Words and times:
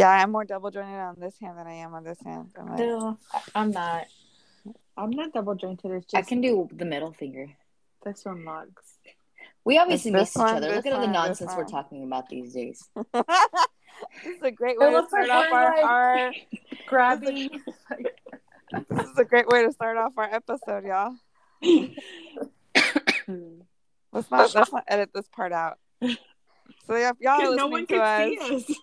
Yeah, 0.00 0.08
I'm 0.10 0.32
more 0.32 0.46
double 0.46 0.70
jointed 0.70 0.98
on 0.98 1.16
this 1.20 1.34
hand 1.38 1.58
than 1.58 1.66
I 1.66 1.74
am 1.74 1.92
on 1.92 2.04
this 2.04 2.18
hand. 2.24 2.48
I'm 2.58 2.70
like, 2.70 2.78
No, 2.78 3.18
I- 3.34 3.42
I'm 3.54 3.70
not. 3.70 4.06
I'm 4.96 5.10
not 5.10 5.32
double 5.34 5.54
jointed. 5.54 5.90
It's 5.92 6.14
I 6.14 6.22
can 6.22 6.40
do 6.40 6.68
the 6.72 6.86
middle 6.86 7.12
finger. 7.12 7.46
this 8.02 8.24
one 8.24 8.46
logs. 8.46 8.82
We 9.62 9.76
obviously 9.76 10.10
It's 10.12 10.14
miss 10.20 10.28
this 10.32 10.36
each 10.36 10.40
one, 10.46 10.56
other. 10.56 10.74
Look 10.74 10.86
at 10.86 10.92
all 10.94 11.00
the 11.02 11.06
nonsense 11.06 11.52
we're 11.54 11.66
talking 11.66 12.02
about 12.02 12.30
these 12.30 12.54
days. 12.54 12.88
this 13.12 13.24
is 14.24 14.42
a 14.42 14.50
great 14.50 14.78
way 14.78 14.90
to 14.90 15.06
start 15.06 15.28
off 15.28 15.52
our, 15.52 15.76
like- 15.76 15.84
our. 15.84 16.32
Grabbing. 16.86 17.50
This 18.88 19.08
is 19.08 19.18
a 19.18 19.24
great 19.24 19.48
way 19.48 19.64
to 19.66 19.72
start 19.72 19.96
off 19.98 20.12
our 20.16 20.32
episode, 20.32 20.84
y'all. 20.84 21.14
Let's 24.12 24.30
not 24.30 24.54
let's 24.54 24.72
not 24.72 24.84
edit 24.88 25.10
this 25.14 25.28
part 25.28 25.52
out. 25.52 25.78
So 26.00 26.94
if 26.94 27.16
y'all 27.20 27.32
are 27.32 27.40
Because 27.40 27.56
no 27.56 27.66
listening 27.66 27.70
one 27.72 27.80
to 27.80 27.94
can 27.94 28.00
us, 28.00 28.28
see 28.66 28.72
us. 28.72 28.78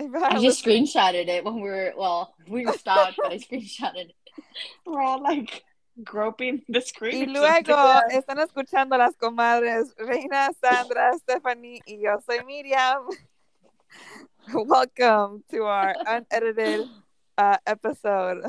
If 0.00 0.12
y'all 0.12 0.24
are 0.24 0.32
I 0.32 0.40
just 0.40 0.64
screenshotted 0.64 1.28
it 1.28 1.44
when 1.44 1.56
we 1.56 1.62
were 1.62 1.92
well, 1.96 2.34
we 2.48 2.64
were 2.64 2.72
stopped, 2.72 3.16
but 3.16 3.32
I 3.32 3.38
screenshotted 3.38 4.10
it. 4.10 4.14
We're 4.86 5.00
all 5.00 5.22
like 5.22 5.62
groping 6.02 6.62
the 6.68 6.80
screen. 6.80 7.32
Y 7.32 7.38
or 7.38 7.46
something. 7.46 7.74
luego 7.74 8.00
están 8.10 8.38
escuchando 8.38 8.96
las 8.96 9.14
comadres 9.16 9.94
Reina, 9.98 10.50
Sandra, 10.60 11.12
Stephanie 11.18 11.80
y 11.86 11.98
yo 12.00 12.18
soy 12.26 12.42
Miriam. 12.44 13.06
Welcome 14.54 15.44
to 15.50 15.64
our 15.64 15.94
unedited 16.06 16.86
uh, 17.36 17.58
episode. 17.66 18.42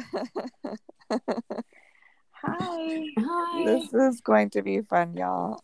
Hi. 2.43 3.05
Hi. 3.19 3.63
this 3.65 3.93
is 3.93 4.21
going 4.21 4.49
to 4.51 4.61
be 4.61 4.81
fun, 4.81 5.15
y'all. 5.15 5.63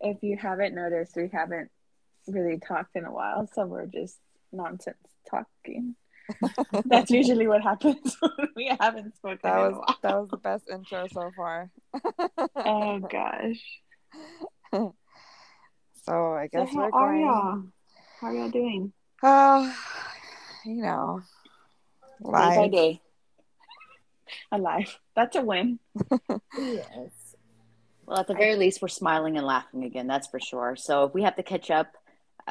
If 0.00 0.22
you 0.22 0.36
haven't 0.36 0.74
noticed, 0.74 1.16
we 1.16 1.30
haven't 1.32 1.70
really 2.28 2.58
talked 2.58 2.96
in 2.96 3.04
a 3.04 3.12
while, 3.12 3.48
so 3.52 3.66
we're 3.66 3.86
just 3.86 4.18
nonsense 4.52 4.96
talking. 5.30 5.96
That's 6.86 7.10
usually 7.10 7.46
what 7.46 7.62
happens 7.62 8.16
when 8.20 8.48
we 8.56 8.74
haven't 8.80 9.14
spoken 9.16 9.40
That 9.42 9.58
in 9.58 9.64
a 9.66 9.68
was 9.70 9.74
while. 9.86 9.98
that 10.02 10.14
was 10.20 10.28
the 10.30 10.36
best 10.38 10.64
intro 10.70 11.06
so 11.12 11.30
far. 11.36 11.70
Oh 12.56 12.98
gosh. 13.00 13.60
so 14.72 14.94
I 16.34 16.48
So 16.52 16.64
guess 16.64 16.74
how 16.74 16.76
we're 16.80 16.90
are 16.92 17.12
going. 17.12 17.20
y'all? 17.26 17.62
How 18.20 18.26
are 18.28 18.34
y'all 18.34 18.50
doing? 18.50 18.92
Oh, 19.22 19.76
you 20.64 20.82
know, 20.82 21.20
Day 22.24 22.30
by 22.30 22.68
day. 22.68 23.00
Alive. 24.50 24.98
That's 25.14 25.36
a 25.36 25.42
win. 25.42 25.78
Yes. 26.58 27.10
Well, 28.06 28.18
at 28.18 28.26
the 28.26 28.34
very 28.34 28.56
least, 28.56 28.80
we're 28.82 28.88
smiling 28.88 29.36
and 29.36 29.46
laughing 29.46 29.84
again. 29.84 30.06
That's 30.06 30.28
for 30.28 30.40
sure. 30.40 30.76
So 30.76 31.04
if 31.04 31.14
we 31.14 31.22
have 31.22 31.36
to 31.36 31.42
catch 31.42 31.70
up, 31.70 31.88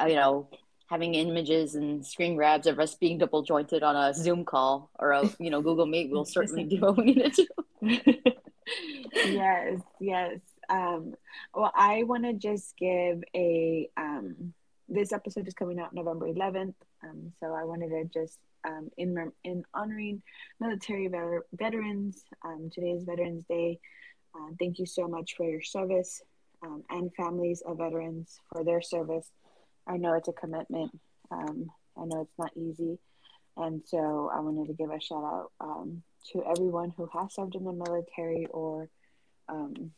you 0.06 0.14
know, 0.14 0.48
having 0.88 1.14
images 1.14 1.74
and 1.74 2.04
screen 2.04 2.36
grabs 2.36 2.66
of 2.66 2.78
us 2.78 2.94
being 2.94 3.18
double 3.18 3.42
jointed 3.42 3.82
on 3.82 3.96
a 3.96 4.14
Zoom 4.14 4.44
call 4.44 4.90
or 4.98 5.12
a 5.12 5.28
you 5.38 5.50
know 5.50 5.62
Google 5.62 5.86
Meet, 5.86 6.10
we'll 6.10 6.24
certainly 6.24 6.64
do 6.64 6.80
what 6.80 6.96
we 6.96 7.14
need 7.14 7.34
to 7.34 7.48
do. 7.82 7.98
yes, 9.26 9.80
yes. 10.00 10.38
Um, 10.68 11.14
well, 11.54 11.72
I 11.74 12.04
want 12.04 12.24
to 12.24 12.32
just 12.32 12.76
give 12.76 13.22
a 13.34 13.88
um, 13.96 14.54
this 14.88 15.12
episode 15.12 15.48
is 15.48 15.54
coming 15.54 15.80
out 15.80 15.94
November 15.94 16.26
11th. 16.26 16.74
Um, 17.02 17.32
so 17.40 17.52
I 17.54 17.64
wanted 17.64 17.88
to 17.88 18.04
just 18.12 18.38
um, 18.64 18.90
in 18.96 19.32
in 19.44 19.64
honoring 19.74 20.22
military 20.60 21.08
veter- 21.08 21.42
veterans. 21.52 22.24
Um, 22.44 22.70
today 22.72 22.90
is 22.90 23.04
Veterans 23.04 23.44
Day. 23.48 23.78
Uh, 24.34 24.50
thank 24.58 24.78
you 24.78 24.86
so 24.86 25.06
much 25.06 25.36
for 25.36 25.48
your 25.48 25.62
service 25.62 26.22
um, 26.62 26.82
and 26.90 27.14
families 27.14 27.62
of 27.66 27.78
veterans 27.78 28.40
for 28.52 28.64
their 28.64 28.82
service. 28.82 29.30
I 29.86 29.96
know 29.96 30.14
it's 30.14 30.28
a 30.28 30.32
commitment. 30.32 30.98
Um, 31.30 31.70
I 31.96 32.04
know 32.04 32.22
it's 32.22 32.38
not 32.38 32.56
easy. 32.56 32.98
And 33.56 33.82
so 33.86 34.30
I 34.34 34.40
wanted 34.40 34.66
to 34.68 34.72
give 34.72 34.90
a 34.90 35.00
shout 35.00 35.24
out 35.24 35.52
um, 35.60 36.02
to 36.32 36.42
everyone 36.44 36.92
who 36.96 37.08
has 37.12 37.34
served 37.34 37.54
in 37.54 37.64
the 37.64 37.72
military 37.72 38.46
or, 38.50 38.88
um, 39.48 39.92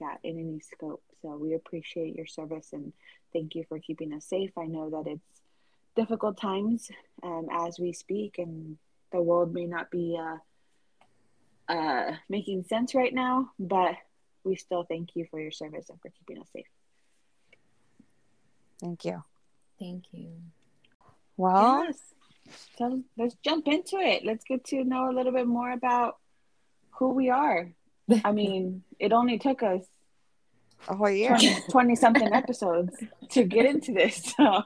yeah, 0.00 0.14
in 0.24 0.38
any 0.38 0.60
scope. 0.60 1.02
So 1.22 1.36
we 1.36 1.54
appreciate 1.54 2.16
your 2.16 2.26
service 2.26 2.72
and 2.72 2.92
thank 3.32 3.54
you 3.54 3.64
for 3.68 3.78
keeping 3.78 4.12
us 4.12 4.24
safe. 4.24 4.50
I 4.58 4.66
know 4.66 4.90
that 4.90 5.10
it's 5.10 5.42
difficult 5.94 6.38
times 6.40 6.90
um, 7.22 7.48
as 7.50 7.78
we 7.78 7.92
speak, 7.92 8.38
and 8.38 8.76
the 9.12 9.20
world 9.20 9.52
may 9.52 9.66
not 9.66 9.90
be 9.90 10.18
uh, 10.20 11.72
uh, 11.72 12.16
making 12.28 12.64
sense 12.64 12.94
right 12.94 13.12
now, 13.12 13.50
but 13.58 13.94
we 14.44 14.56
still 14.56 14.84
thank 14.84 15.16
you 15.16 15.26
for 15.30 15.40
your 15.40 15.50
service 15.50 15.88
and 15.88 16.00
for 16.00 16.10
keeping 16.10 16.40
us 16.40 16.48
safe. 16.52 16.66
Thank 18.80 19.04
you. 19.04 19.22
Thank 19.78 20.04
you. 20.12 20.30
Well, 21.36 21.84
Yes. 21.84 21.98
So 22.78 23.02
let's 23.16 23.36
jump 23.42 23.66
into 23.68 23.96
it. 23.96 24.24
Let's 24.24 24.44
get 24.44 24.64
to 24.66 24.84
know 24.84 25.10
a 25.10 25.12
little 25.12 25.32
bit 25.32 25.46
more 25.46 25.72
about 25.72 26.16
who 26.90 27.08
we 27.08 27.30
are. 27.30 27.70
I 28.24 28.32
mean, 28.40 28.82
it 28.98 29.12
only 29.12 29.38
took 29.38 29.62
us 29.62 29.82
a 30.88 30.94
whole 30.94 31.10
year. 31.10 31.36
20, 31.70 31.96
something 31.96 32.32
episodes 32.32 32.96
to 33.30 33.44
get 33.44 33.66
into 33.66 33.92
this. 33.92 34.32
So, 34.36 34.62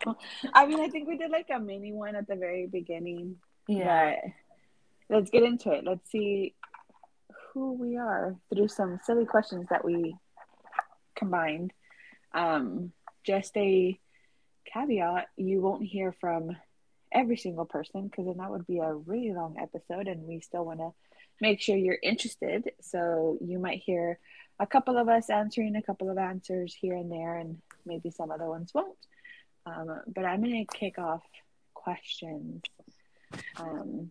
I 0.53 0.67
mean, 0.67 0.81
I 0.81 0.89
think 0.89 1.09
we 1.09 1.17
did 1.17 1.31
like 1.31 1.49
a 1.55 1.59
mini 1.59 1.93
one 1.93 2.17
at 2.17 2.27
the 2.27 2.37
very 2.37 2.67
beginning. 2.67 3.37
Yeah. 3.67 4.17
But 5.09 5.17
let's 5.17 5.31
get 5.31 5.43
into 5.43 5.71
it. 5.71 5.85
Let's 5.85 6.11
see 6.11 6.55
who 7.53 7.73
we 7.73 7.97
are 7.97 8.37
through 8.53 8.69
some 8.69 9.01
silly 9.05 9.25
questions 9.25 9.67
that 9.71 9.85
we 9.85 10.17
combined. 11.17 11.73
Um, 12.33 12.93
just 13.25 13.57
a 13.57 13.99
caveat 14.73 15.29
you 15.37 15.61
won't 15.61 15.85
hear 15.85 16.13
from 16.21 16.57
every 17.13 17.37
single 17.37 17.65
person 17.65 18.07
because 18.07 18.27
then 18.27 18.37
that 18.39 18.51
would 18.51 18.67
be 18.67 18.79
a 18.79 18.95
really 18.95 19.33
long 19.33 19.57
episode, 19.61 20.07
and 20.09 20.27
we 20.27 20.41
still 20.41 20.65
want 20.65 20.81
to 20.81 20.91
make 21.41 21.61
sure 21.61 21.77
you're 21.77 21.99
interested. 22.03 22.71
So, 22.81 23.39
you 23.41 23.59
might 23.59 23.83
hear 23.83 24.19
a 24.59 24.67
couple 24.67 24.99
of 24.99 25.09
us 25.09 25.31
answering 25.31 25.75
a 25.77 25.83
couple 25.83 26.11
of 26.11 26.19
answers 26.19 26.75
here 26.75 26.95
and 26.95 27.11
there, 27.11 27.37
and 27.37 27.59
maybe 27.87 28.11
some 28.11 28.31
other 28.31 28.47
ones 28.47 28.73
won't. 28.75 28.97
Um, 29.67 30.01
but 30.07 30.25
I'm 30.25 30.43
going 30.43 30.67
to 30.67 30.79
kick 30.79 30.99
off 30.99 31.23
questions. 31.75 32.63
Um, 33.57 34.11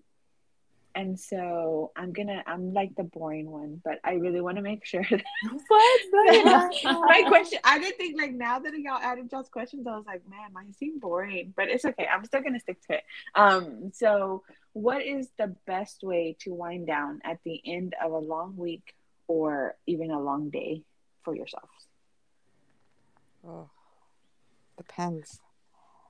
and 0.96 1.20
so 1.20 1.92
I'm 1.96 2.12
gonna, 2.14 2.44
I'm 2.48 2.74
like 2.74 2.96
the 2.96 3.04
boring 3.04 3.50
one, 3.50 3.82
but 3.84 4.00
I 4.04 4.14
really 4.14 4.42
want 4.42 4.58
to 4.58 4.62
make 4.64 4.86
sure 4.86 5.04
that 5.10 5.24
What? 5.70 6.74
my 6.84 7.24
question, 7.28 7.60
I 7.64 7.80
didn't 7.80 7.98
think 7.98 8.20
like 8.20 8.34
now 8.34 8.60
that 8.60 8.74
y'all 8.78 8.98
added 9.02 9.30
y'all's 9.32 9.50
questions, 9.50 9.86
I 9.88 9.96
was 9.96 10.06
like, 10.06 10.28
man, 10.30 10.52
mine 10.54 10.74
seem 10.74 11.00
boring, 11.00 11.54
but 11.56 11.70
it's 11.70 11.86
okay. 11.86 12.08
I'm 12.08 12.26
still 12.26 12.42
gonna 12.42 12.60
stick 12.60 12.82
to 12.88 12.94
it. 12.96 13.04
Um, 13.36 13.92
so 13.94 14.44
what 14.74 15.06
is 15.06 15.30
the 15.38 15.56
best 15.66 16.04
way 16.04 16.36
to 16.42 16.54
wind 16.54 16.88
down 16.88 17.22
at 17.24 17.38
the 17.44 17.62
end 17.66 17.96
of 18.04 18.12
a 18.12 18.18
long 18.18 18.56
week 18.58 18.96
or 19.28 19.76
even 19.86 20.12
a 20.12 20.20
long 20.20 20.50
day 20.50 20.84
for 21.24 21.36
yourself? 21.36 21.70
Oh, 23.48 23.70
depends. 24.78 25.40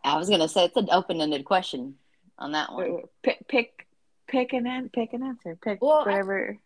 I 0.04 0.18
was 0.18 0.30
gonna 0.30 0.48
say 0.48 0.66
it's 0.66 0.78
an 0.78 0.88
open-ended 0.92 1.46
question 1.46 1.96
on 2.38 2.54
that 2.54 2.74
Wait, 2.74 2.90
one. 2.92 2.96
wait, 3.02 3.06
Pick, 3.22 3.48
pick, 3.48 3.88
pick 4.30 4.54
an 4.54 4.90
pick 4.94 5.14
an 5.14 5.24
answer. 5.24 5.58
Pick 5.62 5.82
Well, 5.82 6.00
I- 6.00 6.06
whatever. 6.06 6.58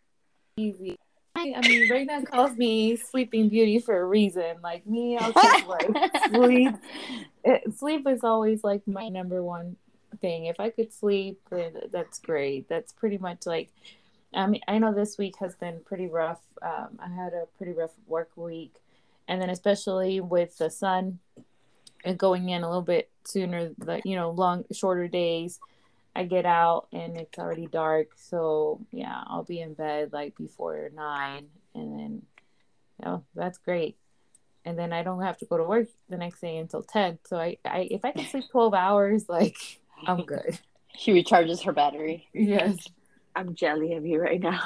Easy. 0.57 0.97
I, 1.35 1.51
I 1.57 1.68
mean, 1.68 1.90
Reina 1.90 2.24
calls 2.24 2.56
me 2.56 2.96
Sleeping 2.96 3.50
Beauty 3.50 3.79
for 3.79 4.00
a 4.00 4.06
reason. 4.06 4.57
Like 4.62 4.85
me, 4.85 5.18
I'll 5.18 5.31
just 5.34 5.68
like 5.68 5.90
sleep. 6.29 6.75
It, 7.46 7.75
sleep 7.78 8.07
is 8.07 8.24
always 8.24 8.63
like 8.63 8.88
my 8.88 9.09
number 9.09 9.44
one 9.44 9.75
thing. 10.22 10.46
If 10.46 10.62
I 10.62 10.69
could 10.69 10.94
sleep, 10.94 11.41
then 11.50 11.74
that's 11.91 12.19
great. 12.19 12.69
That's 12.69 12.94
pretty 12.94 13.18
much 13.18 13.46
like. 13.46 13.69
I 14.34 14.45
mean, 14.47 14.62
I 14.68 14.78
know 14.78 14.94
this 14.94 15.18
week 15.18 15.35
has 15.40 15.53
been 15.56 15.81
pretty 15.85 16.07
rough. 16.07 16.40
Um, 16.62 16.98
I 17.00 17.09
had 17.09 17.33
a 17.33 17.45
pretty 17.57 17.74
rough 17.74 17.92
work 18.07 18.30
week, 18.38 18.75
and 19.27 19.42
then 19.42 19.50
especially 19.50 20.21
with 20.21 20.57
the 20.57 20.69
sun 20.69 21.19
and 22.06 22.18
going 22.18 22.48
in 22.50 22.63
a 22.63 22.68
little 22.68 22.81
bit 22.81 23.09
sooner, 23.25 23.71
the 23.77 24.01
you 24.06 24.16
know, 24.16 24.30
long 24.31 24.63
shorter 24.71 25.07
days. 25.09 25.59
I 26.15 26.25
get 26.25 26.45
out 26.45 26.88
and 26.92 27.18
it's 27.18 27.39
already 27.39 27.68
dark, 27.68 28.10
so 28.15 28.86
yeah, 28.92 29.24
I'll 29.27 29.44
be 29.44 29.60
in 29.60 29.74
bed 29.74 30.12
like 30.13 30.36
before 30.38 30.92
nine, 30.94 31.48
and 31.74 32.00
then, 32.00 32.21
you 33.00 33.06
know, 33.06 33.24
that's 33.36 33.57
great. 33.57 33.98
And 34.65 34.77
then 34.77 34.94
I 34.94 35.04
don't 35.04 35.24
have 35.24 35.38
to 35.39 35.45
go 35.45 35.57
to 35.57 35.63
work 35.63 35.88
the 36.10 36.18
next 36.18 36.39
day 36.39 36.57
until 36.57 36.83
ten. 36.83 37.18
So 37.25 37.38
I, 37.38 37.57
I 37.65 37.88
if 37.89 38.06
I 38.06 38.12
can 38.12 38.25
sleep 38.25 38.45
twelve 38.51 38.74
hours, 38.74 39.27
like 39.27 39.57
I'm 40.06 40.25
good. 40.25 40.60
She 40.95 41.12
recharges 41.12 41.63
her 41.63 41.74
battery. 41.74 42.27
Yes. 42.33 42.77
I'm 43.36 43.56
jelly 43.56 43.94
of 43.94 44.06
you 44.06 44.21
right 44.21 44.39
now. 44.39 44.62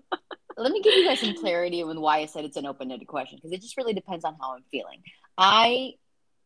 Let 0.56 0.72
me 0.72 0.80
give 0.80 0.94
you 0.94 1.06
guys 1.06 1.20
some 1.20 1.34
clarity 1.34 1.84
with 1.84 1.98
why 1.98 2.18
I 2.20 2.26
said 2.26 2.44
it's 2.44 2.56
an 2.56 2.66
open-ended 2.66 3.06
question 3.06 3.36
because 3.36 3.52
it 3.52 3.60
just 3.60 3.76
really 3.76 3.92
depends 3.92 4.24
on 4.24 4.36
how 4.40 4.54
I'm 4.54 4.64
feeling. 4.72 5.02
I 5.36 5.92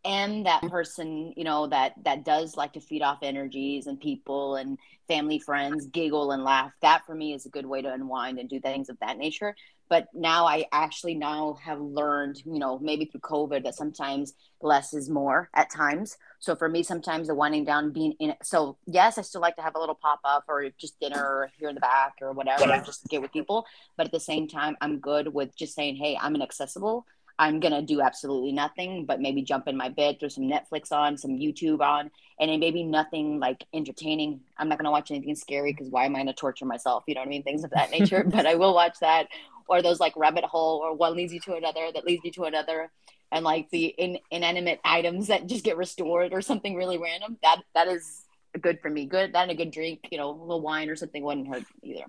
am 0.04 0.44
that 0.44 0.62
person, 0.62 1.32
you 1.37 1.44
know, 1.44 1.66
that 1.69 1.94
that 2.04 2.25
does 2.25 2.56
like 2.56 2.72
to 2.75 2.81
feed 2.81 3.02
off 3.02 3.19
energies 3.22 3.87
and 3.87 4.00
people 4.00 4.56
and 4.56 4.78
family, 5.08 5.38
friends, 5.38 5.87
giggle 5.87 6.32
and 6.32 6.44
laugh. 6.44 6.72
That 6.81 7.04
for 7.06 7.14
me 7.14 7.34
is 7.34 7.46
a 7.46 7.50
good 7.50 7.66
way 7.66 7.82
to 7.82 7.93
unwind 7.93 8.38
and 8.38 8.49
do 8.49 8.60
things 8.60 8.88
of 8.88 8.99
that 9.00 9.19
nature. 9.19 9.54
But 9.88 10.08
now 10.14 10.46
I 10.46 10.64
actually 10.72 11.14
now 11.14 11.58
have 11.62 11.78
learned, 11.78 12.43
you 12.46 12.58
know, 12.58 12.78
maybe 12.78 13.04
through 13.04 13.20
COVID 13.20 13.64
that 13.64 13.75
sometimes 13.75 14.32
less 14.62 14.94
is 14.94 15.10
more 15.10 15.50
at 15.54 15.70
times. 15.70 16.16
So 16.38 16.56
for 16.56 16.66
me, 16.66 16.82
sometimes 16.82 17.28
the 17.28 17.34
winding 17.34 17.64
down 17.64 17.93
being 17.93 18.14
in. 18.19 18.34
So 18.43 18.78
yes, 18.87 19.19
I 19.19 19.22
still 19.22 19.43
like 19.43 19.56
to 19.56 19.62
have 19.62 19.75
a 19.75 19.78
little 19.78 19.94
pop 19.94 20.20
up 20.25 20.44
or 20.48 20.66
just 20.78 20.98
dinner 20.98 21.50
here 21.58 21.69
in 21.69 21.75
the 21.75 21.81
back 21.82 22.14
or 22.22 22.32
whatever, 22.32 22.64
just 22.87 23.06
get 23.08 23.20
with 23.20 23.32
people. 23.32 23.66
But 23.96 24.06
at 24.06 24.12
the 24.12 24.20
same 24.20 24.48
time, 24.48 24.76
I'm 24.81 24.98
good 24.98 25.28
with 25.28 25.55
just 25.55 25.75
saying, 25.75 25.96
hey, 25.96 26.19
I'm 26.19 26.34
inaccessible 26.34 27.05
I'm 27.42 27.58
gonna 27.58 27.82
do 27.82 28.00
absolutely 28.00 28.52
nothing, 28.52 29.04
but 29.04 29.20
maybe 29.20 29.42
jump 29.42 29.66
in 29.66 29.76
my 29.76 29.88
bed, 29.88 30.20
throw 30.20 30.28
some 30.28 30.44
Netflix 30.44 30.92
on, 30.92 31.18
some 31.18 31.32
YouTube 31.32 31.80
on, 31.80 32.08
and 32.38 32.48
it 32.48 32.60
maybe 32.60 32.84
nothing 32.84 33.40
like 33.40 33.64
entertaining. 33.74 34.42
I'm 34.58 34.68
not 34.68 34.78
gonna 34.78 34.92
watch 34.92 35.10
anything 35.10 35.34
scary 35.34 35.72
because 35.72 35.88
why 35.88 36.04
am 36.04 36.14
I 36.14 36.20
gonna 36.20 36.34
torture 36.34 36.66
myself? 36.66 37.02
You 37.08 37.16
know 37.16 37.22
what 37.22 37.26
I 37.26 37.30
mean? 37.30 37.42
Things 37.42 37.64
of 37.64 37.70
that 37.70 37.90
nature. 37.98 38.22
but 38.24 38.46
I 38.46 38.54
will 38.54 38.72
watch 38.74 39.00
that, 39.00 39.26
or 39.66 39.82
those 39.82 39.98
like 39.98 40.16
rabbit 40.16 40.44
hole, 40.44 40.78
or 40.84 40.94
one 40.94 41.16
leads 41.16 41.32
you 41.32 41.40
to 41.40 41.56
another 41.56 41.90
that 41.92 42.04
leads 42.04 42.24
you 42.24 42.30
to 42.30 42.44
another, 42.44 42.92
and 43.32 43.44
like 43.44 43.68
the 43.70 43.86
in, 43.86 44.20
inanimate 44.30 44.78
items 44.84 45.26
that 45.26 45.48
just 45.48 45.64
get 45.64 45.76
restored 45.76 46.32
or 46.32 46.42
something 46.42 46.76
really 46.76 46.98
random. 46.98 47.38
That 47.42 47.60
that 47.74 47.88
is 47.88 48.22
good 48.60 48.78
for 48.80 48.88
me. 48.88 49.06
Good 49.06 49.32
that 49.32 49.42
and 49.42 49.50
a 49.50 49.56
good 49.56 49.72
drink, 49.72 50.06
you 50.12 50.18
know, 50.18 50.30
a 50.30 50.30
little 50.30 50.60
wine 50.60 50.88
or 50.88 50.94
something 50.94 51.24
wouldn't 51.24 51.48
hurt 51.48 51.64
either. 51.82 52.04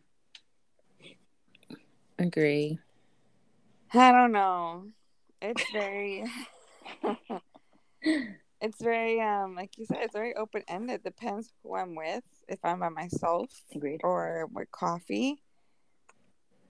Agree. 2.19 2.77
I 3.95 4.11
don't 4.11 4.31
know 4.31 4.85
it's 5.43 5.71
very 5.71 6.23
it's 8.61 8.81
very 8.81 9.21
um 9.21 9.55
like 9.55 9.77
you 9.77 9.85
said 9.85 9.97
it's 10.01 10.13
very 10.13 10.33
open 10.35 10.63
ended 10.67 11.03
depends 11.03 11.51
who 11.61 11.75
i'm 11.75 11.95
with 11.95 12.23
if 12.47 12.59
i'm 12.63 12.79
by 12.79 12.89
myself 12.89 13.49
agreed. 13.75 14.01
or 14.03 14.47
with 14.51 14.71
coffee. 14.71 15.41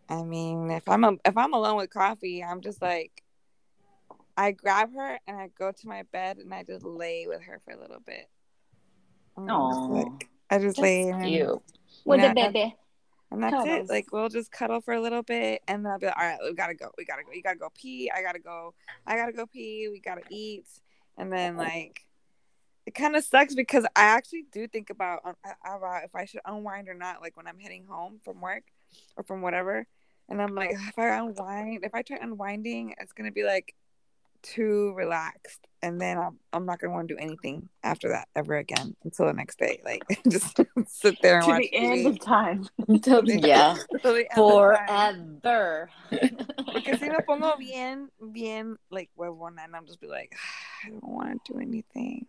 I 0.10 0.24
mean 0.24 0.70
if 0.72 0.88
i'm 0.90 1.04
a, 1.04 1.14
if 1.24 1.38
i'm 1.38 1.54
alone 1.54 1.78
with 1.78 1.92
coffee 1.92 2.44
i'm 2.44 2.62
just 2.62 2.82
like 2.82 3.24
i 4.36 4.52
grab 4.52 4.94
her 4.94 5.20
and 5.28 5.38
i 5.38 5.50
go 5.58 5.72
to 5.72 5.88
my 5.88 6.04
bed 6.12 6.38
and 6.38 6.54
i 6.54 6.64
just 6.64 6.84
lay 6.84 7.26
with 7.28 7.42
her 7.44 7.62
for 7.64 7.72
a 7.72 7.80
little 7.80 8.02
bit. 8.06 8.28
Oh, 9.38 9.88
like, 9.90 10.30
i 10.50 10.60
just 10.60 10.78
lay 10.78 11.10
and, 11.10 11.32
you 11.32 11.62
With 12.06 12.22
the 12.22 12.34
baby. 12.34 12.76
And 13.34 13.42
that's 13.42 13.66
it. 13.66 13.90
Like 13.90 14.14
we'll 14.14 14.30
just 14.30 14.52
cuddle 14.52 14.80
for 14.80 14.94
a 14.94 15.02
little 15.02 15.24
bit, 15.24 15.64
and 15.68 15.84
then 15.84 15.92
I'll 15.92 16.00
be 16.00 16.06
like, 16.06 16.18
"All 16.18 16.24
right, 16.24 16.38
we 16.44 16.54
gotta 16.54 16.76
go. 16.76 16.92
We 16.98 17.04
gotta 17.04 17.24
go. 17.24 17.32
You 17.34 17.42
gotta 17.42 17.58
go 17.58 17.70
pee. 17.74 18.12
I 18.16 18.22
gotta 18.22 18.40
go. 18.40 18.76
I 19.08 19.16
gotta 19.16 19.34
go 19.34 19.48
pee. 19.48 19.90
We 19.92 20.00
gotta 20.00 20.22
eat." 20.30 20.68
And 21.18 21.34
then 21.34 21.58
like, 21.58 22.06
it 22.86 22.94
kind 22.94 23.16
of 23.16 23.24
sucks 23.24 23.56
because 23.56 23.86
I 23.96 24.04
actually 24.04 24.46
do 24.52 24.68
think 24.68 24.92
about 24.92 25.22
uh, 25.26 25.34
about 25.66 26.04
if 26.04 26.16
I 26.16 26.26
should 26.26 26.42
unwind 26.46 26.88
or 26.90 26.94
not. 26.94 27.22
Like 27.22 27.36
when 27.36 27.48
I'm 27.48 27.58
heading 27.58 27.86
home 27.90 28.20
from 28.24 28.40
work 28.40 28.64
or 29.18 29.24
from 29.24 29.42
whatever, 29.42 29.88
and 30.30 30.40
I'm 30.40 30.54
like, 30.54 30.72
if 30.72 31.00
I 31.00 31.08
unwind, 31.18 31.84
if 31.84 31.96
I 31.96 32.04
try 32.04 32.20
unwinding, 32.22 32.94
it's 33.00 33.14
gonna 33.14 33.32
be 33.32 33.44
like 33.44 33.74
too 34.44 34.94
relaxed, 34.96 35.66
and 35.82 36.00
then 36.00 36.18
I'm 36.18 36.38
I'm 36.54 36.66
not 36.66 36.80
gonna 36.80 36.94
want 36.94 37.08
to 37.08 37.16
do 37.16 37.20
anything 37.20 37.70
after 37.84 38.10
that 38.10 38.28
ever 38.36 38.56
again 38.58 38.96
until 39.04 39.26
the 39.26 39.34
next 39.34 39.58
day. 39.58 39.82
Like 39.84 40.04
just 40.30 40.60
sit 40.88 41.20
there 41.22 41.38
and 41.40 41.46
To 41.46 41.52
watch 41.52 41.62
the 41.62 41.74
end 41.74 42.06
of 42.08 42.20
time. 42.20 42.68
Until 42.88 43.22
the 43.24 43.40
yeah 43.40 43.76
Till 44.04 44.14
the 44.14 44.28
end 44.38 44.52
of 44.52 44.88
time. 44.88 45.40
forever 45.44 45.90
Porque 46.66 46.96
si 46.98 47.10
me 47.10 47.18
pongo 47.28 47.56
bien, 47.58 48.10
bien, 48.32 48.78
like 48.92 49.10
huevona, 49.18 49.64
and 49.66 49.76
I'm 49.76 49.86
just 49.86 50.02
be 50.02 50.08
like, 50.08 50.34
ah, 50.36 50.88
I 50.88 50.90
don't 50.90 51.04
want 51.04 51.46
to 51.46 51.54
do 51.54 51.60
anything. 51.60 52.26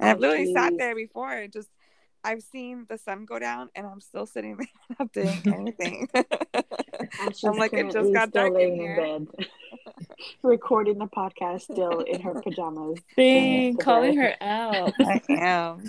And 0.00 0.08
I've 0.10 0.16
Oh, 0.18 0.20
literally 0.20 0.52
sat 0.54 0.72
there 0.78 0.94
before. 0.94 1.32
It 1.34 1.52
just, 1.52 1.68
I've 2.24 2.42
seen 2.42 2.86
the 2.88 2.96
sun 2.98 3.24
go 3.26 3.38
down, 3.38 3.68
and 3.74 3.86
I'm 3.86 4.00
still 4.00 4.26
sitting 4.26 4.56
there 4.56 4.68
not 4.98 5.12
doing 5.12 5.42
anything. 5.46 6.08
Ashley's 7.20 7.44
I'm 7.44 7.58
like, 7.58 7.72
it 7.74 7.90
just 7.92 8.12
got 8.12 8.30
dark 8.32 8.48
in 8.48 8.54
laying 8.54 8.76
here. 8.80 8.96
In 10.18 10.24
bed, 10.42 10.48
recording 10.48 10.98
the 10.98 11.06
podcast 11.06 11.62
still 11.62 12.00
in 12.00 12.20
her 12.20 12.40
pajamas. 12.40 12.98
Dang, 13.16 13.76
calling 13.76 14.16
her 14.16 14.34
out. 14.40 14.92
I 15.00 15.20
am. 15.28 15.84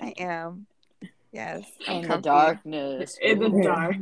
I 0.00 0.14
am. 0.18 0.66
Yes. 1.32 1.64
In 1.86 2.02
the 2.02 2.08
comfy. 2.08 2.22
darkness 2.22 3.18
In 3.20 3.38
the 3.40 3.62
dark. 3.62 3.96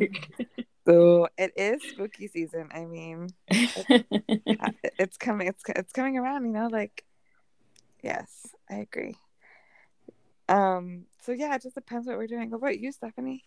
So 0.86 1.28
it 1.38 1.52
is 1.56 1.82
spooky 1.82 2.28
season. 2.28 2.68
I 2.72 2.84
mean, 2.84 3.30
uh, 3.50 3.56
it's 4.98 5.16
coming. 5.16 5.46
It's 5.46 5.62
it's 5.68 5.92
coming 5.92 6.18
around. 6.18 6.44
You 6.44 6.52
know, 6.52 6.68
like, 6.68 7.04
yes, 8.02 8.54
I 8.70 8.76
agree. 8.76 9.16
Um. 10.48 11.06
So 11.22 11.32
yeah, 11.32 11.54
it 11.54 11.62
just 11.62 11.74
depends 11.74 12.06
what 12.06 12.18
we're 12.18 12.26
doing. 12.26 12.50
What 12.50 12.58
about 12.58 12.78
you, 12.78 12.92
Stephanie? 12.92 13.42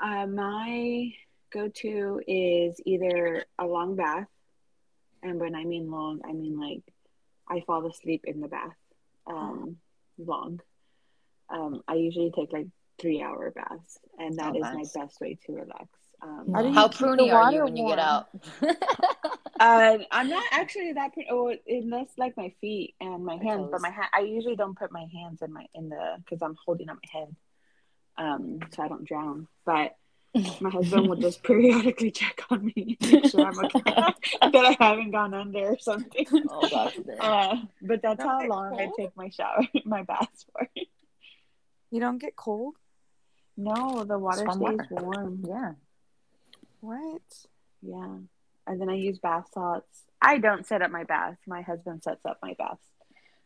Uh, 0.00 0.26
my 0.26 1.12
go-to 1.52 2.20
is 2.26 2.80
either 2.86 3.44
a 3.58 3.66
long 3.66 3.94
bath, 3.94 4.28
and 5.22 5.40
when 5.40 5.54
I 5.54 5.64
mean 5.64 5.90
long, 5.90 6.20
I 6.24 6.32
mean 6.32 6.58
like 6.58 6.82
I 7.48 7.60
fall 7.66 7.86
asleep 7.86 8.22
in 8.24 8.40
the 8.40 8.48
bath. 8.48 8.76
Um, 9.26 9.76
long. 10.18 10.60
Um, 11.48 11.82
I 11.86 11.94
usually 11.94 12.30
take 12.30 12.52
like 12.52 12.66
three-hour 13.00 13.50
baths, 13.52 13.98
and 14.18 14.36
that 14.38 14.52
Oh, 14.54 14.56
is 14.56 14.62
nice. 14.62 14.94
my 14.94 15.02
best 15.04 15.20
way 15.20 15.38
to 15.46 15.52
relax. 15.52 15.88
Um, 16.22 16.52
How 16.54 16.62
do 16.62 16.68
you 16.68 16.74
how 16.74 16.88
pruny 16.88 17.32
are 17.32 17.52
you 17.52 17.58
water 17.60 17.64
when 17.64 17.76
you 17.76 17.86
get 17.88 17.98
out 17.98 18.28
Uh, 19.58 19.98
I'm 20.10 20.28
not 20.30 20.44
actually 20.52 20.92
that 20.92 21.12
pretty. 21.12 21.28
Oh, 21.30 21.54
unless 21.66 22.08
like 22.16 22.36
my 22.36 22.52
feet 22.60 22.94
and 23.00 23.24
my 23.24 23.36
My 23.36 23.44
hands, 23.44 23.68
but 23.72 23.80
my 23.80 23.90
hand. 23.90 24.06
I 24.14 24.20
usually 24.20 24.56
don't 24.56 24.78
put 24.78 24.92
my 24.92 25.06
hands 25.12 25.42
in 25.42 25.52
my 25.52 25.66
in 25.74 25.88
the 25.88 26.16
because 26.18 26.40
I'm 26.42 26.56
holding 26.64 26.88
up 26.88 26.96
my 27.04 27.20
head, 27.20 27.36
um, 28.18 28.60
so 28.72 28.82
I 28.82 28.88
don't 28.88 29.04
drown. 29.04 29.48
But 29.66 29.96
my 30.60 30.70
husband 30.70 31.08
will 31.08 31.16
just 31.16 31.42
periodically 31.42 32.10
check 32.10 32.42
on 32.50 32.64
me, 32.64 32.96
make 33.00 33.26
sure 33.26 33.44
I'm 33.46 33.58
okay, 33.58 33.80
that 33.84 34.54
I 34.54 34.76
haven't 34.80 35.10
gone 35.10 35.34
under 35.34 35.70
or 35.72 35.78
something. 35.78 36.26
oh 36.50 36.68
gosh 36.70 36.98
Uh, 37.20 37.56
but 37.82 38.00
that's 38.02 38.18
Don't 38.18 38.28
how 38.28 38.40
get 38.40 38.48
long 38.48 38.80
I 38.80 38.88
take 38.96 39.14
my 39.16 39.28
shower, 39.28 39.66
my 39.84 40.02
baths 40.02 40.46
for. 40.52 40.68
You 41.90 42.00
don't 42.00 42.18
get 42.18 42.34
cold? 42.36 42.76
No, 43.56 44.04
the 44.04 44.18
water 44.18 44.44
warm 44.46 44.78
stays 44.78 44.90
water. 44.90 45.04
warm. 45.06 45.44
yeah 45.46 45.72
What? 46.80 47.22
Yeah, 47.82 48.16
and 48.66 48.80
then 48.80 48.88
I 48.88 48.94
use 48.94 49.18
bath 49.18 49.48
salts. 49.52 50.04
I 50.22 50.38
don't 50.38 50.64
set 50.66 50.82
up 50.82 50.90
my 50.90 51.04
baths. 51.04 51.40
My 51.46 51.62
husband 51.62 52.02
sets 52.04 52.24
up 52.24 52.38
my 52.42 52.54
baths. 52.58 52.80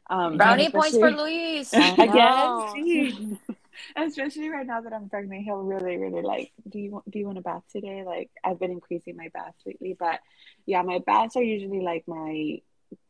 Um, 0.09 0.37
brownie 0.37 0.71
points 0.71 0.97
for 0.97 1.09
especially- 1.09 1.57
luis 1.57 1.75
I 1.75 1.79
Yes, 1.97 2.15
know. 2.15 2.73
geez. 2.77 3.39
especially 3.97 4.49
right 4.49 4.67
now 4.67 4.81
that 4.81 4.93
I'm 4.93 5.09
pregnant, 5.09 5.45
he'll 5.45 5.63
really, 5.63 5.97
really 5.97 6.23
like. 6.23 6.53
Do 6.69 6.79
you 6.79 6.91
want? 6.93 7.11
Do 7.11 7.19
you 7.19 7.27
want 7.27 7.39
a 7.39 7.43
bath 7.43 7.63
today? 7.71 8.05
Like 8.05 8.31
I've 8.45 8.59
been 8.59 8.71
increasing 8.71 9.17
my 9.17 9.29
baths 9.33 9.59
lately, 9.67 9.97
but 9.99 10.21
yeah, 10.67 10.83
my 10.83 10.99
baths 10.99 11.37
are 11.37 11.43
usually 11.43 11.81
like 11.81 12.05
my 12.07 12.61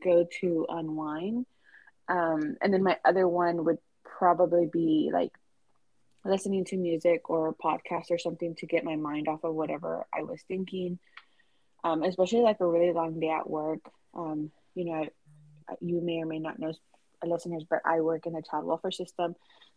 go-to 0.02 0.66
unwind. 0.68 1.46
Um, 2.08 2.56
and 2.62 2.72
then 2.72 2.82
my 2.82 2.98
other 3.04 3.26
one 3.26 3.64
would 3.64 3.78
probably 4.04 4.68
be 4.72 5.10
like 5.12 5.32
listening 6.24 6.64
to 6.66 6.76
music 6.76 7.28
or 7.30 7.48
a 7.48 7.54
podcast 7.54 8.10
or 8.10 8.18
something 8.18 8.54
to 8.56 8.66
get 8.66 8.84
my 8.84 8.96
mind 8.96 9.28
off 9.28 9.44
of 9.44 9.54
whatever 9.54 10.06
I 10.12 10.22
was 10.22 10.40
thinking. 10.48 10.98
Um, 11.84 12.02
especially 12.02 12.40
like 12.40 12.60
a 12.60 12.66
really 12.66 12.92
long 12.92 13.20
day 13.20 13.30
at 13.30 13.48
work. 13.48 13.80
Um, 14.14 14.50
you 14.74 14.84
know, 14.86 15.06
you 15.80 16.00
may 16.00 16.18
or 16.18 16.26
may 16.26 16.38
not 16.38 16.58
know 16.58 16.72
listeners, 17.24 17.64
but 17.68 17.80
I 17.84 18.00
work 18.00 18.26
in 18.26 18.32
the 18.32 18.42
child 18.42 18.64
welfare 18.64 18.90
system. 18.90 19.34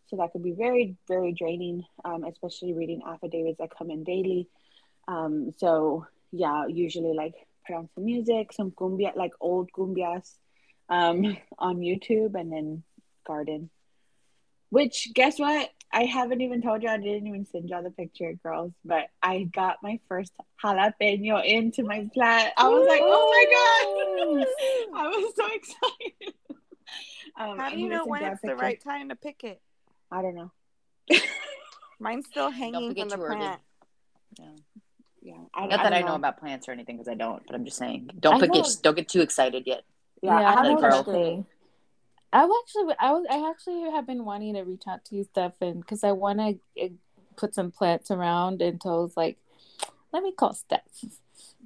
So 0.10 0.18
that 0.18 0.32
could 0.32 0.44
be 0.44 0.54
very, 0.54 0.96
very 1.08 1.34
draining, 1.34 1.86
um, 2.04 2.24
especially 2.24 2.74
reading 2.74 3.02
affidavits 3.06 3.60
that 3.60 3.76
come 3.76 3.92
in 3.92 4.04
daily. 4.04 4.48
Um, 5.08 5.54
so 5.58 6.08
yeah, 6.32 6.66
usually 6.68 7.14
like 7.14 7.36
put 7.66 7.76
on 7.76 7.90
some 7.94 8.06
music, 8.06 8.52
some 8.54 8.72
cumbia, 8.72 9.16
like 9.16 9.34
old 9.40 9.72
cumbias, 9.72 10.36
um, 10.90 11.38
on 11.60 11.78
YouTube, 11.78 12.40
and 12.40 12.52
then 12.52 12.84
garden. 13.26 13.70
Which 14.70 15.10
guess 15.14 15.40
what? 15.40 15.70
I 15.92 16.04
haven't 16.04 16.42
even 16.42 16.62
told 16.62 16.84
you. 16.84 16.90
I 16.90 16.98
didn't 16.98 17.28
even 17.28 17.46
send 17.48 17.70
y'all 17.70 17.82
the 17.82 17.90
picture, 17.90 18.34
girls. 18.44 18.72
But 18.86 19.08
I 19.22 19.44
got 19.44 19.78
my 19.82 20.00
first 20.08 20.32
jalapeno 20.64 21.44
into 21.44 21.84
my 21.84 22.08
plant. 22.14 22.54
I 22.58 22.68
was 22.70 22.88
like, 22.88 23.02
oh 23.04 23.32
my 23.34 24.46
god! 24.46 25.00
I 25.00 25.08
was 25.08 25.34
so 25.36 25.46
excited. 25.54 26.34
Um, 27.40 27.58
How 27.58 27.70
do 27.70 27.80
you 27.80 27.90
know 27.90 28.06
when 28.06 28.24
it's 28.24 28.42
the 28.42 28.56
right 28.56 28.82
time 28.82 29.10
to 29.10 29.16
pick 29.16 29.44
it? 29.44 29.62
I 30.12 30.22
don't 30.22 30.36
know. 30.36 30.52
Mine's 32.00 32.28
still 32.28 32.50
hanging 32.50 32.90
forget 32.90 33.10
from 33.12 33.20
the 33.20 33.26
plant. 33.26 33.62
Yeah, 34.38 34.46
yeah. 35.22 35.34
I, 35.54 35.68
not 35.68 35.80
I 35.82 35.84
that 35.84 35.94
I 35.94 36.02
know 36.02 36.16
about 36.16 36.40
plants 36.40 36.68
or 36.68 36.72
anything 36.72 36.98
because 36.98 37.10
I 37.10 37.16
don't 37.16 37.46
but 37.46 37.56
I'm 37.56 37.66
just 37.66 37.78
saying 37.78 38.10
don't 38.20 38.36
I 38.36 38.40
pick 38.40 38.54
know. 38.54 38.64
don't 38.82 38.96
get 38.96 39.10
too 39.10 39.22
excited 39.22 39.64
yet 39.66 39.84
Yeah, 40.22 40.40
Yeah, 40.40 40.50
I 40.50 40.52
I 40.52 40.56
have 40.56 40.66
know 40.66 40.80
girl. 40.80 41.04
that 41.04 41.06
thing. 41.12 41.46
I 42.32 42.44
actually, 42.44 42.94
I 43.00 43.12
was, 43.12 43.26
I 43.30 43.50
actually 43.50 43.90
have 43.92 44.06
been 44.06 44.24
wanting 44.24 44.54
to 44.54 44.62
reach 44.62 44.84
out 44.88 45.04
to 45.06 45.16
you, 45.16 45.24
Stefan, 45.24 45.80
because 45.80 46.04
I 46.04 46.12
want 46.12 46.40
to 46.78 46.92
put 47.36 47.56
some 47.56 47.72
plants 47.72 48.12
around, 48.12 48.62
and 48.62 48.80
so 48.82 48.90
I 48.90 49.02
was 49.02 49.18
like, 49.18 49.38
let 50.14 50.22
me 50.22 50.32
call 50.32 50.54
Steph. 50.54 50.82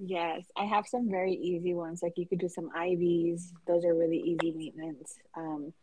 Yes, 0.01 0.45
I 0.55 0.63
have 0.63 0.87
some 0.87 1.09
very 1.09 1.33
easy 1.33 1.73
ones. 1.73 2.01
Like 2.01 2.13
you 2.17 2.25
could 2.25 2.39
do 2.39 2.47
some 2.47 2.69
ivies. 2.75 3.51
Those 3.67 3.83
are 3.83 3.93
really 3.93 4.19
easy 4.19 4.53
maintenance. 4.55 5.15
Um, 5.35 5.73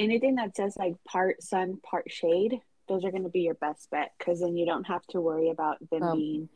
anything 0.00 0.36
that 0.36 0.56
says 0.56 0.76
like 0.76 0.94
part 1.04 1.42
sun, 1.42 1.78
part 1.82 2.10
shade, 2.10 2.60
those 2.88 3.04
are 3.04 3.10
going 3.10 3.22
to 3.22 3.28
be 3.28 3.40
your 3.42 3.54
best 3.54 3.90
bet 3.90 4.12
because 4.18 4.40
then 4.40 4.56
you 4.56 4.66
don't 4.66 4.84
have 4.88 5.06
to 5.08 5.20
worry 5.20 5.50
about 5.50 5.78
them 5.90 6.02
Um, 6.02 6.18
being 6.18 6.48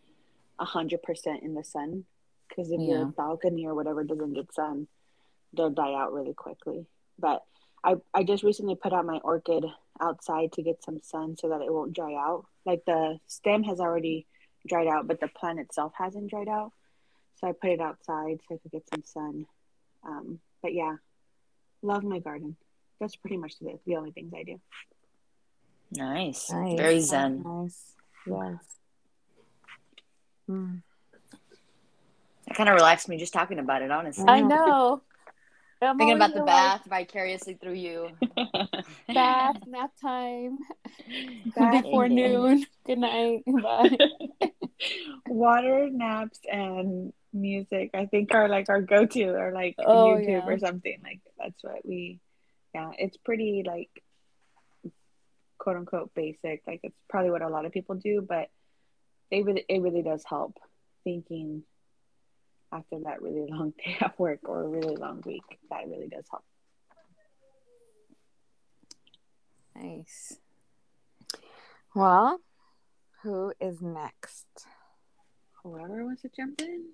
a 0.59 0.65
hundred 0.65 1.03
percent 1.03 1.43
in 1.43 1.55
the 1.55 1.63
sun. 1.65 2.05
Because 2.49 2.71
if 2.71 2.81
Yeah. 2.81 2.87
your 2.89 3.05
balcony 3.07 3.67
or 3.67 3.75
whatever 3.75 4.03
doesn't 4.05 4.33
get 4.35 4.53
sun, 4.53 4.89
they'll 5.53 5.71
die 5.71 5.95
out 5.95 6.13
really 6.13 6.35
quickly. 6.35 6.87
But 7.19 7.45
I 7.85 7.97
I 8.13 8.25
just 8.25 8.43
recently 8.43 8.75
put 8.77 8.93
out 8.93 9.05
my 9.07 9.19
orchid 9.23 9.65
outside 10.01 10.53
to 10.53 10.63
get 10.63 10.83
some 10.83 11.01
sun 11.03 11.37
so 11.37 11.49
that 11.51 11.63
it 11.63 11.73
won't 11.73 11.93
dry 11.93 12.15
out. 12.15 12.47
Like 12.65 12.85
the 12.85 13.21
stem 13.27 13.63
has 13.65 13.79
already 13.81 14.27
dried 14.67 14.89
out, 14.89 15.07
but 15.07 15.21
the 15.21 15.29
plant 15.29 15.61
itself 15.61 15.93
hasn't 15.97 16.31
dried 16.31 16.49
out. 16.49 16.73
So 17.37 17.47
I 17.49 17.53
put 17.53 17.71
it 17.71 17.81
outside 17.81 18.41
so 18.49 18.55
I 18.55 18.59
could 18.59 18.73
get 18.73 18.89
some 18.89 19.05
sun. 19.05 19.47
Um, 20.03 20.41
but 20.63 20.73
yeah, 20.75 20.97
love 21.83 22.03
my 22.05 22.19
garden. 22.19 22.57
That's 23.01 23.17
pretty 23.17 23.37
much 23.37 23.59
the, 23.59 23.79
the 23.87 23.97
only 23.97 24.13
things 24.13 24.33
I 24.37 24.43
do. 24.45 24.61
Nice. 25.93 26.51
Nice. 26.51 26.77
Very 26.79 27.01
zen. 27.01 27.43
Nice. 27.45 27.93
Yes. 28.27 28.57
Mm. 30.49 30.83
It 32.47 32.55
kind 32.57 32.69
of 32.69 32.75
relaxed 32.75 33.09
me 33.09 33.17
just 33.17 33.33
talking 33.33 33.59
about 33.59 33.83
it, 33.83 33.91
honestly. 33.91 34.25
I 34.29 34.41
know. 34.41 35.03
I'm 35.83 35.99
Thinking 35.99 36.17
about 36.17 36.33
the 36.33 36.39
like, 36.39 36.47
bath 36.47 36.83
vicariously 36.89 37.55
through 37.61 37.75
you. 37.75 38.09
bath, 39.13 39.57
nap 39.67 39.91
time, 40.01 40.57
Bath 41.55 41.83
before 41.85 42.05
and- 42.05 42.15
noon. 42.15 42.67
Good 42.87 42.99
night. 43.01 43.43
Bye. 43.47 43.91
Water, 45.27 45.89
naps, 45.91 46.39
and 46.51 47.13
music. 47.35 47.91
I 47.93 48.07
think 48.07 48.33
are 48.35 48.49
like 48.49 48.71
our 48.71 48.81
go-to, 48.81 49.25
or 49.35 49.53
like 49.53 49.75
Oh, 49.79 50.15
YouTube 50.17 50.29
yeah. 50.29 50.47
or 50.47 50.59
something. 50.59 50.99
Like 51.03 51.21
that's 51.39 51.63
what 51.63 51.85
we. 51.87 52.19
Yeah, 52.75 52.91
it's 52.99 53.17
pretty 53.17 53.63
like 53.65 53.91
quote 55.59 55.77
unquote 55.77 56.13
basic. 56.15 56.63
Like 56.67 56.81
it's 56.83 56.99
probably 57.09 57.31
what 57.31 57.43
a 57.43 57.49
lot 57.49 57.67
of 57.67 57.73
people 57.73 57.95
do, 57.95 58.21
but 58.21 58.51
it 59.31 59.45
really 59.45 59.65
it 59.69 59.81
really 59.81 60.03
does 60.03 60.25
help 60.25 60.59
thinking 61.05 61.63
after 62.73 62.99
that 63.05 63.23
really 63.23 63.47
long 63.51 63.73
day 63.85 63.97
at 64.01 64.19
work 64.19 64.41
or 64.45 64.63
a 64.63 64.69
really 64.69 64.97
long 64.97 65.23
week. 65.25 65.45
That 65.71 65.87
really 65.87 66.09
does 66.09 66.25
help. 66.31 66.45
Nice. 69.77 70.39
Well, 71.95 72.41
who 73.23 73.53
is 73.61 73.81
next? 73.81 74.47
Whoever 75.63 76.05
wants 76.05 76.23
to 76.23 76.31
jump 76.37 76.61
in. 76.61 76.91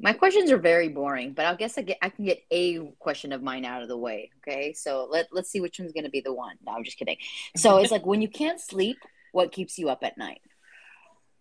My 0.00 0.12
questions 0.12 0.50
are 0.50 0.58
very 0.58 0.88
boring, 0.88 1.32
but 1.32 1.46
I 1.46 1.54
guess 1.54 1.78
I 1.78 1.82
get 1.82 1.98
I 2.02 2.08
can 2.08 2.24
get 2.24 2.42
a 2.50 2.78
question 2.98 3.32
of 3.32 3.42
mine 3.42 3.64
out 3.64 3.82
of 3.82 3.88
the 3.88 3.96
way. 3.96 4.30
Okay, 4.38 4.72
so 4.72 5.08
let 5.10 5.28
let's 5.32 5.50
see 5.50 5.60
which 5.60 5.78
one's 5.78 5.92
gonna 5.92 6.10
be 6.10 6.20
the 6.20 6.32
one. 6.32 6.56
No, 6.66 6.72
I'm 6.72 6.84
just 6.84 6.98
kidding. 6.98 7.18
So 7.56 7.78
it's 7.78 7.92
like 7.92 8.04
when 8.04 8.20
you 8.20 8.28
can't 8.28 8.60
sleep, 8.60 8.96
what 9.32 9.52
keeps 9.52 9.78
you 9.78 9.88
up 9.90 10.02
at 10.02 10.18
night? 10.18 10.40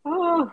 Oh, 0.06 0.52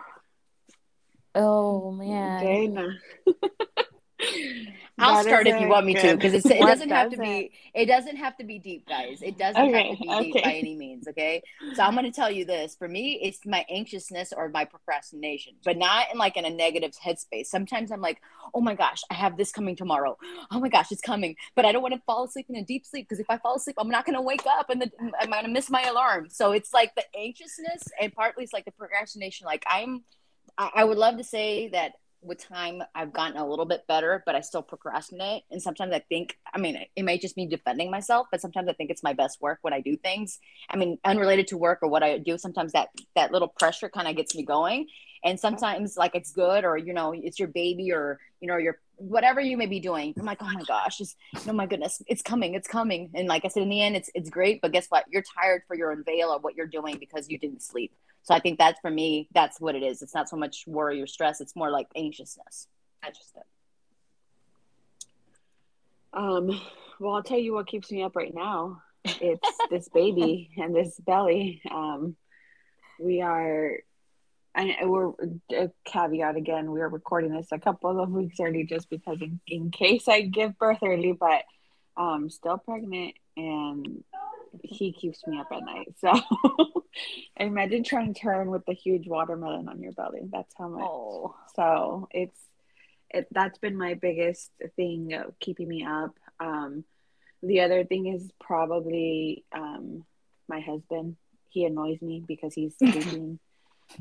Oh 1.35 1.93
man. 1.93 2.43
Dana. 2.43 2.99
I'll 4.99 5.23
start 5.23 5.47
if 5.47 5.61
you 5.61 5.69
want 5.69 5.87
me 5.87 5.95
to, 5.95 6.17
because 6.17 6.35
it 6.45 6.59
doesn't 6.59 6.91
have 6.91 7.11
to 7.11 7.17
be. 7.17 7.53
It 7.75 7.87
doesn't 7.87 8.17
have 8.17 8.37
to 8.39 8.45
be 8.45 8.59
deep, 8.59 8.87
guys. 8.89 9.23
It 9.23 9.39
doesn't 9.39 9.75
have 9.75 9.91
to 9.91 9.97
be 9.97 10.33
deep 10.33 10.45
by 10.45 10.53
any 10.55 10.77
means. 10.77 11.09
Okay, 11.09 11.43
so 11.75 11.83
I'm 11.83 11.95
going 11.95 12.05
to 12.05 12.13
tell 12.13 12.31
you 12.31 12.45
this. 12.45 12.77
For 12.77 12.89
me, 12.89 13.21
it's 13.23 13.41
my 13.47 13.65
anxiousness 13.71 14.33
or 14.37 14.49
my 14.49 14.65
procrastination, 14.65 15.55
but 15.65 15.77
not 15.77 16.07
in 16.13 16.19
like 16.19 16.37
in 16.37 16.45
a 16.45 16.51
negative 16.51 16.93
headspace. 17.05 17.47
Sometimes 17.47 17.91
I'm 17.93 18.01
like, 18.01 18.21
oh 18.55 18.61
my 18.61 18.75
gosh, 18.75 19.03
I 19.11 19.15
have 19.15 19.37
this 19.37 19.53
coming 19.53 19.77
tomorrow. 19.77 20.17
Oh 20.51 20.61
my 20.61 20.69
gosh, 20.69 20.91
it's 20.91 21.01
coming, 21.01 21.37
but 21.55 21.65
I 21.65 21.73
don't 21.73 21.83
want 21.83 21.95
to 21.95 22.01
fall 22.07 22.25
asleep 22.25 22.47
in 22.49 22.57
a 22.57 22.65
deep 22.65 22.87
sleep 22.87 23.09
because 23.09 23.21
if 23.21 23.31
I 23.31 23.39
fall 23.39 23.57
asleep, 23.57 23.77
I'm 23.79 23.89
not 23.89 24.05
going 24.05 24.17
to 24.17 24.23
wake 24.23 24.47
up 24.47 24.71
and 24.71 24.83
the, 24.83 24.87
mm, 24.87 25.11
I'm 25.21 25.31
going 25.31 25.45
to 25.45 25.51
miss 25.51 25.71
my 25.71 25.83
alarm. 25.83 26.29
So 26.31 26.53
it's 26.53 26.73
like 26.73 26.95
the 26.95 27.05
anxiousness 27.17 27.83
and 28.01 28.13
partly 28.13 28.45
it's 28.45 28.53
like 28.53 28.65
the 28.65 28.73
procrastination. 28.73 29.47
Like 29.47 29.65
I'm, 29.69 30.05
I, 30.57 30.71
I 30.77 30.85
would 30.85 30.99
love 30.99 31.19
to 31.19 31.25
say 31.25 31.69
that 31.69 31.93
with 32.23 32.39
time 32.47 32.83
I've 32.95 33.13
gotten 33.13 33.37
a 33.37 33.47
little 33.47 33.65
bit 33.65 33.87
better, 33.87 34.23
but 34.27 34.35
I 34.35 34.41
still 34.41 34.63
procrastinate. 34.63 35.45
And 35.51 35.63
sometimes 35.63 35.93
I 35.93 36.01
think, 36.01 36.39
I 36.53 36.59
mean, 36.59 36.85
it 36.97 37.03
may 37.03 37.19
just 37.19 37.37
be 37.37 37.47
defending 37.47 37.91
myself, 37.91 38.27
but 38.31 38.41
sometimes 38.41 38.69
I 38.69 38.73
think 38.73 38.91
it's 38.91 39.03
my 39.03 39.13
best 39.13 39.41
work 39.41 39.59
when 39.63 39.73
I 39.73 39.81
do 39.81 39.97
things. 39.97 40.39
I 40.71 40.77
mean, 40.77 40.99
unrelated 41.05 41.49
to 41.49 41.57
work 41.57 41.81
or 41.83 41.89
what 41.89 42.03
I 42.03 42.19
do, 42.19 42.39
sometimes 42.39 42.73
that 42.73 42.89
that 43.15 43.33
little 43.33 43.49
pressure 43.49 43.89
kind 43.89 44.09
of 44.09 44.17
gets 44.17 44.35
me 44.35 44.45
going. 44.45 44.87
And 45.25 45.39
sometimes 45.39 45.97
like 45.97 46.15
it's 46.15 46.33
good 46.33 46.65
or 46.65 46.77
you 46.77 46.93
know, 46.93 47.13
it's 47.17 47.39
your 47.39 47.49
baby 47.49 47.93
or 47.93 48.19
you 48.41 48.49
know, 48.49 48.57
your 48.57 48.79
whatever 48.99 49.41
you 49.41 49.57
may 49.57 49.67
be 49.67 49.81
doing. 49.81 50.13
I'm 50.19 50.27
like, 50.27 50.43
oh 50.43 50.51
my 50.53 50.63
gosh, 50.67 51.01
it's 51.01 51.17
oh 51.47 51.53
my 51.53 51.67
goodness, 51.67 52.03
it's 52.07 52.23
coming, 52.23 52.55
it's 52.55 52.69
coming. 52.69 53.11
And 53.15 53.29
like 53.29 53.45
I 53.45 53.49
said, 53.49 53.63
in 53.63 53.69
the 53.69 53.81
end, 53.81 53.97
it's 53.97 54.11
it's 54.15 54.31
great, 54.31 54.61
but 54.61 54.73
guess 54.73 54.87
what? 54.89 55.05
You're 55.09 55.25
tired 55.41 55.63
for 55.67 55.77
your 55.77 55.93
unveil 55.93 56.33
of 56.33 56.43
what 56.43 56.57
you're 56.57 56.67
doing 56.67 56.99
because 56.99 57.29
you 57.29 57.39
didn't 57.39 57.63
sleep. 57.63 57.95
So 58.23 58.35
I 58.35 58.41
think 58.41 58.59
that's 58.59 58.79
for 58.81 58.91
me, 58.91 59.29
that's 59.33 59.61
what 59.61 59.75
it 59.75 59.83
is. 59.83 60.03
It's 60.03 60.15
not 60.15 60.29
so 60.29 60.37
much 60.37 60.65
worry 60.67 61.01
or 61.01 61.07
stress, 61.07 61.41
it's 61.41 61.57
more 61.57 61.71
like 61.71 61.87
anxiousness. 61.97 62.67
I 63.03 63.09
just 63.09 63.37
Um, 66.13 66.61
well, 66.99 67.15
I'll 67.15 67.23
tell 67.23 67.39
you 67.39 67.55
what 67.55 67.67
keeps 67.67 67.91
me 67.91 68.03
up 68.03 68.17
right 68.17 68.35
now. 68.35 68.83
It's 69.05 69.59
this 69.71 69.89
baby 69.89 70.51
and 70.57 70.75
this 70.75 70.99
belly. 70.99 71.63
Um, 71.71 72.17
we 73.01 73.23
are, 73.23 73.79
and 74.59 74.91
we're 74.91 75.13
a 75.53 75.71
caveat 75.85 76.37
again. 76.37 76.73
We 76.73 76.81
are 76.81 76.89
recording 76.89 77.33
this 77.33 77.49
a 77.53 77.59
couple 77.59 78.01
of 78.01 78.11
weeks 78.11 78.41
early 78.41 78.65
just 78.65 78.91
because 78.91 79.23
in, 79.23 79.41
in 79.47 79.71
case 79.71 80.09
I 80.09 80.23
give 80.23 80.59
birth 80.59 80.79
early, 80.83 81.13
but 81.13 81.43
um, 81.97 82.29
still 82.29 82.59
pregnant 82.59 83.15
and 83.37 84.03
he 84.65 84.93
keeps 84.93 85.25
me 85.27 85.39
up 85.39 85.49
at 85.53 85.65
night. 85.65 85.95
So 86.01 86.13
imagine 87.37 87.85
trying 87.85 88.15
to 88.15 88.21
turn 88.21 88.51
with 88.51 88.65
the 88.67 88.73
huge 88.73 89.07
watermelon 89.07 89.69
on 89.69 89.81
your 89.81 89.93
belly. 89.93 90.23
That's 90.31 90.53
how 90.59 90.69
much. 90.69 90.83
Oh, 90.83 91.37
So 91.55 92.09
it's 92.11 92.39
it 93.11 93.29
that's 93.31 93.59
been 93.59 93.77
my 93.77 93.95
biggest 93.95 94.51
thing 94.77 95.15
of 95.15 95.39
keeping 95.39 95.69
me 95.69 95.85
up. 95.85 96.15
Um, 96.41 96.85
the 97.43 97.61
other 97.61 97.85
thing 97.85 98.07
is 98.09 98.29
probably 98.41 99.45
um, 99.53 100.05
my 100.49 100.61
husband. 100.61 101.17
He 101.51 101.65
annoys 101.65 102.03
me 102.03 102.25
because 102.27 102.55
he's 102.55 102.77
sleeping. 102.79 103.39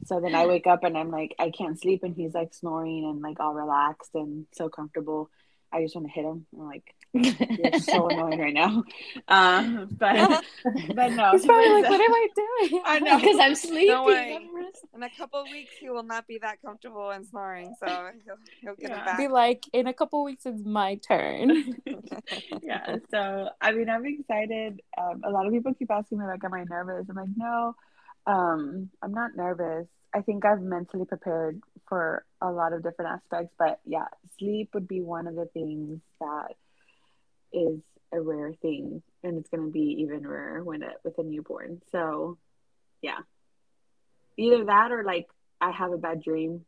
So 0.06 0.20
then 0.20 0.36
I 0.36 0.46
wake 0.46 0.68
up 0.68 0.84
and 0.84 0.98
I'm 0.98 1.12
like, 1.12 1.36
I 1.40 1.50
can't 1.50 1.80
sleep, 1.80 2.04
and 2.04 2.16
he's 2.16 2.34
like 2.34 2.54
snoring 2.54 3.06
and 3.06 3.22
like 3.22 3.40
all 3.40 3.54
relaxed 3.54 4.12
and 4.16 4.46
so 4.54 4.70
comfortable. 4.70 5.30
I 5.72 5.82
just 5.84 5.96
want 5.96 6.08
to 6.08 6.14
hit 6.14 6.24
him. 6.24 6.46
I'm 6.58 6.66
like, 6.66 6.96
you're 7.14 7.80
so 7.80 8.08
annoying 8.08 8.40
right 8.40 8.54
now. 8.54 8.84
Um, 9.28 9.90
but 9.92 10.44
but 10.96 11.12
no, 11.12 11.32
He's 11.32 11.46
probably 11.46 11.70
like, 11.82 11.90
what 11.90 12.00
am 12.00 12.14
I 12.14 12.28
doing? 12.36 12.82
I 12.86 13.00
know. 13.00 13.18
because 13.20 13.38
I'm 13.40 13.54
sleeping. 13.56 13.88
Don't 13.88 14.06
worry. 14.06 14.34
I'm 14.36 14.56
rest- 14.56 14.86
In 14.96 15.04
a 15.04 15.10
couple 15.10 15.42
of 15.42 15.48
weeks, 15.52 15.72
he 15.78 15.90
will 15.90 16.04
not 16.04 16.26
be 16.26 16.38
that 16.38 16.62
comfortable 16.62 17.10
and 17.10 17.26
snoring, 17.26 17.76
so 17.86 17.88
he'll, 18.26 18.36
he'll 18.62 18.76
get 18.76 18.92
Yeah. 18.92 19.02
it 19.02 19.06
back. 19.06 19.18
Be 19.18 19.28
like, 19.28 19.66
in 19.74 19.88
a 19.88 19.94
couple 19.94 20.24
weeks, 20.24 20.46
it's 20.46 20.64
my 20.66 20.96
turn. 20.96 21.76
yeah 22.62 22.96
so 23.12 23.50
i 23.62 23.72
mean 23.72 23.90
i'm 23.90 24.06
excited 24.06 24.82
um, 24.98 25.22
a 25.24 25.30
lot 25.30 25.46
of 25.46 25.54
people 25.54 25.74
keep 25.74 25.90
asking 25.92 26.18
me 26.20 26.26
like 26.26 26.44
am 26.44 26.54
i 26.54 26.64
nervous 26.64 27.06
i'm 27.10 27.16
like 27.16 27.30
no 27.36 27.76
um, 28.28 28.90
i'm 29.02 29.14
not 29.14 29.36
nervous. 29.36 29.88
I 30.14 30.22
think 30.22 30.46
i've 30.46 30.62
mentally 30.62 31.06
prepared 31.06 31.62
for 31.90 32.26
a 32.42 32.52
lot 32.52 32.74
of 32.74 32.84
different 32.84 33.12
aspects 33.12 33.54
but 33.58 33.80
yeah 33.86 34.08
sleep 34.38 34.70
would 34.74 34.88
be 34.88 35.02
one 35.02 35.28
of 35.28 35.36
the 35.36 35.46
things 35.46 36.02
that 36.20 36.54
is 37.54 37.80
a 38.14 38.22
rare 38.22 38.54
thing 38.62 39.02
and 39.24 39.38
it's 39.38 39.50
going 39.50 39.66
to 39.66 39.72
be 39.72 39.98
even 40.02 40.26
rarer 40.26 40.64
when 40.64 40.82
it 40.84 40.94
with 41.04 41.18
a 41.18 41.24
newborn. 41.24 41.82
So 41.92 42.38
yeah. 43.02 43.20
Either 44.38 44.66
that 44.66 44.92
or 44.92 45.04
like 45.04 45.28
i 45.60 45.72
have 45.72 45.92
a 45.92 45.98
bad 45.98 46.22
dream 46.22 46.66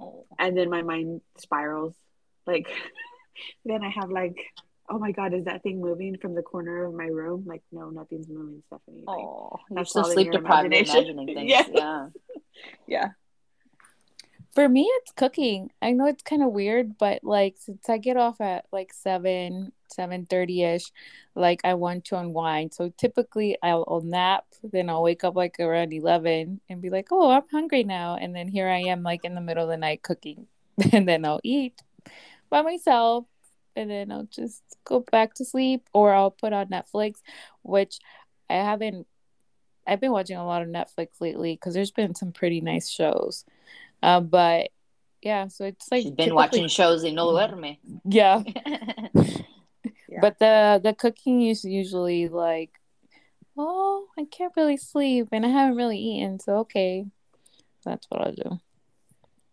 Oh. 0.00 0.26
and 0.38 0.56
then 0.56 0.70
my 0.70 0.82
mind 0.82 1.20
spirals. 1.38 1.94
Like 2.46 2.68
then 3.64 3.82
i 3.82 3.88
have 3.90 4.10
like 4.10 4.36
oh 4.90 4.98
my 4.98 5.12
god 5.12 5.32
is 5.32 5.44
that 5.44 5.62
thing 5.62 5.80
moving 5.80 6.16
from 6.18 6.34
the 6.34 6.42
corner 6.42 6.84
of 6.84 6.94
my 6.94 7.06
room 7.06 7.44
like 7.46 7.62
no 7.72 7.90
nothing's 7.90 8.28
moving 8.28 8.62
stephanie 8.66 9.04
like, 9.06 9.16
Oh, 9.16 9.58
you're 9.70 9.78
That's 9.78 9.92
so 9.92 10.02
sleep 10.02 10.26
your 10.26 10.40
deprived. 10.40 10.72
You're 10.72 10.82
imagining 10.82 11.26
things. 11.34 11.48
Yes. 11.48 11.68
Yeah. 11.72 12.08
yeah 12.86 13.08
For 14.54 14.68
me, 14.68 14.82
it's 14.82 15.12
cooking. 15.12 15.70
I 15.82 15.92
know 15.92 16.06
it's 16.06 16.22
kind 16.22 16.42
of 16.42 16.52
weird, 16.52 16.96
but 16.98 17.24
like 17.24 17.56
since 17.58 17.88
I 17.88 17.98
get 17.98 18.16
off 18.16 18.40
at 18.40 18.66
like 18.72 18.92
seven, 18.92 19.72
seven 19.90 20.26
thirty 20.26 20.62
ish, 20.62 20.92
like 21.34 21.60
I 21.64 21.74
want 21.74 22.04
to 22.06 22.18
unwind. 22.18 22.74
So 22.74 22.92
typically, 22.96 23.56
I'll, 23.62 23.84
I'll 23.88 24.02
nap, 24.02 24.44
then 24.62 24.88
I'll 24.90 25.02
wake 25.02 25.24
up 25.24 25.34
like 25.34 25.58
around 25.58 25.92
eleven 25.92 26.60
and 26.68 26.80
be 26.82 26.90
like, 26.90 27.08
"Oh, 27.10 27.30
I'm 27.30 27.48
hungry 27.50 27.84
now," 27.84 28.16
and 28.16 28.34
then 28.34 28.48
here 28.48 28.68
I 28.68 28.80
am 28.80 29.02
like 29.02 29.24
in 29.24 29.34
the 29.34 29.40
middle 29.40 29.64
of 29.64 29.70
the 29.70 29.76
night 29.76 30.02
cooking, 30.02 30.46
and 30.92 31.08
then 31.08 31.24
I'll 31.24 31.40
eat 31.42 31.80
by 32.50 32.62
myself, 32.62 33.24
and 33.76 33.90
then 33.90 34.10
I'll 34.12 34.28
just 34.30 34.62
go 34.84 35.00
back 35.00 35.34
to 35.34 35.44
sleep, 35.44 35.88
or 35.92 36.12
I'll 36.14 36.30
put 36.30 36.52
on 36.52 36.68
Netflix, 36.68 37.16
which 37.62 37.98
I 38.50 38.54
haven't. 38.54 39.06
I've 39.86 40.00
been 40.00 40.12
watching 40.12 40.36
a 40.36 40.46
lot 40.46 40.62
of 40.62 40.68
Netflix 40.68 41.20
lately 41.20 41.54
because 41.54 41.74
there's 41.74 41.90
been 41.90 42.14
some 42.14 42.32
pretty 42.32 42.60
nice 42.60 42.88
shows. 42.88 43.44
Uh, 44.02 44.20
but 44.20 44.70
yeah, 45.22 45.48
so 45.48 45.64
it's 45.64 45.90
like 45.90 46.02
She's 46.02 46.10
been 46.10 46.16
typically- 46.30 46.32
watching 46.36 46.68
shows 46.68 47.02
y 47.04 47.10
no 47.10 47.26
duerme. 47.28 47.78
Yeah, 48.04 48.42
Yeah. 49.14 50.20
but 50.20 50.38
the 50.38 50.80
the 50.82 50.94
cooking 50.94 51.42
is 51.42 51.64
usually 51.64 52.28
like, 52.28 52.70
oh, 53.58 54.06
I 54.18 54.24
can't 54.24 54.52
really 54.56 54.76
sleep 54.76 55.28
and 55.32 55.44
I 55.44 55.48
haven't 55.48 55.76
really 55.76 55.98
eaten, 55.98 56.38
so 56.40 56.58
okay, 56.58 57.06
that's 57.84 58.06
what 58.08 58.20
I'll 58.22 58.32
do. 58.34 58.60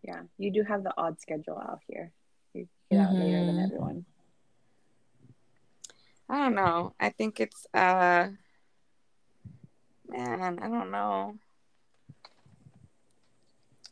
Yeah, 0.03 0.21
you 0.37 0.51
do 0.51 0.63
have 0.63 0.83
the 0.83 0.93
odd 0.97 1.19
schedule 1.21 1.57
out 1.57 1.79
here. 1.87 2.11
You 2.53 2.67
get 2.89 2.99
out 2.99 3.13
later 3.13 3.45
than 3.45 3.55
Mhm. 3.57 3.65
everyone. 3.65 4.05
I 6.31 6.35
don't 6.35 6.55
know. 6.55 6.93
I 6.97 7.09
think 7.09 7.41
it's 7.41 7.67
uh 7.73 8.29
man, 10.07 10.59
I 10.61 10.69
don't 10.69 10.89
know. 10.89 11.35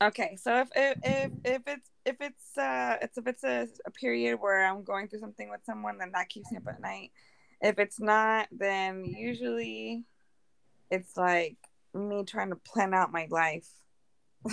Okay, 0.01 0.38
so 0.41 0.62
if 0.62 0.69
if 0.74 0.98
if, 1.03 1.31
if 1.43 1.62
it's 1.67 1.89
if 2.05 2.15
it's 2.22 2.58
uh 2.58 2.96
it's 3.01 3.17
if 3.17 3.27
it's 3.27 3.43
a, 3.43 3.67
a 3.86 3.91
period 3.91 4.39
where 4.39 4.65
I'm 4.65 4.84
going 4.86 5.10
through 5.10 5.19
something 5.19 5.50
with 5.50 5.60
someone, 5.65 5.98
then 5.98 6.13
that 6.13 6.29
keeps 6.29 6.50
me 6.50 6.60
up 6.60 6.67
at 6.69 6.79
night. 6.79 7.12
If 7.60 7.77
it's 7.77 8.00
not, 8.00 8.48
then 8.51 9.03
usually 9.03 10.05
it's 10.89 11.17
like 11.17 11.58
me 11.93 12.24
trying 12.24 12.51
to 12.51 12.55
plan 12.55 12.93
out 12.93 13.12
my 13.12 13.27
life. 13.29 13.67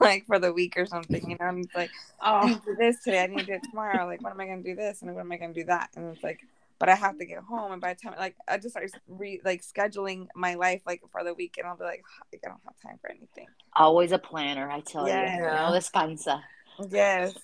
like 0.00 0.24
for 0.26 0.38
the 0.38 0.52
week 0.54 0.78
or 0.78 0.86
something, 0.86 1.28
you 1.28 1.36
know, 1.38 1.48
and 1.48 1.62
it's 1.62 1.74
like 1.74 1.90
oh, 2.22 2.34
I 2.36 2.46
need 2.46 2.62
to 2.62 2.70
do 2.70 2.76
this 2.76 3.02
today. 3.02 3.22
I 3.22 3.26
need 3.26 3.40
to 3.40 3.44
do 3.44 3.52
it 3.52 3.64
tomorrow. 3.68 4.06
Like, 4.06 4.22
when 4.22 4.32
am 4.32 4.40
I 4.40 4.46
going 4.46 4.62
to 4.62 4.68
do 4.70 4.74
this? 4.74 5.02
And 5.02 5.14
when 5.14 5.26
am 5.26 5.32
I 5.32 5.36
going 5.36 5.52
to 5.52 5.60
do 5.60 5.66
that? 5.66 5.90
And 5.94 6.14
it's 6.14 6.24
like, 6.24 6.40
but 6.78 6.88
I 6.88 6.94
have 6.94 7.18
to 7.18 7.24
get 7.26 7.38
home. 7.38 7.72
And 7.72 7.80
by 7.80 7.94
the 7.94 8.00
time, 8.00 8.14
like, 8.18 8.36
I 8.46 8.58
just 8.58 8.70
start 8.70 8.90
re 9.06 9.40
like 9.44 9.62
scheduling 9.62 10.28
my 10.34 10.54
life 10.54 10.82
like 10.86 11.02
for 11.10 11.24
the 11.24 11.34
week, 11.34 11.56
and 11.58 11.66
I'll 11.66 11.76
be 11.76 11.84
like, 11.84 12.04
like 12.32 12.42
I 12.44 12.48
don't 12.48 12.60
have 12.64 12.80
time 12.84 12.98
for 13.00 13.10
anything. 13.10 13.46
Always 13.74 14.12
a 14.12 14.18
planner, 14.18 14.70
I 14.70 14.80
tell 14.80 15.08
Yeah. 15.08 15.36
you. 15.36 15.42
No 15.42 15.78
descansa. 15.78 16.42
Yes. 16.90 17.34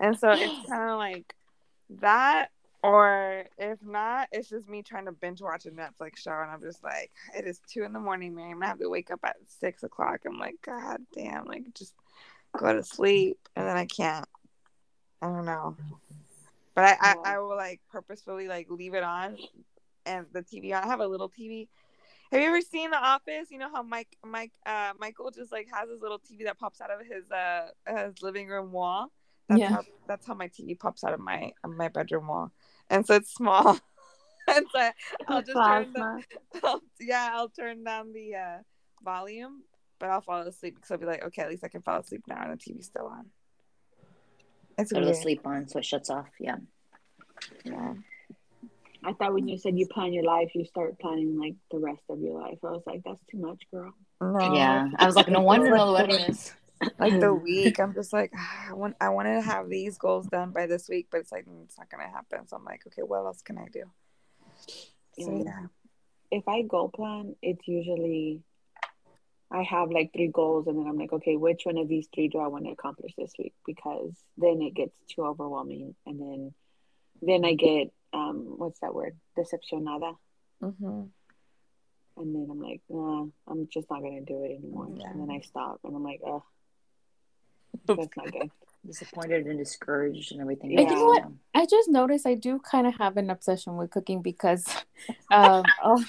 And 0.00 0.18
so 0.18 0.30
it's 0.32 0.66
kind 0.68 0.90
of 0.90 0.98
like 0.98 1.34
that, 2.00 2.50
or 2.82 3.44
if 3.58 3.82
not, 3.82 4.28
it's 4.32 4.48
just 4.48 4.68
me 4.68 4.82
trying 4.82 5.06
to 5.06 5.12
binge 5.12 5.40
watch 5.40 5.66
a 5.66 5.70
Netflix 5.70 6.18
show, 6.18 6.32
and 6.32 6.50
I'm 6.50 6.60
just 6.62 6.82
like, 6.84 7.10
it 7.36 7.46
is 7.46 7.60
two 7.68 7.82
in 7.84 7.92
the 7.92 8.00
morning, 8.00 8.34
man. 8.34 8.46
I'm 8.46 8.52
gonna 8.54 8.66
have 8.66 8.78
to 8.78 8.90
wake 8.90 9.10
up 9.10 9.20
at 9.24 9.36
six 9.46 9.82
o'clock. 9.82 10.20
I'm 10.26 10.38
like, 10.38 10.56
God 10.62 10.98
damn, 11.14 11.46
like 11.46 11.72
just 11.74 11.94
go 12.56 12.72
to 12.72 12.84
sleep, 12.84 13.38
and 13.56 13.66
then 13.66 13.76
I 13.76 13.86
can't. 13.86 14.26
I 15.22 15.26
don't 15.26 15.46
know. 15.46 15.76
But 16.74 16.84
I, 16.84 16.96
I, 17.00 17.14
I 17.24 17.38
will 17.38 17.56
like 17.56 17.80
purposefully 17.90 18.48
like 18.48 18.68
leave 18.70 18.94
it 18.94 19.02
on 19.04 19.36
and 20.06 20.26
the 20.32 20.42
TV 20.42 20.72
on. 20.76 20.84
I 20.84 20.86
have 20.86 21.00
a 21.00 21.06
little 21.06 21.28
TV. 21.28 21.68
Have 22.32 22.40
you 22.40 22.48
ever 22.48 22.60
seen 22.60 22.90
The 22.90 22.96
Office? 22.96 23.48
You 23.50 23.58
know 23.58 23.70
how 23.72 23.82
Mike 23.82 24.16
Mike 24.24 24.52
uh 24.66 24.92
Michael 24.98 25.30
just 25.30 25.52
like 25.52 25.68
has 25.72 25.88
his 25.88 26.00
little 26.00 26.18
TV 26.18 26.44
that 26.44 26.58
pops 26.58 26.80
out 26.80 26.90
of 26.90 27.00
his 27.06 27.30
uh 27.30 27.68
his 27.86 28.22
living 28.22 28.48
room 28.48 28.72
wall. 28.72 29.12
That's 29.48 29.60
Yeah. 29.60 29.70
how 29.70 29.82
that's 30.08 30.26
how 30.26 30.34
my 30.34 30.48
TV 30.48 30.78
pops 30.78 31.04
out 31.04 31.14
of 31.14 31.20
my 31.20 31.52
my 31.66 31.88
bedroom 31.88 32.26
wall. 32.26 32.50
And 32.90 33.06
so 33.06 33.14
it's 33.14 33.32
small. 33.32 33.78
and 34.48 34.66
so 34.74 34.90
I'll 35.28 35.42
just 35.42 35.56
turn 35.64 35.92
the, 35.92 36.22
I'll, 36.64 36.82
yeah, 37.00 37.30
I'll 37.32 37.48
turn 37.50 37.84
down 37.84 38.12
the 38.12 38.34
uh 38.34 38.58
volume, 39.02 39.62
but 39.98 40.10
I'll 40.10 40.20
fall 40.22 40.40
asleep 40.40 40.74
because 40.76 40.90
I'll 40.90 40.98
be 40.98 41.06
like, 41.06 41.24
okay, 41.24 41.42
at 41.42 41.50
least 41.50 41.64
I 41.64 41.68
can 41.68 41.82
fall 41.82 42.00
asleep 42.00 42.24
now 42.26 42.42
and 42.42 42.52
the 42.52 42.56
TV's 42.56 42.86
still 42.86 43.06
on. 43.06 43.26
It's 44.78 44.92
Go 44.92 45.00
to 45.00 45.06
weird. 45.06 45.16
sleep 45.16 45.46
on, 45.46 45.68
so 45.68 45.78
it 45.78 45.84
shuts 45.84 46.10
off. 46.10 46.26
Yeah. 46.40 46.56
Yeah. 47.64 47.94
I 49.04 49.12
thought 49.12 49.34
when 49.34 49.46
you 49.48 49.58
said 49.58 49.78
you 49.78 49.86
plan 49.86 50.12
your 50.14 50.24
life, 50.24 50.50
you 50.54 50.64
start 50.64 50.98
planning 50.98 51.38
like 51.38 51.54
the 51.70 51.78
rest 51.78 52.00
of 52.08 52.20
your 52.20 52.40
life. 52.40 52.58
I 52.64 52.70
was 52.70 52.82
like, 52.86 53.02
that's 53.04 53.20
too 53.30 53.38
much, 53.38 53.62
girl. 53.70 53.92
No. 54.20 54.54
Yeah. 54.54 54.88
I 54.98 55.06
was 55.06 55.14
like, 55.14 55.28
no 55.28 55.40
wonder 55.52 55.70
no 55.70 55.92
duermes. 55.94 56.52
like 56.98 57.18
the 57.20 57.32
week 57.48 57.78
i'm 57.78 57.94
just 57.94 58.12
like 58.12 58.30
ah, 58.36 58.66
i 58.70 58.72
want 58.74 58.94
i 59.00 59.08
wanted 59.08 59.36
to 59.36 59.40
have 59.42 59.68
these 59.70 59.96
goals 59.96 60.26
done 60.26 60.50
by 60.50 60.66
this 60.66 60.88
week 60.88 61.06
but 61.10 61.18
it's 61.20 61.30
like 61.32 61.46
mm, 61.46 61.62
it's 61.64 61.78
not 61.78 61.88
gonna 61.88 62.02
happen 62.10 62.46
so 62.48 62.56
i'm 62.56 62.64
like 62.64 62.82
okay 62.86 63.00
what 63.02 63.18
else 63.24 63.40
can 63.42 63.56
i 63.56 63.66
do 63.72 63.84
so 65.18 65.30
Yeah. 65.30 65.42
yeah 65.44 65.66
If 66.32 66.48
I 66.48 66.62
goal 66.62 66.88
plan, 66.88 67.36
it's 67.42 67.66
usually 67.68 68.42
I 69.54 69.62
have 69.62 69.90
like 69.90 70.12
three 70.12 70.28
goals, 70.32 70.66
and 70.66 70.76
then 70.76 70.88
I'm 70.88 70.98
like, 70.98 71.12
okay, 71.12 71.36
which 71.36 71.64
one 71.64 71.78
of 71.78 71.86
these 71.86 72.08
three 72.12 72.26
do 72.26 72.38
I 72.38 72.48
want 72.48 72.64
to 72.64 72.72
accomplish 72.72 73.12
this 73.16 73.32
week? 73.38 73.54
Because 73.64 74.12
then 74.36 74.60
it 74.60 74.74
gets 74.74 74.96
too 75.08 75.22
overwhelming, 75.22 75.94
and 76.06 76.20
then 76.20 76.54
then 77.22 77.44
I 77.44 77.54
get 77.54 77.92
um, 78.12 78.54
what's 78.56 78.80
that 78.80 78.94
word? 78.94 79.16
Decepcionada. 79.38 80.16
hmm 80.60 81.02
And 82.16 82.34
then 82.34 82.48
I'm 82.50 82.60
like, 82.60 82.80
nah, 82.88 83.26
I'm 83.46 83.68
just 83.72 83.88
not 83.88 84.02
gonna 84.02 84.22
do 84.22 84.42
it 84.42 84.58
anymore. 84.58 84.88
Yeah. 84.96 85.10
And 85.10 85.20
then 85.20 85.30
I 85.30 85.40
stop, 85.40 85.78
and 85.84 85.94
I'm 85.94 86.02
like, 86.02 86.20
ugh, 86.26 86.42
that's 87.86 88.16
not 88.16 88.32
good. 88.32 88.50
Disappointed 88.84 89.46
and 89.46 89.58
discouraged 89.58 90.32
and 90.32 90.40
everything. 90.40 90.76
And 90.76 90.90
you 90.90 90.96
know 90.96 91.04
what? 91.04 91.24
I 91.54 91.64
just 91.64 91.88
noticed 91.88 92.26
I 92.26 92.34
do 92.34 92.58
kind 92.58 92.88
of 92.88 92.96
have 92.96 93.16
an 93.16 93.30
obsession 93.30 93.76
with 93.76 93.92
cooking 93.92 94.20
because 94.20 94.66
um, 95.30 95.64
I'll, 95.80 96.04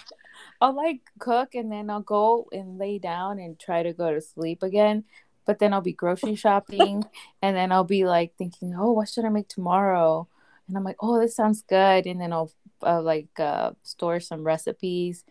I'll 0.61 0.75
like 0.75 1.01
cook 1.19 1.55
and 1.55 1.71
then 1.71 1.89
I'll 1.89 2.01
go 2.01 2.47
and 2.51 2.77
lay 2.77 2.99
down 2.99 3.39
and 3.39 3.59
try 3.59 3.83
to 3.83 3.93
go 3.93 4.13
to 4.13 4.21
sleep 4.21 4.63
again. 4.63 5.03
But 5.45 5.59
then 5.59 5.73
I'll 5.73 5.81
be 5.81 5.93
grocery 5.93 6.35
shopping 6.35 7.05
and 7.41 7.55
then 7.55 7.71
I'll 7.71 7.83
be 7.83 8.05
like 8.05 8.33
thinking, 8.37 8.75
oh, 8.77 8.91
what 8.93 9.09
should 9.09 9.25
I 9.25 9.29
make 9.29 9.47
tomorrow? 9.47 10.27
And 10.67 10.75
I'm 10.75 10.83
like, 10.83 10.97
oh, 10.99 11.19
this 11.19 11.35
sounds 11.35 11.61
good. 11.61 12.05
And 12.07 12.19
then 12.19 12.33
I'll 12.33 12.51
uh, 12.81 13.01
like 13.01 13.39
uh, 13.39 13.71
store 13.83 14.19
some 14.19 14.43
recipes. 14.43 15.23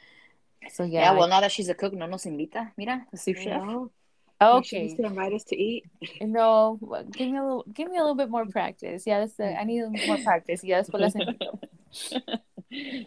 So 0.70 0.84
Yeah, 0.84 1.12
yeah. 1.12 1.18
well, 1.18 1.28
now 1.28 1.40
that 1.40 1.52
she's 1.52 1.68
a 1.68 1.74
cook, 1.74 1.92
no 1.94 2.06
nos 2.06 2.26
invita. 2.26 2.72
Mira, 2.76 3.04
the 3.10 3.18
sous 3.18 3.36
chef. 3.36 3.62
know? 3.62 3.90
I- 4.40 4.60
She 4.62 4.78
needs 4.78 4.94
okay. 4.94 5.02
to 5.02 5.08
invite 5.08 5.32
us 5.32 5.44
to 5.44 5.56
eat. 5.56 5.84
No, 6.20 6.78
give 7.12 7.30
me 7.30 7.38
a 7.38 7.42
little, 7.42 7.64
give 7.72 7.90
me 7.90 7.96
a 7.96 8.00
little 8.00 8.14
bit 8.14 8.30
more 8.30 8.46
practice. 8.46 9.04
Yeah, 9.06 9.20
that's 9.20 9.34
the, 9.34 9.58
I 9.58 9.64
need 9.64 9.80
a 9.80 9.88
little 9.88 10.06
more 10.06 10.18
practice. 10.18 10.62
Yeah, 10.62 10.82
that's 10.82 10.90
what 10.90 11.02
I 11.02 12.40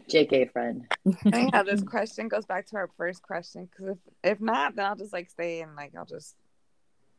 JK 0.10 0.52
friend. 0.52 0.86
anyhow 1.34 1.64
this 1.64 1.82
question 1.84 2.28
goes 2.28 2.46
back 2.46 2.66
to 2.68 2.76
our 2.78 2.90
first 2.98 3.22
question 3.22 3.68
because 3.70 3.96
if 4.24 4.32
if 4.34 4.42
not 4.42 4.76
then 4.76 4.86
i'll 4.86 4.96
just 4.96 5.14
like 5.14 5.30
stay 5.30 5.62
and 5.62 5.76
like 5.76 5.92
i'll 5.98 6.06
just 6.06 6.36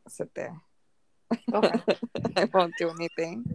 sit 0.07 0.33
there 0.35 0.59
Okay. 1.53 1.79
i 2.37 2.45
won't 2.53 2.73
do 2.77 2.89
anything 2.89 3.45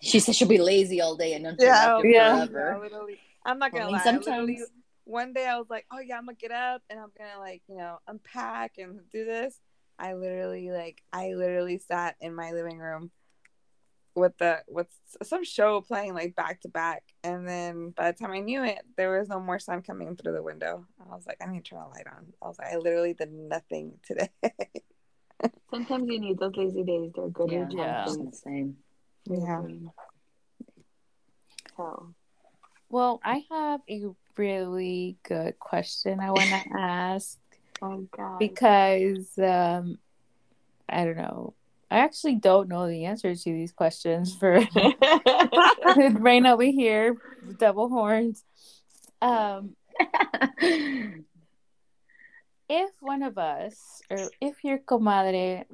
she 0.00 0.18
said 0.18 0.34
she'll 0.34 0.48
be 0.48 0.58
lazy 0.58 1.00
all 1.00 1.16
day 1.16 1.34
and 1.34 1.44
yeah, 1.58 1.96
unproductive 1.96 2.10
Yeah. 2.10 2.46
forever. 2.46 2.88
yeah, 3.08 3.14
i'm 3.44 3.58
not 3.58 3.72
gonna 3.72 3.84
I 3.84 3.86
mean, 3.86 3.96
lie 3.96 4.04
sometimes- 4.04 4.62
one 5.04 5.32
day 5.32 5.46
i 5.46 5.58
was 5.58 5.66
like 5.68 5.84
oh 5.92 5.98
yeah 5.98 6.16
i'm 6.16 6.26
gonna 6.26 6.36
get 6.36 6.52
up 6.52 6.80
and 6.88 6.98
i'm 7.00 7.10
gonna 7.18 7.38
like 7.40 7.62
you 7.68 7.76
know 7.76 7.98
unpack 8.06 8.78
and 8.78 9.00
do 9.10 9.24
this 9.24 9.58
i 9.98 10.14
literally 10.14 10.70
like 10.70 11.02
i 11.12 11.34
literally 11.34 11.78
sat 11.78 12.14
in 12.20 12.34
my 12.34 12.52
living 12.52 12.78
room 12.78 13.10
with 14.14 14.36
the 14.38 14.58
with 14.68 14.88
some 15.22 15.42
show 15.44 15.80
playing 15.80 16.12
like 16.14 16.34
back 16.34 16.60
to 16.60 16.68
back 16.68 17.02
and 17.24 17.48
then 17.48 17.90
by 17.90 18.10
the 18.10 18.18
time 18.18 18.30
i 18.32 18.38
knew 18.40 18.62
it 18.62 18.80
there 18.96 19.18
was 19.18 19.28
no 19.28 19.40
more 19.40 19.58
sun 19.58 19.80
coming 19.82 20.14
through 20.16 20.32
the 20.32 20.42
window 20.42 20.84
i 21.10 21.14
was 21.14 21.26
like 21.26 21.38
i 21.42 21.46
need 21.50 21.64
to 21.64 21.70
turn 21.70 21.80
the 21.80 21.86
light 21.88 22.06
on 22.06 22.26
i 22.42 22.46
was 22.46 22.58
like 22.58 22.68
i 22.72 22.76
literally 22.76 23.14
did 23.14 23.32
nothing 23.32 23.92
today 24.06 24.28
Sometimes 25.70 26.06
you 26.08 26.20
need 26.20 26.38
those 26.38 26.54
lazy 26.54 26.82
days. 26.84 27.10
They're 27.16 27.28
good. 27.28 27.50
Yeah, 27.50 27.60
recharge 27.60 27.74
Yeah. 27.74 28.04
it's 28.04 28.16
days. 28.16 28.30
the 28.30 28.36
same. 28.36 28.76
yeah 29.24 29.62
So 31.76 32.14
Well, 32.90 33.20
I 33.24 33.44
have 33.50 33.80
a 33.88 34.04
really 34.36 35.16
good 35.22 35.58
question 35.58 36.20
I 36.20 36.30
want 36.30 36.50
to 36.50 36.62
ask 36.78 37.38
oh 37.80 38.06
god. 38.16 38.38
because 38.38 39.38
um, 39.38 39.98
I 40.88 41.04
don't 41.06 41.16
know. 41.16 41.54
I 41.92 41.98
actually 41.98 42.36
don't 42.36 42.68
know 42.68 42.88
the 42.88 43.04
answers 43.04 43.42
to 43.42 43.52
these 43.52 43.70
questions 43.72 44.34
for 44.40 44.60
Rain 45.96 46.46
over 46.46 46.62
here, 46.64 47.16
double 47.58 47.88
horns. 47.88 48.44
Um, 49.20 49.76
if 52.68 52.90
one 53.00 53.22
of 53.22 53.36
us, 53.36 54.00
or 54.10 54.30
if 54.40 54.64
your 54.64 54.78
comadre, 54.78 55.64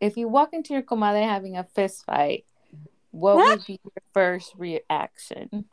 if 0.00 0.16
you 0.18 0.28
walk 0.28 0.50
into 0.52 0.74
your 0.74 0.82
comadre 0.82 1.24
having 1.24 1.56
a 1.56 1.64
fist 1.64 2.04
fight, 2.04 2.44
what 3.10 3.36
would 3.36 3.66
be 3.66 3.80
your 3.82 4.02
first 4.12 4.52
reaction? 4.58 5.64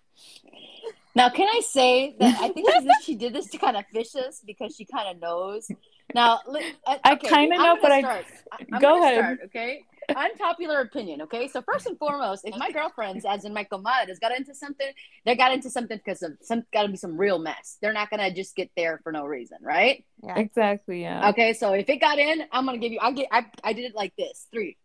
Now, 1.13 1.29
can 1.29 1.47
I 1.47 1.61
say 1.61 2.15
that 2.19 2.39
I 2.39 2.49
think 2.49 2.69
she, 2.69 2.89
she 3.03 3.15
did 3.15 3.33
this 3.33 3.47
to 3.47 3.57
kind 3.57 3.75
of 3.75 3.85
fish 3.87 4.15
us 4.15 4.41
because 4.45 4.75
she 4.75 4.85
kind 4.85 5.09
of 5.09 5.21
knows. 5.21 5.67
Now, 6.13 6.39
li- 6.47 6.73
uh, 6.85 6.97
I 7.03 7.15
kinda 7.15 7.57
know, 7.57 7.77
but 7.81 7.91
I- 7.91 7.99
start. 8.01 8.25
I- 8.51 8.65
I'm 8.73 8.79
Go 8.79 9.01
ahead. 9.01 9.15
Start, 9.17 9.39
okay, 9.45 9.83
unpopular 10.15 10.79
opinion. 10.79 11.21
Okay, 11.23 11.47
so 11.49 11.61
first 11.61 11.85
and 11.85 11.97
foremost, 11.99 12.45
if 12.45 12.55
my 12.57 12.71
girlfriends, 12.71 13.25
as 13.25 13.43
in 13.43 13.53
my 13.53 13.65
comadres, 13.65 14.19
got 14.21 14.31
into 14.35 14.55
something, 14.55 14.87
they 15.25 15.35
got 15.35 15.51
into 15.51 15.69
something 15.69 15.97
because 15.97 16.23
of 16.23 16.37
some 16.41 16.63
got 16.71 16.83
to 16.83 16.89
be 16.89 16.97
some 16.97 17.17
real 17.17 17.39
mess. 17.39 17.77
They're 17.81 17.93
not 17.93 18.09
gonna 18.09 18.33
just 18.33 18.55
get 18.55 18.71
there 18.77 18.99
for 19.03 19.11
no 19.11 19.25
reason, 19.25 19.57
right? 19.61 20.05
yeah 20.23 20.37
Exactly, 20.37 21.01
yeah. 21.01 21.29
Okay, 21.29 21.53
so 21.53 21.73
if 21.73 21.89
it 21.89 21.97
got 21.97 22.19
in, 22.19 22.43
I'm 22.51 22.65
gonna 22.65 22.77
give 22.77 22.91
you. 22.91 22.99
I 23.01 23.11
get. 23.11 23.27
I, 23.31 23.45
I 23.63 23.73
did 23.73 23.85
it 23.85 23.95
like 23.95 24.15
this. 24.17 24.47
Three. 24.51 24.77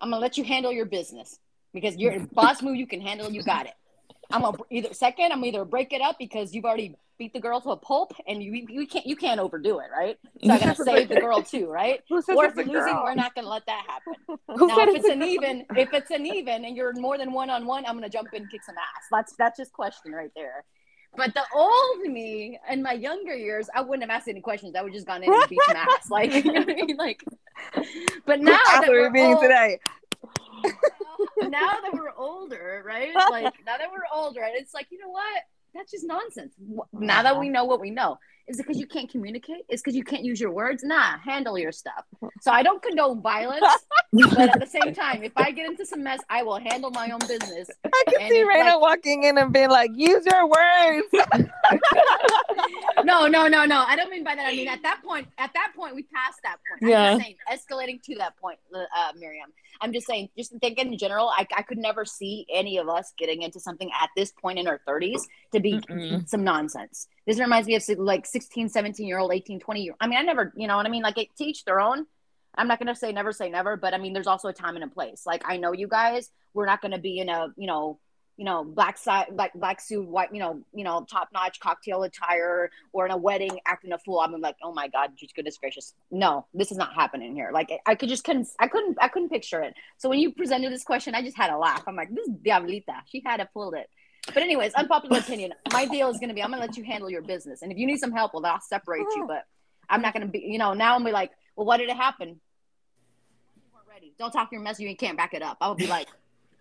I'm 0.00 0.10
gonna 0.10 0.20
let 0.20 0.36
you 0.36 0.44
handle 0.44 0.72
your 0.72 0.86
business 0.86 1.38
because 1.72 1.96
you're 1.96 2.12
a 2.14 2.20
boss 2.20 2.60
move. 2.60 2.76
You 2.76 2.86
can 2.86 3.00
handle. 3.00 3.30
You 3.30 3.42
got 3.42 3.66
it. 3.66 3.74
I'm 4.30 4.42
gonna 4.42 4.58
either 4.70 4.92
second. 4.94 5.30
I'm 5.32 5.44
either 5.44 5.64
break 5.64 5.92
it 5.92 6.00
up 6.02 6.16
because 6.18 6.52
you've 6.52 6.64
already 6.64 6.96
beat 7.18 7.32
the 7.32 7.40
girl 7.40 7.60
to 7.60 7.70
a 7.70 7.76
pulp, 7.76 8.12
and 8.26 8.42
you 8.42 8.66
you 8.68 8.86
can't 8.86 9.06
you 9.06 9.16
can't 9.16 9.40
overdo 9.40 9.78
it, 9.78 9.86
right? 9.90 10.18
So 10.44 10.52
I 10.52 10.58
gotta 10.58 10.84
save 10.84 11.08
the 11.08 11.20
girl 11.20 11.42
too, 11.42 11.68
right? 11.68 12.02
Or 12.10 12.18
if 12.18 12.26
you're 12.28 12.64
losing, 12.64 12.72
girl? 12.72 13.02
we're 13.04 13.14
not 13.14 13.34
gonna 13.34 13.48
let 13.48 13.66
that 13.66 13.84
happen. 13.86 14.14
Who 14.56 14.66
Now, 14.66 14.80
if 14.80 14.96
it's 14.96 15.08
an 15.08 15.22
even, 15.22 15.64
if 15.76 15.92
it's 15.92 16.10
an 16.10 16.26
even, 16.26 16.64
and 16.64 16.76
you're 16.76 16.92
more 16.94 17.18
than 17.18 17.32
one 17.32 17.50
on 17.50 17.66
one, 17.66 17.84
I'm 17.86 17.94
gonna 17.94 18.08
jump 18.08 18.28
in 18.32 18.42
and 18.42 18.50
kick 18.50 18.64
some 18.64 18.76
ass. 18.76 19.04
That's 19.10 19.34
that's 19.36 19.58
just 19.58 19.72
question 19.72 20.12
right 20.12 20.30
there. 20.34 20.64
But 21.16 21.32
the 21.34 21.42
old 21.54 22.00
me 22.12 22.58
in 22.70 22.82
my 22.82 22.92
younger 22.92 23.34
years, 23.34 23.68
I 23.74 23.80
wouldn't 23.80 24.08
have 24.08 24.14
asked 24.16 24.28
any 24.28 24.40
questions. 24.40 24.74
I 24.76 24.82
would 24.82 24.92
just 24.92 25.06
gone 25.06 25.22
in 25.22 25.32
and 25.32 25.48
beat 25.48 25.58
some 25.66 25.76
ass, 25.76 26.10
like, 26.10 26.32
you 26.44 26.52
know 26.52 26.60
what 26.60 26.70
I 26.70 26.74
mean? 26.74 26.96
like. 26.96 27.24
But 28.26 28.40
now 28.40 28.58
that 28.72 28.84
we're 28.88 29.02
we're 29.02 29.10
being 29.10 29.34
old, 29.34 29.42
today. 29.42 29.78
now 31.42 31.80
that 31.80 31.90
we're 31.92 32.12
older, 32.16 32.82
right? 32.86 33.14
Like 33.14 33.54
now 33.64 33.78
that 33.78 33.90
we're 33.90 34.06
older, 34.12 34.42
and 34.42 34.52
it's 34.56 34.74
like, 34.74 34.88
you 34.90 34.98
know 34.98 35.08
what? 35.08 35.42
That's 35.76 35.92
just 35.92 36.06
nonsense. 36.06 36.54
Now 36.92 37.22
that 37.22 37.38
we 37.38 37.48
know 37.50 37.64
what 37.64 37.80
we 37.80 37.90
know, 37.90 38.18
is 38.48 38.58
it 38.58 38.62
because 38.66 38.78
you 38.78 38.86
can't 38.86 39.10
communicate? 39.10 39.64
Is 39.68 39.80
because 39.82 39.96
you 39.96 40.04
can't 40.04 40.22
use 40.24 40.40
your 40.40 40.50
words? 40.52 40.84
Nah, 40.84 41.18
handle 41.18 41.58
your 41.58 41.72
stuff. 41.72 42.04
So 42.42 42.52
I 42.52 42.62
don't 42.62 42.82
condone 42.82 43.22
violence, 43.22 43.64
but 44.12 44.38
at 44.38 44.60
the 44.60 44.66
same 44.66 44.94
time, 44.94 45.22
if 45.24 45.32
I 45.36 45.50
get 45.50 45.64
into 45.66 45.86
some 45.86 46.02
mess, 46.02 46.20
I 46.28 46.42
will 46.42 46.58
handle 46.58 46.90
my 46.90 47.10
own 47.10 47.18
business. 47.20 47.68
I 47.82 48.02
can 48.08 48.20
And 48.20 48.30
see 48.30 48.44
Reina 48.44 48.72
like- 48.72 48.80
walking 48.80 49.24
in 49.24 49.38
and 49.38 49.52
being 49.54 49.70
like, 49.70 49.90
"Use 49.94 50.24
your 50.30 50.46
words." 50.46 51.06
No, 53.04 53.26
no, 53.28 53.46
no, 53.46 53.64
no. 53.64 53.84
I 53.86 53.94
don't 53.94 54.10
mean 54.10 54.24
by 54.24 54.34
that. 54.34 54.46
I 54.46 54.52
mean 54.52 54.68
at 54.68 54.82
that 54.82 55.00
point. 55.04 55.28
At 55.38 55.52
that 55.54 55.72
point, 55.76 55.94
we 55.94 56.02
passed 56.02 56.40
that 56.42 56.56
point. 56.68 56.82
I'm 56.82 56.88
Yeah. 56.88 57.12
just 57.14 57.24
saying, 57.24 57.36
escalating 57.52 58.02
to 58.02 58.14
that 58.16 58.36
point, 58.38 58.58
uh, 58.74 59.12
Miriam. 59.16 59.52
I'm 59.80 59.92
just 59.92 60.06
saying, 60.06 60.30
just 60.36 60.52
thinking 60.60 60.92
in 60.92 60.98
general, 60.98 61.28
I, 61.28 61.46
I 61.56 61.62
could 61.62 61.78
never 61.78 62.04
see 62.04 62.46
any 62.52 62.78
of 62.78 62.88
us 62.88 63.12
getting 63.18 63.42
into 63.42 63.60
something 63.60 63.90
at 64.00 64.08
this 64.16 64.32
point 64.32 64.58
in 64.58 64.66
our 64.66 64.80
30s 64.88 65.20
to 65.52 65.60
be 65.60 65.74
Mm-mm. 65.74 66.26
some 66.28 66.42
nonsense. 66.42 67.06
This 67.26 67.38
reminds 67.38 67.68
me 67.68 67.76
of 67.76 67.84
like 67.98 68.24
16, 68.36 68.68
17 68.68 69.06
year 69.06 69.18
old, 69.18 69.32
18, 69.32 69.60
20 69.60 69.82
year. 69.82 69.94
I 69.98 70.06
mean, 70.06 70.18
I 70.18 70.22
never, 70.22 70.52
you 70.56 70.66
know 70.66 70.76
what 70.76 70.84
I 70.84 70.90
mean? 70.90 71.02
Like, 71.02 71.16
it, 71.16 71.34
to 71.38 71.44
each 71.44 71.64
their 71.64 71.80
own. 71.80 72.04
I'm 72.54 72.68
not 72.68 72.78
going 72.78 72.92
to 72.92 72.94
say 72.94 73.10
never 73.10 73.32
say 73.32 73.48
never, 73.48 73.78
but 73.78 73.94
I 73.94 73.98
mean, 73.98 74.12
there's 74.12 74.26
also 74.26 74.48
a 74.48 74.52
time 74.52 74.74
and 74.74 74.84
a 74.84 74.88
place. 74.88 75.24
Like, 75.24 75.42
I 75.46 75.56
know 75.56 75.72
you 75.72 75.88
guys, 75.88 76.30
we're 76.52 76.66
not 76.66 76.82
going 76.82 76.92
to 76.92 76.98
be 76.98 77.18
in 77.18 77.30
a, 77.30 77.48
you 77.56 77.66
know, 77.66 77.98
you 78.36 78.44
know, 78.44 78.62
black 78.62 78.98
side, 78.98 79.28
black 79.32 79.54
black 79.54 79.80
suit, 79.80 80.06
white, 80.06 80.28
you 80.34 80.38
know, 80.38 80.62
you 80.74 80.84
know, 80.84 81.06
top 81.10 81.30
notch 81.32 81.60
cocktail 81.60 82.02
attire, 82.02 82.70
or 82.92 83.06
in 83.06 83.12
a 83.12 83.16
wedding 83.16 83.58
acting 83.66 83.92
a 83.92 83.98
fool. 83.98 84.20
I'm 84.20 84.38
like, 84.42 84.56
oh 84.62 84.72
my 84.74 84.88
god, 84.88 85.12
just 85.16 85.34
goodness 85.34 85.56
gracious, 85.56 85.94
no, 86.10 86.44
this 86.52 86.70
is 86.70 86.76
not 86.76 86.92
happening 86.92 87.34
here. 87.34 87.50
Like, 87.54 87.70
I 87.86 87.94
could 87.94 88.10
just 88.10 88.24
couldn't, 88.24 88.48
I 88.58 88.68
couldn't, 88.68 88.98
I 89.00 89.08
couldn't 89.08 89.30
picture 89.30 89.62
it. 89.62 89.74
So 89.96 90.10
when 90.10 90.18
you 90.18 90.32
presented 90.32 90.70
this 90.70 90.84
question, 90.84 91.14
I 91.14 91.22
just 91.22 91.38
had 91.38 91.48
a 91.48 91.56
laugh. 91.56 91.84
I'm 91.86 91.96
like, 91.96 92.14
this 92.14 92.26
is 92.26 92.34
Diablita. 92.34 92.96
She 93.06 93.22
had 93.24 93.38
to 93.38 93.46
pulled 93.46 93.74
it. 93.74 93.88
But 94.26 94.42
anyways, 94.42 94.74
unpopular 94.74 95.18
opinion. 95.18 95.54
My 95.72 95.86
deal 95.86 96.08
is 96.10 96.18
gonna 96.18 96.34
be, 96.34 96.42
I'm 96.42 96.50
gonna 96.50 96.62
let 96.62 96.76
you 96.76 96.84
handle 96.84 97.08
your 97.08 97.22
business, 97.22 97.62
and 97.62 97.72
if 97.72 97.78
you 97.78 97.86
need 97.86 97.98
some 97.98 98.12
help, 98.12 98.34
well, 98.34 98.44
I'll 98.46 98.60
separate 98.60 99.06
you. 99.16 99.22
Oh. 99.24 99.26
But 99.26 99.46
I'm 99.88 100.02
not 100.02 100.12
gonna 100.12 100.26
be, 100.26 100.40
you 100.40 100.58
know, 100.58 100.74
now 100.74 100.94
I'm 100.96 101.04
be 101.04 101.12
like, 101.12 101.30
well, 101.54 101.66
what 101.66 101.78
did 101.78 101.88
it 101.88 101.96
happen? 101.96 102.28
You 102.28 103.62
weren't 103.72 103.88
ready. 103.88 104.12
Don't 104.18 104.32
talk 104.32 104.52
your 104.52 104.60
mess. 104.60 104.78
You 104.80 104.94
can't 104.96 105.16
back 105.16 105.34
it 105.34 105.42
up. 105.42 105.58
I'll 105.60 105.74
be 105.74 105.86
like. 105.86 106.08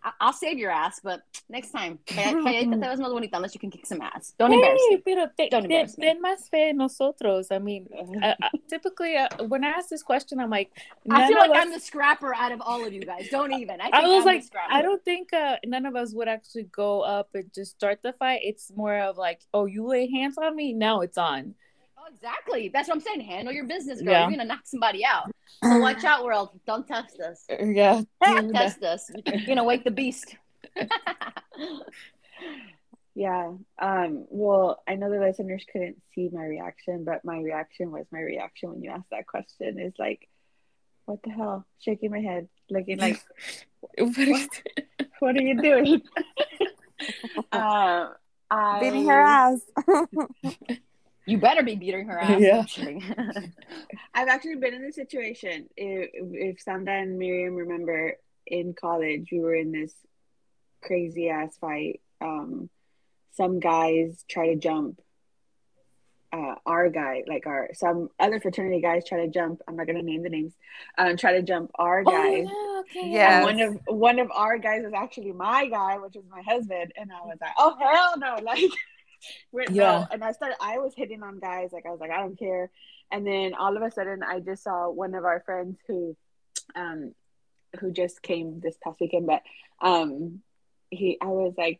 I- 0.05 0.13
I'll 0.21 0.33
save 0.33 0.59
your 0.59 0.69
ass, 0.69 0.99
but 1.03 1.23
next 1.49 1.71
time, 1.71 1.97
ito 2.07 2.15
te 2.45 2.87
ves 2.87 2.99
más 2.99 3.11
bonita 3.11 3.37
unless 3.37 3.55
you 3.55 3.59
can 3.59 3.71
kick 3.71 3.85
some 3.87 4.01
ass. 4.01 4.33
Don't 4.37 4.53
embarrass 4.53 4.79
me. 4.91 4.97
pero 4.97 5.25
te, 5.35 5.49
Don't 5.49 5.63
te, 5.67 5.73
embarrass 5.73 5.97
me. 5.97 6.05
ten 6.05 6.21
más 6.21 6.47
fe 6.49 6.69
en 6.69 6.77
nosotros. 6.77 7.47
I 7.51 7.57
mean, 7.57 7.87
uh, 8.23 8.35
uh, 8.39 8.49
typically, 8.69 9.17
uh, 9.17 9.27
when 9.47 9.63
I 9.63 9.69
ask 9.69 9.89
this 9.89 10.03
question, 10.03 10.39
I'm 10.39 10.51
like, 10.51 10.69
I 11.09 11.27
feel 11.27 11.37
like 11.39 11.49
us- 11.49 11.57
I'm 11.59 11.71
the 11.71 11.79
scrapper 11.79 12.35
out 12.35 12.51
of 12.51 12.61
all 12.61 12.85
of 12.85 12.93
you 12.93 13.01
guys. 13.01 13.29
Don't 13.31 13.51
even. 13.53 13.81
I, 13.81 13.85
think 13.85 13.95
I 13.95 14.07
was 14.07 14.21
I'm 14.21 14.35
like. 14.35 14.43
I 14.69 14.81
don't 14.83 15.03
think 15.03 15.33
uh, 15.33 15.57
none 15.65 15.87
of 15.87 15.95
us 15.95 16.13
would 16.13 16.27
actually 16.27 16.69
go 16.71 17.01
up 17.01 17.29
and 17.33 17.51
just 17.53 17.71
start 17.71 17.99
the 18.03 18.13
fight. 18.13 18.41
It's 18.43 18.71
more 18.75 18.99
of 18.99 19.17
like, 19.17 19.41
oh, 19.53 19.65
you 19.65 19.87
lay 19.87 20.07
hands 20.09 20.37
on 20.37 20.55
me, 20.55 20.73
now 20.73 21.01
it's 21.01 21.17
on. 21.17 21.55
Exactly. 22.11 22.69
That's 22.73 22.87
what 22.87 22.95
I'm 22.95 23.01
saying. 23.01 23.21
Handle 23.21 23.53
your 23.53 23.65
business, 23.65 24.01
girl. 24.01 24.11
Yeah. 24.13 24.21
You're 24.21 24.37
gonna 24.37 24.45
knock 24.45 24.61
somebody 24.65 25.03
out. 25.05 25.31
So 25.63 25.79
watch 25.79 26.03
out, 26.03 26.23
world. 26.23 26.59
Don't 26.65 26.87
test 26.87 27.19
us. 27.19 27.45
Uh, 27.51 27.65
Yeah, 27.65 28.01
Don't 28.23 28.53
test 28.53 28.83
us. 28.83 29.09
You're 29.25 29.45
gonna 29.45 29.63
wake 29.63 29.83
the 29.83 29.91
beast. 29.91 30.35
Yeah. 33.15 33.53
Um, 33.81 34.25
well, 34.29 34.83
I 34.87 34.95
know 34.95 35.09
the 35.09 35.19
listeners 35.19 35.65
couldn't 35.71 36.01
see 36.13 36.29
my 36.31 36.43
reaction, 36.43 37.05
but 37.05 37.23
my 37.23 37.39
reaction 37.39 37.91
was 37.91 38.05
my 38.11 38.19
reaction 38.19 38.69
when 38.71 38.83
you 38.83 38.91
asked 38.91 39.09
that 39.11 39.25
question 39.25 39.79
is 39.79 39.93
like, 39.97 40.27
what 41.05 41.23
the 41.23 41.29
hell? 41.29 41.65
Shaking 41.79 42.11
my 42.11 42.19
head, 42.19 42.49
looking 42.69 42.99
like, 42.99 43.23
what 45.19 45.37
are 45.37 45.41
you 45.41 45.61
doing? 45.61 46.01
um, 47.53 48.09
I, 48.51 48.79
Beating 48.81 49.07
her 49.07 49.21
ass. 49.21 49.61
You 51.25 51.37
better 51.37 51.63
be 51.63 51.75
beating 51.75 52.07
her 52.07 52.19
ass. 52.19 52.39
Yeah. 52.39 52.59
I'm 52.59 52.65
kidding. 52.65 53.03
I've 54.13 54.27
actually 54.27 54.55
been 54.55 54.73
in 54.73 54.83
this 54.83 54.95
situation. 54.95 55.69
If, 55.75 56.09
if 56.13 56.61
Sandra 56.61 57.01
and 57.01 57.17
Miriam 57.17 57.55
remember 57.55 58.17
in 58.45 58.73
college, 58.73 59.29
we 59.31 59.39
were 59.39 59.55
in 59.55 59.71
this 59.71 59.93
crazy 60.81 61.29
ass 61.29 61.57
fight. 61.57 62.01
Um, 62.21 62.69
some 63.33 63.59
guys 63.59 64.23
try 64.29 64.53
to 64.53 64.55
jump 64.55 65.01
uh, 66.35 66.55
our 66.65 66.89
guy, 66.89 67.23
like 67.27 67.45
our 67.47 67.69
some 67.73 68.09
other 68.19 68.39
fraternity 68.39 68.81
guys 68.81 69.07
try 69.07 69.25
to 69.25 69.27
jump. 69.27 69.61
I'm 69.67 69.75
not 69.75 69.87
gonna 69.87 70.01
name 70.01 70.23
the 70.23 70.29
names. 70.29 70.53
Um, 70.97 71.17
try 71.17 71.33
to 71.33 71.41
jump 71.41 71.71
our 71.75 72.03
guy. 72.03 72.45
Oh, 72.47 72.83
yeah, 72.93 73.01
okay. 73.01 73.09
Yeah. 73.09 73.43
One 73.43 73.59
of 73.59 73.79
one 73.87 74.19
of 74.19 74.29
our 74.31 74.57
guys 74.57 74.83
is 74.83 74.93
actually 74.93 75.31
my 75.31 75.67
guy, 75.67 75.97
which 75.97 76.15
is 76.15 76.23
my 76.29 76.41
husband, 76.41 76.91
and 76.97 77.11
I 77.11 77.25
was 77.25 77.37
like, 77.39 77.51
"Oh 77.57 77.75
hell 77.79 78.13
no!" 78.17 78.43
Like, 78.43 78.59
we're, 79.51 79.65
Yeah. 79.69 79.99
no. 79.99 80.07
And 80.11 80.23
I 80.23 80.31
started. 80.31 80.57
I 80.61 80.77
was 80.77 80.93
hitting 80.95 81.23
on 81.23 81.39
guys. 81.39 81.71
Like 81.71 81.85
I 81.85 81.91
was 81.91 81.99
like, 81.99 82.11
"I 82.11 82.19
don't 82.19 82.37
care." 82.37 82.69
And 83.11 83.25
then 83.25 83.53
all 83.53 83.75
of 83.75 83.83
a 83.83 83.91
sudden, 83.91 84.23
I 84.23 84.39
just 84.39 84.63
saw 84.63 84.89
one 84.89 85.13
of 85.15 85.25
our 85.25 85.41
friends 85.41 85.77
who, 85.87 86.15
um, 86.75 87.13
who 87.79 87.91
just 87.91 88.21
came 88.21 88.59
this 88.59 88.77
past 88.83 88.99
weekend, 88.99 89.27
but 89.27 89.41
um, 89.81 90.41
he. 90.89 91.17
I 91.21 91.27
was 91.27 91.53
like. 91.57 91.79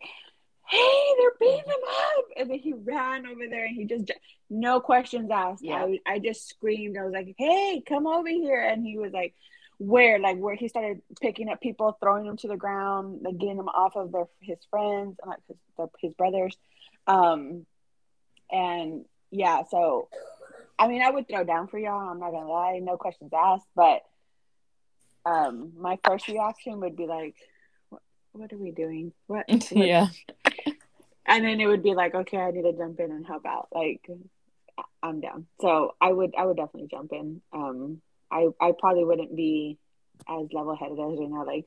Hey, 0.68 1.14
they're 1.20 1.30
beating 1.40 1.60
him 1.60 1.84
up, 2.18 2.26
and 2.38 2.50
then 2.50 2.58
he 2.58 2.74
ran 2.74 3.28
over 3.28 3.48
there, 3.48 3.66
and 3.66 3.76
he 3.76 3.86
just 3.86 4.10
no 4.50 4.80
questions 4.80 5.30
asked. 5.30 5.64
Yeah. 5.64 5.76
I 5.76 6.00
I 6.08 6.18
just 6.18 6.50
screamed. 6.50 6.98
I 6.98 7.04
was 7.04 7.14
like, 7.14 7.36
"Hey, 7.38 7.84
come 7.88 8.08
over 8.08 8.28
here!" 8.28 8.68
And 8.68 8.84
he 8.84 8.98
was 8.98 9.14
like, 9.14 9.36
where 9.78 10.20
like 10.20 10.38
where 10.38 10.56
he 10.56 10.68
started 10.68 11.02
picking 11.22 11.50
up 11.50 11.62
people 11.62 11.98
throwing 12.02 12.26
them 12.26 12.38
to 12.38 12.48
the 12.48 12.56
ground 12.56 13.20
like 13.24 13.38
getting 13.38 13.58
them 13.58 13.68
off 13.68 13.96
of 13.96 14.12
their 14.12 14.26
his 14.42 14.58
friends 14.70 15.18
and 15.22 15.30
like 15.30 15.40
his, 15.48 15.58
their, 15.78 15.88
his 16.00 16.14
brothers 16.14 16.56
um 17.08 17.66
and 18.52 19.06
yeah 19.32 19.64
so 19.70 20.08
i 20.78 20.88
mean 20.88 21.02
i 21.02 21.10
would 21.10 21.28
throw 21.28 21.44
down 21.44 21.68
for 21.68 21.78
y'all 21.78 22.10
i'm 22.10 22.20
not 22.20 22.32
gonna 22.32 22.50
lie 22.50 22.80
no 22.82 22.98
questions 22.98 23.32
asked 23.36 23.68
but 23.76 24.02
um 25.26 25.74
my 25.78 25.98
first 26.06 26.28
reaction 26.28 26.80
would 26.80 26.96
be 26.96 27.08
like 27.08 27.36
what, 27.90 28.02
what 28.32 28.54
are 28.54 28.58
we 28.58 28.72
doing? 28.72 29.14
What, 29.28 29.46
what 29.50 29.72
yeah. 29.72 30.08
and 31.26 31.44
then 31.46 31.60
it 31.60 31.68
would 31.68 31.84
be 31.84 31.96
like 31.96 32.16
okay 32.16 32.38
i 32.38 32.52
need 32.52 32.64
to 32.64 32.74
jump 32.74 33.00
in 33.00 33.12
and 33.12 33.26
help 33.26 33.46
out 33.46 33.70
like 33.72 34.08
i'm 35.02 35.22
down. 35.22 35.48
So 35.62 35.96
i 36.02 36.12
would 36.12 36.34
i 36.38 36.46
would 36.46 36.58
definitely 36.58 36.90
jump 36.90 37.12
in. 37.14 37.42
Um 37.54 38.02
i 38.32 38.48
i 38.62 38.74
probably 38.78 39.06
wouldn't 39.06 39.36
be 39.36 39.78
as 40.30 40.48
level-headed 40.54 40.94
as 40.94 41.20
right 41.20 41.30
now 41.30 41.46
like 41.46 41.66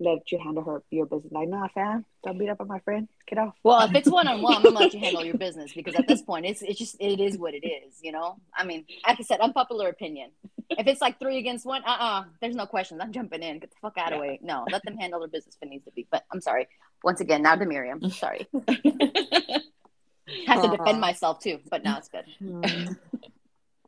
let 0.00 0.32
you 0.32 0.38
handle 0.38 0.64
her 0.64 0.82
your 0.90 1.06
business 1.06 1.32
like 1.32 1.48
nah 1.48 1.68
fam 1.68 2.04
don't 2.24 2.38
beat 2.38 2.48
up 2.48 2.60
on 2.60 2.68
my 2.68 2.78
friend 2.80 3.08
get 3.26 3.38
off 3.38 3.54
Well, 3.62 3.80
if 3.86 3.94
it's 3.94 4.10
one 4.10 4.28
on 4.28 4.42
one, 4.42 4.56
I'm 4.56 4.62
gonna 4.62 4.78
let 4.78 4.92
you 4.92 5.00
handle 5.00 5.24
your 5.24 5.36
business 5.36 5.72
because 5.72 5.94
at 5.94 6.06
this 6.06 6.22
point, 6.22 6.46
it's 6.46 6.62
it's 6.62 6.78
just 6.78 6.96
it 7.00 7.20
is 7.20 7.38
what 7.38 7.54
it 7.54 7.66
is, 7.66 7.98
you 8.02 8.12
know. 8.12 8.36
I 8.54 8.64
mean, 8.64 8.84
like 9.06 9.18
I 9.18 9.22
said, 9.22 9.40
unpopular 9.40 9.88
opinion. 9.88 10.30
If 10.70 10.86
it's 10.86 11.00
like 11.00 11.18
three 11.18 11.38
against 11.38 11.66
one, 11.66 11.82
uh, 11.86 11.96
uh 11.98 12.24
there's 12.40 12.54
no 12.54 12.66
questions. 12.66 13.00
I'm 13.02 13.12
jumping 13.12 13.42
in. 13.42 13.58
Get 13.58 13.70
the 13.70 13.76
fuck 13.80 13.98
out 13.98 14.12
of 14.12 14.18
the 14.18 14.20
way. 14.20 14.40
No, 14.42 14.64
let 14.70 14.82
them 14.84 14.96
handle 14.96 15.20
their 15.20 15.28
business 15.28 15.56
if 15.56 15.66
it 15.66 15.70
needs 15.70 15.84
to 15.86 15.92
be. 15.92 16.06
But 16.10 16.24
I'm 16.32 16.40
sorry. 16.40 16.68
Once 17.02 17.20
again, 17.20 17.42
now 17.42 17.56
to 17.56 17.64
Miriam. 17.64 18.10
Sorry. 18.10 18.46
Have 20.46 20.62
to 20.62 20.76
defend 20.76 21.00
myself 21.00 21.40
too, 21.40 21.58
but 21.70 21.82
now 21.82 21.98
it's 21.98 22.08
good. 22.08 22.24
Hmm. 22.38 22.92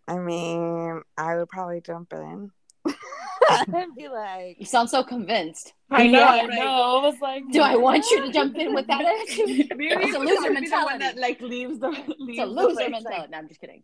I 0.07 0.19
mean, 0.19 1.03
I 1.17 1.37
would 1.37 1.49
probably 1.49 1.81
jump 1.81 2.13
in 2.13 2.51
and 3.75 3.95
be 3.97 4.09
like, 4.09 4.57
You 4.59 4.67
sound 4.67 4.91
so 4.91 5.03
convinced. 5.03 5.73
I 5.91 6.07
know, 6.07 6.19
Yeah, 6.21 6.27
I'm 6.29 6.49
like- 6.49 6.59
know. 6.59 7.01
I 7.01 7.07
was 7.07 7.21
like, 7.21 7.45
Do 7.51 7.61
I 7.63 7.77
want 7.77 8.05
you 8.11 8.23
to 8.27 8.33
jump 8.33 8.57
in 8.57 8.75
with 8.75 8.87
that 8.87 9.01
attitude? 9.05 9.69
It's 9.71 10.17
a 10.17 10.19
loser 10.19 10.33
probably 10.33 10.45
one 10.45 10.55
mentality. 10.55 10.99
that 10.99 11.17
like 11.19 11.41
leaves 11.41 11.79
the 11.79 11.89
leaves 11.89 12.05
It's 12.09 12.39
a 12.39 12.43
the 12.43 12.47
loser 12.47 12.75
place, 12.77 12.91
mentality. 12.91 13.21
like, 13.21 13.31
no, 13.31 13.39
I'm 13.39 13.49
just 13.49 13.61
kidding. 13.61 13.83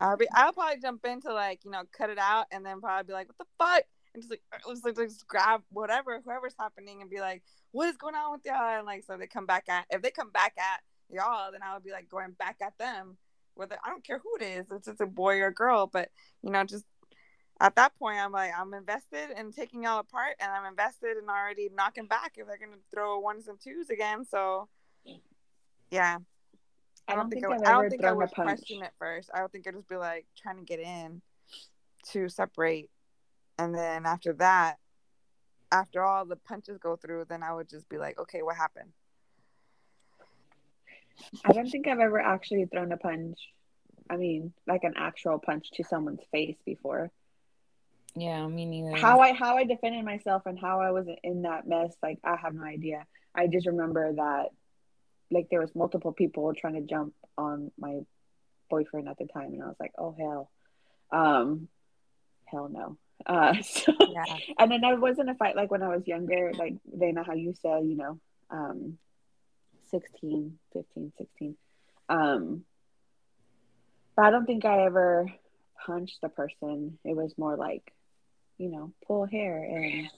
I'll 0.00 0.16
be, 0.16 0.26
I'll 0.34 0.52
probably 0.52 0.80
jump 0.80 1.04
in 1.06 1.20
to 1.22 1.32
like, 1.32 1.64
you 1.64 1.70
know, 1.70 1.82
cut 1.96 2.10
it 2.10 2.18
out 2.18 2.46
and 2.52 2.64
then 2.64 2.80
probably 2.80 3.06
be 3.08 3.12
like, 3.14 3.28
what 3.28 3.38
the 3.38 3.46
fuck? 3.58 3.82
And 4.14 4.22
just 4.22 4.30
like, 4.30 4.42
uh, 4.52 4.58
let's 4.68 4.84
like, 4.84 4.94
just 4.96 5.26
grab 5.26 5.62
whatever, 5.70 6.20
whoever's 6.24 6.54
happening 6.58 7.00
and 7.00 7.10
be 7.10 7.20
like, 7.20 7.42
what 7.72 7.88
is 7.88 7.96
going 7.96 8.14
on 8.14 8.30
with 8.32 8.42
y'all? 8.44 8.76
And 8.76 8.86
like, 8.86 9.04
so 9.04 9.16
they 9.16 9.26
come 9.26 9.46
back 9.46 9.64
at, 9.68 9.86
if 9.90 10.02
they 10.02 10.10
come 10.10 10.30
back 10.30 10.52
at 10.58 10.80
y'all, 11.10 11.50
then 11.50 11.60
I 11.62 11.74
would 11.74 11.82
be 11.82 11.90
like 11.92 12.08
going 12.08 12.32
back 12.38 12.56
at 12.62 12.76
them. 12.78 13.16
Whether 13.56 13.76
I 13.84 13.88
don't 13.88 14.04
care 14.04 14.18
who 14.22 14.36
it 14.40 14.42
is, 14.44 14.66
it's 14.72 14.86
just 14.86 15.00
a 15.00 15.06
boy 15.06 15.38
or 15.38 15.46
a 15.46 15.54
girl, 15.54 15.86
but 15.86 16.10
you 16.42 16.50
know, 16.50 16.64
just 16.64 16.84
at 17.60 17.76
that 17.76 17.96
point, 17.98 18.18
I'm 18.18 18.32
like, 18.32 18.52
I'm 18.58 18.74
invested 18.74 19.30
in 19.38 19.52
taking 19.52 19.84
y'all 19.84 20.00
apart, 20.00 20.36
and 20.40 20.50
I'm 20.50 20.66
invested 20.66 21.16
in 21.16 21.28
already 21.28 21.70
knocking 21.74 22.06
back 22.06 22.32
if 22.36 22.46
they're 22.46 22.58
gonna 22.58 22.80
throw 22.92 23.18
ones 23.18 23.48
and 23.48 23.60
twos 23.60 23.90
again. 23.90 24.24
So, 24.24 24.68
yeah, 25.90 26.18
I 27.08 27.12
I 27.12 27.14
don't 27.14 27.30
don't 27.30 27.30
think 27.30 27.46
think 27.46 27.66
I, 27.66 27.70
I 27.70 27.72
don't 27.72 27.90
think 27.90 28.04
I 28.04 28.12
would 28.12 28.30
question 28.30 28.82
it 28.82 28.92
first. 28.98 29.30
I 29.32 29.42
would 29.42 29.52
think 29.52 29.66
I'd 29.66 29.74
just 29.74 29.88
be 29.88 29.96
like 29.96 30.26
trying 30.36 30.56
to 30.56 30.64
get 30.64 30.80
in 30.80 31.22
to 32.12 32.28
separate, 32.28 32.90
and 33.58 33.74
then 33.74 34.04
after 34.04 34.32
that, 34.34 34.78
after 35.70 36.02
all 36.02 36.24
the 36.24 36.36
punches 36.36 36.78
go 36.78 36.96
through, 36.96 37.26
then 37.28 37.42
I 37.42 37.52
would 37.52 37.68
just 37.68 37.88
be 37.88 37.98
like, 37.98 38.18
okay, 38.18 38.42
what 38.42 38.56
happened? 38.56 38.92
I 41.44 41.52
don't 41.52 41.68
think 41.68 41.86
I've 41.86 42.00
ever 42.00 42.20
actually 42.20 42.66
thrown 42.66 42.92
a 42.92 42.96
punch. 42.96 43.38
I 44.10 44.16
mean, 44.16 44.52
like 44.66 44.84
an 44.84 44.94
actual 44.96 45.38
punch 45.38 45.70
to 45.74 45.84
someone's 45.84 46.20
face 46.32 46.56
before. 46.64 47.10
Yeah, 48.16 48.46
me 48.46 48.64
neither. 48.64 48.96
How 48.96 49.20
I 49.20 49.32
how 49.32 49.56
I 49.56 49.64
defended 49.64 50.04
myself 50.04 50.42
and 50.46 50.58
how 50.58 50.80
I 50.80 50.90
was 50.92 51.06
in 51.22 51.42
that 51.42 51.66
mess, 51.66 51.94
like 52.02 52.18
I 52.24 52.36
have 52.36 52.54
no 52.54 52.62
idea. 52.62 53.06
I 53.34 53.48
just 53.48 53.66
remember 53.66 54.12
that 54.12 54.50
like 55.30 55.48
there 55.50 55.60
was 55.60 55.74
multiple 55.74 56.12
people 56.12 56.52
trying 56.54 56.74
to 56.74 56.82
jump 56.82 57.14
on 57.36 57.72
my 57.78 58.00
boyfriend 58.70 59.08
at 59.08 59.18
the 59.18 59.26
time 59.26 59.52
and 59.52 59.62
I 59.62 59.66
was 59.66 59.76
like, 59.80 59.92
oh 59.98 60.14
hell. 60.18 60.50
Um 61.10 61.68
hell 62.46 62.68
no. 62.68 62.96
Uh 63.26 63.54
so 63.62 63.92
Yeah, 63.98 64.24
and 64.58 64.70
then 64.70 64.84
I 64.84 64.94
wasn't 64.94 65.30
a 65.30 65.34
fight 65.34 65.56
like 65.56 65.70
when 65.70 65.82
I 65.82 65.88
was 65.88 66.06
younger, 66.06 66.52
like 66.56 66.74
Vena, 66.86 67.24
how 67.24 67.34
you 67.34 67.54
said, 67.60 67.84
you 67.84 67.96
know, 67.96 68.20
um 68.50 68.98
16, 69.90 70.58
15, 70.72 71.12
16. 71.18 71.56
Um 72.08 72.64
but 74.16 74.26
I 74.26 74.30
don't 74.30 74.46
think 74.46 74.64
I 74.64 74.84
ever 74.84 75.26
punched 75.84 76.20
the 76.22 76.28
person. 76.28 76.98
It 77.04 77.16
was 77.16 77.34
more 77.36 77.56
like, 77.56 77.82
you 78.58 78.68
know, 78.70 78.92
pull 79.06 79.26
hair 79.26 79.62
and 79.64 80.08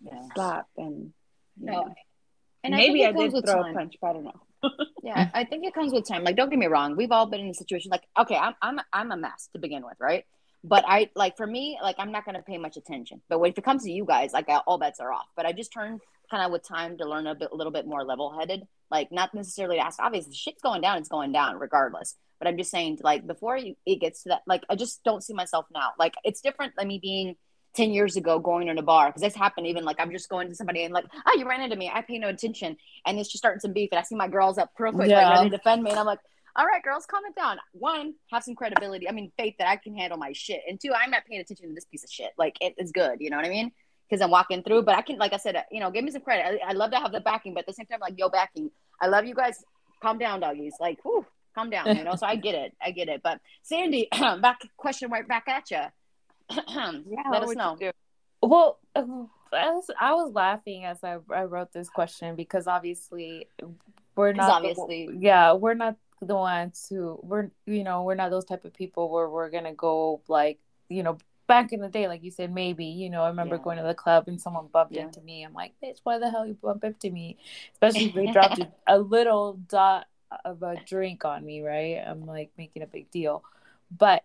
Yeah. 0.00 0.22
slap 0.34 0.66
and 0.76 1.12
you 1.58 1.66
No, 1.66 1.72
know. 1.72 1.94
And 2.64 2.74
I 2.74 2.78
maybe 2.78 3.04
I, 3.04 3.12
comes 3.12 3.32
did 3.32 3.44
throw 3.44 3.62
time. 3.62 3.72
a 3.72 3.78
punch, 3.78 3.96
but 4.00 4.08
I 4.08 4.12
don't 4.14 4.24
know. 4.24 4.40
Yeah, 5.02 5.30
I 5.32 5.44
think 5.44 5.64
it 5.64 5.72
comes 5.72 5.92
with 5.94 6.06
time. 6.06 6.24
Like, 6.24 6.36
don't 6.36 6.50
get 6.50 6.58
me 6.58 6.66
wrong. 6.66 6.94
We've 6.94 7.10
all 7.10 7.24
been 7.24 7.40
in 7.40 7.48
a 7.48 7.54
situation 7.54 7.90
like, 7.90 8.02
okay, 8.18 8.36
I'm 8.36 8.54
I'm 8.60 8.80
I'm 8.92 9.10
a 9.12 9.16
mess 9.16 9.48
to 9.54 9.58
begin 9.58 9.82
with, 9.84 9.96
right? 9.98 10.24
But 10.62 10.84
I 10.86 11.08
like 11.16 11.38
for 11.38 11.46
me, 11.46 11.78
like 11.82 11.96
I'm 11.98 12.12
not 12.12 12.26
gonna 12.26 12.42
pay 12.42 12.58
much 12.58 12.76
attention. 12.76 13.22
But 13.30 13.38
when 13.40 13.50
if 13.50 13.56
it 13.58 13.64
comes 13.64 13.84
to 13.84 13.90
you 13.90 14.04
guys, 14.04 14.32
like 14.34 14.46
all 14.66 14.76
bets 14.78 15.00
are 15.00 15.10
off. 15.10 15.26
But 15.36 15.46
I 15.46 15.52
just 15.52 15.72
turned 15.72 16.02
kind 16.30 16.44
of 16.44 16.52
with 16.52 16.62
time 16.68 16.98
to 16.98 17.08
learn 17.08 17.26
a 17.26 17.34
bit, 17.34 17.48
a 17.50 17.56
little 17.56 17.72
bit 17.72 17.86
more 17.86 18.04
level 18.04 18.38
headed. 18.38 18.64
Like 18.90 19.10
not 19.10 19.32
necessarily 19.32 19.76
to 19.76 19.86
ask. 19.86 19.98
Obviously, 19.98 20.34
shit's 20.34 20.60
going 20.60 20.82
down. 20.82 20.98
It's 20.98 21.08
going 21.08 21.32
down 21.32 21.58
regardless. 21.58 22.14
But 22.38 22.48
I'm 22.48 22.58
just 22.58 22.70
saying, 22.70 22.98
like 23.02 23.26
before 23.26 23.56
you, 23.56 23.76
it 23.86 24.00
gets 24.00 24.24
to 24.24 24.30
that, 24.30 24.42
like 24.46 24.64
I 24.68 24.76
just 24.76 25.02
don't 25.02 25.22
see 25.24 25.32
myself 25.32 25.64
now. 25.72 25.92
Like 25.98 26.12
it's 26.24 26.42
different 26.42 26.74
than 26.76 26.88
me 26.88 26.98
being 27.00 27.36
10 27.76 27.92
years 27.92 28.16
ago 28.16 28.38
going 28.38 28.68
in 28.68 28.78
a 28.78 28.82
bar 28.82 29.08
because 29.08 29.22
this 29.22 29.34
happened 29.34 29.66
even 29.66 29.84
like 29.84 29.96
i'm 30.00 30.10
just 30.10 30.28
going 30.28 30.48
to 30.48 30.54
somebody 30.54 30.82
and 30.84 30.92
like 30.92 31.04
oh 31.26 31.36
you 31.38 31.48
ran 31.48 31.60
into 31.60 31.76
me. 31.76 31.90
I 31.92 32.02
pay 32.02 32.18
no 32.18 32.28
attention. 32.28 32.76
And 33.06 33.18
it's 33.18 33.28
just 33.30 33.40
starting 33.42 33.60
some 33.60 33.72
beef 33.72 33.90
and 33.92 33.98
i 33.98 34.02
see 34.02 34.16
my 34.16 34.28
girls 34.28 34.58
up 34.58 34.70
real 34.78 34.92
quick 34.92 35.08
Yeah. 35.08 35.28
like 35.28 35.38
ready 35.38 35.50
to 35.50 35.56
defend 35.56 35.82
me 35.82 35.90
and 35.90 35.98
i'm 36.00 36.06
like 36.06 36.18
all 36.56 36.66
right 36.66 36.82
girls 36.82 37.06
calm 37.06 37.22
it 37.26 37.36
down. 37.36 37.58
One 37.72 38.14
have 38.32 38.42
some 38.42 38.54
credibility 38.56 39.08
i 39.08 39.12
mean 39.12 39.30
faith 39.38 39.54
that 39.58 39.68
i 39.68 39.76
can 39.76 39.94
handle 39.94 40.18
my 40.18 40.32
shit 40.32 40.62
and 40.68 40.80
two 40.80 40.92
i'm 40.92 41.10
not 41.10 41.24
paying 41.26 41.40
attention 41.40 41.68
to 41.68 41.74
this 41.74 41.84
piece 41.84 42.02
of 42.04 42.10
shit. 42.10 42.30
Like 42.36 42.56
it 42.60 42.74
is 42.78 42.90
good 42.90 43.18
you 43.20 43.30
know 43.30 43.36
what 43.36 43.46
i 43.46 43.50
mean? 43.50 43.70
Because 44.08 44.20
i'm 44.20 44.30
walking 44.30 44.62
through 44.64 44.82
but 44.82 44.96
i 44.96 45.02
can 45.02 45.16
like 45.18 45.32
i 45.32 45.36
said 45.36 45.62
you 45.70 45.78
know 45.80 45.90
give 45.92 46.04
me 46.04 46.10
some 46.10 46.22
credit. 46.22 46.60
I, 46.64 46.70
I 46.70 46.72
love 46.72 46.90
to 46.90 46.96
have 46.98 47.12
the 47.12 47.20
backing 47.20 47.54
but 47.54 47.60
at 47.60 47.66
the 47.68 47.72
same 47.74 47.86
time 47.86 48.00
like 48.00 48.14
yo 48.18 48.28
backing. 48.28 48.70
I 49.00 49.06
love 49.06 49.24
you 49.26 49.34
guys. 49.34 49.62
Calm 50.02 50.18
down 50.18 50.40
doggies. 50.40 50.74
Like 50.80 50.98
whew, 51.04 51.24
calm 51.54 51.70
down 51.70 51.96
you 51.96 52.02
know? 52.04 52.16
So 52.16 52.26
i 52.26 52.34
get 52.34 52.54
it. 52.54 52.74
I 52.84 52.90
get 52.90 53.08
it. 53.08 53.20
But 53.22 53.38
sandy 53.62 54.08
back 54.42 54.58
question 54.76 55.10
right 55.10 55.26
back 55.28 55.44
at 55.46 55.70
you 55.70 55.82
yeah. 56.68 57.22
let 57.30 57.42
us 57.42 57.54
know? 57.54 57.76
Well, 58.42 58.78
I 58.96 59.02
was, 59.70 59.90
I 60.00 60.12
was 60.14 60.32
laughing 60.32 60.84
as 60.84 61.02
I, 61.04 61.18
I 61.34 61.44
wrote 61.44 61.72
this 61.72 61.88
question 61.88 62.36
because 62.36 62.66
obviously 62.66 63.48
we're 64.16 64.32
not 64.32 64.50
obviously- 64.50 65.08
yeah 65.18 65.52
we're 65.54 65.74
not 65.74 65.96
the 66.22 66.34
ones 66.36 66.86
who 66.90 67.18
we're 67.22 67.50
you 67.66 67.82
know 67.82 68.02
we're 68.02 68.14
not 68.14 68.30
those 68.30 68.44
type 68.44 68.64
of 68.64 68.74
people 68.74 69.10
where 69.10 69.28
we're 69.28 69.48
gonna 69.50 69.72
go 69.74 70.20
like 70.28 70.58
you 70.90 71.02
know 71.02 71.16
back 71.46 71.72
in 71.72 71.80
the 71.80 71.88
day 71.88 72.06
like 72.06 72.22
you 72.22 72.30
said 72.30 72.52
maybe 72.52 72.84
you 72.84 73.08
know 73.10 73.22
I 73.22 73.28
remember 73.28 73.56
Yeah. 73.56 73.62
going 73.62 73.76
to 73.78 73.82
the 73.82 73.94
club 73.94 74.24
and 74.28 74.40
someone 74.40 74.66
bumped 74.72 74.92
Yeah. 74.94 75.02
into 75.04 75.20
me 75.22 75.42
I'm 75.42 75.54
like 75.54 75.72
bitch 75.82 75.98
why 76.04 76.18
the 76.18 76.30
hell 76.30 76.46
you 76.46 76.54
bump 76.54 76.84
into 76.84 77.10
me 77.10 77.38
especially 77.72 78.06
if 78.06 78.14
they 78.14 78.26
dropped 78.32 78.58
a, 78.60 78.68
a 78.86 78.98
little 78.98 79.54
dot 79.68 80.06
of 80.44 80.62
a 80.62 80.76
drink 80.86 81.24
on 81.24 81.44
me 81.44 81.62
right 81.62 81.96
I'm 82.06 82.26
like 82.26 82.50
making 82.58 82.82
a 82.82 82.86
big 82.86 83.10
deal 83.10 83.42
but 83.96 84.22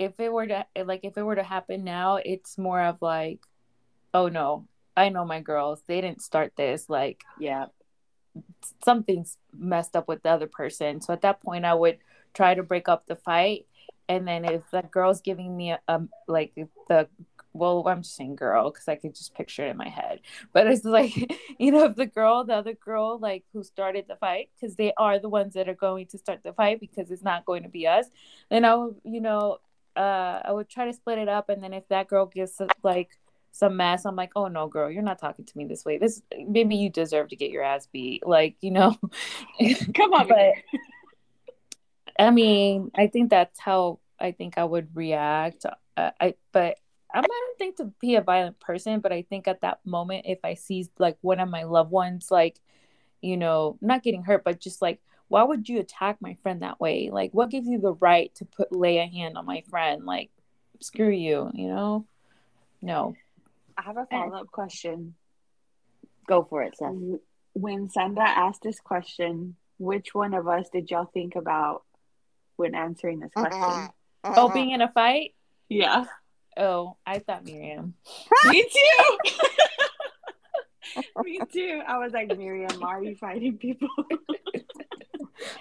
if 0.00 0.18
it 0.18 0.32
were 0.32 0.46
to 0.46 0.64
like 0.84 1.00
if 1.04 1.16
it 1.16 1.22
were 1.22 1.36
to 1.36 1.42
happen 1.42 1.84
now 1.84 2.16
it's 2.16 2.56
more 2.56 2.80
of 2.80 2.96
like 3.02 3.40
oh 4.14 4.28
no 4.28 4.66
i 4.96 5.08
know 5.08 5.24
my 5.24 5.40
girls. 5.40 5.82
They 5.86 6.00
didn't 6.00 6.22
start 6.22 6.54
this 6.56 6.88
like 6.88 7.22
yeah. 7.38 7.66
something's 8.84 9.36
messed 9.56 9.94
up 9.94 10.08
with 10.08 10.22
the 10.22 10.30
other 10.30 10.46
person. 10.46 11.00
So 11.00 11.12
at 11.12 11.22
that 11.22 11.42
point 11.42 11.64
i 11.64 11.74
would 11.74 11.98
try 12.34 12.54
to 12.54 12.62
break 12.62 12.88
up 12.88 13.06
the 13.06 13.16
fight. 13.16 13.66
And 14.08 14.26
then 14.26 14.44
if 14.44 14.62
the 14.72 14.82
girl's 14.82 15.20
giving 15.20 15.56
me 15.56 15.72
a, 15.72 15.80
um 15.86 16.08
like 16.26 16.54
the 16.88 17.08
well 17.52 17.82
i'm 17.88 18.02
just 18.02 18.14
saying 18.14 18.36
girl 18.36 18.70
because 18.70 18.86
i 18.86 18.94
could 18.94 19.12
just 19.12 19.34
picture 19.34 19.66
it 19.66 19.70
in 19.70 19.76
my 19.76 19.88
head. 19.88 20.20
But 20.54 20.66
it's 20.66 20.84
like 20.84 21.14
you 21.58 21.72
know 21.72 21.84
if 21.84 21.96
the 21.96 22.06
girl 22.06 22.44
the 22.44 22.54
other 22.54 22.74
girl 22.74 23.18
like 23.18 23.44
who 23.52 23.62
started 23.62 24.06
the 24.08 24.16
fight 24.16 24.48
because 24.54 24.76
they 24.76 24.94
are 24.96 25.18
the 25.18 25.28
ones 25.28 25.52
that 25.54 25.68
are 25.68 25.74
going 25.74 26.06
to 26.06 26.18
start 26.18 26.40
the 26.42 26.54
fight 26.54 26.80
because 26.80 27.10
it's 27.10 27.22
not 27.22 27.44
going 27.44 27.64
to 27.64 27.68
be 27.68 27.86
us 27.86 28.06
then 28.50 28.64
i 28.64 28.74
would 28.74 28.96
you 29.04 29.20
know 29.20 29.58
uh 29.96 30.40
i 30.44 30.52
would 30.52 30.68
try 30.68 30.84
to 30.86 30.92
split 30.92 31.18
it 31.18 31.28
up 31.28 31.48
and 31.48 31.62
then 31.62 31.72
if 31.72 31.86
that 31.88 32.08
girl 32.08 32.26
gets 32.26 32.60
like 32.82 33.10
some 33.52 33.76
mess 33.76 34.04
i'm 34.04 34.16
like 34.16 34.30
oh 34.36 34.46
no 34.46 34.68
girl 34.68 34.90
you're 34.90 35.02
not 35.02 35.18
talking 35.18 35.44
to 35.44 35.58
me 35.58 35.64
this 35.64 35.84
way. 35.84 35.98
This 35.98 36.22
maybe 36.46 36.76
you 36.76 36.88
deserve 36.88 37.28
to 37.28 37.36
get 37.36 37.50
your 37.50 37.64
ass 37.64 37.86
beat 37.86 38.26
like 38.26 38.56
you 38.60 38.70
know? 38.70 38.96
Come 39.94 40.12
on, 40.12 40.28
but 40.28 40.54
i 42.18 42.30
mean 42.30 42.90
i 42.94 43.06
think 43.06 43.30
that's 43.30 43.58
how 43.58 43.98
i 44.18 44.30
think 44.30 44.58
i 44.58 44.64
would 44.64 44.94
react 44.94 45.64
uh, 45.96 46.10
i 46.20 46.34
but 46.52 46.76
i'm 47.12 47.22
not 47.22 47.28
don't 47.28 47.58
think 47.58 47.76
to 47.76 47.84
be 48.00 48.16
a 48.16 48.20
violent 48.20 48.60
person 48.60 49.00
but 49.00 49.12
i 49.12 49.22
think 49.22 49.48
at 49.48 49.62
that 49.62 49.80
moment 49.84 50.26
if 50.26 50.38
i 50.44 50.54
see 50.54 50.88
like 50.98 51.16
one 51.22 51.40
of 51.40 51.48
my 51.48 51.64
loved 51.64 51.90
ones 51.90 52.30
like 52.30 52.60
you 53.20 53.36
know 53.36 53.78
not 53.80 54.02
getting 54.02 54.22
hurt 54.22 54.44
but 54.44 54.60
just 54.60 54.82
like 54.82 55.00
why 55.30 55.42
would 55.44 55.68
you 55.68 55.78
attack 55.78 56.18
my 56.20 56.36
friend 56.42 56.62
that 56.62 56.80
way 56.80 57.08
like 57.10 57.32
what 57.32 57.50
gives 57.50 57.66
you 57.68 57.78
the 57.78 57.94
right 57.94 58.34
to 58.34 58.44
put 58.44 58.72
lay 58.72 58.98
a 58.98 59.06
hand 59.06 59.38
on 59.38 59.46
my 59.46 59.62
friend 59.70 60.04
like 60.04 60.30
screw 60.80 61.10
you 61.10 61.50
you 61.54 61.68
know 61.68 62.04
no 62.82 63.14
I 63.80 63.82
have 63.82 63.96
a 63.96 64.06
follow 64.10 64.36
up 64.36 64.50
question. 64.50 65.14
Go 66.26 66.44
for 66.44 66.62
it, 66.62 66.76
Seth. 66.76 66.92
When 67.54 67.88
Sandra 67.88 68.28
asked 68.28 68.62
this 68.62 68.78
question, 68.78 69.56
which 69.78 70.14
one 70.14 70.34
of 70.34 70.46
us 70.46 70.68
did 70.70 70.90
y'all 70.90 71.06
think 71.06 71.34
about 71.34 71.82
when 72.56 72.74
answering 72.74 73.20
this 73.20 73.30
uh-huh. 73.34 73.48
question? 73.48 73.90
Uh-huh. 74.22 74.34
oh 74.36 74.48
being 74.50 74.72
in 74.72 74.82
a 74.82 74.92
fight 74.92 75.34
Yeah, 75.70 76.04
oh 76.58 76.96
i 77.06 77.20
thought 77.20 77.46
miriam 77.46 77.94
me 78.50 78.62
too. 78.62 79.18
me 81.22 81.40
too. 81.52 81.80
I 81.86 81.98
was 81.98 82.12
like, 82.12 82.36
Miriam, 82.36 82.80
why 82.80 82.96
are 82.96 83.04
you 83.04 83.16
fighting 83.16 83.58
people? 83.58 83.88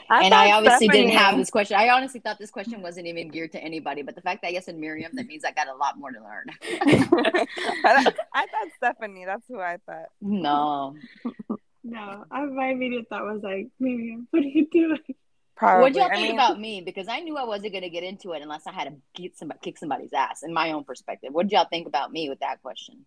And 0.10 0.34
I 0.34 0.50
thought 0.50 0.58
obviously 0.58 0.88
didn't 0.88 1.12
have 1.12 1.38
this 1.38 1.50
question. 1.50 1.78
I 1.78 1.90
honestly 1.90 2.20
thought 2.20 2.38
this 2.40 2.52
question 2.52 2.82
wasn't 2.82 3.08
even 3.08 3.30
geared 3.30 3.52
to 3.54 3.64
anybody, 3.64 4.02
but 4.02 4.16
the 4.16 4.22
fact 4.22 4.42
that 4.42 4.56
I 4.56 4.60
said 4.60 4.78
Miriam, 4.78 5.12
that 5.14 5.28
means 5.28 5.44
I 5.46 5.52
got 5.52 5.68
a 5.68 5.76
lot 5.76 5.98
more 5.98 6.12
to 6.12 6.20
learn. 6.20 6.46
I, 7.86 8.04
thought- 8.04 8.16
I 8.34 8.46
thought 8.48 8.68
Stephanie. 8.78 9.26
That's 9.26 9.48
who 9.48 9.60
I 9.60 9.78
thought. 9.86 10.10
no. 10.22 10.96
no, 11.84 12.26
I, 12.30 12.46
my 12.46 12.68
immediate 12.68 13.08
thought 13.10 13.24
was 13.24 13.42
like, 13.44 13.68
Miriam, 13.80 14.28
what 14.32 14.44
are 14.44 14.48
you 14.48 14.68
doing? 14.72 15.00
Probably. 15.56 15.82
What 15.82 15.96
y'all 15.96 16.06
I 16.06 16.16
think 16.16 16.28
mean, 16.30 16.36
about 16.36 16.60
me? 16.60 16.82
Because 16.82 17.08
I 17.10 17.20
knew 17.20 17.36
I 17.36 17.44
wasn't 17.44 17.74
going 17.74 17.84
to 17.84 17.90
get 17.90 18.04
into 18.04 18.32
it 18.32 18.42
unless 18.42 18.66
I 18.66 18.72
had 18.72 18.86
to 18.86 19.22
get 19.22 19.38
somebody, 19.38 19.60
kick 19.62 19.78
somebody's 19.78 20.14
ass. 20.14 20.44
In 20.44 20.54
my 20.54 20.72
own 20.72 20.86
perspective, 20.86 21.34
what 21.34 21.48
did 21.48 21.52
y'all 21.54 21.68
think 21.70 21.86
about 21.86 22.14
me 22.14 22.30
with 22.30 22.40
that 22.40 22.62
question? 22.62 23.06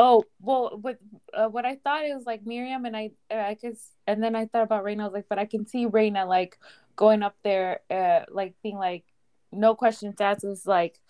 Oh 0.00 0.22
well, 0.40 0.78
what 0.80 0.98
uh, 1.34 1.48
what 1.48 1.66
I 1.66 1.76
thought 1.76 2.04
is 2.04 2.24
like 2.24 2.46
Miriam 2.46 2.84
and 2.84 2.96
I, 2.96 3.10
uh, 3.30 3.34
I 3.38 3.54
could, 3.56 3.76
and 4.06 4.22
then 4.22 4.36
I 4.36 4.46
thought 4.46 4.62
about 4.62 4.84
Reina. 4.84 5.02
I 5.02 5.06
was 5.06 5.14
like, 5.14 5.28
but 5.28 5.38
I 5.40 5.44
can 5.44 5.66
see 5.66 5.86
Reina 5.86 6.24
like 6.24 6.58
going 6.94 7.22
up 7.22 7.34
there, 7.42 7.80
uh, 7.90 8.20
like 8.30 8.54
being 8.62 8.78
like, 8.78 9.04
no 9.50 9.74
questions 9.74 10.20
asked. 10.20 10.44
Is 10.44 10.66
like, 10.66 11.00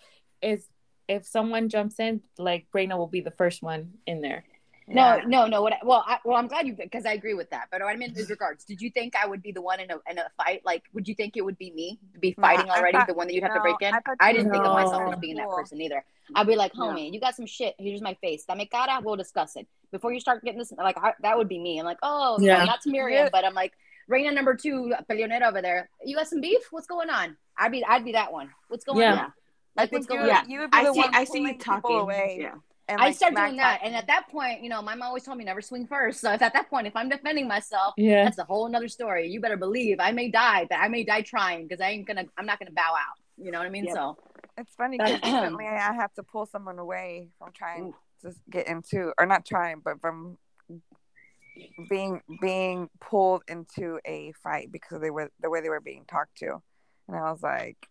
is 0.41 0.67
if 1.07 1.25
someone 1.27 1.69
jumps 1.69 1.99
in, 1.99 2.21
like 2.39 2.65
Reina 2.73 2.97
will 2.97 3.07
be 3.07 3.21
the 3.21 3.31
first 3.31 3.61
one 3.61 3.93
in 4.07 4.21
there. 4.21 4.43
No, 4.89 5.15
yeah. 5.17 5.23
no, 5.27 5.45
no. 5.47 5.61
What? 5.61 5.73
I, 5.73 5.77
well, 5.83 6.03
I, 6.07 6.17
well, 6.25 6.35
I'm 6.37 6.47
glad 6.47 6.65
you 6.67 6.73
because 6.73 7.05
I 7.05 7.13
agree 7.13 7.33
with 7.35 7.49
that. 7.51 7.67
But 7.71 7.81
what 7.81 7.89
I 7.89 7.95
meant 7.95 8.17
is 8.17 8.29
regards. 8.29 8.63
Did 8.65 8.81
you 8.81 8.89
think 8.89 9.13
I 9.15 9.27
would 9.27 9.41
be 9.43 9.51
the 9.51 9.61
one 9.61 9.79
in 9.79 9.89
a 9.91 9.95
in 10.09 10.17
a 10.17 10.25
fight? 10.37 10.61
Like, 10.65 10.83
would 10.93 11.07
you 11.07 11.13
think 11.15 11.37
it 11.37 11.41
would 11.45 11.57
be 11.57 11.71
me 11.71 11.99
to 12.13 12.19
be 12.19 12.33
fighting 12.33 12.69
I 12.69 12.79
already, 12.79 12.97
thought- 12.97 13.07
the 13.07 13.13
one 13.13 13.27
that 13.27 13.33
you'd 13.33 13.43
have 13.43 13.53
to 13.53 13.61
break 13.61 13.75
in? 13.81 13.93
I 13.93 13.99
I 14.19 14.31
didn't 14.33 14.47
were 14.47 14.53
think 14.53 14.65
of 14.65 14.73
myself 14.73 15.13
as 15.13 15.19
being 15.19 15.35
that 15.37 15.49
person 15.49 15.79
either. 15.81 16.03
I'd 16.35 16.47
be 16.47 16.55
like, 16.55 16.71
Yeah. 16.75 16.81
homie, 16.81 17.13
you 17.13 17.19
got 17.19 17.35
some 17.35 17.45
shit. 17.45 17.75
Here's 17.77 18.01
my 18.01 18.15
face. 18.15 18.45
That 18.45 18.57
make 18.57 18.71
cara. 18.71 18.99
We'll 19.03 19.15
discuss 19.15 19.55
it 19.55 19.67
before 19.91 20.11
you 20.13 20.19
start 20.19 20.43
getting 20.43 20.59
this. 20.59 20.71
Like, 20.71 20.97
I, 20.97 21.13
that 21.21 21.37
would 21.37 21.47
be 21.49 21.59
me. 21.59 21.79
I'm 21.79 21.85
like, 21.85 21.97
oh, 22.03 22.37
you 22.39 22.47
Yeah. 22.47 22.65
not 22.65 22.81
to 22.81 22.89
Miriam, 22.91 23.25
Yeah. 23.25 23.29
but 23.31 23.45
I'm 23.45 23.53
like, 23.53 23.73
Reina 24.07 24.31
number 24.31 24.55
two, 24.55 24.93
Peleonera 25.09 25.43
over 25.47 25.61
there. 25.61 25.89
You 26.03 26.15
got 26.15 26.27
some 26.27 26.41
beef? 26.41 26.61
What's 26.71 26.87
going 26.87 27.09
on? 27.11 27.37
I'd 27.57 27.71
be, 27.71 27.83
I'd 27.85 28.03
be 28.05 28.13
that 28.13 28.31
one. 28.31 28.49
What's 28.69 28.83
going 28.85 28.99
Yeah. 29.01 29.13
on? 29.13 29.33
I 29.77 29.81
Like, 29.83 29.91
what's 29.91 30.07
going 30.07 30.21
on? 30.21 30.27
Yeah. 30.27 30.43
you 30.47 30.59
would 30.61 30.71
be 30.71 30.77
I 30.77 30.83
the 30.83 30.93
see. 30.93 30.99
one 30.99 31.15
I 31.15 31.23
see 31.25 31.29
pulling 31.31 31.43
you 31.43 31.53
people 31.53 31.65
talking. 31.81 31.95
away. 31.99 32.37
Yeah. 32.41 32.55
And 32.89 32.99
I 32.99 33.05
like, 33.05 33.15
start 33.15 33.33
smack 33.33 33.47
doing 33.47 33.57
that, 33.57 33.79
talk 33.79 33.85
and 33.85 33.95
at 33.95 34.07
that 34.07 34.27
point, 34.29 34.61
you 34.63 34.69
know, 34.69 34.81
my 34.81 34.95
mom 34.95 35.07
always 35.09 35.23
told 35.23 35.37
me 35.37 35.45
never 35.45 35.61
swing 35.61 35.87
first. 35.87 36.19
So 36.21 36.31
if 36.33 36.41
at 36.41 36.53
that 36.53 36.69
point, 36.69 36.87
if 36.87 36.95
I'm 36.95 37.07
defending 37.07 37.47
myself, 37.47 37.93
Yeah. 37.97 38.23
that's 38.25 38.37
a 38.39 38.43
whole 38.43 38.65
another 38.65 38.87
story. 38.87 39.27
You 39.29 39.39
better 39.39 39.57
believe 39.57 39.97
I 39.99 40.11
may 40.11 40.29
die, 40.29 40.65
but 40.69 40.79
I 40.79 40.87
may 40.87 41.03
die 41.03 41.21
trying 41.21 41.67
because 41.67 41.81
I 41.81 41.89
ain't 41.89 42.07
gonna. 42.07 42.25
I'm 42.37 42.45
not 42.45 42.59
gonna 42.59 42.71
bow 42.71 42.93
out. 42.93 43.17
You 43.37 43.51
know 43.51 43.59
what 43.59 43.67
I 43.67 43.69
mean? 43.69 43.85
Yep. 43.85 43.95
So 43.95 44.17
It's 44.57 44.75
funny 44.75 44.97
because 44.97 45.13
recently 45.23 45.65
I 45.67 45.93
have 45.93 46.13
to 46.15 46.23
pull 46.23 46.45
someone 46.45 46.79
away 46.79 47.29
from 47.37 47.51
trying 47.53 47.93
to 48.21 48.33
get 48.49 48.67
into, 48.67 49.13
or 49.17 49.25
not 49.25 49.45
trying, 49.45 49.79
but 49.79 50.01
from 50.01 50.37
being 51.89 52.21
being 52.41 52.89
pulled 52.99 53.43
into 53.47 53.99
a 54.05 54.33
fight 54.43 54.71
because 54.71 55.01
they 55.01 55.09
were 55.09 55.29
the 55.41 55.49
way 55.49 55.61
they 55.61 55.69
were 55.69 55.79
being 55.81 56.05
talked 56.05 56.37
to, 56.39 56.61
and 57.07 57.17
I 57.17 57.31
was 57.31 57.41
like 57.43 57.87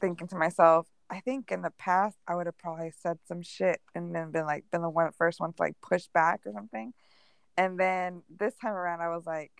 thinking 0.00 0.26
to 0.28 0.36
myself, 0.36 0.86
I 1.10 1.20
think 1.20 1.50
in 1.50 1.62
the 1.62 1.70
past 1.70 2.18
I 2.26 2.34
would 2.34 2.46
have 2.46 2.58
probably 2.58 2.90
said 2.90 3.18
some 3.26 3.42
shit 3.42 3.80
and 3.94 4.14
then 4.14 4.30
been 4.30 4.44
like 4.44 4.64
been 4.70 4.82
the 4.82 4.90
one 4.90 5.10
first 5.12 5.40
one 5.40 5.52
to 5.52 5.62
like 5.62 5.80
push 5.80 6.06
back 6.12 6.40
or 6.46 6.52
something, 6.52 6.92
and 7.56 7.78
then 7.78 8.22
this 8.28 8.54
time 8.56 8.74
around 8.74 9.00
I 9.00 9.08
was 9.08 9.26
like, 9.26 9.52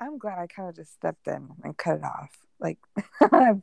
I'm 0.00 0.18
glad 0.18 0.38
I 0.38 0.46
kind 0.46 0.68
of 0.68 0.76
just 0.76 0.92
stepped 0.92 1.26
in 1.26 1.48
and 1.64 1.76
cut 1.76 1.96
it 1.96 2.04
off. 2.04 2.30
Like 2.62 2.78
I've, 3.20 3.60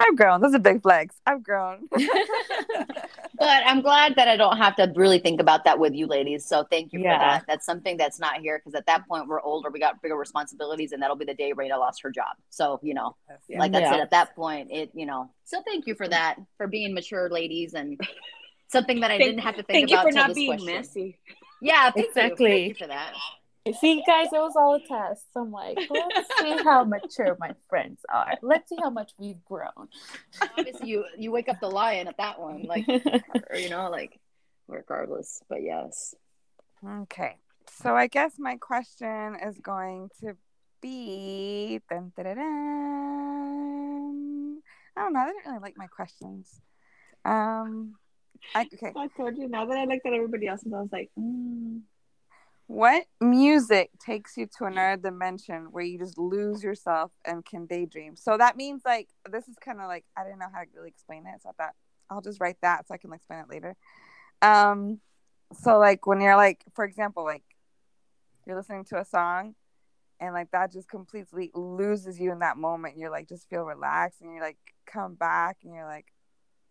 I've 0.00 0.16
grown. 0.16 0.40
That's 0.40 0.54
a 0.54 0.58
big 0.58 0.80
flex. 0.82 1.16
I've 1.26 1.42
grown. 1.42 1.86
but 1.90 3.62
I'm 3.66 3.80
glad 3.82 4.14
that 4.16 4.28
I 4.28 4.36
don't 4.36 4.56
have 4.58 4.76
to 4.76 4.92
really 4.94 5.18
think 5.18 5.40
about 5.40 5.64
that 5.64 5.78
with 5.78 5.92
you 5.94 6.06
ladies. 6.06 6.46
So 6.46 6.64
thank 6.70 6.92
you 6.92 7.00
Yeah. 7.00 7.16
for 7.18 7.18
that. 7.24 7.44
That's 7.48 7.66
something 7.66 7.96
that's 7.96 8.20
not 8.20 8.36
here 8.40 8.58
because 8.58 8.74
at 8.74 8.86
that 8.86 9.06
point 9.08 9.26
we're 9.26 9.40
older, 9.42 9.70
we 9.70 9.80
got 9.80 10.00
bigger 10.02 10.16
responsibilities, 10.16 10.92
and 10.92 11.02
that'll 11.02 11.16
be 11.16 11.24
the 11.24 11.34
day 11.34 11.52
Reina 11.52 11.76
lost 11.78 12.02
her 12.02 12.10
job. 12.10 12.36
So 12.50 12.78
you 12.82 12.94
know, 12.94 13.16
like 13.50 13.74
I 13.74 13.80
Yeah. 13.80 13.90
said, 13.90 14.00
at 14.00 14.10
that 14.10 14.34
point, 14.36 14.70
it 14.70 14.90
you 14.94 15.06
know. 15.06 15.30
So 15.44 15.60
thank 15.66 15.86
you 15.86 15.94
for 15.94 16.08
that, 16.08 16.36
for 16.56 16.66
being 16.66 16.94
mature 16.94 17.28
ladies, 17.28 17.74
and 17.74 18.00
something 18.68 19.00
that 19.00 19.10
I 19.10 19.18
Thank- 19.18 19.30
didn't 19.30 19.42
have 19.42 19.56
to 19.56 19.62
think 19.62 19.88
Thank 19.88 19.90
you 19.90 19.96
about 19.96 20.06
for 20.06 20.12
not 20.12 20.28
this 20.28 20.34
being 20.36 20.50
question. 20.58 20.66
messy. 20.74 21.18
Yeah, 21.60 21.90
thank 21.90 21.96
You. 21.96 22.08
Exactly. 22.08 22.50
Thank 22.50 22.68
you 22.68 22.74
for 22.74 22.86
that. 22.88 23.12
See, 23.80 24.02
guys, 24.06 24.26
it 24.32 24.40
was 24.40 24.54
all 24.56 24.74
a 24.74 24.80
test. 24.80 25.26
I'm 25.36 25.52
like, 25.52 25.78
let's 25.88 26.28
see 26.40 26.56
how 26.64 26.82
mature 26.84 27.36
my 27.38 27.52
friends 27.68 28.00
are. 28.12 28.34
Let's 28.42 28.68
see 28.68 28.76
how 28.80 28.90
much 28.90 29.12
we've 29.18 29.44
grown. 29.44 29.88
Obviously, 30.58 30.88
you 30.88 31.04
you 31.16 31.30
wake 31.30 31.48
up 31.48 31.60
the 31.60 31.68
lion 31.68 32.08
at 32.08 32.16
that 32.16 32.40
one, 32.40 32.64
like 32.64 32.88
or, 33.50 33.56
you 33.56 33.70
know, 33.70 33.88
like 33.88 34.18
regardless. 34.66 35.40
But 35.48 35.62
yes, 35.62 36.14
Okay. 36.84 37.36
So 37.80 37.94
I 37.94 38.08
guess 38.08 38.32
my 38.38 38.56
question 38.56 39.36
is 39.36 39.58
going 39.58 40.10
to 40.20 40.36
be 40.80 41.80
dun, 41.88 42.12
dun, 42.16 42.24
dun, 42.24 42.36
dun. 42.36 42.42
I 44.96 45.00
don't 45.00 45.12
know. 45.12 45.20
I 45.20 45.26
didn't 45.26 45.46
really 45.46 45.60
like 45.60 45.76
my 45.76 45.86
questions. 45.86 46.60
Um 47.24 47.94
I, 48.56 48.62
okay. 48.74 48.92
I 48.96 49.06
told 49.16 49.36
you 49.38 49.48
now 49.48 49.66
that 49.66 49.78
I 49.78 49.84
looked 49.84 50.04
at 50.04 50.12
everybody 50.12 50.48
else, 50.48 50.64
and 50.64 50.74
I 50.74 50.80
was 50.80 50.90
like, 50.90 51.12
mm. 51.16 51.82
What 52.72 53.04
music 53.20 53.90
takes 53.98 54.38
you 54.38 54.48
to 54.56 54.64
another 54.64 54.96
dimension 54.96 55.66
where 55.72 55.84
you 55.84 55.98
just 55.98 56.16
lose 56.16 56.62
yourself 56.62 57.12
and 57.22 57.44
can 57.44 57.66
daydream? 57.66 58.16
So 58.16 58.38
that 58.38 58.56
means 58.56 58.80
like 58.86 59.10
this 59.30 59.46
is 59.46 59.56
kind 59.62 59.78
of 59.78 59.88
like 59.88 60.06
I 60.16 60.24
didn't 60.24 60.38
know 60.38 60.46
how 60.50 60.62
to 60.62 60.68
really 60.74 60.88
explain 60.88 61.26
it, 61.26 61.42
so 61.42 61.50
I 61.50 61.52
thought 61.52 61.74
I'll 62.08 62.22
just 62.22 62.40
write 62.40 62.56
that 62.62 62.88
so 62.88 62.94
I 62.94 62.96
can 62.96 63.12
explain 63.12 63.40
it 63.40 63.50
later. 63.50 63.76
Um, 64.40 65.00
so 65.52 65.78
like 65.78 66.06
when 66.06 66.22
you're 66.22 66.34
like, 66.34 66.64
for 66.74 66.86
example, 66.86 67.24
like 67.24 67.42
you're 68.46 68.56
listening 68.56 68.86
to 68.86 69.00
a 69.00 69.04
song, 69.04 69.54
and 70.18 70.32
like 70.32 70.50
that 70.52 70.72
just 70.72 70.88
completely 70.88 71.50
loses 71.54 72.18
you 72.18 72.32
in 72.32 72.38
that 72.38 72.56
moment. 72.56 72.96
You're 72.96 73.10
like 73.10 73.28
just 73.28 73.50
feel 73.50 73.64
relaxed, 73.64 74.22
and 74.22 74.32
you're 74.32 74.42
like 74.42 74.56
come 74.86 75.12
back, 75.12 75.58
and 75.62 75.74
you're 75.74 75.84
like, 75.84 76.06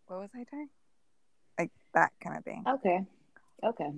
what 0.06 0.18
was 0.18 0.30
I 0.34 0.42
doing? 0.50 0.68
Like 1.56 1.70
that 1.94 2.10
kind 2.20 2.36
of 2.36 2.42
thing, 2.42 2.64
okay, 2.66 3.06
okay. 3.62 3.92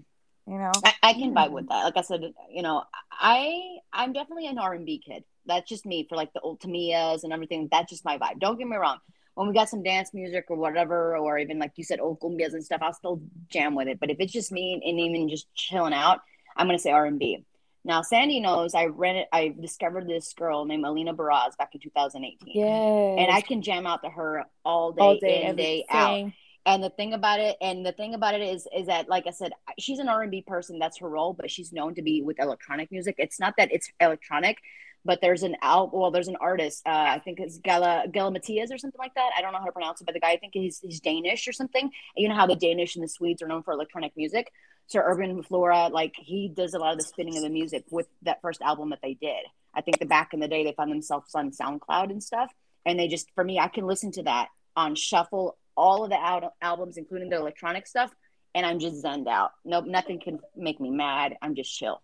You 0.46 0.59
know? 0.59 0.72
I, 0.85 0.94
I 1.02 1.12
can 1.14 1.35
vibe 1.35 1.50
with 1.50 1.66
mm. 1.66 1.68
that. 1.68 1.85
Like 1.85 1.96
I 1.96 2.02
said, 2.02 2.22
you 2.50 2.62
know, 2.62 2.85
I 3.11 3.78
I'm 3.92 4.12
definitely 4.12 4.46
an 4.46 4.59
R 4.59 4.74
and 4.74 4.87
B 4.87 5.02
kid. 5.04 5.24
That's 5.46 5.68
just 5.68 5.87
me 5.87 6.07
for 6.09 6.16
like 6.16 6.33
the 6.33 6.40
old 6.40 6.61
Tamias 6.61 7.24
and 7.24 7.33
everything. 7.33 7.68
That's 7.70 7.90
just 7.90 8.04
my 8.04 8.18
vibe. 8.18 8.40
Don't 8.40 8.59
get 8.59 8.68
me 8.68 8.76
wrong. 8.76 8.98
When 9.35 9.48
we 9.48 9.54
got 9.54 9.68
some 9.68 9.83
dance 9.83 10.14
music 10.14 10.44
or 10.48 10.57
whatever, 10.57 11.16
or 11.16 11.38
even 11.38 11.59
like 11.59 11.72
you 11.76 11.85
said, 11.85 11.98
old 11.98 12.20
cumbias 12.20 12.52
and 12.52 12.64
stuff, 12.64 12.80
I'll 12.83 12.92
still 12.94 13.20
jam 13.48 13.74
with 13.74 13.88
it. 13.88 13.98
But 13.98 14.11
if 14.11 14.18
it's 14.20 14.33
just 14.33 14.52
me 14.52 14.80
and 14.85 15.00
even 15.00 15.28
just 15.28 15.52
chilling 15.54 15.92
out, 15.92 16.20
I'm 16.57 16.66
gonna 16.66 16.78
say 16.78 16.90
R 16.90 17.07
and 17.07 17.18
B. 17.18 17.44
Now, 17.87 18.00
Sandy 18.00 18.40
knows 18.40 18.74
I 18.74 18.87
rented. 18.87 19.26
I 19.30 19.54
discovered 19.61 20.09
this 20.09 20.33
girl 20.33 20.64
named 20.64 20.85
Alina 20.87 21.12
Baraz 21.14 21.57
back 21.59 21.74
in 21.74 21.80
2018, 21.80 22.54
Yeah. 22.54 22.66
and 22.66 23.30
I 23.30 23.42
can 23.42 23.61
jam 23.61 23.87
out 23.87 24.02
to 24.04 24.09
her 24.09 24.44
all 24.64 24.92
day, 24.92 25.02
all 25.02 25.18
day, 25.18 25.42
in, 25.42 25.48
every 25.48 25.62
day 25.62 25.85
out. 25.90 26.33
And 26.66 26.83
the 26.83 26.90
thing 26.90 27.12
about 27.12 27.40
it 27.40 27.57
and 27.61 27.85
the 27.85 27.92
thing 27.92 28.14
about 28.14 28.35
it 28.35 28.40
is 28.40 28.66
is 28.74 28.87
that 28.87 29.09
like 29.09 29.27
i 29.27 29.31
said 29.31 29.53
she's 29.79 29.98
an 29.98 30.09
r&b 30.09 30.42
person 30.46 30.79
that's 30.79 30.98
her 30.98 31.09
role 31.09 31.35
but 31.35 31.50
she's 31.50 31.72
known 31.72 31.94
to 31.94 32.03
be 32.03 32.22
with 32.22 32.40
electronic 32.40 32.90
music. 32.90 33.16
It's 33.18 33.38
not 33.38 33.55
that 33.59 33.70
it's 33.70 33.90
electronic 34.00 34.59
but 35.05 35.20
there's 35.20 35.42
an 35.42 35.57
out 35.61 35.94
well 35.94 36.11
there's 36.11 36.29
an 36.29 36.37
artist 36.40 36.83
uh, 36.87 36.90
i 36.90 37.18
think 37.18 37.38
it's 37.38 37.59
gala 37.59 38.05
Galimatias 38.09 38.72
or 38.72 38.79
something 38.79 38.98
like 38.98 39.14
that. 39.14 39.31
I 39.37 39.42
don't 39.42 39.53
know 39.53 39.59
how 39.59 39.66
to 39.66 39.72
pronounce 39.72 40.00
it 40.00 40.05
but 40.05 40.14
the 40.14 40.20
guy 40.20 40.33
i 40.33 40.37
think 40.38 40.55
he's, 40.55 40.81
he's 40.81 41.00
danish 41.00 41.46
or 41.46 41.53
something. 41.53 41.90
You 42.16 42.29
know 42.29 42.35
how 42.35 42.46
the 42.46 42.57
danish 42.57 42.96
and 42.96 43.05
the 43.05 43.09
swedes 43.09 43.42
are 43.42 43.48
known 43.48 43.62
for 43.62 43.72
electronic 43.72 44.16
music? 44.16 44.50
So 44.87 45.00
urban 45.00 45.42
flora 45.42 45.88
like 45.88 46.14
he 46.16 46.48
does 46.48 46.72
a 46.72 46.79
lot 46.79 46.92
of 46.92 46.98
the 46.98 47.05
spinning 47.05 47.37
of 47.37 47.42
the 47.42 47.50
music 47.50 47.85
with 47.90 48.07
that 48.22 48.40
first 48.40 48.62
album 48.62 48.90
that 48.90 49.00
they 49.03 49.14
did. 49.14 49.44
I 49.74 49.83
think 49.83 49.98
the 49.98 50.07
back 50.07 50.33
in 50.33 50.40
the 50.40 50.48
day 50.48 50.64
they 50.64 50.72
found 50.72 50.90
themselves 50.90 51.35
on 51.35 51.50
soundcloud 51.50 52.11
and 52.11 52.22
stuff. 52.22 52.50
And 52.87 52.98
they 52.98 53.09
just 53.09 53.31
for 53.35 53.44
me 53.44 53.59
i 53.59 53.68
can 53.68 53.87
listen 53.87 54.12
to 54.12 54.22
that 54.22 54.48
on 54.77 54.94
shuffle 54.94 55.57
all 55.76 56.04
of 56.04 56.10
the 56.10 56.20
al- 56.20 56.54
albums 56.60 56.96
including 56.96 57.28
the 57.28 57.37
electronic 57.37 57.87
stuff 57.87 58.10
and 58.54 58.64
i'm 58.64 58.78
just 58.78 59.02
zenned 59.04 59.28
out. 59.28 59.50
Nope 59.64 59.87
nothing 59.87 60.20
can 60.20 60.38
make 60.56 60.80
me 60.80 60.90
mad. 60.90 61.37
I'm 61.42 61.54
just 61.54 61.76
chill. 61.76 62.00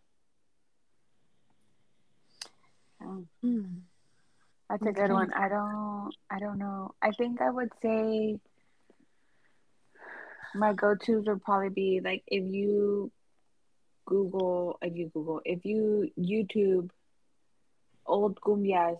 Hmm. 3.42 3.62
That's 4.68 4.87
a 4.87 4.92
good 4.92 5.11
one. 5.11 5.33
I 5.33 5.48
don't 5.48 6.14
I 6.30 6.38
don't 6.38 6.59
know. 6.59 6.94
I 7.02 7.11
think 7.12 7.40
I 7.40 7.50
would 7.50 7.70
say 7.83 8.38
my 10.54 10.72
go-tos 10.72 11.26
would 11.26 11.42
probably 11.42 11.70
be 11.70 12.00
like 12.04 12.22
if 12.26 12.44
you 12.52 13.11
Google 14.06 14.78
if 14.83 14.96
you 14.96 15.11
Google 15.14 15.40
if 15.44 15.64
you 15.64 16.11
YouTube 16.18 16.90
old 18.06 18.40
cumbias 18.40 18.98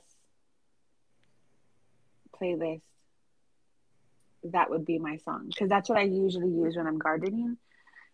playlist 2.41 2.83
that 4.45 4.71
would 4.71 4.85
be 4.85 4.99
my 4.99 5.17
song 5.19 5.47
because 5.49 5.69
that's 5.69 5.89
what 5.89 5.99
I 5.99 6.03
usually 6.03 6.49
use 6.49 6.77
when 6.77 6.87
I'm 6.87 6.99
gardening. 6.99 7.59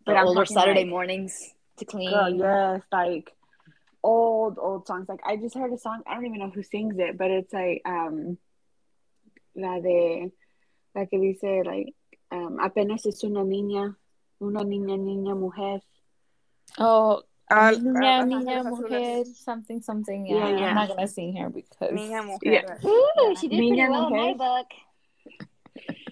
the 0.06 0.12
I'm 0.12 0.26
older 0.26 0.44
saturday 0.44 0.80
like, 0.80 0.88
mornings 0.88 1.54
to 1.78 1.84
clean 1.84 2.10
Girl, 2.10 2.28
yes, 2.30 2.82
like 2.92 3.32
old, 4.02 4.58
old 4.58 4.86
songs. 4.86 5.08
Like 5.08 5.20
I 5.26 5.36
just 5.36 5.56
heard 5.56 5.72
a 5.72 5.78
song, 5.78 6.02
I 6.06 6.14
don't 6.14 6.26
even 6.26 6.38
know 6.38 6.50
who 6.50 6.62
sings 6.62 6.96
it, 6.98 7.16
but 7.18 7.30
it's 7.30 7.52
like 7.52 7.82
um 7.84 8.38
la 9.54 9.80
de 9.80 10.30
la 10.94 11.04
que 11.06 11.18
dice 11.18 11.64
like 11.64 11.94
um 12.30 12.58
apenas 12.60 13.06
es 13.06 13.22
una 13.24 13.44
niña, 13.44 13.96
una 14.40 14.62
niña, 14.62 14.98
niña, 14.98 15.38
mujer. 15.38 15.80
Oh, 16.78 17.22
Uh, 17.48 17.70
niña, 17.70 18.18
uh, 18.18 18.24
niña, 18.24 18.64
mujer, 18.64 19.24
something, 19.24 19.80
something. 19.80 20.26
Yeah, 20.26 20.48
Yeah, 20.48 20.58
yeah. 20.58 20.66
I'm 20.66 20.74
not 20.74 20.88
gonna 20.88 21.06
sing 21.06 21.32
here 21.32 21.48
because 21.48 21.92
Niña 21.92 22.26
mujer. 22.26 22.40
Yeah. 22.42 22.88
Ooh, 22.90 23.36
she 23.36 23.46
did 23.46 23.58
pretty 23.58 23.70
Niña 23.70 23.88
well 23.88 24.08
in 24.08 24.16
my 24.16 24.34
book 24.34 24.66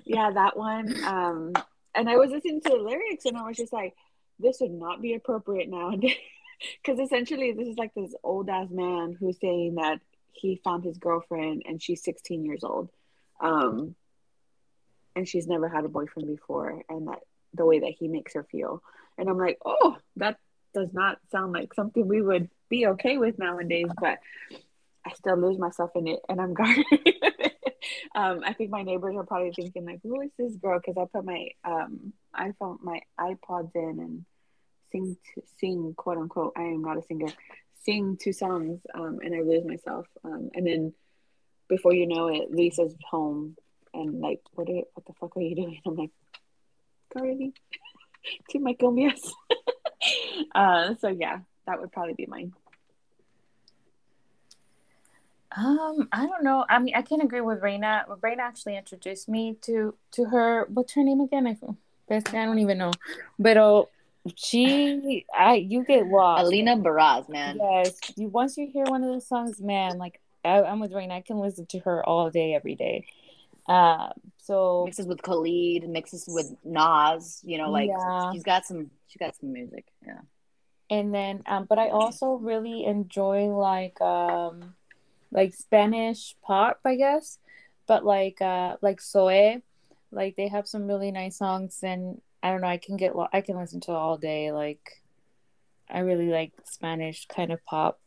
Yeah, 0.05 0.31
that 0.33 0.57
one. 0.57 1.03
Um 1.05 1.53
and 1.95 2.09
I 2.09 2.17
was 2.17 2.31
listening 2.31 2.61
to 2.63 2.71
the 2.71 2.77
lyrics 2.77 3.25
and 3.25 3.37
I 3.37 3.47
was 3.47 3.57
just 3.57 3.73
like, 3.73 3.95
this 4.39 4.59
would 4.61 4.73
not 4.73 5.01
be 5.01 5.15
appropriate 5.15 5.69
nowadays. 5.69 6.17
Because 6.83 7.01
essentially 7.01 7.53
this 7.53 7.67
is 7.67 7.77
like 7.77 7.93
this 7.95 8.15
old 8.23 8.49
ass 8.49 8.69
man 8.71 9.17
who's 9.19 9.39
saying 9.41 9.75
that 9.75 10.01
he 10.33 10.61
found 10.63 10.85
his 10.85 10.97
girlfriend 10.99 11.63
and 11.67 11.83
she's 11.83 12.03
16 12.05 12.45
years 12.45 12.63
old. 12.63 12.91
Um 13.41 13.97
and 15.17 15.29
she's 15.29 15.47
never 15.47 15.69
had 15.69 15.85
a 15.85 15.89
boyfriend 15.89 16.29
before 16.29 16.83
and 16.89 17.09
that 17.09 17.21
the 17.55 17.67
way 17.67 17.81
that 17.81 17.95
he 17.99 18.09
makes 18.09 18.35
her 18.35 18.45
feel. 18.45 18.83
And 19.19 19.29
I'm 19.29 19.39
like, 19.39 19.59
oh, 19.65 19.97
that 20.17 20.39
does 20.75 20.93
not 20.93 21.19
sound 21.31 21.53
like 21.53 21.75
something 21.75 22.07
we 22.07 22.21
would 22.23 22.51
be 22.69 22.87
okay 22.89 23.17
with 23.17 23.39
nowadays, 23.39 23.89
but 24.01 24.19
I 25.07 25.13
still 25.15 25.37
lose 25.37 25.59
myself 25.59 25.91
in 25.95 26.09
it 26.09 26.21
and 26.29 26.41
I'm 26.41 26.55
gardening. 26.61 26.85
Um, 28.15 28.43
I 28.45 28.53
think 28.53 28.71
my 28.71 28.83
neighbors 28.83 29.17
are 29.17 29.25
probably 29.25 29.53
thinking 29.53 29.85
like, 29.85 30.01
who 30.03 30.21
is 30.21 30.31
this 30.39 30.57
girl? 30.57 30.81
Because 30.81 31.01
I 31.01 31.07
put 31.17 31.25
my 31.25 31.49
um 31.65 32.13
iPhone, 32.35 32.79
my 32.83 33.01
iPods 33.19 33.75
in 33.75 33.99
and 34.01 34.25
sing 34.93 35.17
to, 35.35 35.43
sing 35.59 35.95
quote 35.97 36.19
unquote. 36.19 36.53
I 36.57 36.63
am 36.63 36.83
not 36.83 36.99
a 36.99 37.03
singer. 37.03 37.29
Sing 37.85 38.17
two 38.21 38.33
songs, 38.33 38.81
um, 38.95 39.19
and 39.23 39.35
I 39.35 39.41
lose 39.41 39.65
myself. 39.65 40.07
Um, 40.25 40.51
and 40.55 40.67
then 40.67 40.95
before 41.69 41.93
you 41.93 42.07
know 42.07 42.29
it, 42.29 42.51
Lisa's 42.51 42.95
home 43.09 43.57
and 43.93 44.21
like, 44.21 44.41
what 44.53 44.69
are, 44.69 44.83
what 44.95 45.07
the 45.07 45.13
fuck 45.21 45.37
are 45.37 45.41
you 45.41 45.55
doing? 45.55 45.81
I'm 45.87 45.95
like, 45.95 46.11
gardening 47.13 47.53
to 48.51 48.59
my 48.59 48.75
cumbias. 48.75 49.33
uh, 50.55 50.95
so 51.01 51.09
yeah, 51.09 51.41
that 51.67 51.81
would 51.81 51.93
probably 51.93 52.15
be 52.15 52.27
mine. 52.27 52.53
Um, 55.57 56.09
I 56.13 56.27
don't 56.27 56.43
know. 56.43 56.65
I 56.69 56.79
mean, 56.79 56.95
I 56.95 57.03
can't 57.03 57.23
agree 57.23 57.41
with 57.41 57.63
Reina. 57.63 58.05
Reina 58.21 58.43
actually 58.43 58.77
introduced 58.77 59.29
me 59.29 59.57
to 59.63 59.95
to 60.13 60.25
her. 60.27 60.67
What's 60.69 60.95
her 60.95 61.05
name 61.05 61.21
again? 61.21 61.47
I 61.47 61.57
Best 62.09 62.35
I 62.35 62.45
don't 62.45 62.59
even 62.59 62.79
know. 62.79 62.93
But 63.39 63.57
oh, 63.57 63.89
she 64.35 65.27
I 65.37 65.55
you 65.55 65.85
get 65.85 66.07
lost. 66.07 66.45
Alina 66.45 66.77
Baraz, 66.77 67.29
man. 67.29 67.59
Yes. 67.61 67.99
You 68.17 68.29
once 68.29 68.57
you 68.57 68.69
hear 68.71 68.85
one 68.85 69.03
of 69.05 69.11
those 69.11 69.29
songs, 69.29 69.61
man, 69.61 69.99
like 69.99 70.21
I, 70.45 70.63
am 70.63 70.81
with 70.81 70.93
Reina. 70.93 71.15
I 71.15 71.21
can 71.21 71.39
listen 71.39 71.67
to 71.67 71.79
her 71.81 72.05
all 72.05 72.31
day, 72.31 72.55
every 72.55 72.75
day. 72.75 73.07
Um, 73.67 74.13
so 74.39 74.85
mixes 74.85 75.07
with 75.07 75.23
Khalid, 75.23 75.89
mixes 75.89 76.25
with 76.29 76.55
Nas, 76.65 77.41
you 77.45 77.59
know, 77.59 77.71
like 77.71 77.89
yeah. 77.89 78.33
she's 78.33 78.43
got 78.43 78.67
some 78.67 78.91
she 79.07 79.19
got 79.19 79.37
some 79.37 79.53
music. 79.53 79.87
Yeah. 80.05 80.21
And 80.91 81.15
then 81.15 81.43
um 81.47 81.67
but 81.69 81.79
I 81.79 81.89
also 81.89 82.33
really 82.35 82.85
enjoy 82.85 83.47
like 83.47 84.01
um 84.01 84.75
like 85.35 85.55
Spanish 85.55 86.35
pop, 86.43 86.81
I 86.85 86.95
guess. 86.95 87.39
But 87.87 88.07
like 88.07 88.41
uh 88.41 88.77
like 88.81 89.03
Soe, 89.03 89.61
like 90.11 90.37
they 90.37 90.49
have 90.49 90.67
some 90.67 90.87
really 90.87 91.11
nice 91.11 91.37
songs 91.37 91.81
and 91.83 92.23
I 92.43 92.51
don't 92.51 92.63
know, 92.63 92.69
I 92.69 92.79
can 92.79 92.97
get 92.97 93.13
I 93.33 93.43
can 93.43 93.59
listen 93.59 93.81
to 93.81 93.93
all 93.93 94.17
day 94.17 94.53
like 94.53 95.03
I 95.91 95.99
really 95.99 96.29
like 96.29 96.53
Spanish 96.65 97.27
kind 97.27 97.53
of 97.53 97.63
pop. 97.67 98.01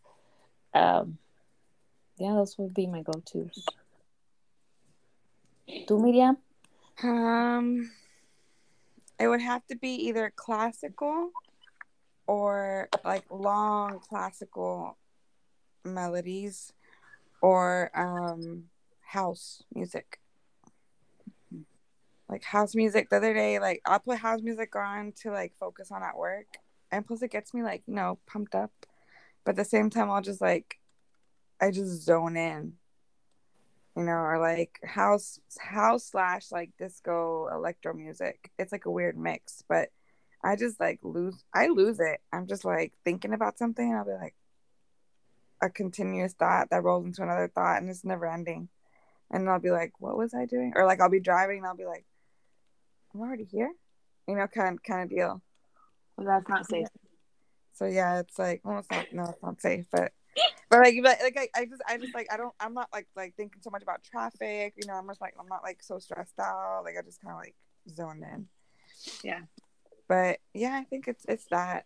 Um 0.73 1.19
yeah, 2.17 2.33
those 2.33 2.57
would 2.57 2.73
be 2.73 2.87
my 2.87 3.03
go-tos. 3.03 3.63
¿Tú, 5.85 6.01
Miriam? 6.01 6.37
Um, 7.03 7.91
it 9.19 9.27
would 9.27 9.41
have 9.41 9.65
to 9.67 9.75
be 9.75 10.07
either 10.07 10.33
classical 10.35 11.31
or 12.25 12.89
like 13.05 13.25
long 13.29 13.99
classical 13.99 14.97
melodies 15.83 16.73
or 17.47 17.89
um 17.95 18.65
house 18.99 19.63
music. 19.73 20.19
Like 22.27 22.43
house 22.43 22.75
music 22.75 23.09
the 23.09 23.15
other 23.15 23.33
day, 23.33 23.57
like 23.59 23.81
I'll 23.85 23.99
put 23.99 24.17
house 24.17 24.41
music 24.41 24.75
on 24.75 25.13
to 25.21 25.31
like 25.31 25.53
focus 25.57 25.89
on 25.89 26.03
at 26.03 26.17
work. 26.17 26.57
And 26.91 27.07
plus 27.07 27.21
it 27.21 27.31
gets 27.31 27.53
me 27.53 27.63
like, 27.63 27.83
you 27.87 27.95
know, 27.95 28.19
pumped 28.27 28.53
up. 28.53 28.71
But 29.45 29.51
at 29.51 29.55
the 29.55 29.63
same 29.63 29.89
time 29.89 30.11
I'll 30.11 30.21
just 30.21 30.41
like 30.41 30.77
I 31.61 31.71
just 31.71 32.03
zone 32.03 32.35
in 32.35 32.73
you 33.95 34.03
know, 34.03 34.11
or 34.11 34.39
like 34.39 34.79
house 34.83 35.39
house 35.57 36.03
slash 36.03 36.51
like 36.51 36.71
disco 36.77 37.47
electro 37.47 37.93
music. 37.93 38.51
It's 38.59 38.73
like 38.73 38.85
a 38.85 38.91
weird 38.91 39.17
mix, 39.17 39.63
but 39.69 39.89
I 40.43 40.57
just 40.57 40.81
like 40.81 40.99
lose 41.01 41.45
I 41.53 41.67
lose 41.67 42.01
it. 42.01 42.19
I'm 42.33 42.45
just 42.45 42.65
like 42.65 42.91
thinking 43.05 43.33
about 43.33 43.57
something 43.57 43.95
I'll 43.95 44.03
be 44.03 44.11
like 44.11 44.35
a 45.61 45.69
continuous 45.69 46.33
thought 46.33 46.69
that 46.69 46.83
rolls 46.83 47.05
into 47.05 47.23
another 47.23 47.51
thought 47.53 47.81
and 47.81 47.89
it's 47.89 48.05
never 48.05 48.25
ending. 48.25 48.69
And 49.31 49.49
I'll 49.49 49.59
be 49.59 49.71
like, 49.71 49.93
what 49.99 50.17
was 50.17 50.33
I 50.33 50.45
doing? 50.45 50.73
Or 50.75 50.85
like 50.85 51.01
I'll 51.01 51.09
be 51.09 51.19
driving 51.19 51.57
and 51.57 51.67
I'll 51.67 51.75
be 51.75 51.85
like, 51.85 52.05
I'm 53.13 53.21
already 53.21 53.45
here. 53.45 53.71
You 54.27 54.35
know, 54.35 54.47
kind 54.47 54.81
kind 54.83 55.03
of 55.03 55.09
deal. 55.09 55.41
Well 56.17 56.27
that's 56.27 56.47
not 56.47 56.69
safe. 56.69 56.87
So 57.73 57.85
yeah, 57.85 58.19
it's 58.19 58.37
like 58.37 58.61
well 58.63 58.79
it's 58.79 58.91
not 58.91 59.05
no, 59.11 59.23
it's 59.23 59.43
not 59.43 59.61
safe, 59.61 59.85
but 59.91 60.11
but 60.69 60.79
like, 60.79 60.95
like, 61.01 61.21
like 61.21 61.37
I, 61.55 61.61
I 61.61 61.65
just, 61.65 61.81
I 61.87 61.97
just 61.97 62.13
like, 62.13 62.27
I 62.31 62.37
don't, 62.37 62.53
I'm 62.59 62.73
not 62.73 62.89
like, 62.93 63.07
like 63.15 63.35
thinking 63.35 63.61
so 63.61 63.69
much 63.69 63.83
about 63.83 64.03
traffic. 64.03 64.73
You 64.77 64.87
know, 64.87 64.95
I'm 64.95 65.07
just 65.07 65.21
like, 65.21 65.33
I'm 65.39 65.47
not 65.47 65.63
like 65.63 65.81
so 65.81 65.99
stressed 65.99 66.39
out. 66.39 66.81
Like, 66.83 66.95
I 66.99 67.01
just 67.03 67.21
kind 67.21 67.33
of 67.33 67.39
like 67.39 67.55
zoned 67.89 68.23
in. 68.23 68.47
Yeah. 69.23 69.41
But 70.07 70.39
yeah, 70.53 70.75
I 70.75 70.83
think 70.83 71.07
it's, 71.07 71.25
it's 71.27 71.45
that. 71.51 71.85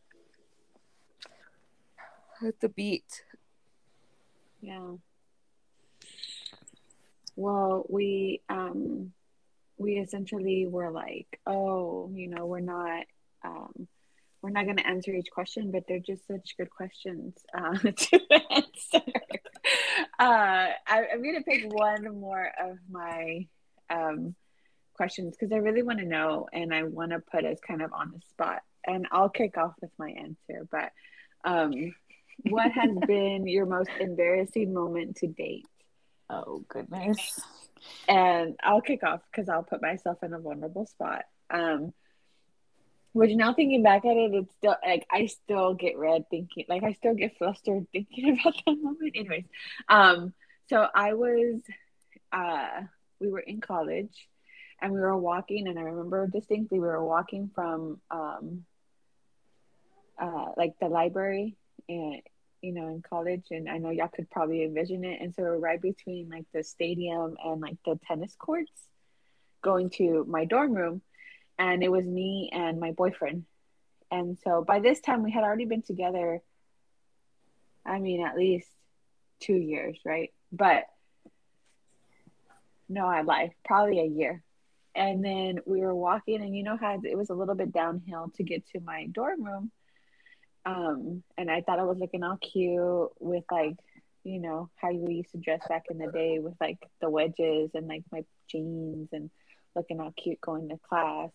It's 2.41 2.59
the 2.59 2.69
beat. 2.69 3.24
Yeah. 4.62 4.95
Well, 7.36 7.86
we, 7.89 8.41
um, 8.49 9.14
we 9.78 9.93
essentially 9.97 10.68
were 10.68 10.91
like, 10.91 11.39
oh, 11.47 12.12
you 12.14 12.28
know, 12.28 12.45
we're 12.45 12.59
not, 12.59 13.05
um, 13.43 13.88
we're 14.41 14.51
not 14.51 14.66
going 14.66 14.78
to 14.78 14.88
answer 14.88 15.12
each 15.12 15.32
question, 15.32 15.72
but 15.72 15.84
they're 15.88 15.99
just 15.99 16.28
such 16.28 16.55
good 16.57 16.70
questions 16.70 17.36
uh, 17.53 17.78
to 17.78 18.20
answer. 18.51 19.01
Uh, 20.20 20.70
I, 20.88 21.05
am 21.14 21.24
going 21.24 21.36
to 21.36 21.43
pick 21.43 21.72
one 21.72 22.20
more 22.20 22.51
of 22.59 22.78
my 22.89 23.47
um, 23.89 24.36
questions 24.93 25.36
because 25.36 25.51
I 25.51 25.57
really 25.57 25.84
want 25.84 25.99
to 25.99 26.05
know 26.05 26.47
and 26.53 26.74
I 26.74 26.84
want 26.84 27.12
to 27.12 27.20
put 27.20 27.45
us 27.45 27.57
kind 27.66 27.82
of 27.82 27.93
on 27.93 28.12
the 28.12 28.22
spot. 28.30 28.62
And 28.86 29.07
I'll 29.12 29.30
kick 29.30 29.57
off 29.57 29.74
with 29.82 29.91
my 29.97 30.09
answer. 30.09 30.68
But 30.72 30.91
um, 31.43 31.93
what 32.50 32.72
has 32.72 32.92
been 33.08 33.48
your 33.48 33.66
most 33.66 33.89
embarrassing 34.00 34.74
moment 34.74 35.18
to 35.18 35.28
date? 35.28 35.66
Oh, 36.30 36.64
goodness. 36.68 37.39
And 38.08 38.56
I'll 38.64 38.82
kick 38.82 39.04
off 39.04 39.22
because 39.32 39.50
I'll 39.50 39.64
put 39.64 39.82
myself 39.82 40.24
in 40.24 40.34
a 40.34 40.39
vulnerable 40.39 40.86
spot. 40.86 41.24
Um, 41.50 41.94
which 43.14 43.32
now 43.36 43.54
thinking 43.54 43.84
back 43.84 44.06
at 44.06 44.16
it, 44.16 44.34
it's 44.34 44.54
still 44.56 44.76
like 44.86 45.06
I 45.12 45.26
still 45.26 45.74
get 45.74 45.98
red 45.98 46.30
thinking, 46.30 46.66
like 46.70 46.84
I 46.84 46.94
still 46.94 47.14
get 47.14 47.38
flustered 47.38 47.88
thinking 47.92 48.38
about 48.42 48.56
that 48.66 48.82
moment. 48.82 49.12
Anyways, 49.16 49.46
um, 49.89 50.34
so 50.70 50.88
I 50.94 51.14
was, 51.14 51.62
uh, 52.32 52.82
we 53.20 53.30
were 53.30 53.39
in 53.39 53.60
college, 53.60 54.28
and 54.82 54.94
we 54.94 55.00
were 55.00 55.18
walking, 55.18 55.68
and 55.68 55.78
I 55.78 55.84
remember 55.84 56.28
distinctly 56.28 56.80
we 56.80 56.88
were 56.88 57.04
walking 57.04 57.52
from, 57.54 58.00
um, 58.10 58.66
uh, 60.18 60.52
like 60.56 60.74
the 60.80 60.88
library, 60.88 61.58
and 61.89 62.22
you 62.62 62.74
know, 62.74 62.88
in 62.88 63.01
college, 63.01 63.47
and 63.51 63.70
I 63.70 63.78
know 63.78 63.89
y'all 63.89 64.07
could 64.07 64.30
probably 64.30 64.64
envision 64.64 65.03
it, 65.03 65.22
and 65.22 65.34
so 65.34 65.43
right 65.43 65.82
between 65.82 66.30
like 66.30 66.45
the 66.53 66.64
stadium 66.64 67.38
and 67.43 67.62
like 67.62 67.78
the 67.86 67.99
tennis 68.07 68.36
courts, 68.38 68.72
going 69.62 69.89
to 69.91 70.26
my 70.28 70.45
dorm 70.45 70.74
room 70.74 71.01
and 71.62 71.84
it 71.84 71.91
was 71.91 72.05
me 72.05 72.49
and 72.51 72.80
my 72.80 72.91
boyfriend. 72.91 73.45
And 74.09 74.38
so 74.43 74.64
by 74.64 74.80
this 74.80 74.99
time, 74.99 75.24
we 75.24 75.32
had 75.32 75.43
already 75.43 75.66
been 75.66 75.84
together, 75.84 76.41
I 77.86 77.99
mean, 77.99 78.26
at 78.26 78.36
least 78.36 78.68
two 79.39 79.55
years, 79.55 79.99
right? 80.03 80.32
But 80.51 80.86
no, 82.89 83.05
I 83.05 83.22
lied, 83.22 83.51
probably 83.64 83.99
a 83.99 84.05
year. 84.05 84.43
And 84.95 85.24
then 85.24 85.59
we 85.66 85.82
were 85.82 85.95
walking, 85.95 86.41
and 86.41 86.55
you 86.55 86.64
know 86.64 86.78
how 86.78 86.99
it 87.03 87.18
was 87.18 87.30
a 87.30 87.36
little 87.36 87.55
bit 87.55 87.72
downhill 87.72 88.32
to 88.36 88.43
get 88.43 88.68
to 88.70 88.80
my 88.82 89.05
dorm 89.12 89.43
room. 89.43 89.72
Um, 90.66 91.24
and 91.38 91.49
I 91.49 91.62
thought 91.62 91.80
I 91.80 91.84
was 91.84 91.97
looking 91.97 92.24
all 92.24 92.38
cute 92.38 93.09
with 93.20 93.43
like, 93.51 93.76
you 94.24 94.39
know, 94.39 94.70
how 94.76 94.89
you 94.89 95.09
used 95.09 95.32
to 95.32 95.38
dress 95.38 95.62
back 95.68 95.86
in 95.89 95.97
the 95.97 96.12
day 96.12 96.39
with 96.39 96.53
like 96.62 96.78
the 97.01 97.09
wedges 97.09 97.72
and 97.74 97.88
like 97.88 98.03
my 98.12 98.24
jeans 98.47 99.09
and 99.12 99.30
looking 99.76 99.99
all 99.99 100.14
cute 100.16 100.41
going 100.41 100.70
to 100.70 100.78
class. 100.88 101.30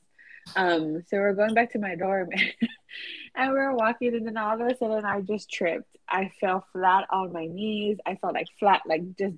Um, 0.55 1.03
so 1.09 1.17
we're 1.17 1.35
going 1.35 1.55
back 1.55 1.73
to 1.73 1.81
my 1.81 1.97
dorm 1.97 2.29
and 3.35 3.53
we 3.53 3.59
are 3.59 3.75
walking 3.75 4.15
and 4.15 4.27
then 4.27 4.37
all 4.37 4.61
of 4.61 4.67
a 4.67 4.77
sudden 4.77 5.05
I 5.05 5.21
just 5.21 5.51
tripped. 5.51 5.97
I 6.09 6.31
fell 6.41 6.65
flat 6.73 7.07
on 7.11 7.33
my 7.33 7.47
knees. 7.47 7.99
I 8.07 8.15
felt 8.15 8.35
like 8.35 8.47
flat, 8.61 8.83
like 8.87 9.03
just 9.19 9.35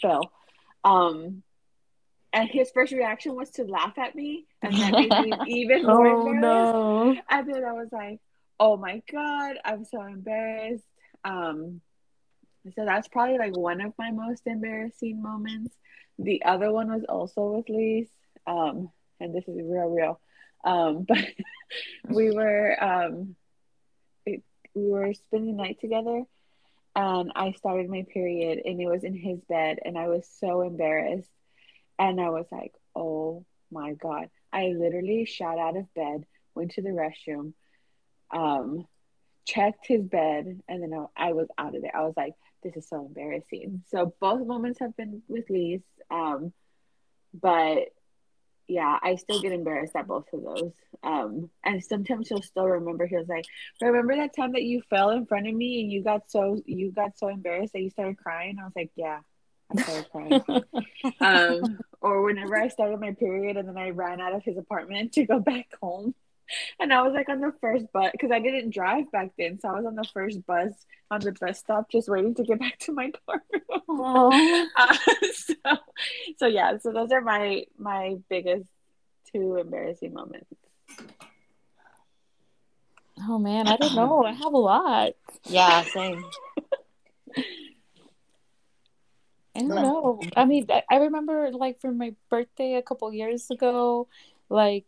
fell. 0.00 0.30
Um, 0.84 1.42
and 2.32 2.48
his 2.48 2.70
first 2.70 2.92
reaction 2.92 3.34
was 3.34 3.50
to 3.50 3.64
laugh 3.64 3.98
at 3.98 4.14
me 4.14 4.46
and 4.62 4.72
that 4.74 4.92
made 4.92 5.10
me 5.10 5.32
even 5.48 5.84
more 5.84 6.06
oh, 6.06 6.30
embarrassed. 6.30 6.40
No. 6.40 7.16
And 7.28 7.52
then 7.52 7.64
I 7.64 7.72
was 7.72 7.88
like, 7.90 8.20
oh 8.60 8.76
my 8.76 9.02
God, 9.10 9.56
I'm 9.64 9.84
so 9.84 10.02
embarrassed. 10.02 10.84
Um, 11.24 11.80
so 12.76 12.84
that's 12.84 13.08
probably 13.08 13.38
like 13.38 13.56
one 13.56 13.80
of 13.80 13.94
my 13.98 14.10
most 14.10 14.46
embarrassing 14.46 15.20
moments. 15.20 15.74
The 16.18 16.44
other 16.44 16.70
one 16.70 16.92
was 16.92 17.04
also 17.08 17.56
with 17.56 17.70
Lise. 17.70 18.10
Um, 18.46 18.90
and 19.18 19.34
this 19.34 19.48
is 19.48 19.56
real, 19.56 19.88
real. 19.88 20.20
Um, 20.62 21.04
but 21.08 21.24
we 22.08 22.30
were 22.30 22.76
um, 22.82 23.34
it, 24.26 24.42
we 24.74 24.90
were 24.90 25.14
spending 25.14 25.56
the 25.56 25.62
night 25.62 25.80
together, 25.80 26.22
and 26.94 27.32
I 27.34 27.52
started 27.52 27.88
my 27.88 28.04
period, 28.12 28.60
and 28.64 28.80
it 28.80 28.86
was 28.86 29.04
in 29.04 29.14
his 29.14 29.40
bed, 29.48 29.78
and 29.84 29.96
I 29.96 30.08
was 30.08 30.28
so 30.38 30.60
embarrassed, 30.60 31.30
and 31.98 32.20
I 32.20 32.28
was 32.28 32.46
like, 32.52 32.74
oh 32.94 33.46
my 33.70 33.94
god! 33.94 34.28
I 34.52 34.74
literally 34.76 35.24
shot 35.24 35.58
out 35.58 35.76
of 35.76 35.92
bed, 35.94 36.26
went 36.54 36.72
to 36.72 36.82
the 36.82 36.90
restroom, 36.90 37.54
um, 38.32 38.86
checked 39.46 39.86
his 39.86 40.02
bed, 40.02 40.60
and 40.68 40.82
then 40.82 40.92
I, 41.16 41.28
I 41.28 41.32
was 41.32 41.48
out 41.58 41.74
of 41.74 41.82
there. 41.82 41.96
I 41.96 42.04
was 42.04 42.14
like, 42.16 42.34
this 42.62 42.76
is 42.76 42.88
so 42.88 43.06
embarrassing. 43.06 43.82
So 43.88 44.14
both 44.20 44.46
moments 44.46 44.80
have 44.80 44.96
been 44.96 45.22
with 45.28 45.48
Lise. 45.48 45.80
Um, 46.10 46.52
but 47.32 47.88
yeah, 48.70 48.98
I 49.02 49.16
still 49.16 49.40
get 49.40 49.52
embarrassed 49.52 49.96
at 49.96 50.06
both 50.06 50.26
of 50.32 50.42
those. 50.42 50.72
Um, 51.02 51.50
and 51.64 51.82
sometimes 51.82 52.28
he'll 52.28 52.42
still 52.42 52.66
remember. 52.66 53.06
He 53.06 53.16
was 53.16 53.28
like, 53.28 53.44
"Remember 53.80 54.14
that 54.16 54.36
time 54.36 54.52
that 54.52 54.62
you 54.62 54.82
fell 54.88 55.10
in 55.10 55.26
front 55.26 55.48
of 55.48 55.54
me 55.54 55.80
and 55.80 55.90
you 55.90 56.04
got 56.04 56.30
so 56.30 56.62
you 56.66 56.92
got 56.92 57.18
so 57.18 57.28
embarrassed 57.28 57.72
that 57.72 57.80
you 57.80 57.90
started 57.90 58.18
crying?" 58.18 58.58
I 58.60 58.64
was 58.64 58.72
like, 58.76 58.92
"Yeah, 58.94 59.20
I 59.70 59.82
started 59.82 60.10
crying." 60.12 60.42
um, 61.20 61.78
or 62.00 62.22
whenever 62.22 62.56
I 62.56 62.68
started 62.68 63.00
my 63.00 63.12
period 63.12 63.56
and 63.56 63.68
then 63.68 63.76
I 63.76 63.90
ran 63.90 64.20
out 64.20 64.34
of 64.34 64.44
his 64.44 64.56
apartment 64.56 65.12
to 65.14 65.24
go 65.24 65.40
back 65.40 65.66
home, 65.82 66.14
and 66.80 66.92
I 66.92 67.02
was 67.02 67.12
like 67.14 67.28
on 67.28 67.40
the 67.40 67.52
first 67.60 67.92
bus 67.92 68.10
because 68.12 68.30
I 68.30 68.40
didn't 68.40 68.70
drive 68.70 69.10
back 69.10 69.30
then, 69.38 69.58
so 69.60 69.68
I 69.68 69.72
was 69.72 69.86
on 69.86 69.94
the 69.94 70.08
first 70.12 70.44
bus 70.46 70.72
on 71.10 71.20
the 71.20 71.32
bus 71.32 71.58
stop, 71.58 71.90
just 71.90 72.08
waiting 72.08 72.34
to 72.36 72.44
get 72.44 72.60
back 72.60 72.78
to 72.80 72.92
my 72.92 73.10
dorm. 73.26 73.40
uh, 74.76 74.96
so, 75.32 75.54
so 76.38 76.46
yeah, 76.46 76.78
so 76.78 76.92
those 76.92 77.12
are 77.12 77.20
my 77.20 77.64
my 77.78 78.16
biggest 78.28 78.66
two 79.32 79.56
embarrassing 79.56 80.12
moments. 80.12 80.54
Oh 83.28 83.38
man, 83.38 83.68
I 83.68 83.76
don't 83.76 83.94
know. 83.94 84.24
I 84.24 84.32
have 84.32 84.52
a 84.52 84.58
lot. 84.58 85.12
Yeah, 85.44 85.82
same. 85.84 86.24
I 89.56 89.60
don't 89.60 89.68
know. 89.68 90.20
I 90.36 90.44
mean, 90.44 90.66
I, 90.70 90.82
I 90.90 90.96
remember 90.96 91.50
like 91.52 91.80
for 91.80 91.92
my 91.92 92.14
birthday 92.30 92.74
a 92.74 92.82
couple 92.82 93.12
years 93.12 93.50
ago, 93.50 94.08
like 94.48 94.84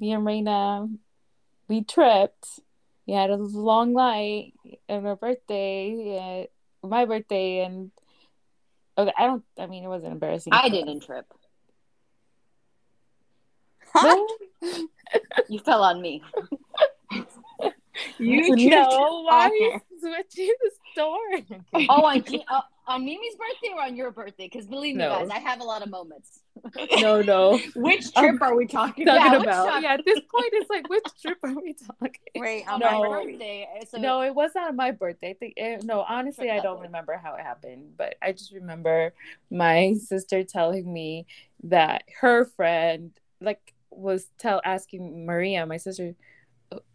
me 0.00 0.12
and 0.12 0.24
Reina, 0.24 0.88
we 1.68 1.82
tripped. 1.82 2.60
We 3.06 3.14
had 3.14 3.30
a 3.30 3.36
long 3.36 3.92
night 3.92 4.54
on 4.88 5.06
our 5.06 5.16
birthday, 5.16 6.48
uh, 6.82 6.86
my 6.86 7.04
birthday, 7.04 7.60
and 7.64 7.90
okay, 8.96 9.12
I 9.18 9.26
don't. 9.26 9.44
I 9.58 9.66
mean, 9.66 9.84
it 9.84 9.88
wasn't 9.88 10.12
embarrassing. 10.12 10.52
I 10.54 10.68
didn't 10.68 11.00
trip. 11.00 11.26
No, 14.02 14.26
You 15.48 15.58
fell 15.60 15.82
on 15.84 16.00
me. 16.00 16.22
You 18.18 18.54
no, 18.56 19.22
why 19.24 19.32
are 19.32 19.46
Okay. 19.46 19.56
you 19.56 19.80
switching 20.00 20.54
the 20.62 20.70
story? 20.92 21.46
Oh, 21.88 22.04
on 22.04 22.24
uh, 22.48 22.60
on 22.86 23.04
Mimi's 23.04 23.34
birthday 23.36 23.74
or 23.74 23.82
on 23.82 23.96
your 23.96 24.10
birthday? 24.10 24.48
Because 24.52 24.66
believe 24.66 24.94
me, 24.94 25.02
No. 25.02 25.10
guys, 25.10 25.30
I 25.30 25.38
have 25.38 25.60
a 25.60 25.64
lot 25.64 25.82
of 25.82 25.90
moments. 25.90 26.40
no, 26.98 27.22
no. 27.22 27.58
Which 27.76 28.12
trip 28.14 28.40
are 28.42 28.54
we 28.54 28.66
talking 28.66 29.06
Talking 29.06 29.34
about? 29.34 29.44
Yeah, 29.44 29.62
about 29.64 29.82
yeah. 29.82 29.94
At 29.94 30.04
this 30.04 30.20
point, 30.20 30.50
it's 30.52 30.70
like 30.70 30.88
which 30.88 31.04
trip 31.20 31.38
are 31.42 31.54
we 31.54 31.74
talking? 31.74 32.10
Wait, 32.36 32.64
on 32.68 32.80
No. 32.80 32.86
my 32.86 33.08
My 33.08 33.24
birthday. 33.24 33.66
birthday. 33.72 33.88
So 33.90 33.98
no, 33.98 34.22
it 34.22 34.34
was 34.34 34.52
not 34.54 34.68
on 34.68 34.76
my 34.76 34.90
birthday. 34.90 35.30
I 35.30 35.34
think 35.34 35.54
it, 35.56 35.84
no, 35.84 36.00
honestly, 36.08 36.50
I 36.50 36.60
don't 36.60 36.80
remember 36.80 37.16
how 37.22 37.34
it 37.34 37.42
happened, 37.42 37.96
but 37.96 38.16
I 38.22 38.32
just 38.32 38.52
remember 38.52 39.14
my 39.50 39.94
sister 39.94 40.44
telling 40.44 40.90
me 40.92 41.26
that 41.64 42.04
her 42.20 42.44
friend 42.44 43.12
like 43.40 43.74
was 43.90 44.26
tell 44.38 44.60
asking 44.64 45.24
Maria, 45.26 45.66
my 45.66 45.76
sister, 45.76 46.14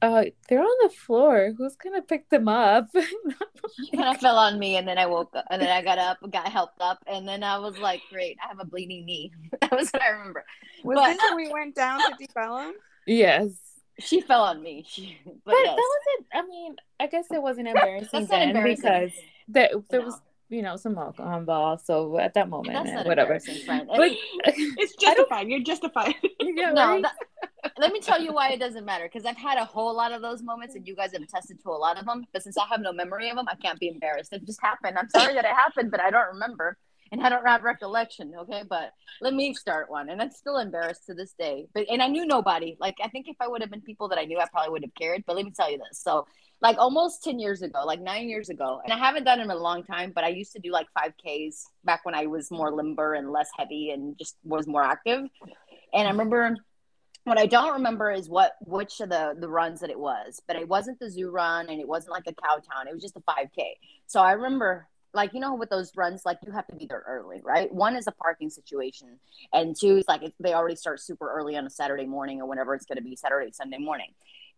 uh, 0.01 0.23
they're 0.47 0.61
on 0.61 0.77
the 0.83 0.89
floor. 0.89 1.53
Who's 1.57 1.75
gonna 1.75 2.01
pick 2.01 2.29
them 2.29 2.47
up? 2.47 2.87
She 3.75 3.91
kind 3.95 4.09
of 4.15 4.17
fell 4.21 4.37
on 4.37 4.57
me, 4.59 4.77
and 4.77 4.87
then 4.87 4.97
I 4.97 5.05
woke 5.05 5.35
up, 5.35 5.45
and 5.49 5.61
then 5.61 5.69
I 5.69 5.81
got 5.81 5.97
up, 5.97 6.17
got 6.31 6.47
helped 6.47 6.81
up, 6.81 6.99
and 7.07 7.27
then 7.27 7.43
I 7.43 7.57
was 7.59 7.77
like, 7.77 8.01
"Great, 8.11 8.37
I 8.43 8.47
have 8.47 8.59
a 8.59 8.65
bleeding 8.65 9.05
knee." 9.05 9.31
That 9.61 9.71
was 9.71 9.89
what 9.91 10.01
I 10.01 10.09
remember. 10.09 10.43
Was 10.83 10.95
But- 10.95 11.07
this 11.13 11.21
when 11.31 11.35
we 11.35 11.53
went 11.59 11.75
down 11.75 11.99
to 11.99 12.15
Deep 12.17 12.31
yes, 13.05 13.51
She 13.99 14.21
fell 14.21 14.43
on 14.43 14.61
me, 14.63 14.85
she, 14.87 15.17
but, 15.25 15.33
but 15.45 15.55
yes. 15.55 15.75
that 15.75 15.89
wasn't. 15.95 16.27
I 16.33 16.41
mean, 16.49 16.75
I 16.99 17.07
guess 17.07 17.25
it 17.31 17.41
wasn't 17.41 17.67
embarrassing 17.67 18.09
That's 18.11 18.29
not 18.31 18.37
then 18.39 18.49
embarrassing. 18.49 18.81
because 18.83 19.11
there 19.47 19.69
there 19.89 19.99
No. 20.01 20.05
was 20.07 20.21
you 20.49 20.61
know 20.63 20.77
some 20.77 20.97
alcohol 20.97 21.37
involved. 21.37 21.85
So 21.85 22.17
at 22.17 22.33
that 22.33 22.49
moment, 22.49 22.73
That's 22.73 22.91
not 22.91 23.05
whatever. 23.05 23.33
embarrassing, 23.35 23.65
friend. 23.65 23.87
And- 23.91 23.97
But 23.97 24.11
It's 24.81 24.95
justified. 24.95 25.47
You're 25.47 25.61
justified. 25.63 26.15
yeah, 26.41 26.71
no, 26.71 26.87
right? 26.87 27.03
that, 27.03 27.48
let 27.77 27.91
me 27.91 27.99
tell 27.99 28.21
you 28.21 28.33
why 28.33 28.51
it 28.51 28.59
doesn't 28.59 28.85
matter. 28.85 29.05
Because 29.05 29.25
I've 29.25 29.37
had 29.37 29.57
a 29.57 29.65
whole 29.65 29.95
lot 29.95 30.11
of 30.11 30.21
those 30.21 30.41
moments, 30.41 30.75
and 30.75 30.87
you 30.87 30.95
guys 30.95 31.11
have 31.13 31.21
attested 31.21 31.61
to 31.63 31.69
a 31.69 31.71
lot 31.71 31.97
of 31.97 32.05
them. 32.05 32.25
But 32.33 32.43
since 32.43 32.57
I 32.57 32.65
have 32.67 32.81
no 32.81 32.93
memory 32.93 33.29
of 33.29 33.35
them, 33.35 33.47
I 33.49 33.55
can't 33.55 33.79
be 33.79 33.89
embarrassed. 33.89 34.33
It 34.33 34.45
just 34.45 34.61
happened. 34.61 34.97
I'm 34.97 35.09
sorry 35.09 35.33
that 35.33 35.45
it 35.45 35.51
happened, 35.51 35.91
but 35.91 36.01
I 36.01 36.09
don't 36.09 36.33
remember, 36.33 36.77
and 37.11 37.21
I 37.21 37.29
don't 37.29 37.45
have 37.45 37.63
recollection. 37.63 38.33
Okay, 38.39 38.63
but 38.69 38.91
let 39.21 39.33
me 39.33 39.53
start 39.53 39.89
one, 39.89 40.09
and 40.09 40.21
I'm 40.21 40.31
still 40.31 40.57
embarrassed 40.57 41.05
to 41.07 41.13
this 41.13 41.33
day. 41.37 41.67
But 41.73 41.85
and 41.89 42.01
I 42.01 42.07
knew 42.07 42.25
nobody. 42.25 42.77
Like 42.79 42.95
I 43.03 43.09
think 43.09 43.27
if 43.27 43.37
I 43.39 43.47
would 43.47 43.61
have 43.61 43.71
been 43.71 43.81
people 43.81 44.07
that 44.09 44.19
I 44.19 44.25
knew, 44.25 44.39
I 44.39 44.47
probably 44.47 44.71
would 44.71 44.83
have 44.83 44.95
cared. 44.95 45.23
But 45.25 45.35
let 45.35 45.45
me 45.45 45.51
tell 45.51 45.71
you 45.71 45.77
this. 45.77 46.01
So 46.01 46.25
like 46.61 46.77
almost 46.77 47.23
10 47.23 47.39
years 47.39 47.61
ago, 47.61 47.83
like 47.85 48.01
nine 48.01 48.27
years 48.27 48.49
ago. 48.49 48.81
And 48.83 48.91
I 48.91 48.97
haven't 48.97 49.23
done 49.23 49.39
them 49.39 49.49
in 49.49 49.55
a 49.55 49.59
long 49.59 49.83
time, 49.83 50.11
but 50.13 50.23
I 50.23 50.29
used 50.29 50.51
to 50.53 50.59
do 50.59 50.71
like 50.71 50.87
5Ks 50.97 51.63
back 51.85 52.01
when 52.03 52.15
I 52.15 52.25
was 52.25 52.51
more 52.51 52.71
limber 52.71 53.13
and 53.13 53.31
less 53.31 53.49
heavy 53.57 53.91
and 53.91 54.17
just 54.17 54.35
was 54.43 54.67
more 54.67 54.83
active. 54.83 55.21
And 55.93 56.07
I 56.07 56.11
remember 56.11 56.57
what 57.23 57.37
I 57.37 57.45
don't 57.45 57.73
remember 57.73 58.11
is 58.11 58.29
what 58.29 58.53
which 58.61 58.99
of 59.01 59.09
the 59.09 59.35
the 59.39 59.49
runs 59.49 59.81
that 59.81 59.89
it 59.89 59.99
was, 59.99 60.41
but 60.47 60.55
it 60.55 60.67
wasn't 60.67 60.99
the 60.99 61.09
zoo 61.09 61.29
run 61.29 61.69
and 61.69 61.79
it 61.79 61.87
wasn't 61.87 62.11
like 62.11 62.27
a 62.27 62.33
cow 62.33 62.55
town. 62.55 62.87
It 62.87 62.93
was 62.93 63.01
just 63.01 63.17
a 63.17 63.21
5K. 63.21 63.73
So 64.07 64.21
I 64.21 64.33
remember 64.33 64.87
like 65.13 65.33
you 65.33 65.39
know 65.39 65.55
with 65.55 65.69
those 65.69 65.91
runs 65.95 66.21
like 66.25 66.37
you 66.45 66.51
have 66.51 66.67
to 66.67 66.75
be 66.75 66.85
there 66.85 67.03
early 67.07 67.41
right 67.43 67.73
one 67.73 67.95
is 67.95 68.07
a 68.07 68.11
parking 68.11 68.49
situation 68.49 69.19
and 69.53 69.75
two 69.79 69.97
is 69.97 70.05
like 70.07 70.21
they 70.39 70.53
already 70.53 70.75
start 70.75 70.99
super 70.99 71.31
early 71.31 71.57
on 71.57 71.65
a 71.65 71.69
saturday 71.69 72.05
morning 72.05 72.41
or 72.41 72.47
whenever 72.47 72.75
it's 72.75 72.85
going 72.85 72.97
to 72.97 73.03
be 73.03 73.15
saturday 73.15 73.51
sunday 73.51 73.77
morning 73.77 74.09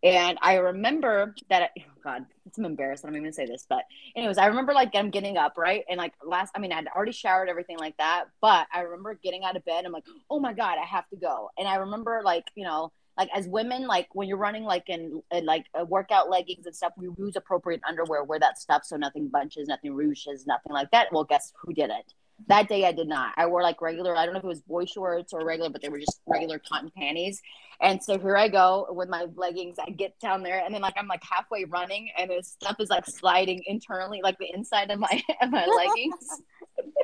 and 0.02 0.38
I 0.42 0.54
remember 0.56 1.34
that, 1.48 1.70
oh 1.78 1.82
God, 2.02 2.26
I'm 2.58 2.64
embarrassed. 2.64 3.04
I 3.04 3.08
don't 3.08 3.16
even 3.16 3.32
say 3.32 3.46
this, 3.46 3.66
but 3.68 3.84
anyways, 4.16 4.38
I 4.38 4.46
remember 4.46 4.72
like 4.72 4.90
I'm 4.94 5.10
getting 5.10 5.36
up, 5.36 5.56
right? 5.56 5.84
And 5.88 5.98
like 5.98 6.12
last, 6.24 6.52
I 6.56 6.58
mean, 6.58 6.72
I'd 6.72 6.88
already 6.88 7.12
showered, 7.12 7.48
everything 7.48 7.78
like 7.78 7.96
that. 7.98 8.24
But 8.40 8.66
I 8.72 8.80
remember 8.80 9.14
getting 9.22 9.44
out 9.44 9.56
of 9.56 9.64
bed. 9.64 9.84
I'm 9.84 9.92
like, 9.92 10.06
oh 10.28 10.40
my 10.40 10.52
God, 10.52 10.76
I 10.80 10.84
have 10.84 11.08
to 11.10 11.16
go. 11.16 11.50
And 11.56 11.68
I 11.68 11.76
remember 11.76 12.22
like, 12.24 12.44
you 12.56 12.64
know, 12.64 12.90
like 13.16 13.28
as 13.34 13.46
women, 13.46 13.86
like 13.86 14.08
when 14.12 14.26
you're 14.26 14.38
running 14.38 14.64
like 14.64 14.88
in, 14.88 15.22
in 15.30 15.44
like 15.44 15.66
workout 15.86 16.30
leggings 16.30 16.66
and 16.66 16.74
stuff, 16.74 16.94
we 16.96 17.08
use 17.18 17.36
appropriate 17.36 17.82
underwear, 17.86 18.24
wear 18.24 18.40
that 18.40 18.58
stuff 18.58 18.84
so 18.84 18.96
nothing 18.96 19.28
bunches, 19.28 19.68
nothing 19.68 19.92
ruches, 19.92 20.46
nothing 20.46 20.72
like 20.72 20.90
that. 20.90 21.12
Well, 21.12 21.24
guess 21.24 21.52
who 21.60 21.72
didn't? 21.74 22.14
That 22.48 22.68
day 22.68 22.84
I 22.84 22.92
did 22.92 23.08
not. 23.08 23.32
I 23.36 23.46
wore 23.46 23.62
like 23.62 23.80
regular, 23.80 24.16
I 24.16 24.24
don't 24.24 24.34
know 24.34 24.38
if 24.38 24.44
it 24.44 24.48
was 24.48 24.60
boy 24.62 24.84
shorts 24.84 25.32
or 25.32 25.44
regular, 25.44 25.70
but 25.70 25.82
they 25.82 25.88
were 25.88 25.98
just 25.98 26.20
regular 26.26 26.58
cotton 26.58 26.90
panties. 26.96 27.40
And 27.80 28.02
so 28.02 28.18
here 28.18 28.36
I 28.36 28.48
go 28.48 28.86
with 28.90 29.08
my 29.08 29.26
leggings. 29.34 29.76
I 29.78 29.90
get 29.90 30.18
down 30.20 30.42
there 30.42 30.62
and 30.64 30.72
then 30.74 30.82
like 30.82 30.94
I'm 30.96 31.08
like 31.08 31.22
halfway 31.28 31.64
running 31.64 32.10
and 32.16 32.30
this 32.30 32.48
stuff 32.48 32.76
is 32.78 32.90
like 32.90 33.06
sliding 33.06 33.62
internally, 33.66 34.20
like 34.22 34.38
the 34.38 34.52
inside 34.52 34.90
of 34.90 34.98
my 34.98 35.22
of 35.42 35.50
my 35.50 35.66
leggings. 35.66 36.42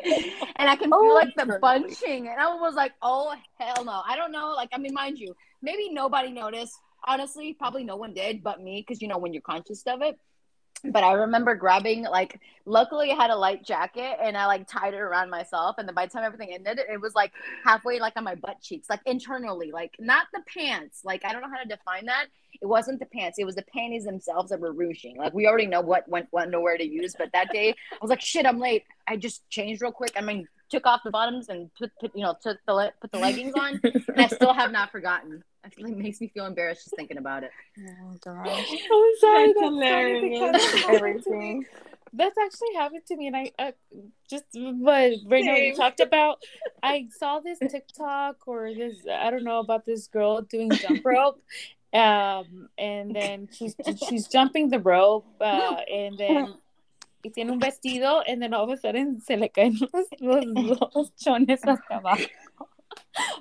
and 0.56 0.68
I 0.68 0.76
can 0.76 0.90
oh, 0.92 1.02
feel 1.02 1.10
Oh, 1.10 1.14
like 1.14 1.34
the 1.36 1.58
bunching. 1.60 2.28
And 2.28 2.40
I 2.40 2.54
was 2.54 2.74
like, 2.74 2.92
oh 3.02 3.34
hell 3.58 3.84
no. 3.84 4.02
I 4.06 4.16
don't 4.16 4.32
know. 4.32 4.54
Like, 4.56 4.70
I 4.72 4.78
mean, 4.78 4.94
mind 4.94 5.18
you, 5.18 5.34
maybe 5.62 5.90
nobody 5.90 6.30
noticed. 6.30 6.74
Honestly, 7.06 7.54
probably 7.54 7.84
no 7.84 7.96
one 7.96 8.12
did 8.12 8.42
but 8.42 8.60
me, 8.60 8.84
because 8.86 9.00
you 9.00 9.08
know 9.08 9.18
when 9.18 9.32
you're 9.32 9.42
conscious 9.42 9.82
of 9.86 10.02
it. 10.02 10.18
But 10.84 11.04
I 11.04 11.12
remember 11.12 11.54
grabbing 11.54 12.02
like 12.02 12.40
luckily 12.64 13.10
I 13.10 13.14
had 13.14 13.30
a 13.30 13.36
light 13.36 13.64
jacket 13.64 14.16
and 14.22 14.36
I 14.36 14.46
like 14.46 14.68
tied 14.68 14.94
it 14.94 15.00
around 15.00 15.30
myself 15.30 15.76
and 15.78 15.88
then 15.88 15.94
by 15.94 16.06
the 16.06 16.12
time 16.12 16.24
everything 16.24 16.52
ended 16.52 16.78
it 16.78 17.00
was 17.00 17.14
like 17.14 17.32
halfway 17.64 17.98
like 17.98 18.12
on 18.16 18.24
my 18.24 18.34
butt 18.34 18.60
cheeks 18.60 18.90
like 18.90 19.00
internally 19.06 19.72
like 19.72 19.96
not 19.98 20.26
the 20.32 20.40
pants 20.54 21.00
like 21.04 21.24
I 21.24 21.32
don't 21.32 21.42
know 21.42 21.50
how 21.50 21.62
to 21.62 21.68
define 21.68 22.06
that. 22.06 22.26
It 22.60 22.66
wasn't 22.66 23.00
the 23.00 23.06
pants 23.06 23.38
it 23.38 23.44
was 23.44 23.56
the 23.56 23.64
panties 23.74 24.04
themselves 24.04 24.50
that 24.50 24.60
were 24.60 24.72
ruching 24.72 25.16
like 25.16 25.34
we 25.34 25.46
already 25.46 25.66
know 25.66 25.80
what 25.80 26.08
went 26.08 26.28
what 26.30 26.44
underwear 26.44 26.76
to 26.76 26.84
use 26.84 27.14
but 27.16 27.30
that 27.32 27.50
day 27.52 27.70
I 27.92 27.96
was 28.00 28.10
like 28.10 28.20
shit 28.20 28.46
I'm 28.46 28.58
late. 28.58 28.84
I 29.06 29.16
just 29.16 29.48
changed 29.48 29.82
real 29.82 29.92
quick 29.92 30.12
I 30.16 30.20
mean 30.20 30.46
took 30.70 30.86
off 30.86 31.00
the 31.04 31.10
bottoms 31.10 31.48
and 31.48 31.70
put, 31.74 31.90
put 32.00 32.14
you 32.14 32.22
know 32.22 32.36
took 32.42 32.58
the 32.66 32.92
put 33.00 33.10
the 33.10 33.18
leggings 33.18 33.54
on 33.58 33.80
and 33.82 34.20
I 34.20 34.26
still 34.28 34.52
have 34.52 34.70
not 34.70 34.90
forgotten 34.90 35.42
it 35.76 35.82
really 35.82 35.94
makes 35.94 36.20
me 36.20 36.28
feel 36.28 36.46
embarrassed 36.46 36.84
just 36.84 36.96
thinking 36.96 37.18
about 37.18 37.42
it 37.42 37.50
Oh 37.78 38.16
gosh. 38.20 38.46
I'm 38.92 39.16
sorry. 39.20 39.46
That's 39.46 39.54
That's, 39.54 39.60
hilarious. 39.60 40.22
because 40.22 40.74
it 40.74 40.78
happened 40.80 41.24
to 41.24 41.30
me. 41.30 41.36
Everything. 41.36 41.66
That's 42.12 42.38
actually 42.38 42.74
happened 42.74 43.02
to 43.06 43.16
me, 43.16 43.26
and 43.26 43.36
I 43.36 43.52
uh, 43.58 43.72
just 44.30 44.44
but 44.54 45.12
right 45.26 45.44
now 45.44 45.56
you 45.56 45.74
talked 45.74 46.00
about. 46.00 46.42
I 46.82 47.08
saw 47.10 47.40
this 47.40 47.58
TikTok 47.58 48.48
or 48.48 48.72
this 48.72 48.96
I 49.10 49.30
don't 49.30 49.44
know 49.44 49.60
about 49.60 49.84
this 49.84 50.06
girl 50.06 50.40
doing 50.40 50.70
jump 50.70 51.04
rope, 51.04 51.42
um, 51.92 52.68
and 52.78 53.14
then 53.14 53.48
she's 53.52 53.76
she's 54.08 54.26
jumping 54.26 54.70
the 54.70 54.80
rope, 54.80 55.26
uh, 55.40 55.76
and 55.92 56.16
then. 56.18 56.54
Y 57.24 57.32
tiene 57.34 57.50
un 57.50 57.58
vestido, 57.58 58.22
and 58.28 58.40
then 58.40 58.54
all 58.54 58.62
of 58.62 58.70
a 58.70 58.76
sudden 58.76 59.20
se 59.20 59.36
le 59.36 59.48
caen 59.48 59.76
los, 59.92 60.06
los, 60.20 60.78
los 60.94 61.10
chones 61.16 61.60
hasta 61.66 61.96
abajo. 61.96 62.22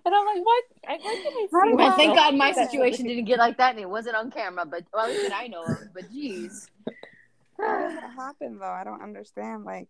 And 0.05 0.15
I'm 0.15 0.25
like, 0.25 0.45
what? 0.45 0.63
I, 0.87 0.97
why 1.01 1.15
did 1.15 1.27
I 1.27 1.47
see 1.69 1.73
Well, 1.73 1.97
thank 1.97 2.15
God 2.15 2.35
my 2.35 2.51
situation 2.51 3.05
didn't 3.05 3.25
get 3.25 3.39
like 3.39 3.57
that 3.57 3.71
and 3.71 3.79
it 3.79 3.89
wasn't 3.89 4.15
on 4.15 4.31
camera, 4.31 4.65
but 4.65 4.83
well, 4.93 5.05
at 5.05 5.11
least 5.11 5.33
I 5.33 5.47
know 5.47 5.63
of. 5.63 5.93
But 5.93 6.09
geez. 6.11 6.69
How 7.59 7.79
does 7.79 7.95
that 7.95 8.11
happen 8.15 8.59
though? 8.59 8.65
I 8.65 8.83
don't 8.83 9.01
understand. 9.01 9.65
Like, 9.65 9.89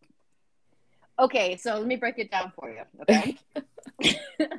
Okay, 1.20 1.58
so 1.58 1.78
let 1.78 1.88
me 1.88 1.96
break 1.96 2.20
it 2.20 2.30
down 2.30 2.52
for 2.56 2.70
you. 2.70 2.84
Okay. 3.02 3.38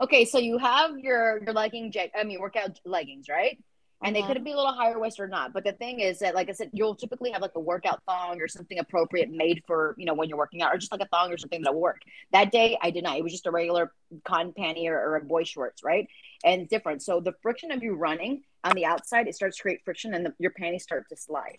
okay, 0.00 0.24
so 0.24 0.38
you 0.38 0.56
have 0.58 0.98
your 0.98 1.42
your 1.42 1.52
legging 1.52 1.92
jack 1.92 2.10
I 2.18 2.24
mean 2.24 2.40
workout 2.40 2.80
leggings, 2.84 3.28
right? 3.28 3.58
And 4.04 4.14
they 4.14 4.22
Mhm. 4.22 4.26
could 4.26 4.44
be 4.44 4.52
a 4.52 4.56
little 4.56 4.72
higher 4.72 4.98
waist 4.98 5.18
or 5.18 5.26
not. 5.26 5.54
But 5.54 5.64
the 5.64 5.72
thing 5.72 6.00
is 6.00 6.18
that, 6.18 6.34
like 6.34 6.50
I 6.50 6.52
said, 6.52 6.70
you'll 6.74 6.94
typically 6.94 7.30
have 7.30 7.40
like 7.40 7.54
a 7.54 7.60
workout 7.60 8.02
thong 8.04 8.40
or 8.40 8.48
something 8.48 8.78
appropriate 8.78 9.30
made 9.30 9.64
for, 9.66 9.94
you 9.96 10.04
know, 10.04 10.12
when 10.12 10.28
you're 10.28 10.36
working 10.36 10.60
out, 10.60 10.74
or 10.74 10.78
just 10.78 10.92
like 10.92 11.00
a 11.00 11.06
thong 11.06 11.32
or 11.32 11.38
something 11.38 11.62
that'll 11.62 11.80
work. 11.80 12.02
That 12.30 12.52
day 12.52 12.76
I 12.82 12.90
did 12.90 13.02
not. 13.02 13.16
It 13.16 13.22
was 13.22 13.32
just 13.32 13.46
a 13.46 13.50
regular 13.50 13.92
cotton 14.24 14.52
panty 14.52 14.86
or, 14.88 14.98
or 14.98 15.16
a 15.16 15.24
boy 15.24 15.44
shorts, 15.44 15.82
right? 15.82 16.06
And 16.44 16.62
it's 16.62 16.70
different. 16.70 17.02
So 17.02 17.20
the 17.20 17.32
friction 17.42 17.72
of 17.72 17.82
you 17.82 17.94
running 17.94 18.42
on 18.62 18.74
the 18.74 18.84
outside, 18.84 19.26
it 19.26 19.34
starts 19.34 19.56
to 19.56 19.62
create 19.62 19.80
friction 19.84 20.12
and 20.12 20.26
the, 20.26 20.34
your 20.38 20.50
panties 20.50 20.82
start 20.82 21.08
to 21.08 21.16
slide. 21.16 21.58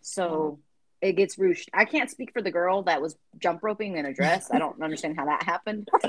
So 0.00 0.58
it 1.02 1.12
gets 1.16 1.36
ruched. 1.36 1.68
I 1.74 1.84
can't 1.84 2.10
speak 2.10 2.32
for 2.32 2.40
the 2.40 2.50
girl 2.50 2.82
that 2.84 3.02
was 3.02 3.16
jump 3.38 3.62
roping 3.62 3.98
in 3.98 4.06
a 4.06 4.14
dress. 4.14 4.50
I 4.50 4.58
don't 4.58 4.80
understand 4.82 5.16
how 5.18 5.26
that 5.26 5.42
happened. 5.42 5.90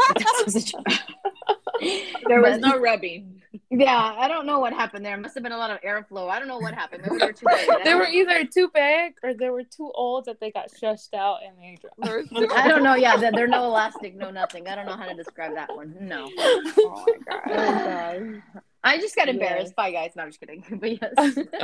There 2.28 2.42
was 2.42 2.60
no 2.60 2.80
rubbing. 2.80 3.42
Yeah, 3.70 4.16
I 4.18 4.28
don't 4.28 4.46
know 4.46 4.60
what 4.60 4.74
happened 4.74 5.06
there. 5.06 5.16
Must 5.18 5.34
have 5.36 5.44
been 5.44 5.52
a 5.52 5.58
lot 5.58 5.70
of 5.72 5.80
airflow. 5.82 6.30
I 6.30 6.40
don't 6.40 6.48
know 6.48 6.58
what 6.58 6.74
happened. 6.74 7.04
Maybe 7.04 7.18
they 7.20 7.26
were 7.28 7.34
too 7.34 7.46
big. 7.48 7.84
They 7.84 7.94
were 7.94 8.08
either 8.08 8.46
too 8.46 8.70
big 8.74 9.14
or 9.24 9.34
they 9.34 9.50
were 9.50 9.64
too 9.64 9.92
old 9.94 10.26
that 10.26 10.40
they 10.40 10.52
got 10.52 10.70
shushed 10.72 11.14
out 11.14 11.40
and 11.46 11.56
they 11.58 11.78
dropped. 11.80 12.32
I 12.56 12.68
don't 12.68 12.84
know. 12.84 12.96
Yeah, 12.96 13.18
they're, 13.18 13.32
they're 13.32 13.48
no 13.48 13.66
elastic, 13.66 14.16
no 14.16 14.32
nothing. 14.32 14.68
I 14.68 14.76
don't 14.76 14.86
know 14.86 14.96
how 14.96 15.06
to 15.08 15.14
describe 15.14 15.54
that 15.56 15.76
one. 15.76 15.96
No. 16.02 16.30
oh 16.38 17.06
my 17.28 17.36
Oh, 17.36 17.42
god. 17.48 18.44
I 18.84 18.98
just 19.00 19.16
got 19.16 19.28
Yes. 19.28 19.34
embarrassed. 19.36 19.76
Bye, 19.76 19.92
guys. 19.92 20.12
No, 20.16 20.24
I'm 20.24 20.30
just 20.30 20.40
kidding. 20.40 20.64
But 20.80 20.92
yes. 21.02 21.14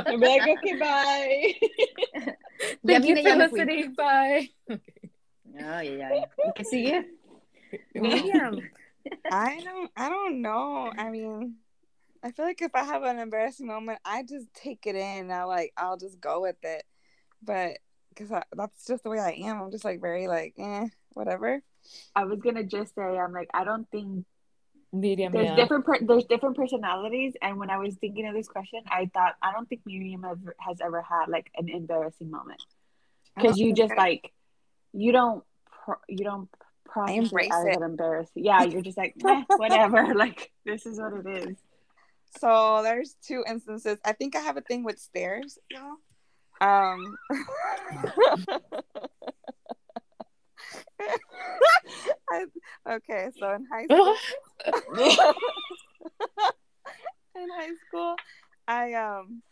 I'll 0.06 0.18
be 0.18 0.26
like, 0.26 0.42
okay, 0.58 0.76
bye. 0.76 1.54
Thank 2.86 3.04
you 3.06 3.16
for 3.22 3.36
listening. 3.36 3.94
Bye. 3.94 4.48
Oh, 4.70 4.76
yeah, 5.54 5.80
yeah. 5.82 6.24
You 6.44 6.52
can 6.54 6.64
see 6.64 6.86
you. 6.92 7.04
Yeah. 7.94 8.52
I 9.30 9.60
don't 9.62 9.90
I 9.96 10.08
don't 10.08 10.42
know. 10.42 10.92
I 10.96 11.10
mean, 11.10 11.56
I 12.22 12.30
feel 12.30 12.44
like 12.44 12.62
if 12.62 12.74
I 12.74 12.84
have 12.84 13.02
an 13.02 13.18
embarrassing 13.18 13.66
moment, 13.66 14.00
I 14.04 14.22
just 14.22 14.52
take 14.54 14.86
it 14.86 14.96
in. 14.96 15.30
I 15.30 15.44
like 15.44 15.72
I'll 15.76 15.96
just 15.96 16.20
go 16.20 16.42
with 16.42 16.56
it. 16.62 16.84
But 17.42 17.78
because 18.10 18.42
that's 18.54 18.86
just 18.86 19.02
the 19.04 19.10
way 19.10 19.18
I 19.18 19.30
am. 19.48 19.60
I'm 19.60 19.70
just 19.70 19.84
like 19.84 20.00
very 20.00 20.28
like 20.28 20.54
eh, 20.58 20.86
whatever. 21.14 21.62
I 22.14 22.24
was 22.24 22.40
gonna 22.40 22.64
just 22.64 22.94
say, 22.94 23.02
I'm 23.02 23.32
like, 23.32 23.48
I 23.54 23.64
don't 23.64 23.88
think 23.90 24.26
Medium. 24.92 25.32
there's 25.32 25.46
yeah. 25.46 25.56
different 25.56 25.86
per- 25.86 26.04
there's 26.04 26.24
different 26.24 26.56
personalities, 26.56 27.34
and 27.40 27.58
when 27.58 27.70
I 27.70 27.78
was 27.78 27.94
thinking 27.96 28.26
of 28.26 28.34
this 28.34 28.48
question, 28.48 28.80
I 28.90 29.10
thought 29.12 29.36
I 29.42 29.52
don't 29.52 29.68
think 29.68 29.82
Miriam 29.86 30.24
ever, 30.24 30.54
has 30.58 30.80
ever 30.80 31.02
had 31.02 31.28
like 31.28 31.50
an 31.56 31.68
embarrassing 31.68 32.30
moment 32.30 32.62
because 33.36 33.58
you 33.58 33.72
just 33.72 33.92
I- 33.92 33.96
like 33.96 34.32
you 34.92 35.12
don't 35.12 35.44
pro- 35.84 36.02
you 36.08 36.24
don't 36.24 36.48
process 36.90 37.14
it 37.16 37.18
embrace 37.18 37.52
as 37.52 37.66
it. 37.66 37.76
an 37.76 37.82
embarrassing. 37.82 38.44
Yeah, 38.44 38.62
you're 38.64 38.82
just 38.82 38.98
like 38.98 39.14
"Meh, 39.22 39.44
whatever. 39.56 40.14
like 40.14 40.50
this 40.64 40.86
is 40.86 40.98
what 41.00 41.12
it 41.14 41.26
is. 41.26 41.56
So 42.38 42.80
there's 42.82 43.16
two 43.26 43.44
instances. 43.48 43.98
I 44.04 44.12
think 44.12 44.36
I 44.36 44.40
have 44.40 44.56
a 44.56 44.60
thing 44.62 44.84
with 44.84 44.98
stairs, 44.98 45.58
y'all. 45.70 45.96
Um 46.60 47.16
I- 52.32 52.44
okay, 52.90 53.28
so 53.38 53.52
in 53.54 53.66
high 53.72 53.86
school 53.86 54.16
in 57.36 57.48
high 57.56 57.70
school, 57.88 58.16
I 58.68 58.92
um 58.94 59.42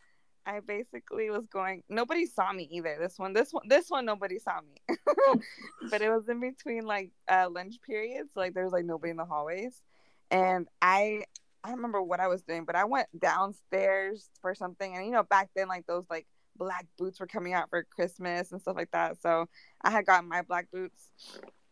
I 0.48 0.60
basically 0.60 1.28
was 1.28 1.46
going 1.46 1.82
nobody 1.90 2.24
saw 2.24 2.50
me 2.54 2.66
either. 2.72 2.96
This 2.98 3.18
one, 3.18 3.34
this 3.34 3.52
one, 3.52 3.68
this 3.68 3.90
one 3.90 4.06
nobody 4.06 4.38
saw 4.38 4.60
me. 4.62 4.96
but 5.90 6.00
it 6.00 6.08
was 6.08 6.26
in 6.26 6.40
between 6.40 6.86
like 6.86 7.10
uh 7.30 7.48
lunch 7.50 7.74
periods, 7.86 8.30
like 8.34 8.54
there 8.54 8.64
was 8.64 8.72
like 8.72 8.86
nobody 8.86 9.10
in 9.10 9.18
the 9.18 9.26
hallways. 9.26 9.82
And 10.30 10.66
I 10.80 11.24
I 11.62 11.72
remember 11.72 12.02
what 12.02 12.20
I 12.20 12.28
was 12.28 12.42
doing, 12.42 12.64
but 12.64 12.76
I 12.76 12.84
went 12.84 13.08
downstairs 13.20 14.30
for 14.40 14.54
something 14.54 14.96
and 14.96 15.04
you 15.04 15.12
know 15.12 15.22
back 15.22 15.50
then 15.54 15.68
like 15.68 15.86
those 15.86 16.06
like 16.08 16.26
black 16.56 16.86
boots 16.96 17.20
were 17.20 17.26
coming 17.26 17.52
out 17.52 17.68
for 17.68 17.84
Christmas 17.84 18.50
and 18.50 18.60
stuff 18.60 18.76
like 18.76 18.90
that. 18.92 19.20
So 19.20 19.46
I 19.82 19.90
had 19.90 20.06
gotten 20.06 20.30
my 20.30 20.40
black 20.40 20.70
boots 20.72 21.10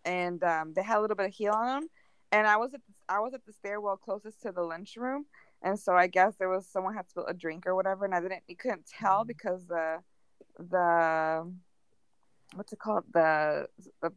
and 0.05 0.43
um, 0.45 0.75
they 0.75 0.83
had 0.83 0.99
a 0.99 1.01
little 1.01 1.17
bit 1.17 1.27
of 1.27 1.35
heel 1.35 1.55
on 1.55 1.67
them. 1.67 1.89
And 2.31 2.47
I 2.47 2.57
was 2.59 2.75
at 2.75 2.81
the, 2.87 2.95
I 3.09 3.21
was 3.21 3.33
at 3.33 3.47
the 3.47 3.53
stairwell 3.53 3.97
closest 3.97 4.43
to 4.43 4.53
the 4.53 4.63
lunchroom, 4.63 5.25
and 5.67 5.77
so 5.79 5.95
I 5.95 6.07
guess 6.07 6.37
there 6.37 6.49
was 6.49 6.65
someone 6.65 6.95
had 6.95 7.11
spilled 7.11 7.27
a 7.29 7.35
drink 7.35 7.67
or 7.67 7.75
whatever, 7.75 8.05
and 8.05 8.15
I 8.15 8.21
didn't 8.21 8.45
you 8.47 8.55
couldn't 8.55 8.87
tell 8.87 9.25
because 9.25 9.67
the 9.67 9.99
the 10.61 11.53
what's 12.55 12.73
it 12.73 12.79
called? 12.79 13.03
The 13.13 13.67
the 14.01 14.13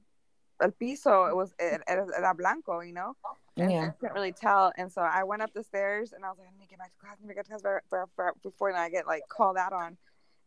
el 0.62 0.72
piso 0.72 1.26
it 1.26 1.36
was 1.36 1.56
it, 1.58 1.82
era 1.88 2.36
blanco, 2.36 2.82
you 2.82 2.94
know. 2.94 3.16
And 3.58 3.72
Yeah. 3.72 3.88
I 3.88 3.90
couldn't 4.00 4.14
really 4.14 4.32
tell, 4.32 4.72
and 4.78 4.92
so 4.92 5.02
I 5.02 5.24
went 5.24 5.42
up 5.42 5.52
the 5.54 5.64
stairs, 5.64 6.14
and 6.14 6.24
I 6.24 6.30
was 6.30 6.38
like, 6.38 6.48
I 6.48 6.52
need 6.58 6.66
to 6.66 6.70
get 6.70 6.80
back 6.80 6.92
to 6.94 7.00
class, 7.00 7.18
I 7.20 7.24
need 7.24 7.30
to 7.30 7.34
get 7.34 7.46
to 7.46 7.50
class 7.50 7.62
for, 7.62 7.84
for, 7.90 8.08
for, 8.16 8.34
before 8.44 8.72
I 8.72 8.90
get 8.90 9.08
like 9.08 9.24
called 9.28 9.58
out 9.58 9.74
on, 9.74 9.98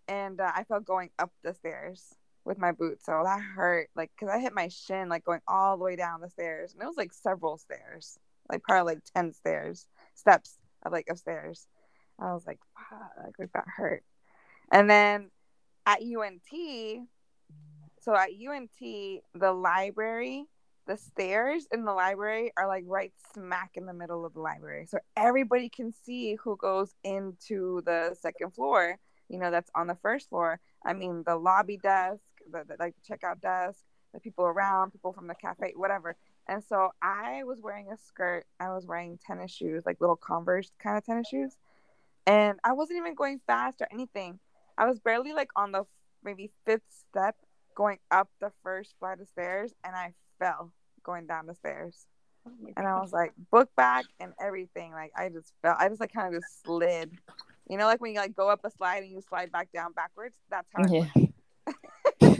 and 0.07 0.40
uh, 0.40 0.53
I 0.55 0.62
felt 0.64 0.84
going 0.84 1.11
up 1.18 1.32
the 1.42 1.53
stairs 1.53 2.14
with 2.44 2.59
my 2.59 2.70
boots, 2.70 3.05
so 3.05 3.22
that 3.24 3.40
hurt, 3.40 3.90
like, 3.96 4.12
cause 4.18 4.28
I 4.32 4.38
hit 4.38 4.55
my 4.55 4.68
shin 4.68 5.09
like 5.09 5.24
going 5.24 5.42
all 5.48 5.76
the 5.76 5.84
way 5.84 5.96
down 5.96 6.20
the 6.20 6.30
stairs, 6.30 6.72
and 6.72 6.82
it 6.82 6.86
was 6.86 6.96
like 6.96 7.12
several 7.12 7.59
stairs, 7.59 8.18
like 8.48 8.62
probably 8.62 8.94
like 8.94 9.03
ten 9.12 9.32
stairs, 9.32 9.86
steps 10.14 10.57
of 10.85 10.93
like 10.93 11.07
upstairs. 11.11 11.66
I 12.18 12.33
was 12.33 12.47
like, 12.47 12.61
fuck, 12.89 13.35
like 13.39 13.53
that 13.53 13.64
hurt, 13.76 14.05
and 14.70 14.89
then 14.89 15.30
at 15.87 16.01
UNT, 16.01 17.07
so 18.01 18.14
at 18.14 18.30
UNT, 18.30 18.70
the 19.35 19.53
library 19.53 20.47
the 20.89 20.97
stairs 20.97 21.68
in 21.70 21.85
the 21.85 21.93
library 21.93 22.53
are 22.57 22.66
like 22.66 22.83
right 22.89 23.12
smack 23.33 23.70
in 23.74 23.87
the 23.87 23.93
middle 23.95 24.24
of 24.24 24.35
the 24.35 24.41
library. 24.41 24.85
So 24.85 24.99
everybody 25.16 25.68
can 25.68 25.93
see 25.93 26.35
who 26.35 26.57
goes 26.57 26.93
into 27.05 27.83
the 27.83 28.16
second 28.20 28.51
floor 28.51 28.99
you 29.33 29.39
know 29.39 29.51
that's 29.51 29.70
on 29.74 29.87
the 29.87 29.97
first 29.97 30.28
floor. 30.28 30.61
I 30.85 30.93
mean 30.93 31.24
the 31.26 31.37
lobby 31.37 31.78
desk 31.78 32.22
the, 32.51 32.64
the 32.68 32.76
like 32.78 32.95
the 32.95 33.16
checkout 33.16 33.41
desk 33.41 33.80
the 34.12 34.20
people 34.20 34.45
around 34.45 34.91
people 34.91 35.12
from 35.12 35.26
the 35.26 35.35
cafe 35.35 35.72
whatever 35.74 36.16
and 36.49 36.62
so 36.62 36.90
i 37.01 37.43
was 37.45 37.61
wearing 37.61 37.90
a 37.93 37.97
skirt. 37.97 38.45
I 38.59 38.70
was 38.70 38.86
wearing 38.86 39.18
tennis 39.24 39.51
shoes 39.51 39.84
like 39.86 40.01
little 40.01 40.16
converse 40.16 40.70
kind 40.78 40.97
of 40.97 41.05
tennis 41.05 41.28
shoes. 41.28 41.57
And 42.26 42.59
i 42.64 42.72
wasn't 42.72 42.99
even 42.99 43.14
going 43.14 43.40
fast 43.47 43.80
or 43.80 43.88
anything. 43.93 44.38
I 44.76 44.86
was 44.86 44.99
barely 44.99 45.32
like 45.32 45.51
on 45.57 45.72
the 45.72 45.84
maybe 46.24 46.51
fifth 46.64 46.82
step 47.11 47.36
going 47.74 47.99
up 48.11 48.28
the 48.40 48.53
first 48.62 48.95
flight 48.99 49.20
of 49.20 49.28
stairs 49.28 49.74
and 49.84 49.95
i 49.97 50.12
fell 50.38 50.72
going 51.03 51.26
down 51.26 51.47
the 51.47 51.55
stairs. 51.55 52.07
Oh 52.47 52.51
and 52.76 52.86
i 52.86 53.01
was 53.01 53.12
like 53.12 53.32
book 53.51 53.70
back 53.76 54.05
and 54.20 54.32
everything. 54.40 54.93
Like 54.93 55.12
i 55.16 55.28
just 55.28 55.53
fell 55.62 55.76
i 55.78 55.88
just 55.88 56.01
like 56.01 56.12
kind 56.12 56.34
of 56.34 56.40
just 56.40 56.62
slid. 56.64 57.12
You 57.68 57.78
know 57.78 57.86
like 57.86 58.01
when 58.01 58.12
you 58.12 58.18
like 58.18 58.36
go 58.36 58.49
up 58.49 58.64
a 58.64 58.70
slide 58.70 59.03
and 59.05 59.12
you 59.12 59.20
slide 59.20 59.53
back 59.53 59.72
down 59.72 59.93
backwards? 59.93 60.36
That's 60.51 60.68
how 60.74 60.86
Yeah. 60.86 61.07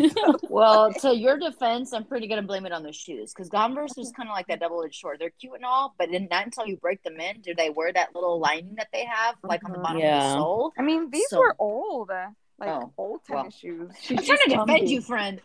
Well, 0.49 0.93
to 0.95 1.15
your 1.17 1.39
defense, 1.39 1.93
I'm 1.93 2.05
pretty 2.05 2.27
gonna 2.29 2.43
blame 2.43 2.67
it 2.67 2.73
on 2.73 2.83
the 2.83 2.93
shoes 2.93 3.33
because 3.33 3.49
Converse 3.49 3.97
is 3.99 4.13
kind 4.13 4.29
of 4.29 4.35
like 4.35 4.47
that 4.49 4.61
double-edged 4.61 5.01
sword. 5.01 5.19
They're 5.21 5.31
cute 5.31 5.55
and 5.55 5.65
all, 5.65 5.95
but 5.99 6.11
then 6.13 6.29
not 6.31 6.45
until 6.45 6.67
you 6.67 6.77
break 6.77 7.03
them 7.03 7.19
in 7.21 7.41
do 7.41 7.55
they 7.55 7.71
wear 7.71 7.93
that 7.93 8.15
little 8.15 8.39
lining 8.39 8.75
that 8.77 8.89
they 8.93 9.05
have, 9.05 9.37
like 9.43 9.65
on 9.65 9.73
the 9.73 9.79
Mhm. 9.79 9.83
bottom 9.83 9.97
of 9.99 10.03
the 10.03 10.33
sole. 10.35 10.73
i 10.79 10.83
mean 10.83 11.11
these 11.11 11.29
So- 11.29 11.39
were 11.39 11.57
old 11.59 12.11
uh, 12.11 12.29
like 12.59 12.71
Oh, 12.71 12.93
old 12.99 13.21
well. 13.29 13.43
tennis 13.43 13.57
shoes 13.57 13.91
She's 14.01 14.19
I'm 14.19 14.25
trying 14.25 14.39
to 14.39 14.49
defend 14.51 14.67
clumsy. 14.69 14.95
you, 14.95 15.01
friend. 15.01 15.41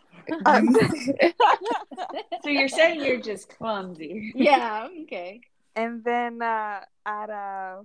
Um, 0.46 0.68
So 2.44 2.50
you're 2.50 2.68
saying 2.68 3.04
you're 3.04 3.20
just 3.20 3.48
clumsy. 3.48 4.32
Yeah. 4.34 4.88
Okay. 5.02 5.40
and 5.76 6.02
then 6.04 6.42
uh 6.42 6.80
at 7.06 7.30
uh 7.30 7.82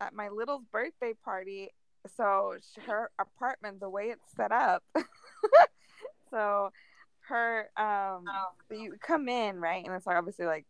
at 0.00 0.14
my 0.14 0.28
little's 0.28 0.64
birthday 0.72 1.14
party 1.24 1.70
so 2.16 2.54
her 2.86 3.10
apartment 3.18 3.80
the 3.80 3.88
way 3.88 4.04
it's 4.14 4.24
set 4.36 4.50
up 4.52 4.82
so 6.30 6.70
her 7.28 7.68
um 7.76 8.24
you 8.70 8.94
come 9.00 9.28
in 9.28 9.60
right 9.60 9.84
and 9.84 9.94
it's 9.94 10.06
like 10.06 10.16
obviously 10.16 10.44
like 10.46 10.66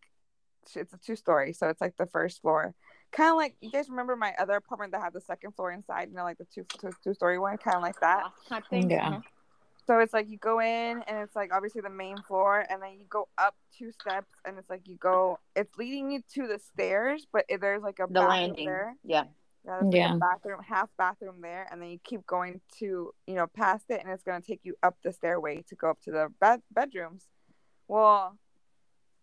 it's 0.76 0.92
a 0.92 0.98
two 0.98 1.16
story 1.16 1.52
so 1.52 1.68
it's 1.68 1.80
like 1.80 1.96
the 1.96 2.06
first 2.06 2.40
floor 2.42 2.74
kind 3.10 3.30
of 3.30 3.36
like 3.36 3.56
you 3.60 3.70
guys 3.70 3.88
remember 3.88 4.14
my 4.16 4.32
other 4.38 4.54
apartment 4.54 4.92
that 4.92 5.00
had 5.02 5.12
the 5.12 5.20
second 5.20 5.52
floor 5.52 5.72
inside 5.72 6.08
you 6.10 6.14
know 6.16 6.22
like 6.24 6.38
the 6.38 6.46
two 6.54 6.64
two, 6.80 6.90
two 7.02 7.14
story 7.14 7.38
one 7.38 7.56
kind 7.58 7.76
of 7.76 7.82
like 7.82 7.98
that 8.00 8.22
Loft 8.22 8.48
type. 8.48 8.64
Yeah. 8.70 9.08
Uh-huh. 9.08 9.20
so 9.86 9.98
it's 9.98 10.12
like 10.12 10.28
you 10.28 10.38
go 10.38 10.60
in 10.60 11.02
and 11.06 11.18
it's 11.18 11.34
like 11.34 11.52
obviously 11.52 11.80
the 11.80 11.90
main 11.90 12.16
floor 12.28 12.64
and 12.70 12.80
then 12.82 12.92
you 12.98 13.06
go 13.08 13.28
up 13.38 13.56
two 13.76 13.90
steps 13.92 14.30
and 14.44 14.58
it's 14.58 14.70
like 14.70 14.86
you 14.86 14.96
go 14.96 15.38
it's 15.56 15.76
leading 15.76 16.10
you 16.12 16.20
to 16.34 16.46
the 16.46 16.58
stairs 16.58 17.26
but 17.32 17.44
it- 17.48 17.60
there's 17.60 17.82
like 17.82 17.98
a 17.98 18.06
The 18.12 18.20
landing. 18.20 18.66
there 18.66 18.94
Yeah. 19.04 19.24
Yeah, 19.64 19.78
there's 19.80 19.94
like 19.94 20.10
a 20.10 20.18
bathroom 20.18 20.60
half 20.66 20.88
bathroom 20.98 21.36
there 21.40 21.66
and 21.70 21.80
then 21.80 21.90
you 21.90 21.98
keep 22.02 22.26
going 22.26 22.60
to 22.78 23.12
you 23.26 23.34
know 23.34 23.46
past 23.46 23.84
it 23.90 24.00
and 24.02 24.12
it's 24.12 24.22
going 24.22 24.40
to 24.40 24.46
take 24.46 24.60
you 24.64 24.74
up 24.82 24.96
the 25.04 25.12
stairway 25.12 25.62
to 25.68 25.74
go 25.74 25.90
up 25.90 26.00
to 26.02 26.10
the 26.10 26.28
bed- 26.40 26.62
bedrooms. 26.72 27.26
Well 27.88 28.38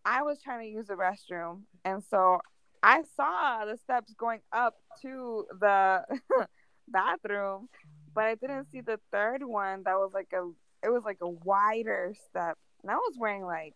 i 0.06 0.22
was 0.22 0.42
trying 0.42 0.66
to 0.66 0.72
use 0.72 0.88
the 0.88 0.94
restroom 0.94 1.62
and 1.84 2.02
so 2.10 2.40
i 2.82 3.04
saw 3.16 3.66
the 3.66 3.78
steps 3.78 4.14
going 4.14 4.40
up 4.54 4.76
to 5.02 5.46
the 5.60 6.04
bathroom 6.88 7.68
but 8.14 8.24
i 8.24 8.36
didn't 8.36 8.72
see 8.72 8.82
the 8.82 9.00
third 9.12 9.44
one 9.44 9.84
that 9.84 9.96
was 9.96 10.12
like 10.14 10.32
a 10.34 10.50
it 10.82 10.90
was 10.90 11.04
like 11.04 11.18
a 11.22 11.30
wider 11.30 12.16
step. 12.30 12.58
And 12.82 12.92
i 12.92 12.96
was 12.96 13.16
wearing 13.18 13.44
like 13.44 13.76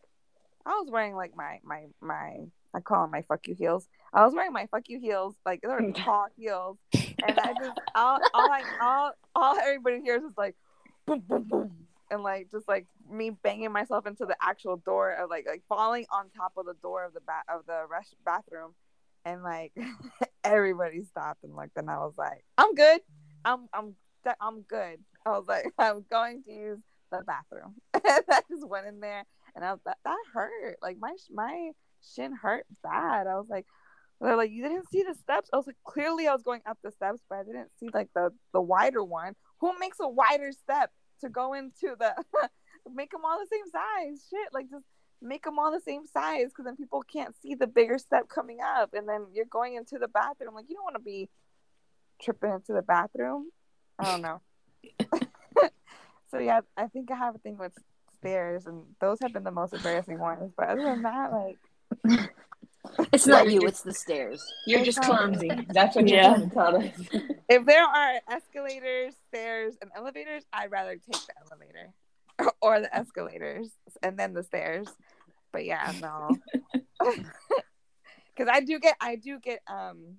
i 0.66 0.70
was 0.72 0.89
wearing 0.89 1.16
like 1.16 1.36
my 1.36 1.59
my 1.64 1.88
my 2.01 2.38
i 2.74 2.80
call 2.80 3.04
them 3.04 3.12
my 3.12 3.22
fuck 3.24 3.48
you 3.48 3.56
heels. 3.56 3.88
I 4.14 4.26
was 4.26 4.34
wearing 4.34 4.54
my 4.54 4.68
fuck 4.68 4.90
you 4.90 5.00
heels 5.00 5.36
like 5.46 5.62
they 5.62 5.68
were 5.68 5.92
tall 5.96 6.28
heels. 6.38 6.78
And 6.94 7.40
i 7.40 7.54
just 7.60 7.80
all 7.96 8.20
all 8.34 8.52
I 8.52 8.64
all 8.82 9.12
all 9.36 9.58
everybody 9.58 10.02
hears 10.02 10.24
is 10.24 10.38
like 10.38 10.56
boom 11.06 11.24
boom 11.28 11.44
boom. 11.44 11.72
And 12.12 12.24
like 12.24 12.52
just 12.52 12.68
like 12.68 12.86
me 13.10 13.32
banging 13.32 13.72
myself 13.72 14.06
into 14.06 14.26
the 14.26 14.36
actual 14.42 14.78
door 14.78 15.12
of 15.12 15.30
like 15.30 15.46
like 15.48 15.64
falling 15.68 16.06
on 16.12 16.30
top 16.36 16.54
of 16.58 16.66
the 16.66 16.76
door 16.82 17.06
of 17.06 17.14
the 17.14 17.22
bat 17.22 17.44
of 17.48 17.66
the 17.66 17.84
rest 17.90 18.16
bathroom. 18.26 18.74
And 19.26 19.44
like 19.44 19.72
everybody 20.44 21.04
stopped 21.04 21.44
and 21.44 21.56
looked 21.56 21.78
and 21.78 21.90
I 21.90 21.98
was 22.00 22.14
like 22.18 22.44
I'm 22.58 22.74
good. 22.76 23.02
I'm 23.46 23.68
I'm 23.74 23.96
I'm 24.40 24.62
good. 24.62 25.00
I 25.26 25.30
was 25.32 25.48
like 25.48 25.66
I'm 25.78 26.06
going 26.10 26.44
to 26.44 26.52
use 26.52 26.80
the 27.12 27.24
bathroom. 27.26 27.76
And 27.94 28.24
I 28.30 28.42
just 28.50 28.68
went 28.68 28.88
in 28.88 29.00
there 29.00 29.24
and 29.56 29.64
I 29.64 29.72
was 29.72 29.80
that 29.86 29.98
that 30.04 30.18
hurt. 30.34 30.78
Like 30.82 30.98
my 31.00 31.16
my 31.32 31.72
shin 32.16 32.34
hurt 32.34 32.66
bad 32.84 33.28
I 33.28 33.36
was 33.36 33.47
like 33.49 33.66
They're 34.24 34.38
like, 34.38 34.51
you 34.51 34.64
didn't 34.64 34.89
see 34.89 35.04
the 35.04 35.16
steps. 35.16 35.49
I 35.51 35.58
was 35.58 35.68
like, 35.68 35.76
clearly 35.84 36.28
I 36.28 36.34
was 36.34 36.43
going 36.43 36.62
up 36.66 36.78
the 36.82 36.91
steps, 36.91 37.22
but 37.30 37.39
I 37.39 37.43
didn't 37.43 37.72
see 37.78 37.89
like 37.93 38.10
the 38.16 38.32
the 38.54 38.62
wider 38.62 39.04
one. 39.04 39.36
Who 39.60 39.78
makes 39.80 39.97
a 39.99 40.08
wider 40.08 40.51
step 40.51 40.91
to 41.22 41.30
go 41.30 41.54
into 41.54 41.95
the? 41.99 42.16
make 42.93 43.12
them 43.12 43.22
all 43.26 43.39
the 43.39 43.47
same 43.51 43.66
size. 43.70 44.26
Shit, 44.30 44.54
like 44.54 44.70
just 44.70 44.86
make 45.22 45.43
them 45.43 45.60
all 45.60 45.72
the 45.72 45.82
same 45.82 46.06
size 46.06 46.47
because 46.49 46.66
then 46.66 46.76
people 46.76 47.01
can't 47.01 47.36
see 47.41 47.56
the 47.56 47.68
bigger 47.68 47.97
step 47.97 48.30
coming 48.30 48.60
up, 48.62 48.93
and 48.93 49.08
then 49.08 49.28
you're 49.34 49.45
going 49.45 49.76
into 49.76 49.97
the 49.99 50.08
bathroom. 50.08 50.56
Like 50.56 50.66
you 50.70 50.76
don't 50.76 50.84
want 50.84 50.95
to 50.95 51.01
be 51.01 51.30
tripping 52.22 52.51
into 52.51 52.74
the 52.74 52.82
bathroom. 52.82 53.49
I 53.99 54.06
don't 54.06 54.22
know. 54.22 54.41
so 56.32 56.39
yeah, 56.39 56.62
I 56.78 56.88
think 56.88 57.12
I 57.12 57.16
have 57.16 57.36
a 57.36 57.39
thing 57.39 57.58
with 57.58 57.74
stairs, 58.20 58.68
and 58.68 58.84
those 59.01 59.18
have 59.22 59.34
been 59.34 59.43
the 59.43 59.51
most 59.51 59.74
embarrassing 59.74 60.20
ones. 60.20 60.54
But 60.56 60.70
other 60.70 60.84
than 60.84 61.01
that, 61.01 61.32
like. 61.32 61.58
It's 63.12 63.26
not 63.28 63.50
you, 63.50 63.66
it's 63.66 63.82
the 63.82 63.94
stairs. 63.94 64.54
You're 64.66 64.84
just 64.84 65.02
clumsy. 65.02 65.66
That's 65.72 65.96
what 65.96 66.08
you're 66.08 66.18
Yeah. 66.18 66.30
trying 66.30 66.50
to 66.50 66.54
tell 66.56 66.76
us. 66.78 66.86
if 67.50 67.66
there 67.66 67.84
are 67.84 68.20
escalators, 68.30 69.16
stairs, 69.30 69.76
and 69.82 69.89
elevators, 69.96 70.44
I'd 70.52 70.72
rather 70.72 70.94
take 70.98 71.22
the 71.28 71.34
elevator 71.50 71.94
or 72.62 72.82
the 72.82 72.96
escalators 72.96 73.70
and 74.02 74.18
then 74.18 74.34
the 74.34 74.44
stairs. 74.44 74.89
But 75.52 75.66
yeah, 75.66 75.94
no. 76.00 76.38
Because 77.00 78.52
I 78.52 78.62
do 78.62 78.80
get, 78.80 78.96
I 79.00 79.16
do 79.16 79.39
get, 79.39 79.60
um, 79.68 80.18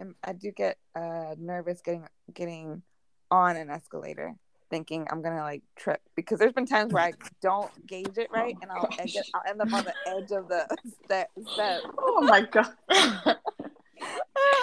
um, 0.00 0.14
I 0.22 0.32
do 0.32 0.50
get 0.52 0.76
uh 0.94 1.34
nervous 1.38 1.80
getting 1.82 2.06
getting 2.32 2.82
on 3.30 3.56
an 3.56 3.70
escalator, 3.70 4.34
thinking 4.70 5.06
I'm 5.10 5.22
gonna 5.22 5.42
like 5.42 5.62
trip. 5.76 6.00
Because 6.14 6.38
there's 6.38 6.52
been 6.52 6.66
times 6.66 6.92
where 6.92 7.04
I 7.04 7.12
don't 7.42 7.86
gauge 7.86 8.16
it 8.18 8.28
right, 8.32 8.56
and 8.62 8.70
I'll 8.70 8.88
end, 8.98 9.10
oh 9.14 9.18
it, 9.20 9.26
I'll 9.34 9.42
end 9.48 9.60
up 9.60 9.72
on 9.72 9.84
the 9.84 9.94
edge 10.06 10.30
of 10.32 10.48
the 10.48 10.66
step. 11.04 11.30
step. 11.52 11.80
Oh 11.98 12.20
my 12.22 12.42
god. 12.42 12.72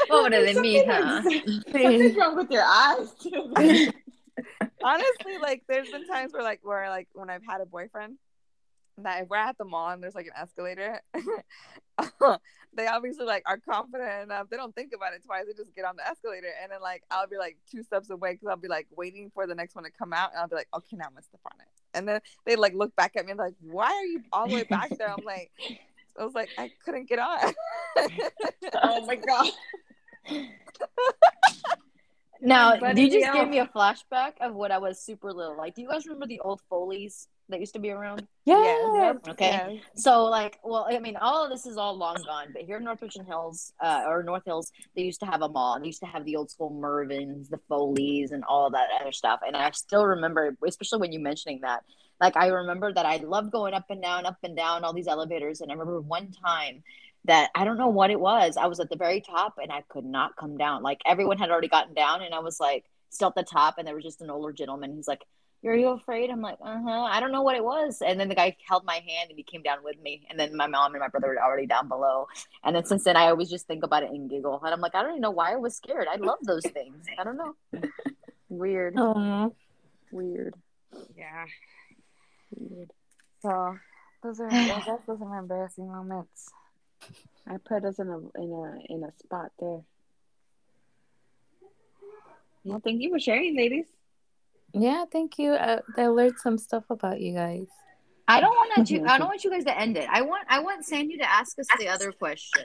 what 0.08 0.24
would 0.24 0.34
it 0.34 0.58
mean, 0.58 0.84
huh? 0.88 1.22
Something's 1.72 2.16
wrong 2.16 2.36
with 2.36 2.52
your 2.52 2.64
eyes 2.64 3.14
too. 3.22 3.54
honestly 4.84 5.38
like 5.42 5.64
there's 5.70 5.90
been 5.92 6.08
times 6.08 6.34
where 6.34 6.42
like 6.42 6.60
where 6.64 6.90
like 6.90 7.08
when 7.14 7.30
i've 7.30 7.46
had 7.48 7.62
a 7.62 7.66
boyfriend 7.68 8.18
that 8.98 9.24
if 9.24 9.30
we're 9.30 9.38
at 9.38 9.58
the 9.58 9.66
mall 9.66 9.90
and 9.90 10.04
there's 10.04 10.16
like 10.16 10.28
an 10.28 10.34
escalator 10.36 11.00
they 12.76 12.88
obviously 12.88 13.26
like 13.26 13.44
are 13.46 13.58
confident 13.58 14.24
enough 14.24 14.50
they 14.50 14.58
don't 14.58 14.74
think 14.76 14.92
about 14.96 15.14
it 15.14 15.24
twice 15.26 15.46
they 15.48 15.54
just 15.54 15.76
get 15.76 15.86
on 15.86 15.96
the 15.96 16.08
escalator 16.08 16.50
and 16.62 16.72
then 16.72 16.82
like 16.82 17.04
i'll 17.12 17.28
be 17.28 17.38
like 17.38 17.58
two 17.70 17.84
steps 17.84 18.10
away 18.10 18.34
because 18.34 18.48
i'll 18.48 18.56
be 18.56 18.68
like 18.68 18.88
waiting 18.96 19.32
for 19.34 19.48
the 19.48 19.56
next 19.56 19.76
one 19.76 19.84
to 19.84 19.92
come 19.92 20.14
out 20.14 20.32
and 20.32 20.40
i'll 20.40 20.48
be 20.48 20.56
like 20.56 20.68
okay 20.76 20.96
now 20.96 21.06
i'm 21.06 21.12
gonna 21.12 21.24
step 21.24 21.42
on 21.46 21.60
it 21.60 21.68
and 21.94 22.08
then 22.08 22.20
they 22.46 22.56
like 22.56 22.74
look 22.74 22.96
back 22.96 23.16
at 23.16 23.26
me 23.26 23.32
and 23.32 23.40
like 23.40 23.56
why 23.62 23.92
are 23.92 24.06
you 24.06 24.22
all 24.32 24.48
the 24.48 24.56
way 24.56 24.64
back 24.64 24.90
there 24.98 25.10
i'm 25.10 25.24
like 25.26 25.52
i 26.20 26.24
was 26.24 26.34
like 26.34 26.50
i 26.58 26.70
couldn't 26.86 27.08
get 27.08 27.20
on 27.20 27.54
oh 28.84 29.06
my 29.06 29.16
god. 29.16 29.50
Now, 32.44 32.78
But 32.78 32.98
you 32.98 33.06
yeah. 33.06 33.20
just 33.20 33.34
gave 33.34 33.48
me 33.48 33.60
a 33.60 33.68
flashback 33.68 34.34
of 34.42 34.54
what 34.54 34.72
I 34.72 34.78
was 34.78 35.00
super 35.00 35.32
little. 35.32 35.58
Like, 35.58 35.76
do 35.76 35.82
you 35.82 35.88
guys 35.88 36.06
remember 36.06 36.28
the 36.28 36.42
old 36.42 36.62
Foley's 36.70 37.30
that 37.50 37.60
used 37.60 37.74
to 37.74 37.80
be 37.80 37.92
around? 37.92 38.28
Yeah. 38.46 39.14
Okay. 39.28 39.46
Yeah. 39.50 39.82
So, 39.96 40.26
like, 40.26 40.60
well, 40.64 40.88
I 40.90 41.00
mean, 41.00 41.16
all 41.18 41.44
of 41.44 41.52
this 41.52 41.66
is 41.66 41.78
all 41.78 41.96
long 41.98 42.18
gone, 42.26 42.48
but 42.54 42.64
here 42.64 42.78
in 42.78 42.84
North 42.84 43.02
Richland 43.02 43.28
Hills, 43.28 43.74
uh, 43.82 44.04
or 44.08 44.24
North 44.24 44.44
Hills, 44.46 44.72
they 44.96 45.04
used 45.04 45.20
to 45.20 45.26
have 45.26 45.42
a 45.42 45.50
mall. 45.50 45.80
They 45.80 45.88
used 45.88 46.02
to 46.02 46.06
have 46.08 46.26
the 46.26 46.36
old 46.36 46.52
school 46.52 46.72
Mervyns, 46.72 47.50
the 47.50 47.60
Foleys, 47.70 48.32
and 48.32 48.44
all 48.46 48.70
that 48.72 48.88
other 49.00 49.12
stuff. 49.12 49.42
And 49.46 49.56
I 49.56 49.72
still 49.72 50.06
remember, 50.06 50.56
especially 50.66 51.00
when 51.00 51.12
you 51.12 51.20
mentioning 51.20 51.60
that, 51.62 51.84
like, 52.22 52.38
I 52.38 52.48
remember 52.48 52.94
that 52.94 53.06
I 53.06 53.18
loved 53.18 53.52
going 53.52 53.74
up 53.74 53.86
and 53.90 54.02
down, 54.02 54.26
up 54.26 54.38
and 54.44 54.56
down 54.56 54.84
all 54.84 54.94
these 54.94 55.08
elevators. 55.08 55.62
And 55.62 55.72
I 55.72 55.76
remember 55.76 56.00
one 56.02 56.32
time 56.32 56.84
that 57.26 57.50
I 57.56 57.66
don't 57.66 57.78
know 57.78 57.88
what 57.88 58.12
it 58.12 58.20
was. 58.20 58.58
I 58.58 58.68
was 58.68 58.80
at 58.80 58.90
the 58.90 58.96
very 58.96 59.22
top 59.22 59.56
and 59.62 59.72
I 59.72 59.82
could 59.90 60.06
not 60.06 60.36
come 60.36 60.58
down. 60.58 60.84
Like, 60.84 61.02
everyone 61.06 61.38
had 61.38 61.50
already 61.50 61.68
gotten 61.68 61.94
down, 61.94 62.22
and 62.22 62.34
I 62.34 62.40
was 62.40 62.60
like 62.60 62.86
still 63.10 63.30
at 63.30 63.36
the 63.36 63.44
top, 63.44 63.76
and 63.78 63.88
there 63.88 63.96
was 63.96 64.04
just 64.04 64.22
an 64.22 64.30
older 64.30 64.52
gentleman. 64.52 64.96
He's 64.96 65.08
like, 65.08 65.22
are 65.72 65.76
you 65.76 65.90
afraid? 65.90 66.30
I'm 66.30 66.42
like, 66.42 66.58
uh 66.62 66.80
huh. 66.82 67.04
I 67.04 67.20
don't 67.20 67.32
know 67.32 67.42
what 67.42 67.56
it 67.56 67.64
was. 67.64 68.02
And 68.06 68.20
then 68.20 68.30
the 68.30 68.36
guy 68.36 68.56
held 68.68 68.84
my 68.86 68.96
hand 68.96 69.30
and 69.30 69.38
he 69.38 69.44
came 69.44 69.62
down 69.62 69.84
with 69.84 70.02
me. 70.02 70.26
And 70.30 70.40
then 70.40 70.56
my 70.56 70.68
mom 70.68 70.94
and 70.94 71.00
my 71.00 71.08
brother 71.08 71.30
were 71.30 71.42
already 71.42 71.68
down 71.68 71.88
below. 71.88 72.28
And 72.64 72.76
then 72.76 72.86
since 72.86 73.04
then, 73.06 73.16
I 73.16 73.30
always 73.30 73.50
just 73.50 73.66
think 73.66 73.84
about 73.84 74.04
it 74.04 74.12
and 74.12 74.30
giggle. 74.30 74.60
And 74.64 74.74
I'm 74.74 74.82
like, 74.82 74.96
I 74.96 75.02
don't 75.02 75.12
even 75.12 75.22
know 75.22 75.32
why 75.32 75.54
I 75.54 75.56
was 75.56 75.76
scared. 75.76 76.08
I 76.12 76.18
love 76.18 76.40
those 76.44 76.66
things. 76.66 77.06
I 77.18 77.24
don't 77.24 77.38
know. 77.38 77.56
Weird. 78.50 78.96
Weird. 80.12 80.54
yeah 81.18 81.46
Weird. 82.56 82.92
so 83.42 83.78
those 84.22 84.40
are 84.40 84.48
I 84.48 84.68
guess 84.86 85.00
those 85.08 85.22
are 85.22 85.28
my 85.28 85.40
embarrassing 85.40 85.88
moments 85.88 86.52
I 87.48 87.58
put 87.58 87.84
us 87.84 88.00
in 88.00 88.08
a 88.10 88.18
in 88.42 88.52
a 88.52 88.94
in 88.94 89.04
a 89.04 89.12
spot 89.18 89.52
there. 89.60 89.82
Well, 92.64 92.80
thank 92.80 93.02
you 93.02 93.10
for 93.12 93.20
sharing, 93.20 93.58
ladies. 93.58 93.86
Yeah, 94.74 95.06
thank 95.12 95.38
you. 95.38 95.54
Uh, 95.54 95.82
I 95.98 96.08
learned 96.08 96.40
some 96.40 96.58
stuff 96.58 96.86
about 96.90 97.22
you 97.22 97.34
guys. 97.34 97.68
I 98.28 98.40
don't 98.42 98.56
want 98.56 98.88
to. 98.88 99.04
I 99.04 99.18
don't 99.18 99.28
want 99.28 99.44
you 99.44 99.52
guys 99.52 99.66
to 99.66 99.78
end 99.78 99.98
it. 99.98 100.08
I 100.10 100.22
want. 100.22 100.46
I 100.50 100.60
want 100.60 100.86
Sandy 100.86 101.18
to 101.18 101.30
ask 101.30 101.60
us 101.60 101.68
the 101.78 101.88
other 101.90 102.12
question. 102.12 102.64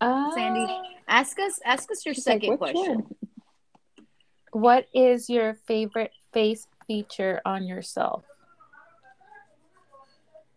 Uh, 0.00 0.32
Sandy, 0.34 0.66
ask 1.06 1.38
us. 1.38 1.60
Ask 1.64 1.90
us 1.90 2.04
your 2.04 2.14
She's 2.14 2.26
like, 2.26 2.42
second 2.42 2.58
question. 2.58 2.94
one?" 2.94 3.06
What 4.52 4.88
is 4.94 5.28
your 5.28 5.54
favorite 5.66 6.12
face 6.32 6.66
feature 6.86 7.40
on 7.44 7.66
yourself? 7.66 8.24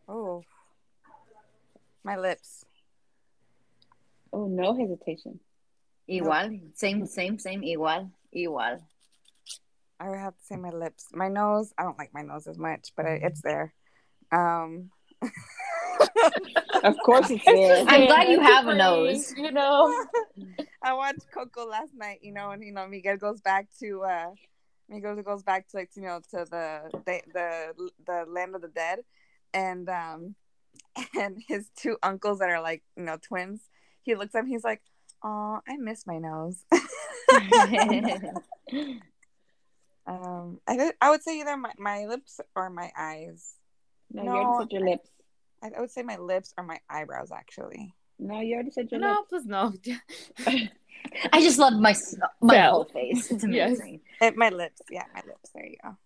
oh 0.09 0.43
my 2.03 2.17
lips 2.17 2.65
Oh, 4.33 4.47
no 4.47 4.75
hesitation. 4.75 5.39
Igual. 6.09 6.59
Same. 6.75 7.05
Same. 7.05 7.37
Same. 7.37 7.61
Igual. 7.61 8.09
Igual. 8.33 8.79
I 10.01 10.09
would 10.09 10.19
have 10.19 10.35
to 10.35 10.43
say 10.43 10.55
my 10.55 10.71
lips. 10.71 11.09
My 11.13 11.27
nose, 11.27 11.73
I 11.77 11.83
don't 11.83 11.97
like 11.97 12.13
my 12.13 12.23
nose 12.23 12.47
as 12.47 12.57
much, 12.57 12.91
but 12.97 13.05
it, 13.05 13.21
it's 13.23 13.41
there. 13.41 13.73
Um, 14.31 14.89
Of 16.83 16.97
course 17.05 17.29
it's 17.29 17.45
there. 17.45 17.85
I'm 17.87 18.07
glad 18.07 18.29
you 18.29 18.39
have 18.39 18.67
a 18.67 18.73
nose. 18.73 19.33
You 19.37 19.51
know. 19.51 19.93
I 20.83 20.93
watched 20.93 21.29
Coco 21.31 21.67
last 21.67 21.93
night, 21.95 22.19
you 22.23 22.33
know, 22.33 22.49
and 22.49 22.63
you 22.63 22.73
know 22.73 22.87
Miguel 22.87 23.17
goes 23.17 23.41
back 23.41 23.67
to 23.79 24.01
uh 24.03 24.31
Miguel 24.89 25.21
goes 25.21 25.43
back 25.43 25.67
to 25.69 25.77
like 25.77 25.91
you 25.95 26.01
know 26.01 26.19
to 26.31 26.45
the 26.49 26.89
the 27.05 27.21
the, 27.33 27.89
the 28.07 28.25
land 28.27 28.55
of 28.55 28.61
the 28.61 28.69
dead, 28.69 28.99
and 29.53 29.87
um 29.89 30.35
and 31.19 31.37
his 31.47 31.69
two 31.75 31.97
uncles 32.01 32.39
that 32.39 32.49
are 32.49 32.61
like 32.61 32.83
you 32.97 33.03
know 33.03 33.17
twins. 33.21 33.61
He 34.01 34.15
looks 34.15 34.33
at 34.33 34.39
him. 34.39 34.47
He's 34.47 34.63
like, 34.63 34.81
"Oh, 35.23 35.59
I 35.67 35.77
miss 35.77 36.07
my 36.07 36.17
nose." 36.17 36.65
Um, 40.07 40.59
I 40.67 40.77
th- 40.77 40.95
I 41.01 41.09
would 41.09 41.23
say 41.23 41.39
either 41.39 41.57
my, 41.57 41.71
my 41.77 42.05
lips 42.05 42.39
or 42.55 42.69
my 42.69 42.91
eyes. 42.97 43.55
No, 44.11 44.23
No, 44.23 44.33
you 44.33 44.39
already 44.39 44.57
said 44.59 44.71
your 44.71 44.89
lips. 44.89 45.09
I, 45.63 45.71
I 45.77 45.79
would 45.81 45.91
say 45.91 46.03
my 46.03 46.17
lips 46.17 46.53
or 46.57 46.63
my 46.63 46.79
eyebrows 46.89 47.31
actually. 47.31 47.93
No, 48.19 48.39
you 48.39 48.55
already 48.55 48.71
said 48.71 48.89
your 48.91 48.99
No, 48.99 49.25
lips. 49.29 49.29
please 49.29 49.45
no. 49.45 49.73
I 51.33 51.41
just 51.41 51.57
love 51.59 51.73
my 51.73 51.93
my 52.41 52.53
Well, 52.55 52.71
whole 52.71 52.85
face. 52.85 53.31
It's 53.31 53.43
amazing. 53.49 54.01
Eh, 54.21 54.31
my 54.35 54.49
lips, 54.49 54.81
yeah, 54.89 55.05
my 55.13 55.21
lips. 55.25 55.49
There 55.53 55.65
you 55.65 55.77
go. 55.83 55.97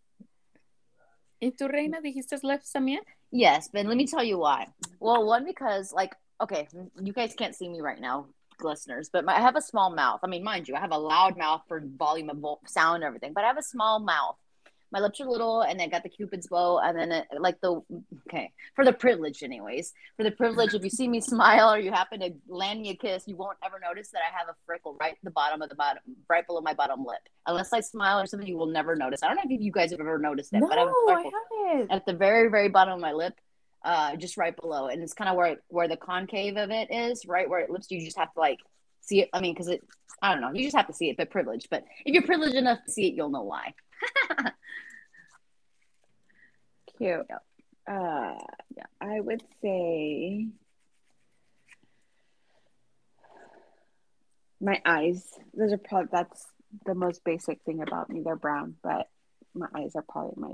¿Y 1.42 1.52
tu 1.52 1.68
reina 1.68 2.00
dijiste 2.02 2.42
lips 2.44 2.72
también? 2.72 3.00
Yes, 3.32 3.68
but 3.72 3.86
let 3.86 3.98
me 3.98 4.08
tell 4.08 4.24
you 4.24 4.38
why. 4.38 4.68
Well, 5.00 5.26
one 5.26 5.46
because 5.46 5.92
like 5.94 6.16
okay, 6.42 6.68
you 7.02 7.14
guys 7.14 7.34
can't 7.36 7.56
see 7.56 7.70
me 7.70 7.82
right 7.82 8.00
now, 8.00 8.28
listeners, 8.64 9.10
but 9.12 9.26
my, 9.26 9.36
I 9.38 9.42
have 9.42 9.56
a 9.56 9.62
small 9.62 9.94
mouth. 9.94 10.20
I 10.24 10.28
mean, 10.28 10.44
mind 10.44 10.68
you, 10.68 10.76
I 10.76 10.80
have 10.80 10.92
a 10.92 10.98
loud 10.98 11.38
mouth 11.38 11.62
for 11.68 11.82
volume 11.98 12.30
of 12.30 12.38
vo- 12.38 12.60
sound 12.66 12.96
and 12.98 13.04
everything, 13.04 13.34
but 13.34 13.44
I 13.44 13.48
have 13.48 13.58
a 13.58 13.64
small 13.64 14.00
mouth. 14.00 14.36
My 14.92 15.00
lips 15.02 15.20
are 15.20 15.26
little, 15.26 15.62
and 15.62 15.82
I 15.82 15.88
got 15.88 16.04
the 16.04 16.10
cupid's 16.10 16.48
bow, 16.48 16.80
and 16.80 16.98
then 16.98 17.12
it, 17.12 17.28
like 17.40 17.60
the 17.60 17.82
okay 18.28 18.52
for 18.76 18.86
the 18.86 18.94
privilege, 18.94 19.44
anyways. 19.44 19.92
For 20.16 20.24
the 20.24 20.32
privilege, 20.32 20.74
if 20.74 20.84
you 20.84 20.90
see 20.90 21.08
me 21.08 21.20
smile 21.34 21.74
or 21.74 21.80
you 21.80 21.92
happen 21.92 22.20
to 22.22 22.32
land 22.48 22.82
me 22.82 22.90
a 22.92 22.96
kiss, 22.96 23.28
you 23.28 23.36
won't 23.36 23.58
ever 23.66 23.78
notice 23.80 24.10
that 24.12 24.22
I 24.22 24.38
have 24.38 24.48
a 24.48 24.56
freckle 24.66 24.96
right 25.02 25.14
at 25.14 25.18
the 25.24 25.32
bottom 25.32 25.62
of 25.62 25.70
the 25.70 25.76
bottom, 25.76 26.02
right 26.30 26.46
below 26.48 26.62
my 26.62 26.74
bottom 26.76 27.04
lip. 27.04 27.18
Unless 27.48 27.74
I 27.74 27.82
smile 27.82 28.22
or 28.22 28.26
something, 28.26 28.48
you 28.48 28.58
will 28.58 28.68
never 28.68 28.96
notice. 28.96 29.22
I 29.22 29.28
don't 29.28 29.36
know 29.38 29.42
if 29.50 29.60
you 29.60 29.72
guys 29.72 29.92
have 29.92 30.00
ever 30.00 30.18
noticed 30.20 30.54
it, 30.54 30.60
No, 30.62 30.68
but 30.70 30.78
I 30.78 30.82
have 30.82 30.90
a 30.90 31.12
I 31.12 31.32
haven't. 31.74 31.92
at 31.92 32.06
the 32.06 32.14
very 32.14 32.50
very 32.50 32.70
bottom 32.70 32.94
of 32.94 33.02
my 33.02 33.12
lip 33.12 33.34
uh 33.86 34.16
just 34.18 34.36
right 34.36 34.56
below 34.60 34.88
and 34.88 35.02
it's 35.02 35.14
kind 35.14 35.30
of 35.30 35.36
where 35.38 35.58
where 35.70 35.88
the 35.88 35.96
concave 35.98 36.58
of 36.58 36.72
it 36.72 36.92
is 36.92 37.26
right 37.26 37.50
where 37.50 37.60
it 37.62 37.70
lips 37.70 37.90
you 37.92 38.04
just 38.04 38.18
have 38.18 38.34
to 38.34 38.40
like 38.40 38.60
see 39.02 39.22
it 39.22 39.30
i 39.34 39.40
mean 39.40 39.54
because 39.54 39.68
it 39.68 39.82
i 40.22 40.32
don't 40.34 40.42
know 40.42 40.52
you 40.54 40.64
just 40.64 40.76
have 40.76 40.88
to 40.88 40.94
see 40.94 41.10
it 41.10 41.18
but 41.18 41.30
privileged 41.30 41.68
but 41.70 41.84
if 42.06 42.14
you're 42.14 42.24
privileged 42.24 42.56
enough 42.56 42.80
to 42.86 42.92
see 42.92 43.08
it 43.08 43.14
you'll 43.14 43.30
know 43.30 43.44
why 43.44 43.74
Cute. 46.98 47.26
Yep. 47.30 47.44
Uh, 47.88 48.36
Yeah. 48.76 48.84
I 49.02 49.20
would 49.20 49.44
say 49.62 50.48
my 54.62 54.82
eyes. 54.86 55.30
Those 55.54 55.74
are 55.74 55.78
probably 55.78 56.10
that's 56.12 56.46
the 56.86 56.96
most 56.96 57.24
basic 57.24 57.62
thing 57.64 57.82
about 57.82 58.10
me. 58.10 58.22
They're 58.24 58.36
brown, 58.36 58.76
but 58.82 59.10
my 59.54 59.68
eyes 59.76 59.92
are 59.96 60.06
probably 60.08 60.42
my 60.42 60.54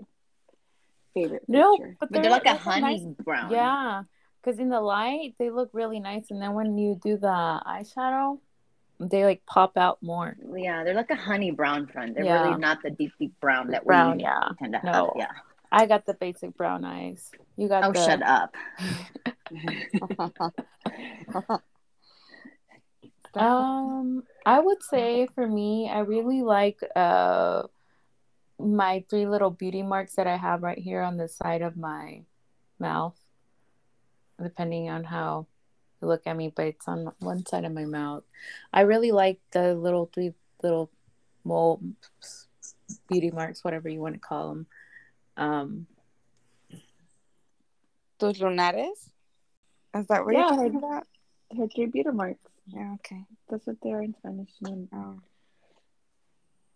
favorite 1.13 1.43
No, 1.47 1.75
feature. 1.77 1.95
but 1.99 2.09
but 2.09 2.13
they're, 2.13 2.21
they're 2.23 2.31
like 2.31 2.45
a 2.45 2.55
honey 2.55 2.81
nice- 2.81 3.15
brown 3.23 3.51
Yeah, 3.51 4.03
Because 4.41 4.59
in 4.59 4.69
the 4.69 4.81
light, 4.81 5.35
they 5.39 5.49
look 5.49 5.69
really 5.73 5.99
nice, 5.99 6.31
and 6.31 6.41
then 6.41 6.53
when 6.53 6.77
you 6.77 6.99
do 7.03 7.17
the 7.17 7.27
eyeshadow, 7.27 8.39
they 8.99 9.25
like 9.25 9.43
pop 9.45 9.77
out 9.77 10.01
more. 10.03 10.35
Yeah, 10.55 10.83
they're 10.83 10.93
like 10.93 11.09
a 11.11 11.15
honey 11.15 11.51
brown 11.51 11.87
front. 11.87 12.15
They're 12.15 12.23
Yeah. 12.25 12.43
really 12.43 12.59
not 12.59 12.79
the 12.83 12.91
deep, 12.91 13.11
deep 13.19 13.33
brown 13.39 13.67
that 13.71 13.83
Brown, 13.85 14.17
we 14.17 14.23
yeah. 14.23 14.49
tend 14.59 14.73
to 14.73 14.79
have. 14.79 14.93
No. 14.93 15.13
Yeah. 15.17 15.31
I 15.71 15.85
got 15.85 16.05
the 16.05 16.13
basic 16.13 16.55
brown 16.57 16.83
eyes. 16.85 17.31
You 17.57 17.67
got 17.67 17.83
Oh, 17.85 17.91
the 17.93 18.05
shut 18.05 18.21
up. 18.21 18.55
Um, 23.33 24.23
I 24.45 24.59
would 24.59 24.83
say 24.83 25.27
for 25.35 25.47
me, 25.47 25.89
I 25.89 25.99
really 25.99 26.41
like 26.41 26.79
uh 26.95 27.63
my 28.61 29.03
three 29.09 29.27
little 29.27 29.49
beauty 29.49 29.81
marks 29.83 30.15
that 30.15 30.27
I 30.27 30.37
have 30.37 30.63
right 30.63 30.77
here 30.77 31.01
on 31.01 31.17
the 31.17 31.27
side 31.27 31.61
of 31.61 31.75
my 31.77 32.23
mouth, 32.79 33.17
depending 34.41 34.89
on 34.89 35.03
how 35.03 35.47
you 36.01 36.07
look 36.07 36.23
at 36.25 36.35
me, 36.35 36.51
but 36.55 36.67
it's 36.67 36.87
on 36.87 37.11
one 37.19 37.45
side 37.45 37.65
of 37.65 37.73
my 37.73 37.85
mouth. 37.85 38.23
I 38.73 38.81
really 38.81 39.11
like 39.11 39.39
the 39.51 39.75
little 39.75 40.09
three 40.13 40.33
little 40.63 40.89
mole 41.43 41.81
beauty 43.07 43.31
marks, 43.31 43.63
whatever 43.63 43.89
you 43.89 43.99
want 43.99 44.15
to 44.15 44.19
call 44.19 44.49
them. 44.49 44.67
Um, 45.37 45.87
Those 48.19 48.37
lunares? 48.39 49.09
Is 49.95 50.07
that 50.07 50.23
what 50.23 50.33
Yeah. 50.33 50.41
you're 50.41 50.49
talking 50.49 50.75
about? 50.75 51.07
Her 51.57 51.67
three 51.67 51.87
beauty 51.87 52.11
marks. 52.11 52.39
Yeah, 52.67 52.93
okay. 52.95 53.25
That's 53.49 53.65
what 53.65 53.81
they 53.81 53.91
are 53.91 54.03
in 54.03 54.13
Spanish. 54.13 54.53
And 54.61 54.87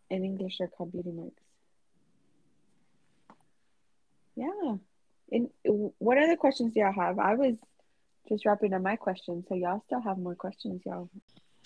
in 0.10 0.24
English, 0.24 0.58
they're 0.58 0.68
called 0.68 0.92
beauty 0.92 1.12
marks. 1.12 1.45
Yeah. 4.36 4.76
And 5.32 5.50
what 6.00 6.18
other 6.18 6.36
questions 6.36 6.74
do 6.74 6.82
y'all 6.82 6.94
have? 6.94 7.20
I 7.20 7.36
was 7.36 7.56
just 8.30 8.46
wrapping 8.46 8.74
up 8.74 8.82
my 8.82 8.96
questions, 8.96 9.46
so 9.48 9.56
y'all 9.56 9.84
still 9.86 10.02
have 10.02 10.18
more 10.18 10.36
questions, 10.36 10.82
y'all. 10.86 11.10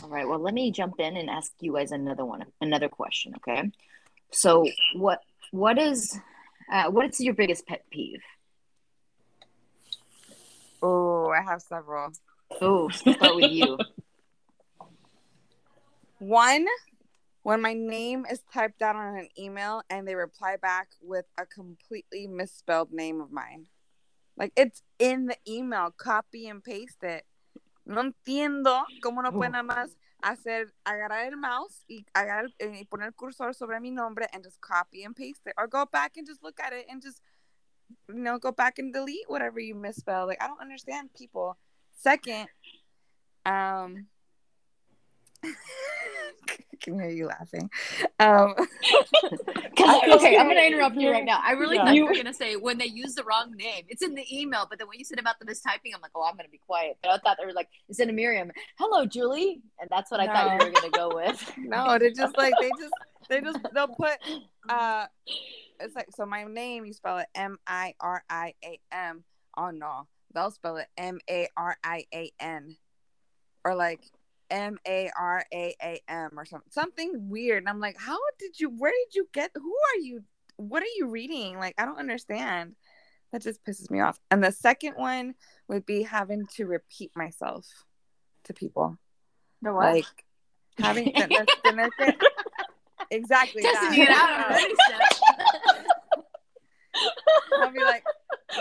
All 0.03 0.09
right. 0.09 0.27
Well, 0.27 0.39
let 0.39 0.53
me 0.53 0.71
jump 0.71 0.99
in 0.99 1.17
and 1.17 1.29
ask 1.29 1.51
you 1.59 1.73
guys 1.73 1.91
another 1.91 2.25
one, 2.25 2.45
another 2.61 2.87
question. 2.87 3.33
Okay. 3.37 3.69
So, 4.31 4.65
what 4.95 5.19
what 5.51 5.77
is 5.77 6.17
uh, 6.71 6.89
what 6.89 7.09
is 7.09 7.19
your 7.19 7.33
biggest 7.33 7.65
pet 7.67 7.83
peeve? 7.91 8.21
Oh, 10.81 11.29
I 11.29 11.41
have 11.41 11.61
several. 11.61 12.11
Oh, 12.61 12.89
start 12.89 13.35
with 13.35 13.51
you. 13.51 13.77
One, 16.19 16.65
when 17.43 17.61
my 17.61 17.73
name 17.73 18.25
is 18.29 18.41
typed 18.53 18.81
out 18.81 18.95
on 18.95 19.15
an 19.15 19.29
email 19.37 19.81
and 19.89 20.07
they 20.07 20.15
reply 20.15 20.57
back 20.57 20.89
with 21.01 21.25
a 21.37 21.45
completely 21.45 22.27
misspelled 22.27 22.91
name 22.91 23.21
of 23.21 23.31
mine. 23.31 23.67
Like 24.37 24.53
it's 24.55 24.81
in 24.99 25.27
the 25.27 25.37
email, 25.47 25.91
copy 25.91 26.47
and 26.47 26.63
paste 26.63 27.03
it. 27.03 27.25
No 27.85 28.01
entiendo 28.01 28.83
cómo 29.01 29.23
no 29.23 29.31
pueden 29.31 29.53
nada 29.53 29.63
más 29.63 29.95
hacer, 30.21 30.71
agarrar 30.85 31.25
el 31.25 31.37
mouse 31.37 31.83
y, 31.89 32.05
agarrar, 32.13 32.49
y 32.59 32.85
poner 32.85 33.07
el 33.07 33.13
cursor 33.13 33.53
sobre 33.53 33.79
mi 33.79 33.91
nombre 33.91 34.27
and 34.33 34.43
just 34.43 34.61
copy 34.61 35.03
and 35.03 35.15
paste 35.15 35.41
it. 35.45 35.53
Or 35.57 35.67
go 35.67 35.85
back 35.85 36.17
and 36.17 36.27
just 36.27 36.43
look 36.43 36.59
at 36.59 36.73
it 36.73 36.85
and 36.89 37.01
just, 37.01 37.21
you 38.07 38.15
know, 38.15 38.37
go 38.37 38.51
back 38.51 38.79
and 38.79 38.93
delete 38.93 39.27
whatever 39.27 39.59
you 39.59 39.75
misspell. 39.75 40.27
Like 40.27 40.41
I 40.41 40.47
don't 40.47 40.61
understand 40.61 41.09
people. 41.13 41.57
Second, 41.91 42.47
um, 43.45 44.07
I 45.43 46.81
can 46.81 46.99
hear 46.99 47.09
you 47.09 47.27
laughing. 47.27 47.69
Um, 48.19 48.53
'Cause- 49.77 50.01
feel 50.01 50.13
okay, 50.15 50.37
I'm 50.37 50.47
gonna 50.47 50.61
interrupt 50.61 50.95
you 50.95 51.11
right 51.11 51.23
now. 51.25 51.39
I 51.43 51.51
really 51.51 51.75
Yeah. 51.75 51.85
thought 51.85 51.95
you 51.95 52.05
were 52.05 52.13
gonna 52.15 52.33
say 52.33 52.55
when 52.55 52.77
they 52.77 52.85
use 52.85 53.15
the 53.15 53.23
wrong 53.23 53.51
name. 53.55 53.85
It's 53.89 54.01
in 54.01 54.15
the 54.15 54.25
email, 54.35 54.65
but 54.69 54.79
then 54.79 54.87
when 54.87 54.97
you 54.99 55.05
said 55.05 55.19
about 55.19 55.39
the 55.39 55.45
mistyping, 55.45 55.93
I'm 55.95 56.01
like, 56.01 56.11
oh, 56.15 56.23
I'm 56.23 56.35
gonna 56.37 56.49
be 56.49 56.57
quiet. 56.65 56.97
But 57.01 57.11
I 57.11 57.17
thought 57.17 57.37
they 57.39 57.45
were 57.45 57.53
like, 57.53 57.69
instead 57.87 58.09
a 58.09 58.13
Miriam, 58.13 58.51
hello, 58.77 59.05
Julie, 59.05 59.61
and 59.79 59.89
that's 59.89 60.09
what 60.11 60.19
I 60.19 60.27
thought 60.27 60.59
you 60.61 60.65
were 60.67 60.71
gonna 60.71 60.89
go 60.91 61.15
with. 61.15 61.51
no, 61.57 61.97
they 61.99 62.11
just 62.11 62.37
like 62.37 62.53
they 62.61 62.69
just 62.79 62.93
they 63.29 63.41
just 63.41 63.59
they'll 63.73 63.87
put 63.87 64.17
uh, 64.69 65.05
it's 65.79 65.95
like 65.95 66.07
so 66.15 66.25
my 66.25 66.43
name 66.45 66.85
you 66.85 66.93
spell 66.93 67.17
it 67.19 67.27
M 67.35 67.57
I 67.67 67.93
R 67.99 68.23
I 68.29 68.53
A 68.63 68.79
M. 68.91 69.23
Oh 69.57 69.71
no, 69.71 70.07
they'll 70.33 70.51
spell 70.51 70.77
it 70.77 70.87
M 70.97 71.19
A 71.29 71.47
R 71.57 71.77
I 71.83 72.05
A 72.13 72.31
N, 72.39 72.75
or 73.65 73.75
like 73.75 74.01
M 74.49 74.77
A 74.87 75.09
R 75.17 75.43
A 75.53 75.75
A 75.81 76.01
M 76.07 76.31
or 76.37 76.45
something 76.45 76.71
something 76.71 77.29
weird. 77.29 77.63
And 77.63 77.69
I'm 77.69 77.79
like, 77.79 77.97
how 77.97 78.17
did 78.39 78.59
you? 78.59 78.69
Where 78.69 78.91
did 78.91 79.15
you 79.15 79.27
get? 79.33 79.51
Who 79.55 79.73
are 79.73 79.99
you? 79.99 80.23
What 80.57 80.83
are 80.83 80.95
you 80.97 81.09
reading? 81.09 81.57
Like 81.57 81.75
I 81.77 81.85
don't 81.85 81.99
understand. 81.99 82.75
That 83.31 83.43
just 83.43 83.63
pisses 83.63 83.91
me 83.91 83.99
off. 83.99 84.19
And 84.31 84.43
the 84.43 84.51
second 84.51 84.93
one 84.95 85.35
would 85.67 85.85
be 85.85 86.01
having 86.01 86.47
to 86.55 86.65
repeat 86.65 87.11
myself 87.15 87.67
to 88.45 88.53
people. 88.53 88.97
The 89.61 89.71
Like 89.71 90.05
having 90.79 91.13
tener 91.13 91.89
que, 91.91 92.13
exactly 93.11 93.61
Testing 93.61 94.05
that. 94.05 94.59
you 94.59 94.95
out. 95.75 95.85
I'll 97.61 97.71
be 97.71 97.83
like, 97.83 98.03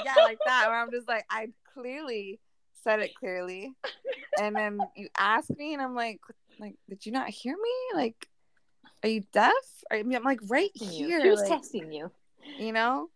yeah, 0.05 0.14
like 0.22 0.39
that. 0.45 0.66
Where 0.68 0.78
I'm 0.78 0.91
just 0.91 1.09
like, 1.09 1.24
I 1.30 1.49
clearly 1.72 2.41
said 2.83 3.01
it 3.01 3.14
clearly, 3.14 3.72
and 4.41 4.55
then 4.55 4.79
you 4.97 5.09
ask 5.16 5.51
me, 5.51 5.74
and 5.74 5.83
I'm 5.83 5.95
like, 5.95 6.20
like, 6.59 6.74
did 6.89 7.05
you 7.07 7.12
not 7.12 7.29
hear 7.29 7.55
me? 7.55 7.70
Like, 7.95 8.29
are 9.03 9.09
you 9.09 9.22
deaf? 9.33 9.53
I 9.91 10.03
mean, 10.03 10.16
I'm 10.16 10.24
like 10.24 10.41
right 10.49 10.70
here, 10.74 11.31
was 11.31 11.41
like, 11.41 11.61
testing 11.61 11.93
you. 11.93 12.11
you 12.59 12.72
know, 12.72 13.09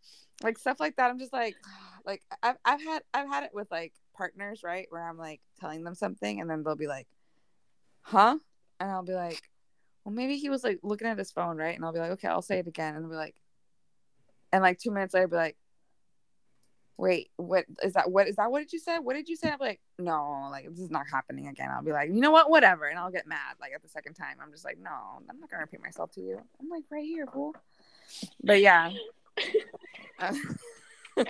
like 0.43 0.59
stuff 0.59 0.81
like 0.81 0.97
that. 0.97 1.11
I'm 1.11 1.19
just 1.19 1.33
like, 1.33 1.57
like 2.07 2.23
I've 2.43 2.57
I've 2.65 2.83
had 2.83 3.03
I've 3.15 3.29
had 3.29 3.45
it 3.45 3.51
with 3.53 3.71
like 3.71 3.93
partners, 4.17 4.63
right, 4.63 4.87
where 4.91 5.07
I'm 5.09 5.19
like 5.19 5.41
telling 5.61 5.85
them 5.85 5.95
something, 5.95 6.41
and 6.41 6.49
then 6.49 6.63
they'll 6.63 6.77
be 6.77 6.87
like, 6.87 7.09
huh, 8.03 8.39
and 8.81 8.91
I'll 8.91 9.05
be 9.05 9.15
like. 9.15 9.41
Well, 10.05 10.13
maybe 10.13 10.37
he 10.37 10.51
was 10.51 10.65
like 10.65 10.81
looking 10.83 11.07
at 11.07 11.17
his 11.17 11.31
phone, 11.31 11.57
right? 11.57 11.77
And 11.77 11.85
I'll 11.85 11.93
be 11.93 12.01
like, 12.01 12.11
okay, 12.11 12.27
I'll 12.27 12.43
say 12.43 12.59
it 12.59 12.67
again. 12.67 12.97
And 12.97 13.05
they'll 13.05 13.11
be 13.13 13.17
like, 13.17 13.37
and 14.53 14.61
like 14.61 14.79
two 14.79 14.91
minutes 14.91 15.15
later, 15.15 15.27
I'll 15.27 15.31
be 15.31 15.37
like, 15.37 15.57
wait, 16.99 17.31
what 17.37 17.65
is 17.83 17.95
that? 17.95 18.11
What 18.11 18.29
is 18.29 18.37
that? 18.37 18.51
What 18.51 18.61
did 18.61 18.73
you 18.73 18.79
say? 18.79 18.99
What 18.99 19.15
did 19.15 19.29
you 19.29 19.37
say? 19.37 19.51
I'm 19.51 19.59
like, 19.59 19.81
no, 19.99 20.49
like 20.51 20.69
this 20.71 20.79
is 20.81 20.91
not 20.91 21.05
happening 21.11 21.49
again. 21.49 21.71
I'll 21.75 21.83
be 21.83 21.93
like, 21.93 22.09
you 22.09 22.21
know 22.21 22.31
what? 22.31 22.51
Whatever. 22.51 22.87
And 22.87 22.99
I'll 22.99 23.11
get 23.11 23.27
mad 23.27 23.57
like 23.61 23.73
at 23.75 23.83
the 23.83 23.89
second 23.89 24.15
time. 24.15 24.37
I'm 24.43 24.53
just 24.53 24.65
like, 24.65 24.79
no, 24.79 24.91
I'm 25.29 25.41
not 25.41 25.51
gonna 25.51 25.63
repeat 25.63 25.83
myself 25.83 26.13
to 26.13 26.21
you. 26.21 26.41
I'm 26.61 26.69
like 26.69 26.85
right 26.91 27.05
here, 27.05 27.27
fool. 27.27 27.55
But 28.43 28.61
yeah. 28.61 28.93
Uh, 30.21 30.35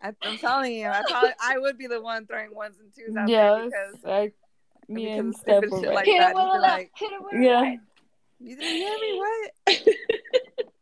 I, 0.00 0.12
I'm 0.22 0.38
telling 0.38 0.74
you, 0.74 0.86
I 0.88 1.02
probably 1.08 1.30
I 1.42 1.58
would 1.58 1.76
be 1.76 1.86
the 1.88 2.00
one 2.00 2.26
throwing 2.26 2.54
ones 2.54 2.76
and 2.80 2.92
twos 2.94 3.16
out 3.16 3.26
there 3.26 3.64
because 3.64 4.04
I, 4.04 4.32
me 4.88 5.04
because 5.06 5.18
and 5.18 5.28
of 5.34 5.40
Steph 5.40 5.64
shit 5.82 5.92
like 5.94 6.06
Hit 6.06 6.18
that. 6.18 6.30
it 6.30 6.36
with 6.36 6.44
You'd 6.44 6.50
a 6.50 6.52
be 6.52 6.58
left. 6.60 6.62
like, 6.78 6.90
Hit 6.96 7.12
it 7.12 7.22
with 7.22 7.42
Yeah. 7.42 7.60
right. 7.62 7.78
you 8.38 8.56
didn't 8.56 8.76
hear 8.76 8.94
me? 9.00 9.18
What? 9.18 9.88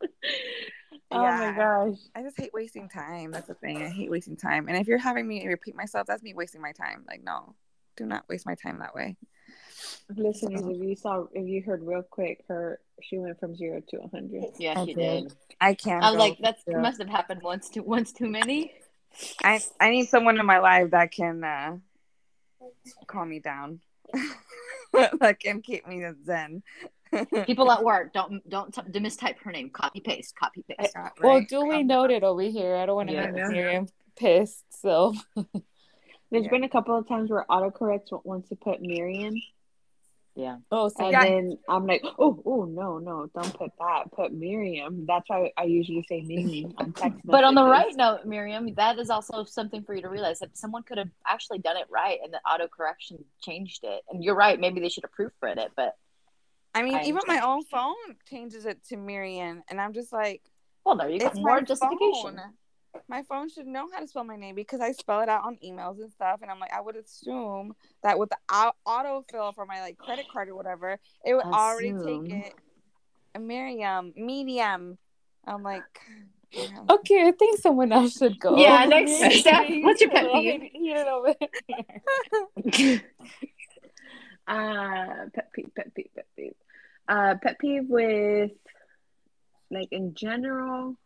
Oh 1.16 1.32
my 1.32 1.52
gosh. 1.52 1.98
I 2.14 2.22
just 2.22 2.38
hate 2.38 2.52
wasting 2.52 2.88
time. 2.88 3.32
That's 3.32 3.48
the 3.48 3.54
thing. 3.54 3.82
I 3.82 3.88
hate 3.88 4.10
wasting 4.10 4.36
time. 4.36 4.68
And 4.68 4.76
if 4.76 4.86
you're 4.86 4.98
having 4.98 5.26
me 5.26 5.46
repeat 5.46 5.74
myself, 5.74 6.06
that's 6.06 6.22
me 6.22 6.34
wasting 6.34 6.60
my 6.60 6.72
time. 6.72 7.04
Like, 7.08 7.22
no, 7.22 7.54
do 7.96 8.06
not 8.06 8.28
waste 8.28 8.46
my 8.46 8.54
time 8.54 8.78
that 8.80 8.94
way. 8.94 9.16
Listeners, 10.16 10.62
if 10.66 10.80
you 10.80 10.94
saw, 10.94 11.26
if 11.32 11.46
you 11.46 11.62
heard 11.62 11.82
real 11.82 12.02
quick, 12.02 12.44
her 12.48 12.80
she 13.02 13.18
went 13.18 13.38
from 13.40 13.56
zero 13.56 13.82
to 13.88 14.02
a 14.02 14.08
hundred. 14.08 14.44
Yeah, 14.58 14.74
I 14.80 14.84
she 14.84 14.94
did. 14.94 15.24
did. 15.24 15.32
I 15.60 15.74
can't. 15.74 16.04
I 16.04 16.10
was 16.10 16.18
like, 16.18 16.38
that 16.38 16.58
zero. 16.64 16.80
must 16.80 16.98
have 16.98 17.08
happened 17.08 17.42
once 17.42 17.68
too 17.68 17.82
once 17.82 18.12
too 18.12 18.28
many. 18.28 18.72
I 19.42 19.60
I 19.80 19.90
need 19.90 20.08
someone 20.08 20.38
in 20.38 20.46
my 20.46 20.58
life 20.58 20.90
that 20.92 21.10
can 21.10 21.42
uh, 21.42 21.76
calm 23.06 23.30
me 23.30 23.40
down, 23.40 23.80
that 24.92 25.38
can 25.40 25.60
keep 25.62 25.86
me 25.86 26.04
zen. 26.24 26.62
People 27.46 27.70
at 27.70 27.82
work 27.82 28.12
don't 28.12 28.48
don't 28.48 28.72
t- 28.74 28.82
to 28.92 29.00
mistype 29.00 29.38
her 29.44 29.52
name. 29.52 29.70
Copy 29.70 30.00
paste. 30.00 30.34
Copy 30.38 30.64
paste. 30.68 30.94
Right. 30.96 31.12
Well, 31.22 31.40
duly 31.48 31.82
noted 31.84 32.22
over 32.24 32.42
here. 32.42 32.76
I 32.76 32.86
don't 32.86 32.96
want 32.96 33.08
to 33.08 33.14
Yeah. 33.14 33.30
make 33.30 33.48
Miriam 33.48 33.86
pissed. 34.16 34.64
So 34.80 35.14
There's 36.30 36.44
Yeah. 36.44 36.50
been 36.50 36.64
a 36.64 36.68
couple 36.68 36.96
of 36.98 37.06
times 37.06 37.30
where 37.30 37.44
autocorrect 37.48 38.08
wants 38.24 38.48
to 38.48 38.56
put 38.56 38.82
Miriam, 38.82 39.34
Yeah. 40.34 40.56
oh, 40.72 40.88
so 40.88 41.04
and 41.04 41.12
Yeah. 41.12 41.22
then 41.24 41.58
I'm 41.68 41.86
like, 41.86 42.02
oh, 42.18 42.42
oh, 42.44 42.64
no, 42.64 42.98
no, 42.98 43.26
don't 43.32 43.54
put 43.54 43.70
that. 43.78 44.10
Put 44.12 44.32
Miriam. 44.32 45.06
That's 45.06 45.28
why 45.30 45.52
I 45.56 45.64
usually 45.64 46.02
say 46.08 46.22
Mimi 46.22 46.66
on 46.78 46.92
text. 46.94 47.20
But 47.24 47.44
on 47.44 47.54
the 47.54 47.62
messages. 47.64 47.96
right 47.96 47.96
note, 47.96 48.26
Miriam, 48.26 48.74
that 48.74 48.98
is 48.98 49.08
also 49.08 49.44
something 49.44 49.84
for 49.84 49.94
you 49.94 50.02
to 50.02 50.08
realize 50.08 50.40
that 50.40 50.58
someone 50.58 50.82
could 50.82 50.98
have 50.98 51.10
actually 51.26 51.58
done 51.60 51.76
it 51.76 51.86
right 51.90 52.18
and 52.22 52.32
the 52.34 52.40
auto 52.40 52.66
correction 52.66 53.24
changed 53.40 53.84
it. 53.84 54.02
And 54.10 54.22
you're 54.24 54.34
right, 54.34 54.58
maybe 54.58 54.80
they 54.80 54.88
should 54.88 55.04
have 55.04 55.12
proofread 55.12 55.58
it, 55.58 55.70
but 55.76 55.94
I 56.76 56.82
mean, 56.82 56.94
I 56.94 57.04
even 57.04 57.22
my 57.26 57.40
own 57.40 57.64
phone 57.64 57.94
changes 58.28 58.66
it 58.66 58.84
to 58.88 58.96
Miriam, 58.96 59.62
and 59.70 59.80
I'm 59.80 59.92
just 59.94 60.12
like, 60.12 60.42
well, 60.84 60.94
there 60.96 61.08
you 61.08 61.18
go. 61.18 61.30
More 61.36 61.56
my 61.56 61.62
justification. 61.62 62.36
phone. 62.36 62.40
My 63.08 63.22
phone 63.22 63.48
should 63.48 63.66
know 63.66 63.88
how 63.92 64.00
to 64.00 64.06
spell 64.06 64.24
my 64.24 64.36
name 64.36 64.54
because 64.54 64.80
I 64.80 64.92
spell 64.92 65.20
it 65.20 65.28
out 65.28 65.44
on 65.44 65.58
emails 65.64 65.98
and 66.00 66.10
stuff. 66.12 66.40
And 66.42 66.50
I'm 66.50 66.58
like, 66.58 66.72
I 66.72 66.80
would 66.80 66.96
assume 66.96 67.74
that 68.02 68.18
with 68.18 68.30
the 68.30 68.36
au- 68.50 68.72
autofill 68.86 69.54
for 69.54 69.66
my 69.66 69.80
like 69.80 69.98
credit 69.98 70.26
card 70.32 70.48
or 70.48 70.54
whatever, 70.54 70.98
it 71.24 71.34
would 71.34 71.44
already 71.44 71.92
take 71.92 72.30
it. 72.30 72.54
Miriam, 73.40 74.12
medium. 74.16 74.96
I'm 75.46 75.62
like, 75.62 75.82
Yeah. 76.52 76.84
Okay, 76.90 77.26
I 77.26 77.32
think 77.32 77.58
someone 77.60 77.92
else 77.92 78.16
should 78.16 78.38
go. 78.38 78.56
Yeah, 78.56 78.84
next- 78.88 79.40
Steph, 79.40 79.66
what's 79.82 80.00
your 80.00 80.10
pet 80.10 80.24
Well, 80.32 80.40
peeve? 80.42 80.62
he- 80.62 80.70
he 80.78 80.94
did 80.94 81.06
over 81.06 81.34
here. 82.64 83.02
Uh, 84.48 85.26
pet 85.34 85.52
peeve, 85.52 85.70
pet 85.74 85.92
peeve, 85.92 86.08
pet 86.14 86.26
peeve. 86.36 86.54
Uh, 87.08 87.34
pet 87.42 87.58
peeve 87.58 87.88
with, 87.88 88.50
like 89.70 89.88
in 89.92 90.14
general. 90.14 90.96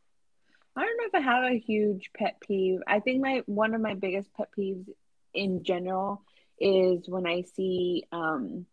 I 0.77 0.81
don't 0.83 0.97
know 0.99 1.07
if 1.07 1.15
I 1.15 1.21
have 1.21 1.45
a 1.53 1.59
huge 1.59 2.11
pet 2.17 2.37
peeve. 2.41 2.81
I 2.87 3.01
think 3.01 3.21
my 3.21 3.43
one 3.47 3.75
of 3.75 3.81
my 3.81 3.95
biggest 3.95 4.33
pet 4.35 4.49
peeves 4.57 4.87
in 5.35 5.63
general 5.65 6.23
is 6.59 7.09
when 7.09 7.27
I 7.27 7.43
see 7.55 8.05
um 8.13 8.67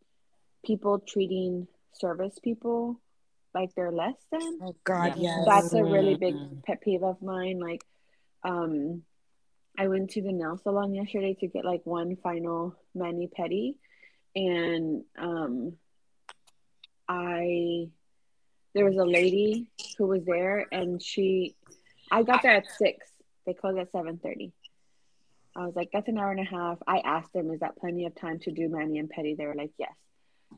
people 0.66 1.00
treating 1.00 1.68
service 1.94 2.38
people 2.44 3.00
like 3.54 3.74
they're 3.76 3.92
less 3.92 4.16
than. 4.32 4.60
Oh 4.62 4.76
God, 4.84 5.18
Yeah. 5.18 5.38
yes. 5.38 5.46
That's 5.46 5.74
a 5.74 5.84
really 5.84 6.16
big 6.16 6.36
Mm. 6.36 6.64
pet 6.64 6.82
peeve 6.82 7.04
of 7.04 7.22
mine. 7.22 7.60
Like, 7.60 7.84
um, 8.44 9.04
I 9.78 9.88
went 9.88 10.12
to 10.12 10.22
the 10.22 10.32
nail 10.32 10.58
salon 10.58 10.94
yesterday 10.94 11.34
to 11.40 11.48
get 11.48 11.66
like 11.66 11.86
one 11.86 12.16
final 12.18 12.76
mani 12.94 13.28
pedi, 13.28 13.76
and 14.36 15.04
um, 15.18 15.78
I 17.08 17.88
there 18.74 18.86
was 18.86 18.98
a 18.98 19.06
lady 19.06 19.68
who 19.98 20.08
was 20.08 20.24
there, 20.26 20.66
and 20.72 21.02
she, 21.02 21.56
I 22.12 22.24
got 22.24 22.42
there 22.44 22.56
at 22.56 22.66
six. 22.78 23.08
They 23.46 23.54
closed 23.54 23.80
at 23.80 23.92
seven 23.92 24.20
thirty. 24.22 24.52
I 25.56 25.66
was 25.66 25.76
like, 25.76 25.90
that's 25.92 26.08
an 26.08 26.20
hour 26.20 26.30
and 26.32 26.40
a 26.40 26.44
half. 26.44 26.78
I 26.88 27.00
asked 27.00 27.34
them, 27.34 27.50
is 27.52 27.62
that 27.62 27.78
plenty 27.78 28.06
of 28.06 28.14
time 28.14 28.40
to 28.42 28.52
do 28.52 28.70
mani 28.70 29.00
and 29.00 29.10
pedi? 29.12 29.36
They 29.36 29.48
were 29.48 29.56
like, 29.56 29.72
yes. 29.80 29.94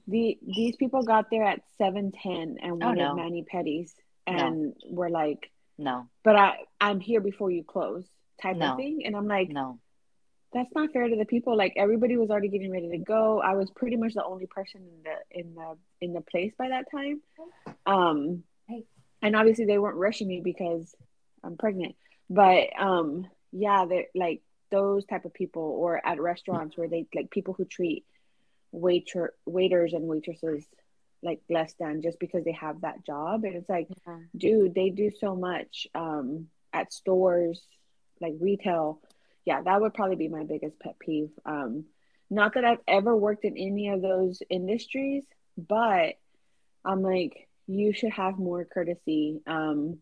The 0.07 0.37
these 0.45 0.75
people 0.75 1.03
got 1.03 1.29
there 1.31 1.43
at 1.45 1.61
seven 1.77 2.11
ten 2.11 2.57
and 2.61 2.73
Oh, 2.73 2.75
wanted 2.87 2.97
no. 2.97 3.15
mani 3.15 3.45
No. 3.45 3.85
and 4.27 4.73
were 4.85 5.09
like, 5.09 5.49
No, 5.77 6.07
but 6.23 6.35
I 6.35 6.57
I'm 6.81 6.99
here 6.99 7.21
before 7.21 7.49
you 7.51 7.63
close 7.63 8.05
type 8.41 8.57
No. 8.57 8.71
of 8.71 8.77
thing. 8.77 9.03
And 9.05 9.15
I'm 9.15 9.27
like, 9.27 9.49
no. 9.49 9.79
that's 10.53 10.73
not 10.75 10.91
fair 10.91 11.07
to 11.07 11.15
the 11.15 11.25
people. 11.25 11.55
Like 11.55 11.73
everybody 11.77 12.17
was 12.17 12.29
already 12.29 12.49
getting 12.49 12.71
ready 12.71 12.89
to 12.89 12.97
go. 12.97 13.39
I 13.41 13.53
was 13.53 13.69
pretty 13.71 13.95
much 13.97 14.13
the 14.13 14.23
only 14.25 14.47
person 14.47 14.81
in 14.81 15.03
the 15.03 15.15
in 15.31 15.55
the 15.55 15.77
in 16.01 16.13
the 16.13 16.21
place 16.21 16.53
by 16.57 16.69
that 16.69 16.85
time. 16.91 17.21
Um 17.85 18.43
and 19.21 19.35
obviously 19.35 19.65
they 19.65 19.77
weren't 19.79 19.97
rushing 19.97 20.27
me 20.27 20.41
because 20.43 20.93
I'm 21.43 21.57
pregnant. 21.57 21.95
But 22.29 22.69
um 22.79 23.27
yeah, 23.51 23.85
they're 23.85 24.05
like 24.15 24.41
those 24.71 25.05
type 25.05 25.25
of 25.25 25.33
people 25.33 25.63
or 25.63 25.99
at 26.05 26.21
restaurants 26.21 26.77
where 26.77 26.87
they 26.87 27.07
like 27.15 27.31
people 27.31 27.53
who 27.55 27.65
treat 27.65 28.05
waiter 28.71 29.33
waiters 29.45 29.93
and 29.93 30.03
waitresses 30.07 30.65
like 31.21 31.41
less 31.49 31.73
than 31.79 32.01
just 32.01 32.19
because 32.19 32.43
they 32.45 32.51
have 32.53 32.81
that 32.81 33.03
job 33.05 33.43
and 33.43 33.55
it's 33.55 33.67
like 33.69 33.87
Yeah. 34.07 34.17
dude 34.37 34.75
they 34.75 34.89
do 34.89 35.09
so 35.19 35.35
much 35.35 35.87
um 35.95 36.47
at 36.71 36.93
stores 36.93 37.59
like 38.21 38.35
retail 38.39 39.01
yeah 39.45 39.61
that 39.63 39.81
would 39.81 39.93
probably 39.95 40.15
be 40.15 40.27
my 40.27 40.43
biggest 40.43 40.79
pet 40.79 40.97
peeve 40.99 41.31
um 41.45 41.85
not 42.29 42.53
that 42.53 42.65
i've 42.65 42.81
ever 42.87 43.15
worked 43.15 43.45
in 43.45 43.57
any 43.57 43.89
of 43.89 44.01
those 44.01 44.41
industries 44.49 45.23
but 45.57 46.15
i'm 46.85 47.01
like 47.01 47.49
you 47.69 47.93
should 47.93 48.11
have 48.11 48.39
more 48.39 48.65
courtesy. 48.65 49.41
Um 49.45 49.99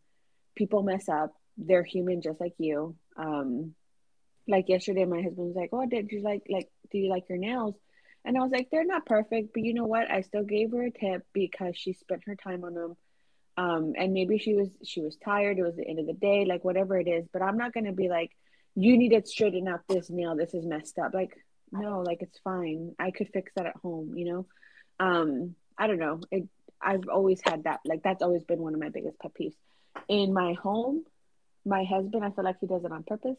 people 0.56 0.82
mess 0.84 1.10
up. 1.10 1.34
They're 1.58 1.84
human 1.84 2.22
just 2.22 2.40
like 2.40 2.54
you. 2.58 2.96
Um 3.18 3.76
like 4.48 4.70
yesterday 4.70 5.04
my 5.04 5.22
husband 5.22 5.48
was 5.48 5.56
like 5.56 5.72
oh 5.74 5.86
did 5.86 6.10
you 6.12 6.22
like 6.22 6.44
like 6.50 6.70
do 6.92 6.98
you 6.98 7.10
like 7.10 7.28
your 7.28 7.38
nails? 7.38 7.76
And 8.24 8.38
i 8.38 8.42
was 8.42 8.52
like 8.52 8.70
they're 8.72 8.86
not 8.86 9.06
perfect 9.06 9.54
but 9.54 9.64
you 9.64 9.74
know 9.74 9.86
what? 9.86 10.10
I 10.10 10.22
still 10.22 10.44
gave 10.44 10.72
her 10.72 10.84
a 10.84 10.92
tip 10.92 11.26
because 11.34 11.76
she 11.78 11.92
spent 11.92 12.24
her 12.26 12.36
time 12.36 12.64
on 12.64 12.74
them. 12.74 12.96
Um 13.58 13.94
and 13.98 14.14
maybe 14.14 14.38
she 14.38 14.54
was 14.54 14.70
she 14.86 15.02
was 15.02 15.18
tired. 15.18 15.60
It 15.60 15.64
was 15.64 15.76
the 15.76 15.88
end 15.88 16.00
of 16.00 16.08
the 16.08 16.14
day 16.14 16.46
like 16.46 16.64
whatever 16.64 16.98
it 16.98 17.10
is. 17.10 17.28
But 17.34 17.42
i'm 17.42 17.58
not 17.58 17.74
going 17.74 17.86
to 17.86 17.92
be 17.92 18.08
like 18.08 18.32
you 18.76 18.98
need 18.98 19.10
to 19.10 19.28
straighten 19.28 19.68
up 19.68 19.82
this 19.90 20.10
nail 20.10 20.38
this 20.38 20.54
is 20.54 20.66
messed 20.66 20.98
up. 21.00 21.14
Like 21.14 21.36
no 21.72 22.02
like 22.02 22.22
it's 22.22 22.40
fine 22.40 22.96
i 23.00 23.12
could 23.12 23.30
fix 23.34 23.52
that 23.56 23.66
at 23.66 23.76
home 23.78 24.14
you 24.16 24.26
know 24.26 24.46
um 25.00 25.56
i 25.78 25.88
don't 25.88 26.00
know 26.00 26.20
it 26.32 26.48
i've 26.82 27.08
always 27.10 27.42
had 27.44 27.64
that 27.64 27.80
like 27.86 28.02
that's 28.04 28.22
always 28.22 28.44
been 28.44 28.60
one 28.60 28.74
of 28.74 28.80
my 28.80 28.90
biggest 28.90 29.20
pet 29.20 29.32
peeves 29.40 29.56
in 30.08 30.34
my 30.34 30.54
home 30.54 31.04
my 31.66 31.84
husband 31.84 32.24
i 32.24 32.30
feel 32.32 32.44
like 32.44 32.60
he 32.60 32.68
does 32.68 32.84
it 32.84 32.92
on 32.92 33.04
purpose 33.04 33.38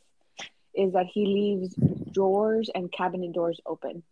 is 0.75 0.93
that 0.93 1.07
he 1.07 1.25
leaves 1.27 1.75
drawers 2.13 2.71
and 2.75 2.93
cabinet 2.93 3.33
doors 3.33 3.61
open 3.67 4.03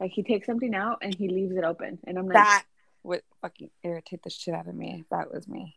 like 0.00 0.10
he 0.10 0.22
takes 0.22 0.46
something 0.46 0.74
out 0.74 0.98
and 1.02 1.14
he 1.14 1.28
leaves 1.28 1.56
it 1.56 1.64
open 1.64 1.98
and 2.06 2.18
i'm 2.18 2.26
like 2.26 2.34
that 2.34 2.64
would 3.06 3.22
fucking 3.40 3.70
irritate 3.82 4.22
the 4.22 4.30
shit 4.30 4.54
out 4.54 4.66
of 4.66 4.74
me. 4.74 4.98
If 5.00 5.08
that 5.10 5.32
was 5.32 5.48
me. 5.48 5.76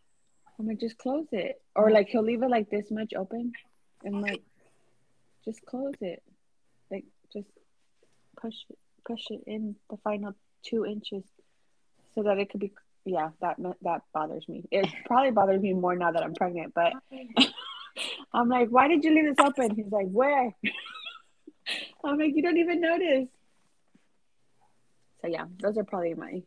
I'm 0.57 0.67
like, 0.67 0.79
just 0.79 0.97
close 0.97 1.27
it. 1.31 1.61
Or 1.75 1.91
like 1.91 2.09
he'll 2.09 2.23
leave 2.23 2.43
it 2.43 2.49
like 2.49 2.69
this 2.69 2.91
much 2.91 3.13
open 3.13 3.53
and 4.03 4.21
like 4.21 4.41
just 5.45 5.65
close 5.65 5.93
it. 6.01 6.21
Just 7.33 7.49
push 8.39 8.55
push 9.05 9.21
it 9.29 9.43
in 9.47 9.75
the 9.89 9.97
final 9.97 10.33
two 10.63 10.85
inches 10.85 11.23
so 12.15 12.23
that 12.23 12.37
it 12.37 12.49
could 12.49 12.59
be 12.59 12.71
yeah, 13.05 13.29
that 13.41 13.57
that 13.81 14.01
bothers 14.13 14.47
me. 14.47 14.65
It 14.71 14.87
probably 15.05 15.31
bothers 15.31 15.61
me 15.61 15.73
more 15.73 15.95
now 15.95 16.11
that 16.11 16.23
I'm 16.23 16.33
pregnant, 16.33 16.73
but 16.73 16.93
I'm 18.33 18.49
like, 18.49 18.69
why 18.69 18.87
did 18.87 19.03
you 19.03 19.13
leave 19.13 19.35
this 19.35 19.45
open? 19.45 19.75
He's 19.75 19.91
like, 19.91 20.07
where? 20.07 20.53
I'm 22.03 22.17
like, 22.17 22.35
you 22.35 22.41
don't 22.41 22.57
even 22.57 22.81
notice. 22.81 23.29
So 25.21 25.27
yeah, 25.27 25.45
those 25.59 25.77
are 25.77 25.83
probably 25.83 26.13
my 26.13 26.43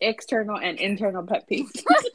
external 0.00 0.58
and 0.58 0.78
internal 0.78 1.26
pet 1.26 1.48
peeves. 1.50 1.82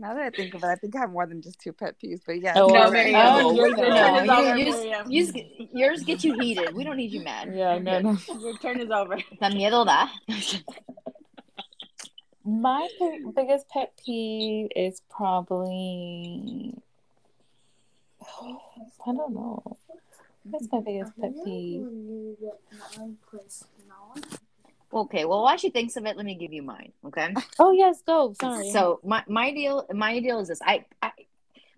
Now 0.00 0.14
that 0.14 0.22
I 0.22 0.30
think 0.30 0.54
of 0.54 0.62
it, 0.62 0.66
I 0.66 0.76
think 0.76 0.94
I 0.94 1.00
have 1.00 1.10
more 1.10 1.26
than 1.26 1.42
just 1.42 1.58
two 1.60 1.72
pet 1.72 1.96
peeves. 2.00 2.20
But 2.24 2.40
yeah, 2.40 2.52
Oh, 2.56 2.68
you're 2.72 2.84
No, 2.84 2.90
Mary, 2.90 3.12
right. 3.12 3.42
oh, 3.42 3.52
your 3.52 3.74
wait, 3.74 4.26
no, 4.26 4.54
is 4.56 4.64
you- 4.64 4.84
you. 5.08 5.44
You 5.56 5.68
yours 5.72 6.02
get 6.04 6.22
you 6.22 6.34
heated. 6.38 6.72
We 6.74 6.84
don't 6.84 6.96
need 6.96 7.10
you 7.12 7.20
mad. 7.24 7.52
Yeah, 7.54 7.78
no, 7.78 7.98
no. 8.00 8.16
Your 8.40 8.56
turn 8.58 8.80
is 8.80 8.90
over. 8.90 9.16
Da 9.40 9.48
miedo 9.50 9.84
da. 9.84 10.06
My 12.44 12.88
biggest 13.34 13.68
pet 13.68 13.92
peeve 14.04 14.68
is 14.76 15.02
probably 15.10 16.74
I 18.40 19.12
don't 19.12 19.34
know. 19.34 19.62
What's 20.44 20.68
my 20.72 20.80
biggest 20.80 21.12
pet 21.20 21.32
peeve? 21.44 21.86
Okay, 24.92 25.26
well, 25.26 25.42
while 25.42 25.56
she 25.56 25.70
thinks 25.70 25.96
of 25.96 26.06
it, 26.06 26.16
let 26.16 26.24
me 26.24 26.34
give 26.34 26.52
you 26.52 26.62
mine. 26.62 26.92
Okay. 27.04 27.34
Oh 27.58 27.72
yes, 27.72 28.02
go. 28.06 28.34
Sorry. 28.40 28.70
So 28.70 29.00
my 29.04 29.22
my 29.28 29.52
deal 29.52 29.86
my 29.92 30.18
deal 30.20 30.40
is 30.40 30.48
this. 30.48 30.60
I, 30.64 30.86
I 31.02 31.10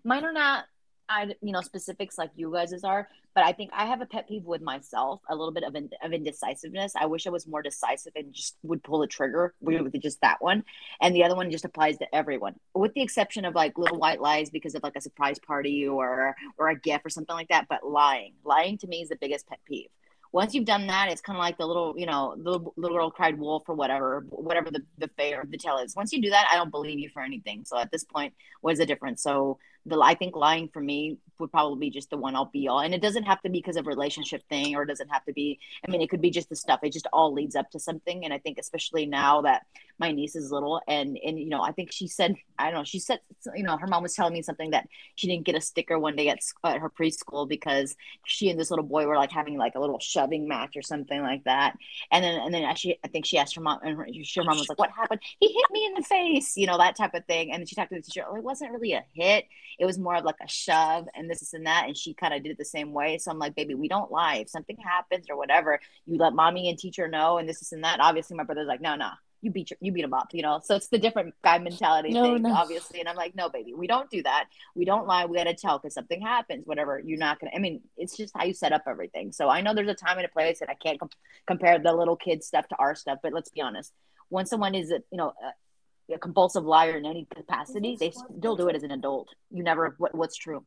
mine 0.03 0.23
are 0.23 0.31
not 0.31 0.65
I 1.09 1.35
you 1.41 1.51
know 1.51 1.61
specifics 1.61 2.17
like 2.17 2.31
you 2.35 2.51
guys's 2.51 2.85
are, 2.85 3.09
but 3.35 3.43
I 3.43 3.51
think 3.51 3.71
I 3.73 3.85
have 3.85 3.99
a 3.99 4.05
pet 4.05 4.29
peeve 4.29 4.45
with 4.45 4.61
myself, 4.61 5.19
a 5.29 5.35
little 5.35 5.51
bit 5.51 5.63
of 5.63 5.75
in, 5.75 5.89
of 6.01 6.13
indecisiveness. 6.13 6.93
I 6.95 7.05
wish 7.05 7.27
I 7.27 7.31
was 7.31 7.45
more 7.45 7.61
decisive 7.61 8.13
and 8.15 8.31
just 8.31 8.55
would 8.63 8.81
pull 8.81 8.99
the 8.99 9.07
trigger 9.07 9.53
mm-hmm. 9.61 9.83
with 9.83 10.01
just 10.01 10.21
that 10.21 10.41
one, 10.41 10.63
and 11.01 11.13
the 11.13 11.25
other 11.25 11.35
one 11.35 11.51
just 11.51 11.65
applies 11.65 11.97
to 11.97 12.15
everyone, 12.15 12.55
with 12.73 12.93
the 12.93 13.01
exception 13.01 13.43
of 13.43 13.55
like 13.55 13.77
little 13.77 13.99
white 13.99 14.21
lies 14.21 14.49
because 14.49 14.73
of 14.73 14.83
like 14.83 14.95
a 14.95 15.01
surprise 15.01 15.37
party 15.37 15.85
or 15.85 16.33
or 16.57 16.69
a 16.69 16.79
gift 16.79 17.05
or 17.05 17.09
something 17.09 17.35
like 17.35 17.49
that. 17.49 17.67
But 17.67 17.85
lying, 17.85 18.35
lying 18.45 18.77
to 18.77 18.87
me 18.87 19.01
is 19.01 19.09
the 19.09 19.17
biggest 19.17 19.47
pet 19.47 19.59
peeve 19.65 19.89
once 20.31 20.53
you've 20.53 20.65
done 20.65 20.87
that, 20.87 21.09
it's 21.09 21.21
kind 21.21 21.35
of 21.35 21.41
like 21.41 21.57
the 21.57 21.65
little, 21.65 21.93
you 21.97 22.05
know, 22.05 22.35
the 22.37 22.51
little, 22.51 22.97
girl 22.97 23.11
cried 23.11 23.37
wolf 23.37 23.63
or 23.67 23.75
whatever, 23.75 24.25
whatever 24.29 24.71
the 24.71 24.81
the 24.97 25.09
fair 25.17 25.43
the 25.49 25.57
tale 25.57 25.77
is. 25.77 25.95
Once 25.95 26.13
you 26.13 26.21
do 26.21 26.29
that, 26.29 26.47
I 26.51 26.55
don't 26.55 26.71
believe 26.71 26.99
you 26.99 27.09
for 27.09 27.21
anything. 27.21 27.63
So 27.65 27.77
at 27.77 27.91
this 27.91 28.03
point, 28.03 28.33
what 28.61 28.73
is 28.73 28.79
the 28.79 28.85
difference? 28.85 29.21
So 29.21 29.59
the 29.85 29.99
I 29.99 30.15
think 30.15 30.35
lying 30.35 30.69
for 30.69 30.81
me 30.81 31.17
would 31.39 31.51
probably 31.51 31.87
be 31.87 31.89
just 31.89 32.09
the 32.09 32.17
one 32.17 32.35
I'll 32.35 32.45
be 32.45 32.67
all, 32.67 32.79
and 32.79 32.93
it 32.93 33.01
doesn't 33.01 33.23
have 33.23 33.41
to 33.41 33.49
be 33.49 33.59
because 33.59 33.75
of 33.75 33.87
relationship 33.87 34.43
thing, 34.47 34.75
or 34.75 34.83
it 34.83 34.87
doesn't 34.87 35.09
have 35.09 35.25
to 35.25 35.33
be. 35.33 35.59
I 35.85 35.91
mean, 35.91 36.01
it 36.01 36.09
could 36.09 36.21
be 36.21 36.29
just 36.29 36.49
the 36.49 36.55
stuff. 36.55 36.79
It 36.83 36.93
just 36.93 37.07
all 37.11 37.33
leads 37.33 37.55
up 37.55 37.69
to 37.71 37.79
something, 37.79 38.23
and 38.23 38.33
I 38.33 38.37
think 38.37 38.57
especially 38.57 39.05
now 39.05 39.41
that 39.41 39.65
my 40.01 40.11
niece 40.11 40.35
is 40.35 40.51
little, 40.51 40.81
and 40.87 41.17
and 41.23 41.39
you 41.39 41.47
know, 41.47 41.61
I 41.61 41.71
think 41.71 41.91
she 41.91 42.07
said, 42.07 42.35
I 42.57 42.65
don't 42.65 42.79
know, 42.79 42.83
she 42.83 42.99
said, 42.99 43.19
you 43.55 43.63
know, 43.63 43.77
her 43.77 43.87
mom 43.87 44.03
was 44.03 44.15
telling 44.15 44.33
me 44.33 44.41
something 44.41 44.71
that 44.71 44.89
she 45.15 45.27
didn't 45.27 45.45
get 45.45 45.55
a 45.55 45.61
sticker 45.61 45.97
one 45.97 46.15
day 46.15 46.27
at, 46.29 46.39
at 46.63 46.79
her 46.79 46.89
preschool 46.89 47.47
because 47.47 47.95
she 48.25 48.49
and 48.49 48.59
this 48.59 48.71
little 48.71 48.85
boy 48.85 49.05
were 49.05 49.15
like 49.15 49.31
having 49.31 49.57
like 49.57 49.75
a 49.75 49.79
little 49.79 49.99
shoving 49.99 50.47
match 50.47 50.75
or 50.75 50.81
something 50.81 51.21
like 51.21 51.43
that. 51.45 51.75
And 52.11 52.23
then 52.23 52.41
and 52.41 52.53
then 52.53 52.63
actually 52.63 52.99
I 53.03 53.07
think 53.07 53.25
she 53.25 53.37
asked 53.37 53.55
her 53.55 53.61
mom 53.61 53.79
and 53.83 53.95
her, 53.95 54.05
her 54.05 54.43
mom 54.43 54.57
was 54.57 54.67
like, 54.67 54.79
What 54.79 54.89
happened? 54.89 55.21
He 55.39 55.47
hit 55.47 55.65
me 55.71 55.85
in 55.85 55.93
the 55.93 56.03
face, 56.03 56.57
you 56.57 56.65
know, 56.65 56.77
that 56.79 56.97
type 56.97 57.13
of 57.13 57.25
thing. 57.25 57.51
And 57.51 57.69
she 57.69 57.75
talked 57.75 57.89
to 57.89 57.95
the 57.95 58.01
teacher, 58.01 58.25
oh, 58.27 58.35
it 58.35 58.43
wasn't 58.43 58.71
really 58.71 58.93
a 58.93 59.05
hit. 59.13 59.45
It 59.79 59.85
was 59.85 59.99
more 59.99 60.15
of 60.15 60.25
like 60.25 60.35
a 60.43 60.47
shove 60.47 61.07
and 61.15 61.29
this, 61.29 61.39
this 61.39 61.53
and 61.53 61.65
that. 61.67 61.85
And 61.87 61.95
she 61.95 62.13
kind 62.13 62.33
of 62.33 62.43
did 62.43 62.51
it 62.51 62.57
the 62.57 62.65
same 62.65 62.91
way. 62.91 63.19
So 63.19 63.31
I'm 63.31 63.39
like, 63.39 63.55
baby, 63.55 63.75
we 63.75 63.87
don't 63.87 64.11
lie. 64.11 64.37
If 64.37 64.49
something 64.49 64.77
happens 64.77 65.27
or 65.29 65.37
whatever, 65.37 65.79
you 66.05 66.17
let 66.17 66.33
mommy 66.33 66.69
and 66.69 66.77
teacher 66.77 67.07
know 67.07 67.37
and 67.37 67.47
this, 67.47 67.59
this 67.59 67.71
and 67.71 67.83
that. 67.83 67.99
Obviously 67.99 68.35
my 68.35 68.43
brother's 68.43 68.67
like, 68.67 68.81
No, 68.81 68.95
no, 68.95 69.11
you 69.41 69.51
beat 69.51 69.71
your, 69.71 69.77
you 69.81 69.91
beat 69.91 70.03
him 70.03 70.13
up, 70.13 70.29
you 70.33 70.41
know. 70.41 70.61
So 70.63 70.75
it's 70.75 70.87
the 70.87 70.99
different 70.99 71.33
guy 71.43 71.57
mentality 71.57 72.11
No, 72.11 72.23
thing, 72.23 72.43
no. 72.43 72.53
obviously. 72.53 72.99
And 72.99 73.09
I'm 73.09 73.15
like, 73.15 73.35
no, 73.35 73.49
baby, 73.49 73.73
we 73.73 73.87
don't 73.87 74.09
do 74.09 74.21
that. 74.23 74.45
We 74.75 74.85
don't 74.85 75.07
lie. 75.07 75.25
We 75.25 75.37
gotta 75.37 75.53
tell 75.53 75.79
because 75.79 75.93
something 75.93 76.21
happens, 76.21 76.65
whatever. 76.65 76.99
You're 77.03 77.17
not 77.17 77.39
gonna. 77.39 77.51
I 77.55 77.59
mean, 77.59 77.81
it's 77.97 78.15
just 78.15 78.33
how 78.35 78.43
you 78.45 78.53
set 78.53 78.71
up 78.71 78.83
everything. 78.87 79.31
So 79.31 79.49
I 79.49 79.61
know 79.61 79.73
there's 79.73 79.89
a 79.89 79.95
time 79.95 80.17
and 80.17 80.25
a 80.25 80.29
place, 80.29 80.61
and 80.61 80.69
I 80.69 80.75
can't 80.75 80.99
com- 80.99 81.09
compare 81.47 81.79
the 81.79 81.93
little 81.93 82.15
kid 82.15 82.43
stuff 82.43 82.67
to 82.69 82.75
our 82.77 82.95
stuff. 82.95 83.19
But 83.23 83.33
let's 83.33 83.49
be 83.49 83.61
honest. 83.61 83.91
Once 84.29 84.49
someone 84.49 84.75
is, 84.75 84.91
a 84.91 85.01
you 85.11 85.17
know, 85.17 85.29
uh, 85.29 86.13
a 86.13 86.17
compulsive 86.17 86.63
liar 86.63 86.97
in 86.97 87.05
any 87.05 87.27
capacity, 87.35 87.97
they 87.99 88.11
still 88.11 88.55
do 88.55 88.67
it 88.67 88.75
as 88.75 88.83
an 88.83 88.91
adult. 88.91 89.29
You 89.49 89.63
never 89.63 89.95
what, 89.97 90.13
what's 90.13 90.37
true. 90.37 90.65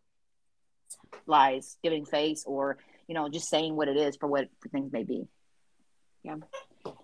Lies, 1.26 1.76
giving 1.82 2.04
face, 2.04 2.44
or 2.46 2.78
you 3.08 3.14
know, 3.14 3.28
just 3.28 3.48
saying 3.48 3.76
what 3.76 3.88
it 3.88 3.96
is 3.96 4.16
for 4.16 4.26
what 4.26 4.48
things 4.72 4.92
may 4.92 5.04
be. 5.04 5.26
Yeah, 6.22 6.36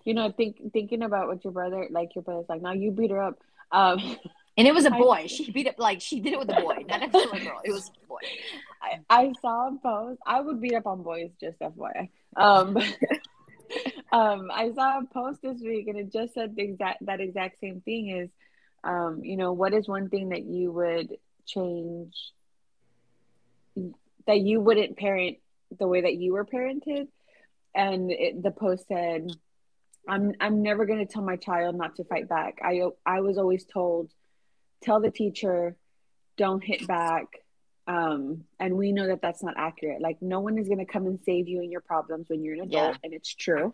you 0.03 0.13
know, 0.13 0.31
think 0.31 0.73
thinking 0.73 1.03
about 1.03 1.27
what 1.27 1.43
your 1.43 1.53
brother, 1.53 1.87
like 1.89 2.15
your 2.15 2.23
brother's 2.23 2.49
like, 2.49 2.61
now 2.61 2.73
you 2.73 2.91
beat 2.91 3.11
her 3.11 3.21
up. 3.21 3.39
Um, 3.71 3.99
and 4.57 4.67
it 4.67 4.73
was 4.73 4.85
a 4.85 4.91
boy. 4.91 5.27
She 5.27 5.51
beat 5.51 5.67
up 5.67 5.75
like 5.77 6.01
she 6.01 6.19
did 6.19 6.33
it 6.33 6.39
with 6.39 6.49
a 6.49 6.61
boy, 6.61 6.83
not 6.87 7.01
necessarily 7.01 7.41
a 7.41 7.43
girl. 7.45 7.61
It 7.63 7.71
was 7.71 7.89
a 7.89 8.07
boy. 8.07 8.17
I, 8.81 8.99
I 9.09 9.33
saw 9.41 9.67
a 9.67 9.77
post. 9.81 10.19
I 10.25 10.41
would 10.41 10.59
beat 10.59 10.73
up 10.73 10.87
on 10.87 11.03
boys, 11.03 11.31
just 11.39 11.59
FYI. 11.59 12.09
Um, 12.35 12.77
um, 14.11 14.51
I 14.51 14.71
saw 14.73 14.99
a 14.99 15.05
post 15.05 15.41
this 15.41 15.61
week, 15.61 15.87
and 15.87 15.97
it 15.97 16.11
just 16.11 16.33
said 16.33 16.55
the 16.55 16.63
exact 16.63 17.05
that 17.05 17.21
exact 17.21 17.59
same 17.59 17.81
thing. 17.81 18.09
Is 18.09 18.29
um, 18.83 19.21
you 19.23 19.37
know, 19.37 19.53
what 19.53 19.73
is 19.73 19.87
one 19.87 20.09
thing 20.09 20.29
that 20.29 20.43
you 20.43 20.71
would 20.71 21.15
change 21.45 22.15
that 24.27 24.39
you 24.39 24.59
wouldn't 24.59 24.97
parent 24.97 25.37
the 25.77 25.87
way 25.87 26.01
that 26.01 26.15
you 26.15 26.33
were 26.33 26.45
parented? 26.45 27.07
And 27.73 28.11
it, 28.11 28.43
the 28.43 28.51
post 28.51 28.87
said, 28.87 29.31
"I'm 30.07 30.33
I'm 30.39 30.61
never 30.61 30.85
going 30.85 31.05
to 31.05 31.11
tell 31.11 31.23
my 31.23 31.35
child 31.35 31.75
not 31.75 31.95
to 31.97 32.03
fight 32.03 32.27
back. 32.27 32.59
I 32.63 32.81
I 33.05 33.21
was 33.21 33.37
always 33.37 33.65
told, 33.65 34.11
tell 34.81 34.99
the 34.99 35.11
teacher, 35.11 35.75
don't 36.37 36.63
hit 36.63 36.87
back." 36.87 37.25
Um, 37.87 38.45
and 38.59 38.77
we 38.77 38.91
know 38.91 39.07
that 39.07 39.21
that's 39.21 39.43
not 39.43 39.55
accurate. 39.57 40.01
Like 40.01 40.21
no 40.21 40.39
one 40.39 40.57
is 40.57 40.67
going 40.67 40.79
to 40.79 40.85
come 40.85 41.07
and 41.07 41.19
save 41.25 41.47
you 41.47 41.61
in 41.61 41.71
your 41.71 41.81
problems 41.81 42.29
when 42.29 42.43
you're 42.43 42.55
an 42.55 42.61
adult, 42.61 42.93
yeah. 42.93 42.97
and 43.03 43.13
it's 43.13 43.33
true 43.33 43.73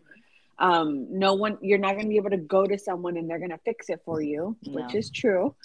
um 0.60 1.08
no 1.10 1.36
one 1.36 1.58
you're 1.62 1.78
not 1.78 1.94
going 1.94 2.06
to 2.06 2.10
be 2.10 2.18
able 2.18 2.30
to 2.30 2.38
go 2.38 2.66
to 2.66 2.78
someone 2.78 3.18
and 3.18 3.30
they're 3.30 3.38
going 3.38 3.52
to 3.52 3.60
fix 3.60 3.90
it 3.90 4.02
for 4.04 4.22
you 4.22 4.58
no. 4.64 4.74
which 4.74 4.96
is 4.96 5.10
true 5.10 5.56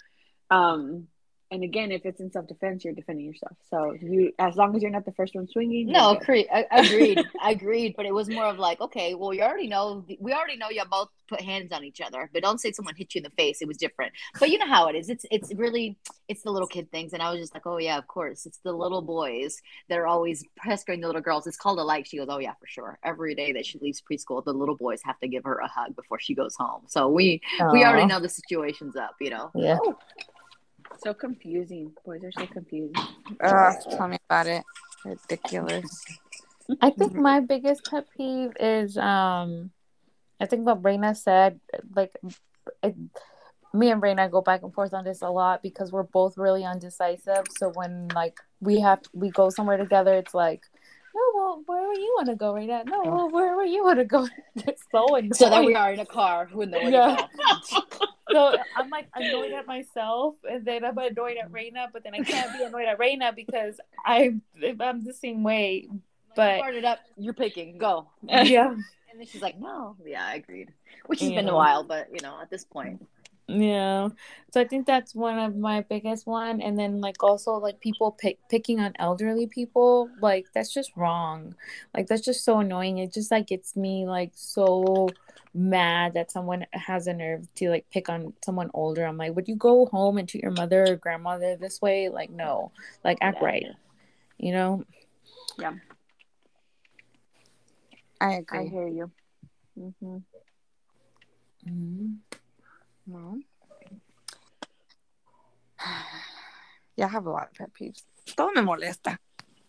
um 0.50 1.06
and 1.52 1.62
again, 1.62 1.92
if 1.92 2.06
it's 2.06 2.18
in 2.18 2.32
self 2.32 2.46
defense, 2.46 2.82
you're 2.82 2.94
defending 2.94 3.26
yourself. 3.26 3.54
So 3.68 3.92
you, 3.92 4.32
as 4.38 4.56
long 4.56 4.74
as 4.74 4.80
you're 4.80 4.90
not 4.90 5.04
the 5.04 5.12
first 5.12 5.34
one 5.34 5.46
swinging. 5.46 5.92
No, 5.92 6.16
cre- 6.16 6.48
I, 6.50 6.64
agreed, 6.72 7.22
agreed. 7.44 7.94
But 7.94 8.06
it 8.06 8.14
was 8.14 8.30
more 8.30 8.46
of 8.46 8.58
like, 8.58 8.80
okay, 8.80 9.14
well, 9.14 9.34
you 9.34 9.42
already 9.42 9.68
know, 9.68 10.02
we 10.18 10.32
already 10.32 10.56
know 10.56 10.70
you 10.70 10.82
both 10.90 11.10
put 11.28 11.42
hands 11.42 11.70
on 11.70 11.84
each 11.84 12.00
other, 12.00 12.30
but 12.32 12.42
don't 12.42 12.58
say 12.58 12.72
someone 12.72 12.94
hit 12.96 13.14
you 13.14 13.18
in 13.18 13.24
the 13.24 13.30
face. 13.30 13.60
It 13.60 13.68
was 13.68 13.76
different. 13.76 14.12
But 14.40 14.48
you 14.48 14.56
know 14.56 14.66
how 14.66 14.88
it 14.88 14.96
is. 14.96 15.10
It's 15.10 15.26
it's 15.30 15.54
really 15.54 15.98
it's 16.26 16.42
the 16.42 16.50
little 16.50 16.66
kid 16.66 16.90
things, 16.90 17.12
and 17.12 17.22
I 17.22 17.30
was 17.30 17.38
just 17.38 17.52
like, 17.52 17.66
oh 17.66 17.76
yeah, 17.76 17.98
of 17.98 18.06
course, 18.06 18.46
it's 18.46 18.58
the 18.64 18.72
little 18.72 19.02
boys 19.02 19.60
that 19.90 19.98
are 19.98 20.06
always 20.06 20.42
pestering 20.56 21.02
the 21.02 21.06
little 21.06 21.20
girls. 21.20 21.46
It's 21.46 21.58
called 21.58 21.78
a 21.78 21.82
like. 21.82 22.06
She 22.06 22.16
goes, 22.16 22.28
oh 22.30 22.38
yeah, 22.38 22.54
for 22.58 22.66
sure. 22.66 22.98
Every 23.04 23.34
day 23.34 23.52
that 23.52 23.66
she 23.66 23.78
leaves 23.78 24.02
preschool, 24.02 24.42
the 24.42 24.54
little 24.54 24.76
boys 24.76 25.00
have 25.04 25.20
to 25.20 25.28
give 25.28 25.44
her 25.44 25.56
a 25.56 25.68
hug 25.68 25.94
before 25.96 26.18
she 26.18 26.34
goes 26.34 26.56
home. 26.56 26.82
So 26.86 27.08
we 27.08 27.42
Aww. 27.60 27.72
we 27.74 27.84
already 27.84 28.06
know 28.06 28.20
the 28.20 28.30
situation's 28.30 28.96
up. 28.96 29.16
You 29.20 29.30
know. 29.30 29.50
Yeah. 29.54 29.76
Oh 29.84 29.98
so 30.98 31.14
confusing. 31.14 31.92
Boys 32.04 32.22
are 32.24 32.32
so 32.32 32.46
confusing. 32.46 32.94
Uh, 33.40 33.72
tell 33.90 34.08
me 34.08 34.18
about 34.28 34.46
it. 34.46 34.62
Ridiculous. 35.04 36.04
I 36.80 36.90
think 36.90 37.14
my 37.14 37.40
biggest 37.40 37.84
pet 37.90 38.06
peeve 38.16 38.52
is 38.58 38.96
um, 38.96 39.70
I 40.40 40.46
think 40.46 40.66
what 40.66 40.84
Reina 40.84 41.14
said. 41.14 41.60
Like, 41.94 42.12
it, 42.82 42.94
me 43.74 43.90
and 43.90 44.02
Reina 44.02 44.28
go 44.28 44.40
back 44.40 44.62
and 44.62 44.72
forth 44.72 44.92
on 44.92 45.04
this 45.04 45.22
a 45.22 45.30
lot 45.30 45.62
because 45.62 45.92
we're 45.92 46.02
both 46.02 46.36
really 46.36 46.64
undecisive. 46.64 47.44
So 47.58 47.70
when 47.74 48.08
like 48.08 48.38
we 48.60 48.80
have 48.80 49.00
we 49.12 49.30
go 49.30 49.50
somewhere 49.50 49.76
together, 49.76 50.14
it's 50.14 50.34
like 50.34 50.62
no, 51.14 51.20
well, 51.34 51.62
where 51.66 51.86
were 51.88 51.94
you 51.94 52.12
want 52.16 52.28
to 52.28 52.36
go 52.36 52.54
right 52.54 52.66
now? 52.68 52.82
No, 52.86 53.02
well, 53.02 53.30
where 53.30 53.56
were 53.56 53.64
you 53.64 53.84
want 53.84 53.98
to 53.98 54.04
go? 54.04 54.28
It's 54.66 54.84
so 54.90 55.16
annoying. 55.16 55.34
So 55.34 55.50
then 55.50 55.64
we 55.64 55.74
are 55.74 55.92
in 55.92 56.00
a 56.00 56.06
car 56.06 56.48
with 56.52 56.70
no 56.70 56.78
yeah. 56.78 57.16
so 58.32 58.56
I'm 58.76 58.90
like 58.90 59.08
annoyed 59.14 59.52
at 59.52 59.66
myself, 59.66 60.36
and 60.48 60.64
then 60.64 60.84
I'm 60.84 60.96
annoyed 60.98 61.36
at 61.36 61.50
Reina, 61.50 61.88
but 61.92 62.04
then 62.04 62.14
I 62.14 62.22
can't 62.22 62.52
be 62.56 62.64
annoyed 62.64 62.86
at 62.86 62.98
Reina 62.98 63.32
because 63.34 63.80
I 64.04 64.34
I'm 64.80 65.04
the 65.04 65.14
same 65.14 65.42
way. 65.42 65.88
But 66.34 66.58
start 66.58 66.74
it 66.74 66.84
up. 66.84 67.00
You're 67.16 67.34
picking. 67.34 67.78
Go. 67.78 68.08
Yeah. 68.26 68.70
and 68.70 69.20
then 69.20 69.26
she's 69.26 69.42
like, 69.42 69.58
"No, 69.60 69.96
yeah, 70.04 70.26
I 70.26 70.36
agreed." 70.36 70.72
Which 71.06 71.20
has 71.20 71.30
yeah. 71.30 71.36
been 71.36 71.48
a 71.48 71.54
while, 71.54 71.84
but 71.84 72.08
you 72.12 72.20
know, 72.20 72.38
at 72.40 72.50
this 72.50 72.64
point, 72.64 73.06
yeah. 73.48 74.08
So 74.52 74.60
i 74.60 74.64
think 74.64 74.86
that's 74.86 75.14
one 75.14 75.38
of 75.38 75.56
my 75.56 75.80
biggest 75.80 76.26
one 76.26 76.60
and 76.60 76.78
then 76.78 77.00
like 77.00 77.22
also 77.22 77.54
like 77.54 77.80
people 77.80 78.12
pick, 78.12 78.38
picking 78.48 78.80
on 78.80 78.92
elderly 78.98 79.46
people 79.46 80.10
like 80.20 80.46
that's 80.54 80.72
just 80.72 80.92
wrong. 80.96 81.54
Like 81.94 82.06
that's 82.06 82.22
just 82.22 82.44
so 82.44 82.58
annoying. 82.60 82.98
It 82.98 83.12
just 83.12 83.30
like 83.30 83.46
gets 83.46 83.76
me 83.76 84.06
like 84.06 84.32
so 84.34 85.08
mad 85.54 86.14
that 86.14 86.30
someone 86.30 86.66
has 86.72 87.06
a 87.06 87.12
nerve 87.12 87.46
to 87.54 87.68
like 87.70 87.86
pick 87.90 88.08
on 88.08 88.32
someone 88.44 88.70
older. 88.74 89.04
I'm 89.04 89.16
like 89.16 89.34
would 89.34 89.48
you 89.48 89.56
go 89.56 89.86
home 89.86 90.18
and 90.18 90.28
treat 90.28 90.42
your 90.42 90.52
mother 90.52 90.84
or 90.88 90.96
grandmother 90.96 91.56
this 91.56 91.80
way? 91.80 92.08
Like 92.08 92.30
no. 92.30 92.72
Like 93.04 93.18
act 93.20 93.38
yeah. 93.40 93.46
right 93.46 93.66
you 94.42 94.52
know? 94.52 94.84
Yeah. 95.58 95.72
I 98.20 98.34
agree. 98.34 98.58
I 98.58 98.64
hear 98.68 98.88
you. 98.88 99.10
Mm-hmm. 99.78 100.18
Mm-hmm. 103.08 103.12
No. 103.12 103.42
Jag 106.96 107.08
have 107.08 107.26
a 107.26 107.30
lot 107.30 107.48
of 107.50 107.54
pet 107.54 107.70
peeves. 107.74 108.02
Todo 108.36 108.50
me 108.54 108.60
molesta. 108.60 109.18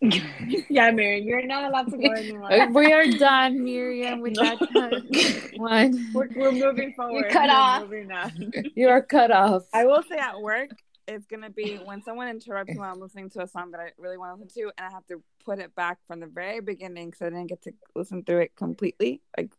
yeah, 0.68 0.90
Miriam, 0.90 1.26
you're 1.26 1.46
not 1.46 1.64
allowed 1.64 1.90
to 1.90 1.96
go 1.96 2.12
anymore. 2.12 2.68
we 2.72 2.92
are 2.92 3.06
done, 3.06 3.64
Miriam, 3.64 4.20
with 4.20 4.34
that 4.34 4.58
one. 5.56 6.10
We're, 6.12 6.28
we're 6.36 6.52
moving 6.52 6.92
forward. 6.92 7.20
You're 7.20 7.30
cut 7.30 7.48
we're 7.88 8.12
off. 8.12 8.32
you 8.74 8.88
are 8.88 9.02
cut 9.02 9.30
off. 9.30 9.64
I 9.72 9.86
will 9.86 10.02
say 10.02 10.18
at 10.18 10.40
work, 10.40 10.70
it's 11.08 11.26
gonna 11.26 11.50
be 11.50 11.76
when 11.84 12.02
someone 12.02 12.28
interrupts 12.28 12.72
me 12.72 12.78
while 12.78 12.92
I'm 12.92 13.00
listening 13.00 13.30
to 13.30 13.42
a 13.42 13.48
song 13.48 13.70
that 13.70 13.80
I 13.80 13.90
really 13.98 14.18
want 14.18 14.36
to 14.36 14.42
listen 14.42 14.62
to, 14.62 14.72
and 14.76 14.86
I 14.86 14.90
have 14.90 15.06
to 15.06 15.22
put 15.44 15.58
it 15.58 15.74
back 15.74 15.98
from 16.06 16.20
the 16.20 16.26
very 16.26 16.60
beginning 16.60 17.10
because 17.10 17.22
I 17.22 17.30
didn't 17.30 17.46
get 17.46 17.62
to 17.62 17.72
listen 17.94 18.24
through 18.24 18.40
it 18.40 18.56
completely, 18.56 19.22
like 19.36 19.52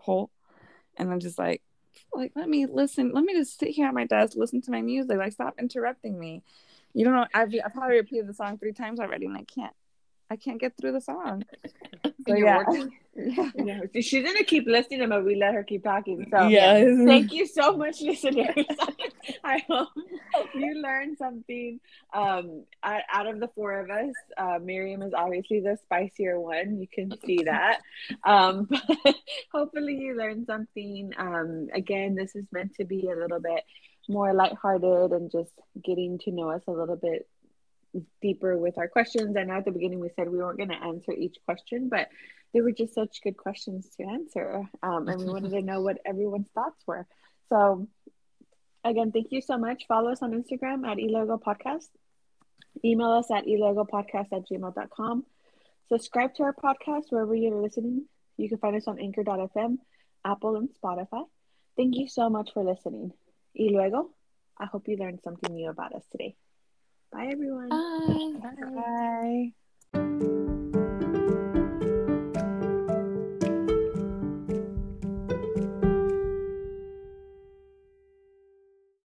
whole, 0.00 0.30
and 0.96 1.12
I'm 1.12 1.20
just 1.20 1.38
like, 1.38 1.62
like 2.12 2.32
let 2.34 2.48
me 2.48 2.66
listen 2.66 3.12
let 3.12 3.24
me 3.24 3.34
just 3.34 3.58
sit 3.58 3.70
here 3.70 3.86
at 3.86 3.94
my 3.94 4.04
desk 4.04 4.36
listen 4.36 4.60
to 4.60 4.70
my 4.70 4.82
music 4.82 5.16
like 5.16 5.32
stop 5.32 5.54
interrupting 5.58 6.18
me. 6.18 6.42
You 6.94 7.04
don't 7.04 7.14
know 7.14 7.26
i've, 7.34 7.52
I've 7.64 7.74
probably 7.74 7.96
repeated 7.96 8.26
the 8.26 8.34
song 8.34 8.58
three 8.58 8.72
times 8.72 9.00
already 9.00 9.26
and 9.26 9.36
i 9.36 9.44
can't 9.44 9.74
i 10.30 10.36
can't 10.36 10.60
get 10.60 10.76
through 10.76 10.92
the 10.92 11.00
song 11.00 11.44
so, 12.26 12.34
yeah. 12.34 12.62
yeah. 13.16 13.50
yeah. 13.56 13.80
She's 14.00 14.24
gonna 14.24 14.44
keep 14.44 14.66
listening, 14.66 15.08
but 15.08 15.24
we 15.24 15.36
let 15.36 15.54
her 15.54 15.64
keep 15.64 15.84
talking. 15.84 16.26
So 16.30 16.48
yeah. 16.48 16.84
thank 17.04 17.32
you 17.32 17.46
so 17.46 17.76
much, 17.76 18.00
listeners. 18.02 18.64
I 19.42 19.64
hope 19.68 19.88
you 20.54 20.74
learned 20.82 21.18
something. 21.18 21.80
Um, 22.12 22.64
out 22.82 23.26
of 23.26 23.40
the 23.40 23.48
four 23.48 23.80
of 23.80 23.90
us, 23.90 24.14
uh, 24.36 24.58
Miriam 24.62 25.02
is 25.02 25.14
obviously 25.14 25.60
the 25.60 25.78
spicier 25.82 26.38
one. 26.38 26.78
You 26.78 26.88
can 26.88 27.12
see 27.24 27.42
that. 27.44 27.80
Um, 28.24 28.68
but 29.04 29.16
hopefully 29.52 29.96
you 29.96 30.16
learned 30.16 30.46
something. 30.46 31.12
Um, 31.16 31.68
again, 31.74 32.14
this 32.14 32.34
is 32.36 32.44
meant 32.52 32.74
to 32.76 32.84
be 32.84 33.08
a 33.08 33.18
little 33.18 33.40
bit 33.40 33.64
more 34.08 34.32
lighthearted 34.32 35.12
and 35.12 35.30
just 35.30 35.52
getting 35.84 36.18
to 36.18 36.30
know 36.30 36.50
us 36.50 36.62
a 36.68 36.72
little 36.72 36.96
bit 36.96 37.28
deeper 38.20 38.56
with 38.56 38.78
our 38.78 38.88
questions. 38.88 39.36
I 39.36 39.44
know 39.44 39.54
at 39.54 39.64
the 39.64 39.70
beginning, 39.70 40.00
we 40.00 40.10
said 40.16 40.28
we 40.28 40.38
weren't 40.38 40.58
going 40.58 40.70
to 40.70 40.82
answer 40.82 41.12
each 41.12 41.36
question, 41.44 41.88
but 41.88 42.08
they 42.52 42.60
were 42.60 42.72
just 42.72 42.94
such 42.94 43.22
good 43.22 43.36
questions 43.36 43.88
to 43.96 44.04
answer. 44.04 44.68
Um, 44.82 45.08
and 45.08 45.20
we 45.20 45.26
wanted 45.26 45.50
to 45.50 45.62
know 45.62 45.80
what 45.80 45.98
everyone's 46.04 46.48
thoughts 46.54 46.82
were. 46.86 47.06
So, 47.48 47.88
again, 48.84 49.12
thank 49.12 49.28
you 49.30 49.40
so 49.40 49.58
much. 49.58 49.86
Follow 49.86 50.10
us 50.10 50.22
on 50.22 50.32
Instagram 50.32 50.86
at 50.86 50.98
elogo 50.98 51.40
podcast. 51.40 51.88
Email 52.84 53.10
us 53.10 53.30
at 53.30 53.46
elogopodcast 53.46 54.32
at 54.32 54.48
gmail.com. 54.48 55.24
Subscribe 55.88 56.34
to 56.34 56.42
our 56.42 56.54
podcast 56.54 57.04
wherever 57.10 57.34
you're 57.34 57.60
listening. 57.60 58.06
You 58.36 58.48
can 58.48 58.58
find 58.58 58.76
us 58.76 58.88
on 58.88 58.98
anchor.fm, 58.98 59.78
Apple, 60.24 60.56
and 60.56 60.68
Spotify. 60.82 61.24
Thank 61.76 61.96
you 61.96 62.08
so 62.08 62.28
much 62.28 62.52
for 62.52 62.64
listening. 62.64 63.12
Y 63.54 63.68
luego, 63.70 64.10
I 64.58 64.66
hope 64.66 64.88
you 64.88 64.96
learned 64.96 65.20
something 65.22 65.54
new 65.54 65.70
about 65.70 65.94
us 65.94 66.04
today. 66.10 66.36
Bye, 67.16 67.28
everyone. 67.32 67.70
Bye. 67.70 68.50
Bye. 68.74 69.52
Bye. 69.94 70.26